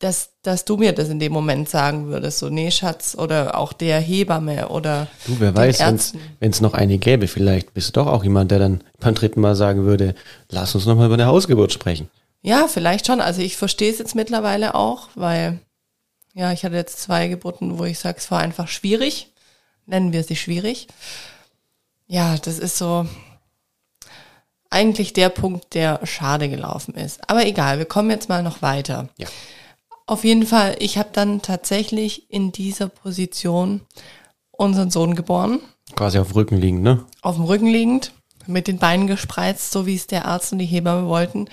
dass, 0.00 0.30
dass 0.42 0.64
du 0.64 0.78
mir 0.78 0.92
das 0.92 1.10
in 1.10 1.20
dem 1.20 1.32
Moment 1.32 1.68
sagen 1.68 2.08
würdest, 2.08 2.38
so, 2.38 2.48
nee, 2.48 2.70
Schatz, 2.70 3.14
oder 3.16 3.56
auch 3.56 3.72
der 3.74 4.00
Hebamme 4.00 4.68
oder 4.68 5.06
Du, 5.26 5.38
wer 5.38 5.54
weiß, 5.54 6.14
wenn 6.40 6.50
es 6.50 6.60
noch 6.62 6.72
eine 6.72 6.98
gäbe, 6.98 7.28
vielleicht 7.28 7.74
bist 7.74 7.88
du 7.88 8.00
doch 8.00 8.06
auch 8.06 8.24
jemand, 8.24 8.50
der 8.50 8.58
dann 8.58 8.82
beim 8.98 9.14
dritten 9.14 9.40
Mal 9.40 9.54
sagen 9.54 9.84
würde, 9.84 10.14
lass 10.48 10.74
uns 10.74 10.86
noch 10.86 10.96
mal 10.96 11.06
über 11.06 11.14
eine 11.14 11.26
Hausgeburt 11.26 11.72
sprechen. 11.72 12.08
Ja, 12.42 12.66
vielleicht 12.66 13.06
schon. 13.06 13.20
Also 13.20 13.42
ich 13.42 13.58
verstehe 13.58 13.92
es 13.92 13.98
jetzt 13.98 14.14
mittlerweile 14.14 14.74
auch, 14.74 15.08
weil 15.14 15.60
ja, 16.32 16.52
ich 16.52 16.64
hatte 16.64 16.76
jetzt 16.76 17.02
zwei 17.02 17.28
Geburten, 17.28 17.78
wo 17.78 17.84
ich 17.84 17.98
sage, 17.98 18.16
es 18.18 18.30
war 18.30 18.40
einfach 18.40 18.68
schwierig. 18.68 19.30
Nennen 19.84 20.14
wir 20.14 20.24
sie 20.24 20.36
schwierig. 20.36 20.88
Ja, 22.06 22.36
das 22.38 22.58
ist 22.58 22.78
so 22.78 23.06
eigentlich 24.70 25.12
der 25.12 25.28
Punkt, 25.28 25.74
der 25.74 26.00
schade 26.04 26.48
gelaufen 26.48 26.94
ist. 26.94 27.28
Aber 27.28 27.44
egal, 27.44 27.78
wir 27.78 27.84
kommen 27.84 28.08
jetzt 28.08 28.30
mal 28.30 28.42
noch 28.42 28.62
weiter. 28.62 29.08
Ja. 29.18 29.28
Auf 30.10 30.24
jeden 30.24 30.44
Fall, 30.44 30.74
ich 30.80 30.98
habe 30.98 31.10
dann 31.12 31.40
tatsächlich 31.40 32.28
in 32.32 32.50
dieser 32.50 32.88
Position 32.88 33.82
unseren 34.50 34.90
Sohn 34.90 35.14
geboren 35.14 35.60
Quasi 35.94 36.18
auf 36.18 36.32
dem 36.32 36.34
Rücken 36.34 36.56
liegen, 36.56 36.82
ne? 36.82 37.06
auf 37.22 37.36
dem 37.36 37.44
Rücken 37.44 37.68
liegend, 37.68 38.10
mit 38.48 38.66
den 38.66 38.78
Beinen 38.78 39.06
gespreizt, 39.06 39.70
so 39.70 39.86
wie 39.86 39.94
es 39.94 40.08
der 40.08 40.24
Arzt 40.24 40.50
und 40.50 40.58
die 40.58 40.66
Hebamme 40.66 41.06
wollten. 41.06 41.46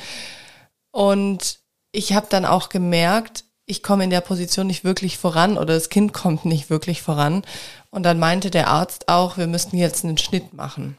Und 0.89 1.59
ich 1.91 2.13
habe 2.13 2.25
dann 2.31 2.45
auch 2.45 2.69
gemerkt, 2.69 3.43
ich 3.67 3.83
komme 3.83 4.05
in 4.05 4.09
der 4.09 4.21
Position 4.21 4.65
nicht 4.65 4.83
wirklich 4.83 5.19
voran 5.19 5.59
oder 5.59 5.75
das 5.75 5.89
Kind 5.89 6.11
kommt 6.13 6.43
nicht 6.45 6.71
wirklich 6.71 7.03
voran. 7.03 7.43
Und 7.91 8.01
dann 8.07 8.17
meinte 8.17 8.49
der 8.49 8.69
Arzt 8.69 9.07
auch, 9.07 9.37
wir 9.37 9.45
müssten 9.45 9.77
jetzt 9.77 10.03
einen 10.03 10.17
Schnitt 10.17 10.55
machen. 10.55 10.97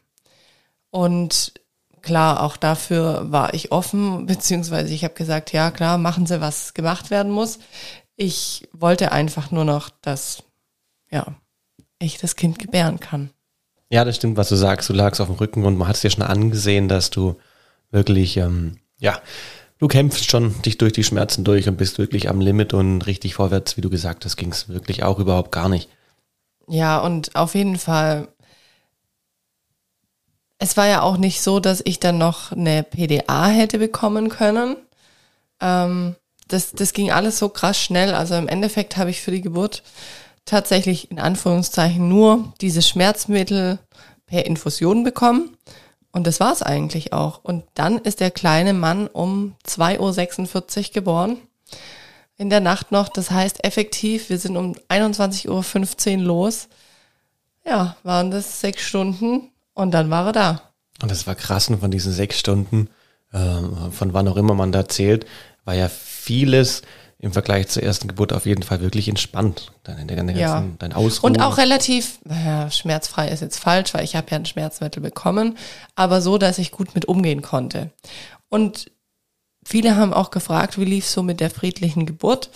Und 0.90 1.54
klar, 2.08 2.42
auch 2.42 2.56
dafür 2.56 3.30
war 3.30 3.52
ich 3.54 3.70
offen, 3.70 4.26
beziehungsweise 4.26 4.92
ich 4.92 5.04
habe 5.04 5.14
gesagt, 5.14 5.52
ja 5.52 5.70
klar, 5.70 5.98
machen 5.98 6.26
Sie, 6.26 6.40
was 6.40 6.74
gemacht 6.74 7.10
werden 7.10 7.30
muss. 7.30 7.58
Ich 8.16 8.66
wollte 8.72 9.12
einfach 9.12 9.50
nur 9.50 9.64
noch, 9.64 9.90
dass 10.02 10.42
ja, 11.10 11.26
ich 11.98 12.18
das 12.18 12.34
Kind 12.34 12.58
gebären 12.58 12.98
kann. 12.98 13.30
Ja, 13.90 14.04
das 14.04 14.16
stimmt, 14.16 14.36
was 14.36 14.48
du 14.48 14.56
sagst. 14.56 14.88
Du 14.88 14.92
lagst 14.92 15.20
auf 15.20 15.28
dem 15.28 15.36
Rücken 15.36 15.64
und 15.64 15.76
man 15.78 15.88
hat 15.88 15.96
es 15.96 16.02
dir 16.02 16.10
schon 16.10 16.24
angesehen, 16.24 16.88
dass 16.88 17.10
du 17.10 17.36
wirklich, 17.90 18.36
ähm, 18.36 18.78
ja, 18.98 19.20
du 19.78 19.86
kämpfst 19.86 20.30
schon 20.30 20.60
dich 20.62 20.78
durch 20.78 20.92
die 20.92 21.04
Schmerzen 21.04 21.44
durch 21.44 21.68
und 21.68 21.76
bist 21.76 21.98
wirklich 21.98 22.28
am 22.28 22.40
Limit 22.40 22.74
und 22.74 23.02
richtig 23.02 23.34
vorwärts, 23.34 23.76
wie 23.76 23.80
du 23.82 23.90
gesagt 23.90 24.24
hast, 24.24 24.36
ging 24.36 24.50
es 24.50 24.68
wirklich 24.68 25.04
auch 25.04 25.18
überhaupt 25.18 25.52
gar 25.52 25.68
nicht. 25.68 25.88
Ja, 26.66 26.98
und 26.98 27.34
auf 27.34 27.54
jeden 27.54 27.78
Fall, 27.78 28.28
es 30.58 30.76
war 30.76 30.86
ja 30.86 31.02
auch 31.02 31.16
nicht 31.16 31.40
so, 31.40 31.60
dass 31.60 31.82
ich 31.84 32.00
dann 32.00 32.18
noch 32.18 32.52
eine 32.52 32.82
PDA 32.82 33.46
hätte 33.46 33.78
bekommen 33.78 34.28
können. 34.28 34.76
Ähm, 35.60 36.16
das, 36.48 36.72
das 36.72 36.92
ging 36.92 37.12
alles 37.12 37.38
so 37.38 37.48
krass 37.48 37.78
schnell. 37.78 38.14
Also 38.14 38.34
im 38.34 38.48
Endeffekt 38.48 38.96
habe 38.96 39.10
ich 39.10 39.20
für 39.20 39.30
die 39.30 39.40
Geburt 39.40 39.82
tatsächlich 40.44 41.10
in 41.10 41.20
Anführungszeichen 41.20 42.08
nur 42.08 42.52
dieses 42.60 42.88
Schmerzmittel 42.88 43.78
per 44.26 44.46
Infusion 44.46 45.04
bekommen. 45.04 45.56
Und 46.10 46.26
das 46.26 46.40
war's 46.40 46.62
eigentlich 46.62 47.12
auch. 47.12 47.44
Und 47.44 47.64
dann 47.74 47.98
ist 47.98 48.20
der 48.20 48.30
kleine 48.30 48.72
Mann 48.72 49.06
um 49.06 49.54
2.46 49.66 50.88
Uhr 50.88 50.92
geboren. 50.94 51.36
in 52.36 52.50
der 52.50 52.60
Nacht 52.60 52.92
noch. 52.92 53.08
Das 53.08 53.30
heißt 53.30 53.64
effektiv, 53.64 54.30
wir 54.30 54.38
sind 54.38 54.56
um 54.56 54.74
21.15 54.88 56.18
Uhr 56.18 56.22
los. 56.24 56.68
Ja, 57.64 57.96
waren 58.02 58.30
das 58.30 58.60
sechs 58.60 58.82
Stunden 58.82 59.50
und 59.78 59.92
dann 59.92 60.10
war 60.10 60.26
er 60.26 60.32
da. 60.32 60.62
Und 61.00 61.10
das 61.10 61.28
war 61.28 61.36
krass, 61.36 61.68
und 61.68 61.78
von 61.78 61.92
diesen 61.92 62.12
sechs 62.12 62.38
Stunden, 62.38 62.88
ähm, 63.32 63.92
von 63.92 64.12
wann 64.12 64.26
auch 64.26 64.36
immer 64.36 64.54
man 64.54 64.72
da 64.72 64.88
zählt, 64.88 65.24
war 65.64 65.74
ja 65.74 65.88
vieles 65.88 66.82
im 67.20 67.32
Vergleich 67.32 67.68
zur 67.68 67.84
ersten 67.84 68.08
Geburt 68.08 68.32
auf 68.32 68.44
jeden 68.44 68.64
Fall 68.64 68.80
wirklich 68.80 69.08
entspannt. 69.08 69.70
Dein, 69.84 70.08
dein, 70.08 70.36
ja. 70.36 70.64
dein 70.78 70.92
Ausruhen. 70.92 71.36
Und 71.36 71.42
auch 71.42 71.58
relativ, 71.58 72.18
naja, 72.24 72.70
schmerzfrei 72.70 73.28
ist 73.28 73.40
jetzt 73.40 73.60
falsch, 73.60 73.94
weil 73.94 74.02
ich 74.02 74.16
habe 74.16 74.26
ja 74.30 74.38
ein 74.38 74.46
Schmerzmittel 74.46 75.00
bekommen, 75.00 75.56
aber 75.94 76.20
so, 76.20 76.38
dass 76.38 76.58
ich 76.58 76.72
gut 76.72 76.96
mit 76.96 77.06
umgehen 77.06 77.42
konnte. 77.42 77.90
Und 78.48 78.90
viele 79.64 79.94
haben 79.94 80.12
auch 80.12 80.30
gefragt, 80.30 80.78
wie 80.78 80.84
lief 80.84 81.06
so 81.06 81.22
mit 81.22 81.38
der 81.38 81.50
friedlichen 81.50 82.04
Geburt? 82.04 82.50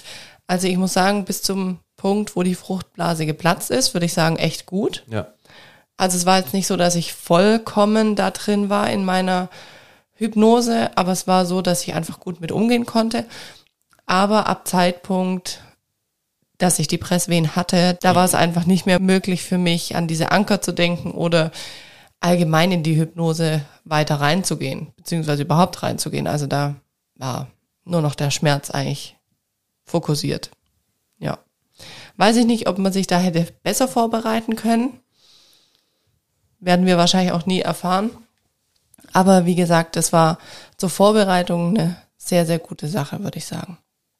Also 0.48 0.66
ich 0.66 0.76
muss 0.76 0.92
sagen, 0.92 1.24
bis 1.24 1.42
zum 1.42 1.78
Punkt, 1.96 2.34
wo 2.34 2.42
die 2.42 2.56
Fruchtblase 2.56 3.26
geplatzt 3.26 3.70
ist, 3.70 3.94
würde 3.94 4.06
ich 4.06 4.12
sagen, 4.12 4.36
echt 4.36 4.66
gut. 4.66 5.04
Ja. 5.08 5.28
Also 6.02 6.16
es 6.16 6.26
war 6.26 6.38
jetzt 6.38 6.52
nicht 6.52 6.66
so, 6.66 6.76
dass 6.76 6.96
ich 6.96 7.12
vollkommen 7.12 8.16
da 8.16 8.32
drin 8.32 8.68
war 8.68 8.90
in 8.90 9.04
meiner 9.04 9.48
Hypnose, 10.14 10.90
aber 10.96 11.12
es 11.12 11.28
war 11.28 11.46
so, 11.46 11.62
dass 11.62 11.84
ich 11.84 11.94
einfach 11.94 12.18
gut 12.18 12.40
mit 12.40 12.50
umgehen 12.50 12.86
konnte. 12.86 13.24
Aber 14.04 14.48
ab 14.48 14.66
Zeitpunkt, 14.66 15.62
dass 16.58 16.80
ich 16.80 16.88
die 16.88 16.98
Presswehen 16.98 17.54
hatte, 17.54 17.98
da 18.02 18.16
war 18.16 18.24
es 18.24 18.34
einfach 18.34 18.66
nicht 18.66 18.84
mehr 18.84 18.98
möglich 18.98 19.44
für 19.44 19.58
mich, 19.58 19.94
an 19.94 20.08
diese 20.08 20.32
Anker 20.32 20.60
zu 20.60 20.72
denken 20.72 21.12
oder 21.12 21.52
allgemein 22.18 22.72
in 22.72 22.82
die 22.82 22.96
Hypnose 22.96 23.64
weiter 23.84 24.16
reinzugehen, 24.16 24.92
beziehungsweise 24.96 25.44
überhaupt 25.44 25.84
reinzugehen. 25.84 26.26
Also 26.26 26.48
da 26.48 26.74
war 27.14 27.46
nur 27.84 28.02
noch 28.02 28.16
der 28.16 28.32
Schmerz 28.32 28.72
eigentlich 28.72 29.16
fokussiert. 29.84 30.50
Ja. 31.20 31.38
Weiß 32.16 32.34
ich 32.38 32.44
nicht, 32.44 32.66
ob 32.66 32.78
man 32.78 32.92
sich 32.92 33.06
da 33.06 33.20
hätte 33.20 33.46
besser 33.62 33.86
vorbereiten 33.86 34.56
können. 34.56 34.98
Werden 36.62 36.86
wir 36.86 36.96
wahrscheinlich 36.96 37.32
auch 37.32 37.44
nie 37.44 37.60
erfahren. 37.60 38.10
Aber 39.12 39.46
wie 39.46 39.56
gesagt, 39.56 39.96
das 39.96 40.12
war 40.12 40.38
zur 40.76 40.90
Vorbereitung 40.90 41.76
eine 41.76 41.96
sehr, 42.16 42.46
sehr 42.46 42.60
gute 42.60 42.86
Sache, 42.86 43.22
würde 43.24 43.38
ich 43.38 43.46
sagen. 43.46 43.78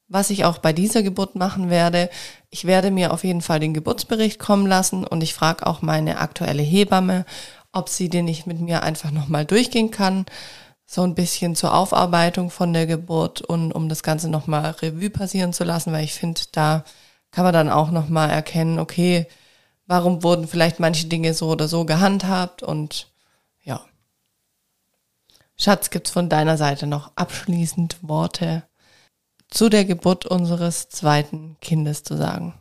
Was 0.09 0.29
ich 0.29 0.43
auch 0.43 0.57
bei 0.57 0.73
dieser 0.73 1.03
Geburt 1.03 1.35
machen 1.37 1.69
werde, 1.69 2.09
ich 2.49 2.65
werde 2.65 2.91
mir 2.91 3.13
auf 3.13 3.23
jeden 3.23 3.41
Fall 3.41 3.61
den 3.61 3.73
Geburtsbericht 3.73 4.39
kommen 4.39 4.67
lassen 4.67 5.07
und 5.07 5.23
ich 5.23 5.33
frage 5.33 5.65
auch 5.65 5.81
meine 5.81 6.19
aktuelle 6.19 6.61
Hebamme, 6.61 7.25
ob 7.71 7.87
sie 7.87 8.09
den 8.09 8.25
nicht 8.25 8.45
mit 8.45 8.59
mir 8.59 8.83
einfach 8.83 9.11
nochmal 9.11 9.45
durchgehen 9.45 9.89
kann. 9.89 10.25
So 10.85 11.03
ein 11.03 11.15
bisschen 11.15 11.55
zur 11.55 11.73
Aufarbeitung 11.73 12.49
von 12.51 12.73
der 12.73 12.87
Geburt 12.87 13.39
und 13.39 13.71
um 13.71 13.87
das 13.87 14.03
Ganze 14.03 14.29
nochmal 14.29 14.71
Revue 14.81 15.09
passieren 15.09 15.53
zu 15.53 15.63
lassen, 15.63 15.93
weil 15.93 16.03
ich 16.03 16.13
finde, 16.13 16.41
da 16.51 16.83
kann 17.31 17.45
man 17.45 17.53
dann 17.53 17.69
auch 17.69 17.89
nochmal 17.89 18.29
erkennen, 18.29 18.79
okay, 18.79 19.27
warum 19.85 20.23
wurden 20.23 20.47
vielleicht 20.47 20.79
manche 20.79 21.07
Dinge 21.07 21.33
so 21.33 21.49
oder 21.49 21.67
so 21.67 21.85
gehandhabt 21.85 22.63
und 22.63 23.11
ja. 23.63 23.85
Schatz, 25.55 25.89
gibt's 25.89 26.11
von 26.11 26.29
deiner 26.29 26.57
Seite 26.57 26.87
noch 26.87 27.11
abschließend 27.15 27.97
Worte 28.01 28.63
zu 29.49 29.69
der 29.69 29.85
Geburt 29.85 30.25
unseres 30.25 30.89
zweiten 30.89 31.57
Kindes 31.61 32.03
zu 32.03 32.17
sagen? 32.17 32.55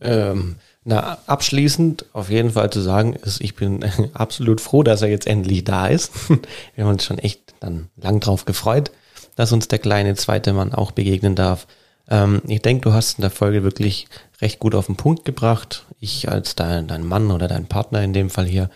Ähm, 0.00 0.56
na, 0.84 1.18
abschließend 1.26 2.06
auf 2.12 2.30
jeden 2.30 2.50
Fall 2.50 2.70
zu 2.70 2.80
sagen 2.80 3.14
ist, 3.14 3.40
ich 3.40 3.54
bin 3.54 3.84
absolut 4.14 4.60
froh, 4.60 4.82
dass 4.82 5.02
er 5.02 5.08
jetzt 5.08 5.26
endlich 5.26 5.64
da 5.64 5.86
ist. 5.86 6.12
Wir 6.74 6.84
haben 6.84 6.92
uns 6.92 7.04
schon 7.04 7.18
echt 7.18 7.54
dann 7.60 7.88
lang 7.96 8.20
drauf 8.20 8.44
gefreut, 8.44 8.90
dass 9.36 9.52
uns 9.52 9.68
der 9.68 9.78
kleine 9.78 10.14
zweite 10.14 10.52
Mann 10.52 10.74
auch 10.74 10.92
begegnen 10.92 11.34
darf. 11.34 11.66
Ähm, 12.08 12.42
ich 12.46 12.62
denke, 12.62 12.82
du 12.82 12.92
hast 12.92 13.18
in 13.18 13.22
der 13.22 13.30
Folge 13.30 13.62
wirklich 13.62 14.08
recht 14.40 14.58
gut 14.58 14.74
auf 14.74 14.86
den 14.86 14.96
Punkt 14.96 15.24
gebracht. 15.24 15.86
Ich 16.00 16.28
als 16.28 16.54
dein, 16.54 16.86
dein 16.86 17.06
Mann 17.06 17.30
oder 17.30 17.48
dein 17.48 17.66
Partner 17.66 18.02
in 18.02 18.12
dem 18.12 18.30
Fall 18.30 18.46
hier, 18.46 18.70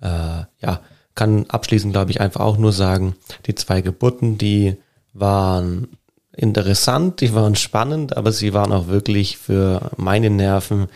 äh, 0.00 0.44
ja, 0.60 0.80
kann 1.14 1.46
abschließend, 1.48 1.92
glaube 1.92 2.10
ich, 2.10 2.20
einfach 2.20 2.40
auch 2.40 2.56
nur 2.56 2.72
sagen, 2.72 3.16
die 3.46 3.54
zwei 3.54 3.82
Geburten, 3.82 4.38
die 4.38 4.76
waren 5.12 5.88
interessant, 6.34 7.20
die 7.20 7.34
waren 7.34 7.56
spannend, 7.56 8.16
aber 8.16 8.32
sie 8.32 8.54
waren 8.54 8.72
auch 8.72 8.86
wirklich 8.86 9.36
für 9.36 9.90
meine 9.96 10.30
Nerven 10.30 10.88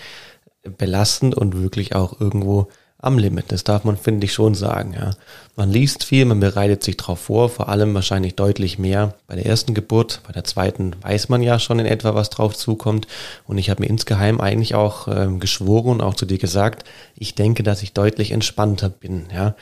belastend 0.79 1.35
und 1.35 1.61
wirklich 1.61 1.95
auch 1.95 2.21
irgendwo 2.21 2.69
am 3.05 3.19
Limit. 3.19 3.53
Das 3.53 3.65
darf 3.65 3.85
man, 3.85 3.97
finde 3.97 4.25
ich, 4.25 4.33
schon 4.33 4.55
sagen. 4.55 4.95
Ja. 4.95 5.13
Man 5.57 5.71
liest 5.71 6.05
viel, 6.05 6.25
man 6.25 6.41
bereitet 6.41 6.83
sich 6.83 6.97
darauf 6.97 7.21
vor, 7.21 7.49
vor 7.49 7.69
allem 7.69 7.95
wahrscheinlich 7.95 8.35
deutlich 8.35 8.79
mehr 8.79 9.15
bei 9.27 9.37
der 9.37 9.47
ersten 9.47 9.75
Geburt. 9.75 10.21
Bei 10.27 10.33
der 10.33 10.45
zweiten 10.45 10.97
weiß 11.03 11.29
man 11.29 11.43
ja 11.43 11.59
schon 11.59 11.79
in 11.79 11.87
etwa, 11.87 12.15
was 12.15 12.31
drauf 12.31 12.57
zukommt. 12.57 13.07
Und 13.47 13.59
ich 13.59 13.71
habe 13.71 13.83
mir 13.83 13.89
insgeheim 13.89 14.41
eigentlich 14.41 14.75
auch 14.75 15.09
ähm, 15.09 15.41
geschworen 15.41 15.93
und 15.93 16.01
auch 16.01 16.15
zu 16.15 16.27
dir 16.27 16.39
gesagt, 16.39 16.89
ich 17.15 17.35
denke, 17.35 17.63
dass 17.63 17.83
ich 17.83 17.93
deutlich 17.93 18.33
entspannter 18.33 18.89
bin. 18.89 19.27
Ja. 19.33 19.55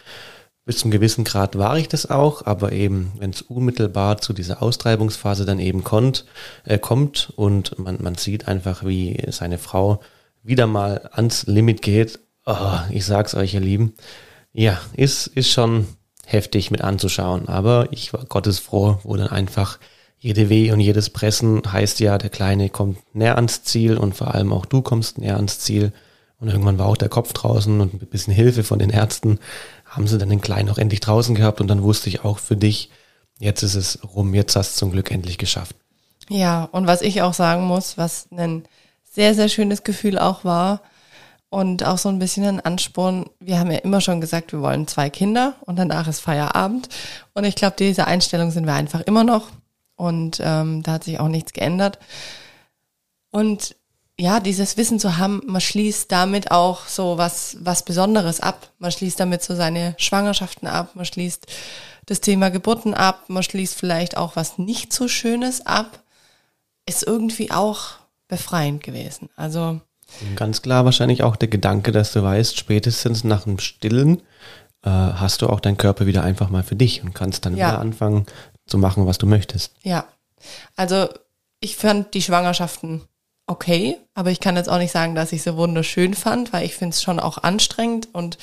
Bis 0.64 0.78
zum 0.78 0.92
gewissen 0.92 1.24
Grad 1.24 1.58
war 1.58 1.76
ich 1.76 1.88
das 1.88 2.08
auch, 2.08 2.46
aber 2.46 2.70
eben, 2.70 3.12
wenn 3.18 3.30
es 3.30 3.42
unmittelbar 3.42 4.18
zu 4.18 4.32
dieser 4.32 4.62
Austreibungsphase 4.62 5.44
dann 5.44 5.58
eben 5.58 5.82
kommt, 5.82 6.24
äh, 6.64 6.78
kommt 6.78 7.32
und 7.34 7.76
man, 7.80 7.98
man 8.00 8.14
sieht 8.14 8.46
einfach, 8.46 8.84
wie 8.84 9.20
seine 9.30 9.58
Frau 9.58 10.00
wieder 10.44 10.68
mal 10.68 11.10
ans 11.12 11.46
Limit 11.46 11.82
geht, 11.82 12.20
oh, 12.46 12.78
ich 12.90 13.04
sag's 13.04 13.34
euch, 13.34 13.54
ihr 13.54 13.60
Lieben, 13.60 13.94
ja, 14.52 14.80
ist, 14.94 15.26
ist 15.28 15.50
schon 15.50 15.86
heftig 16.26 16.70
mit 16.70 16.82
anzuschauen, 16.82 17.48
aber 17.48 17.88
ich 17.90 18.12
war 18.12 18.24
Gottes 18.24 18.58
froh, 18.58 18.98
wo 19.02 19.16
dann 19.16 19.28
einfach 19.28 19.78
jede 20.18 20.48
Weh 20.48 20.70
und 20.70 20.80
jedes 20.80 21.10
Pressen 21.10 21.62
heißt 21.70 21.98
ja, 22.00 22.16
der 22.16 22.30
Kleine 22.30 22.68
kommt 22.68 22.98
näher 23.14 23.36
ans 23.36 23.64
Ziel 23.64 23.96
und 23.96 24.14
vor 24.14 24.34
allem 24.34 24.52
auch 24.52 24.66
du 24.66 24.80
kommst 24.80 25.18
näher 25.18 25.36
ans 25.36 25.58
Ziel. 25.58 25.92
Und 26.38 26.48
irgendwann 26.48 26.78
war 26.78 26.86
auch 26.86 26.96
der 26.96 27.08
Kopf 27.08 27.32
draußen 27.32 27.80
und 27.80 27.94
ein 27.94 28.06
bisschen 28.06 28.32
Hilfe 28.32 28.62
von 28.62 28.78
den 28.78 28.90
Ärzten 28.90 29.38
haben 29.84 30.06
sie 30.06 30.18
dann 30.18 30.30
den 30.30 30.40
Kleinen 30.40 30.70
auch 30.70 30.78
endlich 30.78 31.00
draußen 31.00 31.34
gehabt 31.34 31.60
und 31.60 31.68
dann 31.68 31.82
wusste 31.82 32.08
ich 32.08 32.24
auch 32.24 32.38
für 32.38 32.56
dich, 32.56 32.90
jetzt 33.38 33.62
ist 33.62 33.74
es 33.74 33.98
rum, 34.14 34.32
jetzt 34.34 34.56
hast 34.56 34.74
du 34.74 34.78
zum 34.78 34.92
Glück 34.92 35.10
endlich 35.10 35.38
geschafft. 35.38 35.76
Ja, 36.28 36.68
und 36.70 36.86
was 36.86 37.02
ich 37.02 37.22
auch 37.22 37.34
sagen 37.34 37.64
muss, 37.64 37.98
was 37.98 38.28
ein 38.30 38.64
sehr, 39.02 39.34
sehr 39.34 39.48
schönes 39.48 39.82
Gefühl 39.82 40.18
auch 40.18 40.44
war 40.44 40.82
und 41.52 41.84
auch 41.84 41.98
so 41.98 42.08
ein 42.08 42.18
bisschen 42.18 42.44
ein 42.46 42.60
Ansporn, 42.60 43.26
wir 43.38 43.58
haben 43.58 43.70
ja 43.70 43.76
immer 43.80 44.00
schon 44.00 44.22
gesagt, 44.22 44.52
wir 44.52 44.62
wollen 44.62 44.88
zwei 44.88 45.10
Kinder 45.10 45.54
und 45.60 45.78
danach 45.78 46.08
ist 46.08 46.20
Feierabend 46.20 46.88
und 47.34 47.44
ich 47.44 47.56
glaube, 47.56 47.76
diese 47.78 48.06
Einstellung 48.06 48.50
sind 48.50 48.64
wir 48.64 48.72
einfach 48.72 49.02
immer 49.02 49.22
noch 49.22 49.48
und 49.94 50.40
ähm, 50.42 50.82
da 50.82 50.92
hat 50.92 51.04
sich 51.04 51.20
auch 51.20 51.28
nichts 51.28 51.52
geändert. 51.52 51.98
Und 53.30 53.76
ja, 54.18 54.40
dieses 54.40 54.78
Wissen 54.78 54.98
zu 54.98 55.18
haben, 55.18 55.42
man 55.44 55.60
schließt 55.60 56.10
damit 56.10 56.50
auch 56.50 56.86
so 56.86 57.18
was, 57.18 57.58
was 57.60 57.84
Besonderes 57.84 58.40
ab. 58.40 58.70
Man 58.78 58.90
schließt 58.90 59.20
damit 59.20 59.42
so 59.42 59.54
seine 59.54 59.94
Schwangerschaften 59.98 60.66
ab, 60.66 60.92
man 60.94 61.04
schließt 61.04 61.46
das 62.06 62.22
Thema 62.22 62.48
Geburten 62.48 62.94
ab, 62.94 63.24
man 63.28 63.42
schließt 63.42 63.74
vielleicht 63.74 64.16
auch 64.16 64.36
was 64.36 64.56
nicht 64.56 64.94
so 64.94 65.06
Schönes 65.06 65.66
ab, 65.66 66.02
ist 66.88 67.06
irgendwie 67.06 67.50
auch 67.50 67.96
befreiend 68.26 68.82
gewesen. 68.82 69.28
Also. 69.36 69.82
Ganz 70.36 70.62
klar 70.62 70.84
wahrscheinlich 70.84 71.22
auch 71.22 71.36
der 71.36 71.48
Gedanke, 71.48 71.92
dass 71.92 72.12
du 72.12 72.22
weißt, 72.22 72.56
spätestens 72.56 73.24
nach 73.24 73.44
dem 73.44 73.58
Stillen 73.58 74.18
äh, 74.82 74.90
hast 74.90 75.42
du 75.42 75.48
auch 75.48 75.60
deinen 75.60 75.76
Körper 75.76 76.06
wieder 76.06 76.22
einfach 76.22 76.50
mal 76.50 76.62
für 76.62 76.76
dich 76.76 77.02
und 77.02 77.14
kannst 77.14 77.46
dann 77.46 77.56
ja. 77.56 77.68
wieder 77.68 77.80
anfangen 77.80 78.26
zu 78.66 78.78
machen, 78.78 79.06
was 79.06 79.18
du 79.18 79.26
möchtest. 79.26 79.72
Ja. 79.82 80.06
Also 80.76 81.08
ich 81.60 81.76
fand 81.76 82.14
die 82.14 82.22
Schwangerschaften 82.22 83.02
okay, 83.46 83.96
aber 84.14 84.30
ich 84.30 84.40
kann 84.40 84.56
jetzt 84.56 84.68
auch 84.68 84.78
nicht 84.78 84.92
sagen, 84.92 85.14
dass 85.14 85.32
ich 85.32 85.42
sie 85.42 85.56
wunderschön 85.56 86.14
fand, 86.14 86.52
weil 86.52 86.64
ich 86.64 86.74
finde 86.74 86.94
es 86.94 87.02
schon 87.02 87.20
auch 87.20 87.38
anstrengend 87.38 88.08
und 88.12 88.38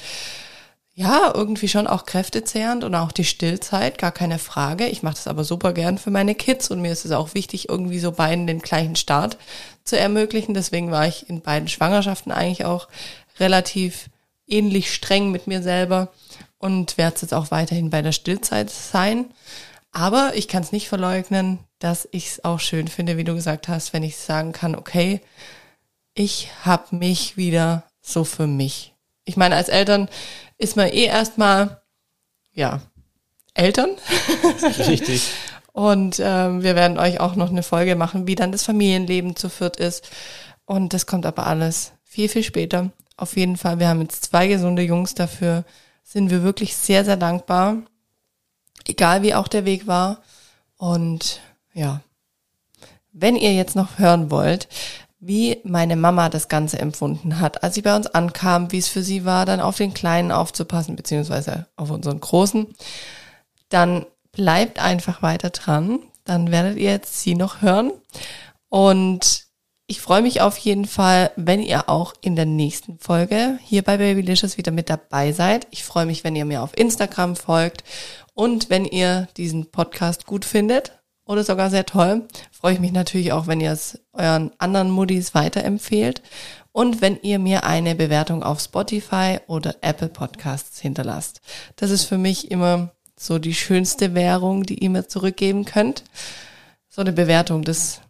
ja, 0.99 1.31
irgendwie 1.33 1.69
schon 1.69 1.87
auch 1.87 2.05
kräftezehrend 2.05 2.83
und 2.83 2.93
auch 2.93 3.13
die 3.13 3.23
Stillzeit, 3.23 3.97
gar 3.97 4.11
keine 4.11 4.37
Frage. 4.37 4.85
Ich 4.87 5.01
mache 5.01 5.15
das 5.15 5.27
aber 5.27 5.45
super 5.45 5.71
gern 5.71 5.97
für 5.97 6.11
meine 6.11 6.35
Kids 6.35 6.69
und 6.69 6.81
mir 6.81 6.91
ist 6.91 7.05
es 7.05 7.13
auch 7.13 7.33
wichtig, 7.35 7.69
irgendwie 7.69 7.99
so 7.99 8.11
beiden 8.11 8.47
den 8.47 8.59
gleichen 8.59 8.97
Start 8.97 9.37
zu 9.85 9.97
ermöglichen. 9.97 10.53
Deswegen 10.53 10.91
war 10.91 11.07
ich 11.07 11.29
in 11.29 11.39
beiden 11.39 11.69
Schwangerschaften 11.69 12.33
eigentlich 12.33 12.65
auch 12.65 12.89
relativ 13.39 14.09
ähnlich 14.45 14.93
streng 14.93 15.31
mit 15.31 15.47
mir 15.47 15.63
selber 15.63 16.11
und 16.57 16.97
werde 16.97 17.15
es 17.15 17.21
jetzt 17.21 17.33
auch 17.33 17.49
weiterhin 17.49 17.89
bei 17.89 18.01
der 18.01 18.11
Stillzeit 18.11 18.69
sein. 18.69 19.33
Aber 19.93 20.33
ich 20.35 20.49
kann 20.49 20.63
es 20.63 20.73
nicht 20.73 20.89
verleugnen, 20.89 21.59
dass 21.79 22.09
ich 22.11 22.27
es 22.27 22.43
auch 22.43 22.59
schön 22.59 22.89
finde, 22.89 23.15
wie 23.15 23.23
du 23.23 23.35
gesagt 23.35 23.69
hast, 23.69 23.93
wenn 23.93 24.03
ich 24.03 24.17
sagen 24.17 24.51
kann, 24.51 24.75
okay, 24.75 25.21
ich 26.13 26.49
habe 26.65 26.93
mich 26.97 27.37
wieder 27.37 27.85
so 28.01 28.25
für 28.25 28.47
mich. 28.47 28.93
Ich 29.29 29.37
meine, 29.37 29.55
als 29.55 29.69
Eltern 29.69 30.09
ist 30.57 30.75
man 30.75 30.87
eh 30.87 31.05
erstmal, 31.05 31.83
ja, 32.51 32.81
Eltern. 33.53 33.91
Richtig. 34.87 35.29
Und 35.71 36.19
ähm, 36.19 36.63
wir 36.63 36.75
werden 36.75 36.97
euch 36.97 37.19
auch 37.19 37.35
noch 37.35 37.51
eine 37.51 37.61
Folge 37.61 37.95
machen, 37.95 38.25
wie 38.25 38.33
dann 38.33 38.51
das 38.51 38.63
Familienleben 38.63 39.35
zu 39.35 39.49
viert 39.49 39.77
ist. 39.77 40.09
Und 40.65 40.93
das 40.93 41.05
kommt 41.05 41.27
aber 41.27 41.45
alles 41.45 41.91
viel, 42.03 42.27
viel 42.27 42.41
später. 42.41 42.89
Auf 43.17 43.37
jeden 43.37 43.55
Fall, 43.55 43.77
wir 43.77 43.87
haben 43.87 44.01
jetzt 44.01 44.25
zwei 44.25 44.47
gesunde 44.47 44.81
Jungs 44.81 45.13
dafür. 45.13 45.63
Sind 46.03 46.31
wir 46.31 46.41
wirklich 46.41 46.75
sehr, 46.75 47.05
sehr 47.05 47.17
dankbar. 47.17 47.83
Egal 48.87 49.21
wie 49.21 49.35
auch 49.35 49.47
der 49.47 49.65
Weg 49.65 49.85
war. 49.85 50.23
Und 50.75 51.39
ja, 51.73 52.01
Wenn 53.11 53.35
ihr 53.35 53.53
jetzt 53.53 53.75
noch 53.75 53.99
hören 53.99 54.31
wollt, 54.31 54.67
wie 55.19 55.57
meine 55.63 55.95
Mama 55.95 56.29
das 56.29 56.47
Ganze 56.47 56.79
empfunden 56.79 57.39
hat, 57.39 57.63
als 57.63 57.75
sie 57.75 57.81
bei 57.81 57.95
uns 57.95 58.07
ankam, 58.07 58.71
wie 58.71 58.77
es 58.77 58.87
für 58.87 59.03
sie 59.03 59.25
war, 59.25 59.45
dann 59.45 59.59
auf 59.59 59.77
den 59.77 59.93
Kleinen 59.93 60.31
aufzupassen, 60.31 60.95
beziehungsweise 60.95 61.67
auf 61.75 61.91
unseren 61.91 62.21
Großen, 62.21 62.67
dann 63.67 64.05
bleibt 64.31 64.79
einfach 64.79 65.21
weiter 65.21 65.49
dran. 65.49 65.99
Dann 66.23 66.51
werdet 66.51 66.77
ihr 66.77 66.91
jetzt 66.91 67.21
sie 67.21 67.35
noch 67.35 67.61
hören. 67.61 67.91
Und 68.69 69.45
ich 69.87 69.99
freue 69.99 70.21
mich 70.21 70.41
auf 70.41 70.57
jeden 70.57 70.85
Fall, 70.85 71.31
wenn 71.35 71.61
ihr 71.61 71.89
auch 71.89 72.13
in 72.21 72.35
der 72.35 72.45
nächsten 72.45 72.99
Folge 72.99 73.57
hier 73.63 73.81
bei 73.81 73.97
Babylicious 73.97 74.57
wieder 74.57 74.71
mit 74.71 74.89
dabei 74.89 75.31
seid. 75.31 75.67
Ich 75.71 75.83
freue 75.83 76.05
mich, 76.05 76.23
wenn 76.23 76.35
ihr 76.35 76.45
mir 76.45 76.61
auf 76.61 76.77
Instagram 76.77 77.35
folgt 77.35 77.83
und 78.35 78.69
wenn 78.69 78.85
ihr 78.85 79.27
diesen 79.35 79.71
Podcast 79.71 80.27
gut 80.27 80.45
findet 80.45 80.98
oder 81.29 81.43
sogar 81.43 81.69
sehr 81.69 81.85
toll, 81.85 82.27
freue 82.51 82.73
ich 82.73 82.79
mich 82.79 82.91
natürlich 82.91 83.33
auch, 83.33 83.45
wenn 83.45 83.61
ihr 83.61 83.71
es 83.71 83.99
euren 84.13 84.51
anderen 84.57 84.89
Muddis 84.89 85.35
weiterempfehlt 85.35 86.23
und 86.71 87.01
wenn 87.01 87.19
ihr 87.21 87.37
mir 87.37 87.65
eine 87.65 87.93
Bewertung 87.93 88.41
auf 88.41 88.59
Spotify 88.59 89.37
oder 89.45 89.75
Apple 89.81 90.09
Podcasts 90.09 90.79
hinterlasst. 90.79 91.41
Das 91.75 91.91
ist 91.91 92.05
für 92.05 92.17
mich 92.17 92.49
immer 92.49 92.93
so 93.15 93.37
die 93.37 93.53
schönste 93.53 94.15
Währung, 94.15 94.63
die 94.63 94.79
ihr 94.79 94.89
mir 94.89 95.07
zurückgeben 95.07 95.65
könnt. 95.65 96.03
So 96.87 97.01
eine 97.01 97.13
Bewertung, 97.13 97.63
das 97.63 98.01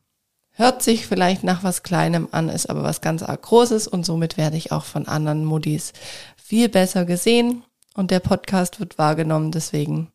Hört 0.60 0.84
sich 0.84 1.08
vielleicht 1.08 1.46
nach 1.46 1.64
was 1.64 1.84
Kleinem 1.84 2.28
an, 2.32 2.50
ist 2.50 2.70
aber 2.70 2.84
was 2.84 3.00
ganz 3.00 3.24
arg 3.24 3.44
Großes 3.44 3.88
und 3.88 4.06
somit 4.06 4.36
werde 4.36 4.58
ich 4.58 4.74
auch 4.74 4.84
von 4.84 5.08
anderen 5.08 5.46
Muddis 5.46 5.94
viel 6.36 6.68
besser 6.68 7.06
gesehen 7.06 7.64
und 7.94 8.12
der 8.12 8.20
Podcast 8.20 8.82
wird 8.82 8.98
wahrgenommen. 8.98 9.52
Deswegen 9.54 10.12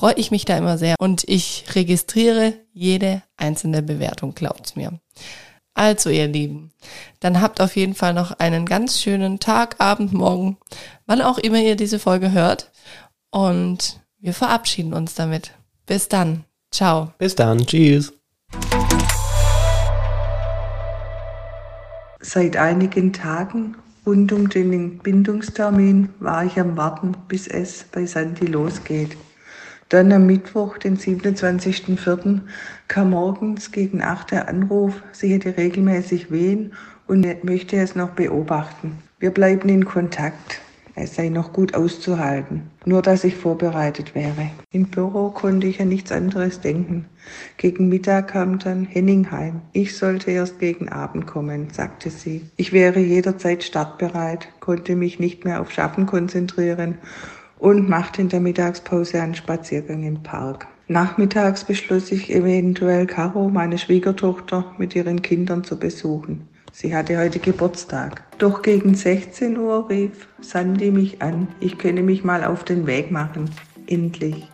freue 0.00 0.14
ich 0.14 0.30
mich 0.30 0.46
da 0.46 0.56
immer 0.56 0.78
sehr 0.78 0.94
und 0.98 1.24
ich 1.28 1.66
registriere 1.74 2.54
jede 2.72 3.22
einzelne 3.36 3.82
Bewertung, 3.82 4.34
glaubt's 4.34 4.74
mir. 4.74 4.98
Also 5.74 6.08
ihr 6.08 6.26
Lieben, 6.26 6.72
dann 7.20 7.42
habt 7.42 7.60
auf 7.60 7.76
jeden 7.76 7.94
Fall 7.94 8.14
noch 8.14 8.30
einen 8.38 8.64
ganz 8.64 8.98
schönen 8.98 9.40
Tag, 9.40 9.76
Abend, 9.78 10.14
Morgen, 10.14 10.56
wann 11.04 11.20
auch 11.20 11.36
immer 11.36 11.58
ihr 11.58 11.76
diese 11.76 11.98
Folge 11.98 12.32
hört 12.32 12.72
und 13.30 14.00
wir 14.18 14.32
verabschieden 14.32 14.94
uns 14.94 15.12
damit. 15.16 15.50
Bis 15.84 16.08
dann. 16.08 16.46
Ciao. 16.70 17.12
Bis 17.18 17.34
dann. 17.34 17.66
Tschüss. 17.66 18.14
Seit 22.20 22.56
einigen 22.56 23.12
Tagen 23.12 23.76
rund 24.06 24.32
um 24.32 24.48
den 24.48 24.72
Entbindungstermin 24.72 26.08
war 26.20 26.46
ich 26.46 26.58
am 26.58 26.78
Warten, 26.78 27.14
bis 27.28 27.46
es 27.46 27.84
bei 27.92 28.06
Sandy 28.06 28.46
losgeht. 28.46 29.14
Dann 29.90 30.12
am 30.12 30.24
Mittwoch, 30.24 30.78
den 30.78 30.96
27.04., 30.96 32.42
kam 32.86 33.10
morgens 33.10 33.72
gegen 33.72 34.02
8 34.02 34.30
der 34.30 34.48
Anruf, 34.48 35.02
sie 35.10 35.32
hätte 35.32 35.56
regelmäßig 35.56 36.30
Wehen 36.30 36.74
und 37.08 37.26
möchte 37.42 37.76
es 37.76 37.96
noch 37.96 38.10
beobachten. 38.10 38.98
Wir 39.18 39.32
bleiben 39.32 39.68
in 39.68 39.84
Kontakt. 39.84 40.60
Es 40.94 41.16
sei 41.16 41.28
noch 41.28 41.52
gut 41.52 41.74
auszuhalten, 41.74 42.70
nur 42.84 43.02
dass 43.02 43.24
ich 43.24 43.34
vorbereitet 43.34 44.14
wäre. 44.14 44.50
Im 44.70 44.86
Büro 44.86 45.30
konnte 45.30 45.66
ich 45.66 45.80
an 45.80 45.88
nichts 45.88 46.12
anderes 46.12 46.60
denken. 46.60 47.06
Gegen 47.56 47.88
Mittag 47.88 48.28
kam 48.28 48.60
dann 48.60 48.84
Henning 48.84 49.30
heim. 49.30 49.60
Ich 49.72 49.96
sollte 49.96 50.30
erst 50.30 50.60
gegen 50.60 50.88
Abend 50.88 51.26
kommen, 51.26 51.70
sagte 51.72 52.10
sie. 52.10 52.42
Ich 52.56 52.72
wäre 52.72 53.00
jederzeit 53.00 53.64
startbereit, 53.64 54.48
konnte 54.60 54.94
mich 54.94 55.18
nicht 55.18 55.44
mehr 55.44 55.60
auf 55.60 55.72
Schaffen 55.72 56.06
konzentrieren 56.06 56.98
und 57.60 57.88
machte 57.88 58.22
in 58.22 58.28
der 58.28 58.40
Mittagspause 58.40 59.22
einen 59.22 59.34
Spaziergang 59.34 60.02
im 60.02 60.22
Park. 60.22 60.66
Nachmittags 60.88 61.64
beschloss 61.64 62.10
ich 62.10 62.34
eventuell 62.34 63.06
Caro, 63.06 63.48
meine 63.48 63.78
Schwiegertochter, 63.78 64.74
mit 64.78 64.96
ihren 64.96 65.22
Kindern 65.22 65.62
zu 65.62 65.78
besuchen. 65.78 66.48
Sie 66.72 66.94
hatte 66.96 67.18
heute 67.18 67.38
Geburtstag. 67.38 68.24
Doch 68.38 68.62
gegen 68.62 68.94
16 68.94 69.56
Uhr 69.58 69.88
rief 69.88 70.28
Sandy 70.40 70.90
mich 70.90 71.20
an, 71.22 71.48
ich 71.60 71.78
könne 71.78 72.02
mich 72.02 72.24
mal 72.24 72.44
auf 72.44 72.64
den 72.64 72.86
Weg 72.86 73.10
machen. 73.10 73.50
Endlich. 73.86 74.48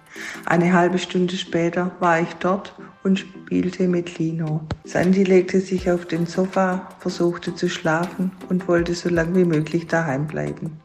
Eine 0.47 0.73
halbe 0.73 0.99
Stunde 0.99 1.37
später 1.37 1.93
war 2.01 2.21
ich 2.21 2.33
dort 2.41 2.75
und 3.05 3.19
spielte 3.19 3.87
mit 3.87 4.19
Lino. 4.19 4.63
Sandy 4.85 5.25
legte 5.25 5.61
sich 5.61 5.91
auf 5.91 6.07
den 6.07 6.27
Sofa, 6.27 6.89
versuchte 6.99 7.55
zu 7.55 7.69
schlafen 7.69 8.33
und 8.49 8.67
wollte 8.67 8.95
so 8.95 9.09
lange 9.09 9.37
wie 9.37 9.45
möglich 9.45 9.87
daheim 9.87 10.27
bleiben. 10.27 10.81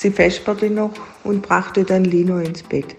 Sie 0.00 0.12
vesperte 0.12 0.70
noch 0.70 0.92
und 1.24 1.42
brachte 1.42 1.82
dann 1.82 2.04
Lino 2.04 2.38
ins 2.38 2.62
Bett. 2.62 2.94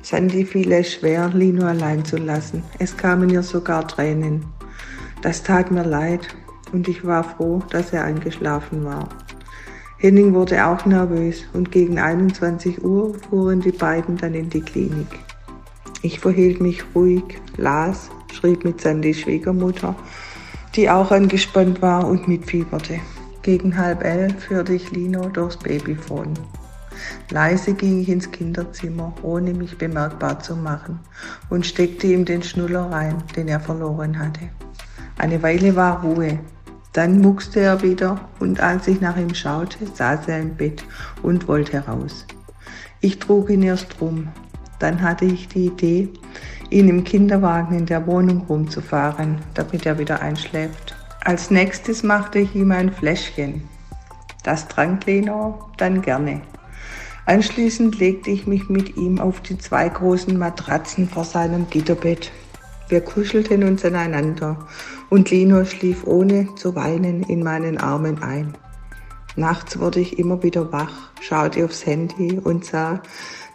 Sandy 0.00 0.46
fiel 0.46 0.72
es 0.72 0.94
schwer, 0.94 1.28
Lino 1.28 1.66
allein 1.66 2.06
zu 2.06 2.16
lassen. 2.16 2.62
Es 2.78 2.96
kamen 2.96 3.28
ihr 3.28 3.42
sogar 3.42 3.86
Tränen. 3.86 4.42
Das 5.20 5.42
tat 5.42 5.70
mir 5.70 5.84
leid 5.84 6.26
und 6.72 6.88
ich 6.88 7.04
war 7.04 7.22
froh, 7.22 7.62
dass 7.68 7.92
er 7.92 8.04
eingeschlafen 8.04 8.82
war. 8.82 9.10
Henning 9.98 10.32
wurde 10.32 10.66
auch 10.66 10.86
nervös 10.86 11.44
und 11.52 11.70
gegen 11.70 11.98
21 11.98 12.82
Uhr 12.82 13.12
fuhren 13.28 13.60
die 13.60 13.70
beiden 13.70 14.16
dann 14.16 14.32
in 14.32 14.48
die 14.48 14.62
Klinik. 14.62 15.18
Ich 16.00 16.18
verhielt 16.18 16.62
mich 16.62 16.82
ruhig, 16.94 17.24
las, 17.58 18.08
schrieb 18.32 18.64
mit 18.64 18.80
Sandys 18.80 19.20
Schwiegermutter, 19.20 19.94
die 20.76 20.88
auch 20.88 21.10
angespannt 21.10 21.82
war 21.82 22.08
und 22.08 22.26
mitfieberte. 22.26 23.00
Gegen 23.42 23.76
halb 23.76 24.04
elf 24.04 24.44
führte 24.44 24.74
ich 24.74 24.90
Lino 24.92 25.28
durchs 25.28 25.56
Babyphone. 25.56 26.34
Leise 27.30 27.74
ging 27.74 28.00
ich 28.00 28.08
ins 28.08 28.30
Kinderzimmer, 28.30 29.12
ohne 29.22 29.52
mich 29.52 29.76
bemerkbar 29.76 30.38
zu 30.38 30.54
machen, 30.54 31.00
und 31.50 31.66
steckte 31.66 32.06
ihm 32.06 32.24
den 32.24 32.42
Schnuller 32.42 32.90
rein, 32.90 33.16
den 33.34 33.48
er 33.48 33.60
verloren 33.60 34.18
hatte. 34.18 34.48
Eine 35.18 35.42
Weile 35.42 35.74
war 35.74 36.02
Ruhe, 36.02 36.38
dann 36.92 37.20
muckste 37.20 37.60
er 37.60 37.82
wieder 37.82 38.20
und 38.38 38.60
als 38.60 38.86
ich 38.86 39.00
nach 39.00 39.16
ihm 39.16 39.34
schaute, 39.34 39.86
saß 39.92 40.28
er 40.28 40.40
im 40.40 40.54
Bett 40.54 40.84
und 41.22 41.48
wollte 41.48 41.72
heraus. 41.72 42.26
Ich 43.00 43.18
trug 43.18 43.50
ihn 43.50 43.62
erst 43.62 44.00
rum. 44.00 44.28
Dann 44.78 45.00
hatte 45.00 45.24
ich 45.24 45.48
die 45.48 45.66
Idee, 45.66 46.08
ihn 46.70 46.88
im 46.88 47.04
Kinderwagen 47.04 47.78
in 47.78 47.86
der 47.86 48.06
Wohnung 48.06 48.44
rumzufahren, 48.48 49.38
damit 49.54 49.86
er 49.86 49.98
wieder 49.98 50.20
einschläft. 50.20 50.94
Als 51.24 51.52
nächstes 51.52 52.02
machte 52.02 52.40
ich 52.40 52.52
ihm 52.56 52.72
ein 52.72 52.92
Fläschchen. 52.92 53.62
Das 54.42 54.66
trank 54.66 55.06
Leno 55.06 55.70
dann 55.76 56.02
gerne. 56.02 56.42
Anschließend 57.26 57.96
legte 58.00 58.30
ich 58.30 58.48
mich 58.48 58.68
mit 58.68 58.96
ihm 58.96 59.20
auf 59.20 59.40
die 59.40 59.56
zwei 59.56 59.88
großen 59.88 60.36
Matratzen 60.36 61.08
vor 61.08 61.24
seinem 61.24 61.70
Gitterbett. 61.70 62.32
Wir 62.88 63.02
kuschelten 63.02 63.62
uns 63.62 63.84
aneinander 63.84 64.66
und 65.10 65.30
Lino 65.30 65.64
schlief 65.64 66.04
ohne 66.08 66.52
zu 66.56 66.74
weinen 66.74 67.22
in 67.22 67.44
meinen 67.44 67.78
Armen 67.78 68.20
ein. 68.20 68.56
Nachts 69.36 69.78
wurde 69.78 70.00
ich 70.00 70.18
immer 70.18 70.42
wieder 70.42 70.72
wach, 70.72 71.12
schaute 71.20 71.64
aufs 71.64 71.86
Handy 71.86 72.40
und 72.42 72.64
sah, 72.64 73.00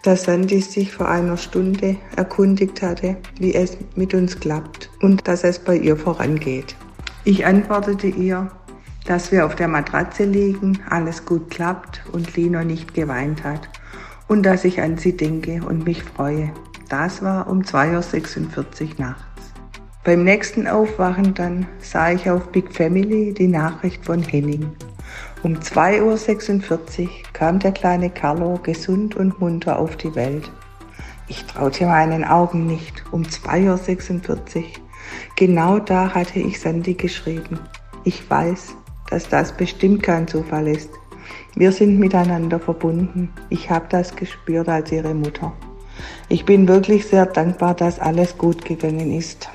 dass 0.03 0.23
Sandy 0.23 0.61
sich 0.61 0.93
vor 0.93 1.09
einer 1.09 1.35
Stunde 1.35 1.97
erkundigt 2.15 2.81
hatte, 2.81 3.17
wie 3.39 3.53
es 3.53 3.77
mit 3.97 4.13
uns 4.13 4.39
klappt 4.39 4.89
und 5.01 5.27
dass 5.27 5.43
es 5.43 5.59
bei 5.59 5.75
ihr 5.75 5.97
vorangeht. 5.97 6.77
Ich 7.27 7.45
antwortete 7.45 8.07
ihr, 8.07 8.49
dass 9.05 9.33
wir 9.33 9.45
auf 9.45 9.53
der 9.53 9.67
Matratze 9.67 10.23
liegen, 10.23 10.79
alles 10.89 11.25
gut 11.25 11.49
klappt 11.49 12.01
und 12.13 12.37
Lino 12.37 12.63
nicht 12.63 12.93
geweint 12.93 13.43
hat 13.43 13.67
und 14.29 14.43
dass 14.43 14.63
ich 14.63 14.79
an 14.79 14.97
sie 14.97 15.17
denke 15.17 15.59
und 15.67 15.83
mich 15.83 16.01
freue. 16.03 16.53
Das 16.87 17.21
war 17.21 17.49
um 17.49 17.63
2.46 17.63 18.47
Uhr 18.81 18.89
nachts. 18.97 19.51
Beim 20.05 20.23
nächsten 20.23 20.67
Aufwachen 20.67 21.33
dann 21.33 21.67
sah 21.81 22.13
ich 22.13 22.29
auf 22.29 22.47
Big 22.53 22.73
Family 22.73 23.33
die 23.33 23.49
Nachricht 23.49 24.05
von 24.05 24.23
Henning. 24.23 24.71
Um 25.43 25.55
2.46 25.55 27.01
Uhr 27.01 27.09
kam 27.33 27.59
der 27.59 27.73
kleine 27.73 28.09
Carlo 28.09 28.57
gesund 28.63 29.17
und 29.17 29.37
munter 29.41 29.79
auf 29.79 29.97
die 29.97 30.15
Welt. 30.15 30.49
Ich 31.27 31.43
traute 31.43 31.87
meinen 31.87 32.23
Augen 32.23 32.67
nicht. 32.67 33.03
Um 33.11 33.23
2.46 33.23 34.55
Uhr. 34.55 34.86
Genau 35.37 35.77
da 35.77 36.15
hatte 36.15 36.39
ich 36.39 36.59
Sandy 36.59 36.95
geschrieben. 36.95 37.59
Ich 38.03 38.27
weiß, 38.27 38.75
dass 39.11 39.29
das 39.29 39.55
bestimmt 39.55 40.01
kein 40.01 40.27
Zufall 40.27 40.67
ist. 40.67 40.89
Wir 41.55 41.71
sind 41.71 41.99
miteinander 41.99 42.59
verbunden. 42.59 43.31
Ich 43.51 43.69
habe 43.69 43.85
das 43.87 44.15
gespürt 44.15 44.67
als 44.67 44.91
ihre 44.91 45.13
Mutter. 45.13 45.53
Ich 46.27 46.43
bin 46.43 46.67
wirklich 46.67 47.05
sehr 47.05 47.27
dankbar, 47.27 47.75
dass 47.75 47.99
alles 47.99 48.35
gut 48.39 48.65
gegangen 48.65 49.13
ist. 49.13 49.47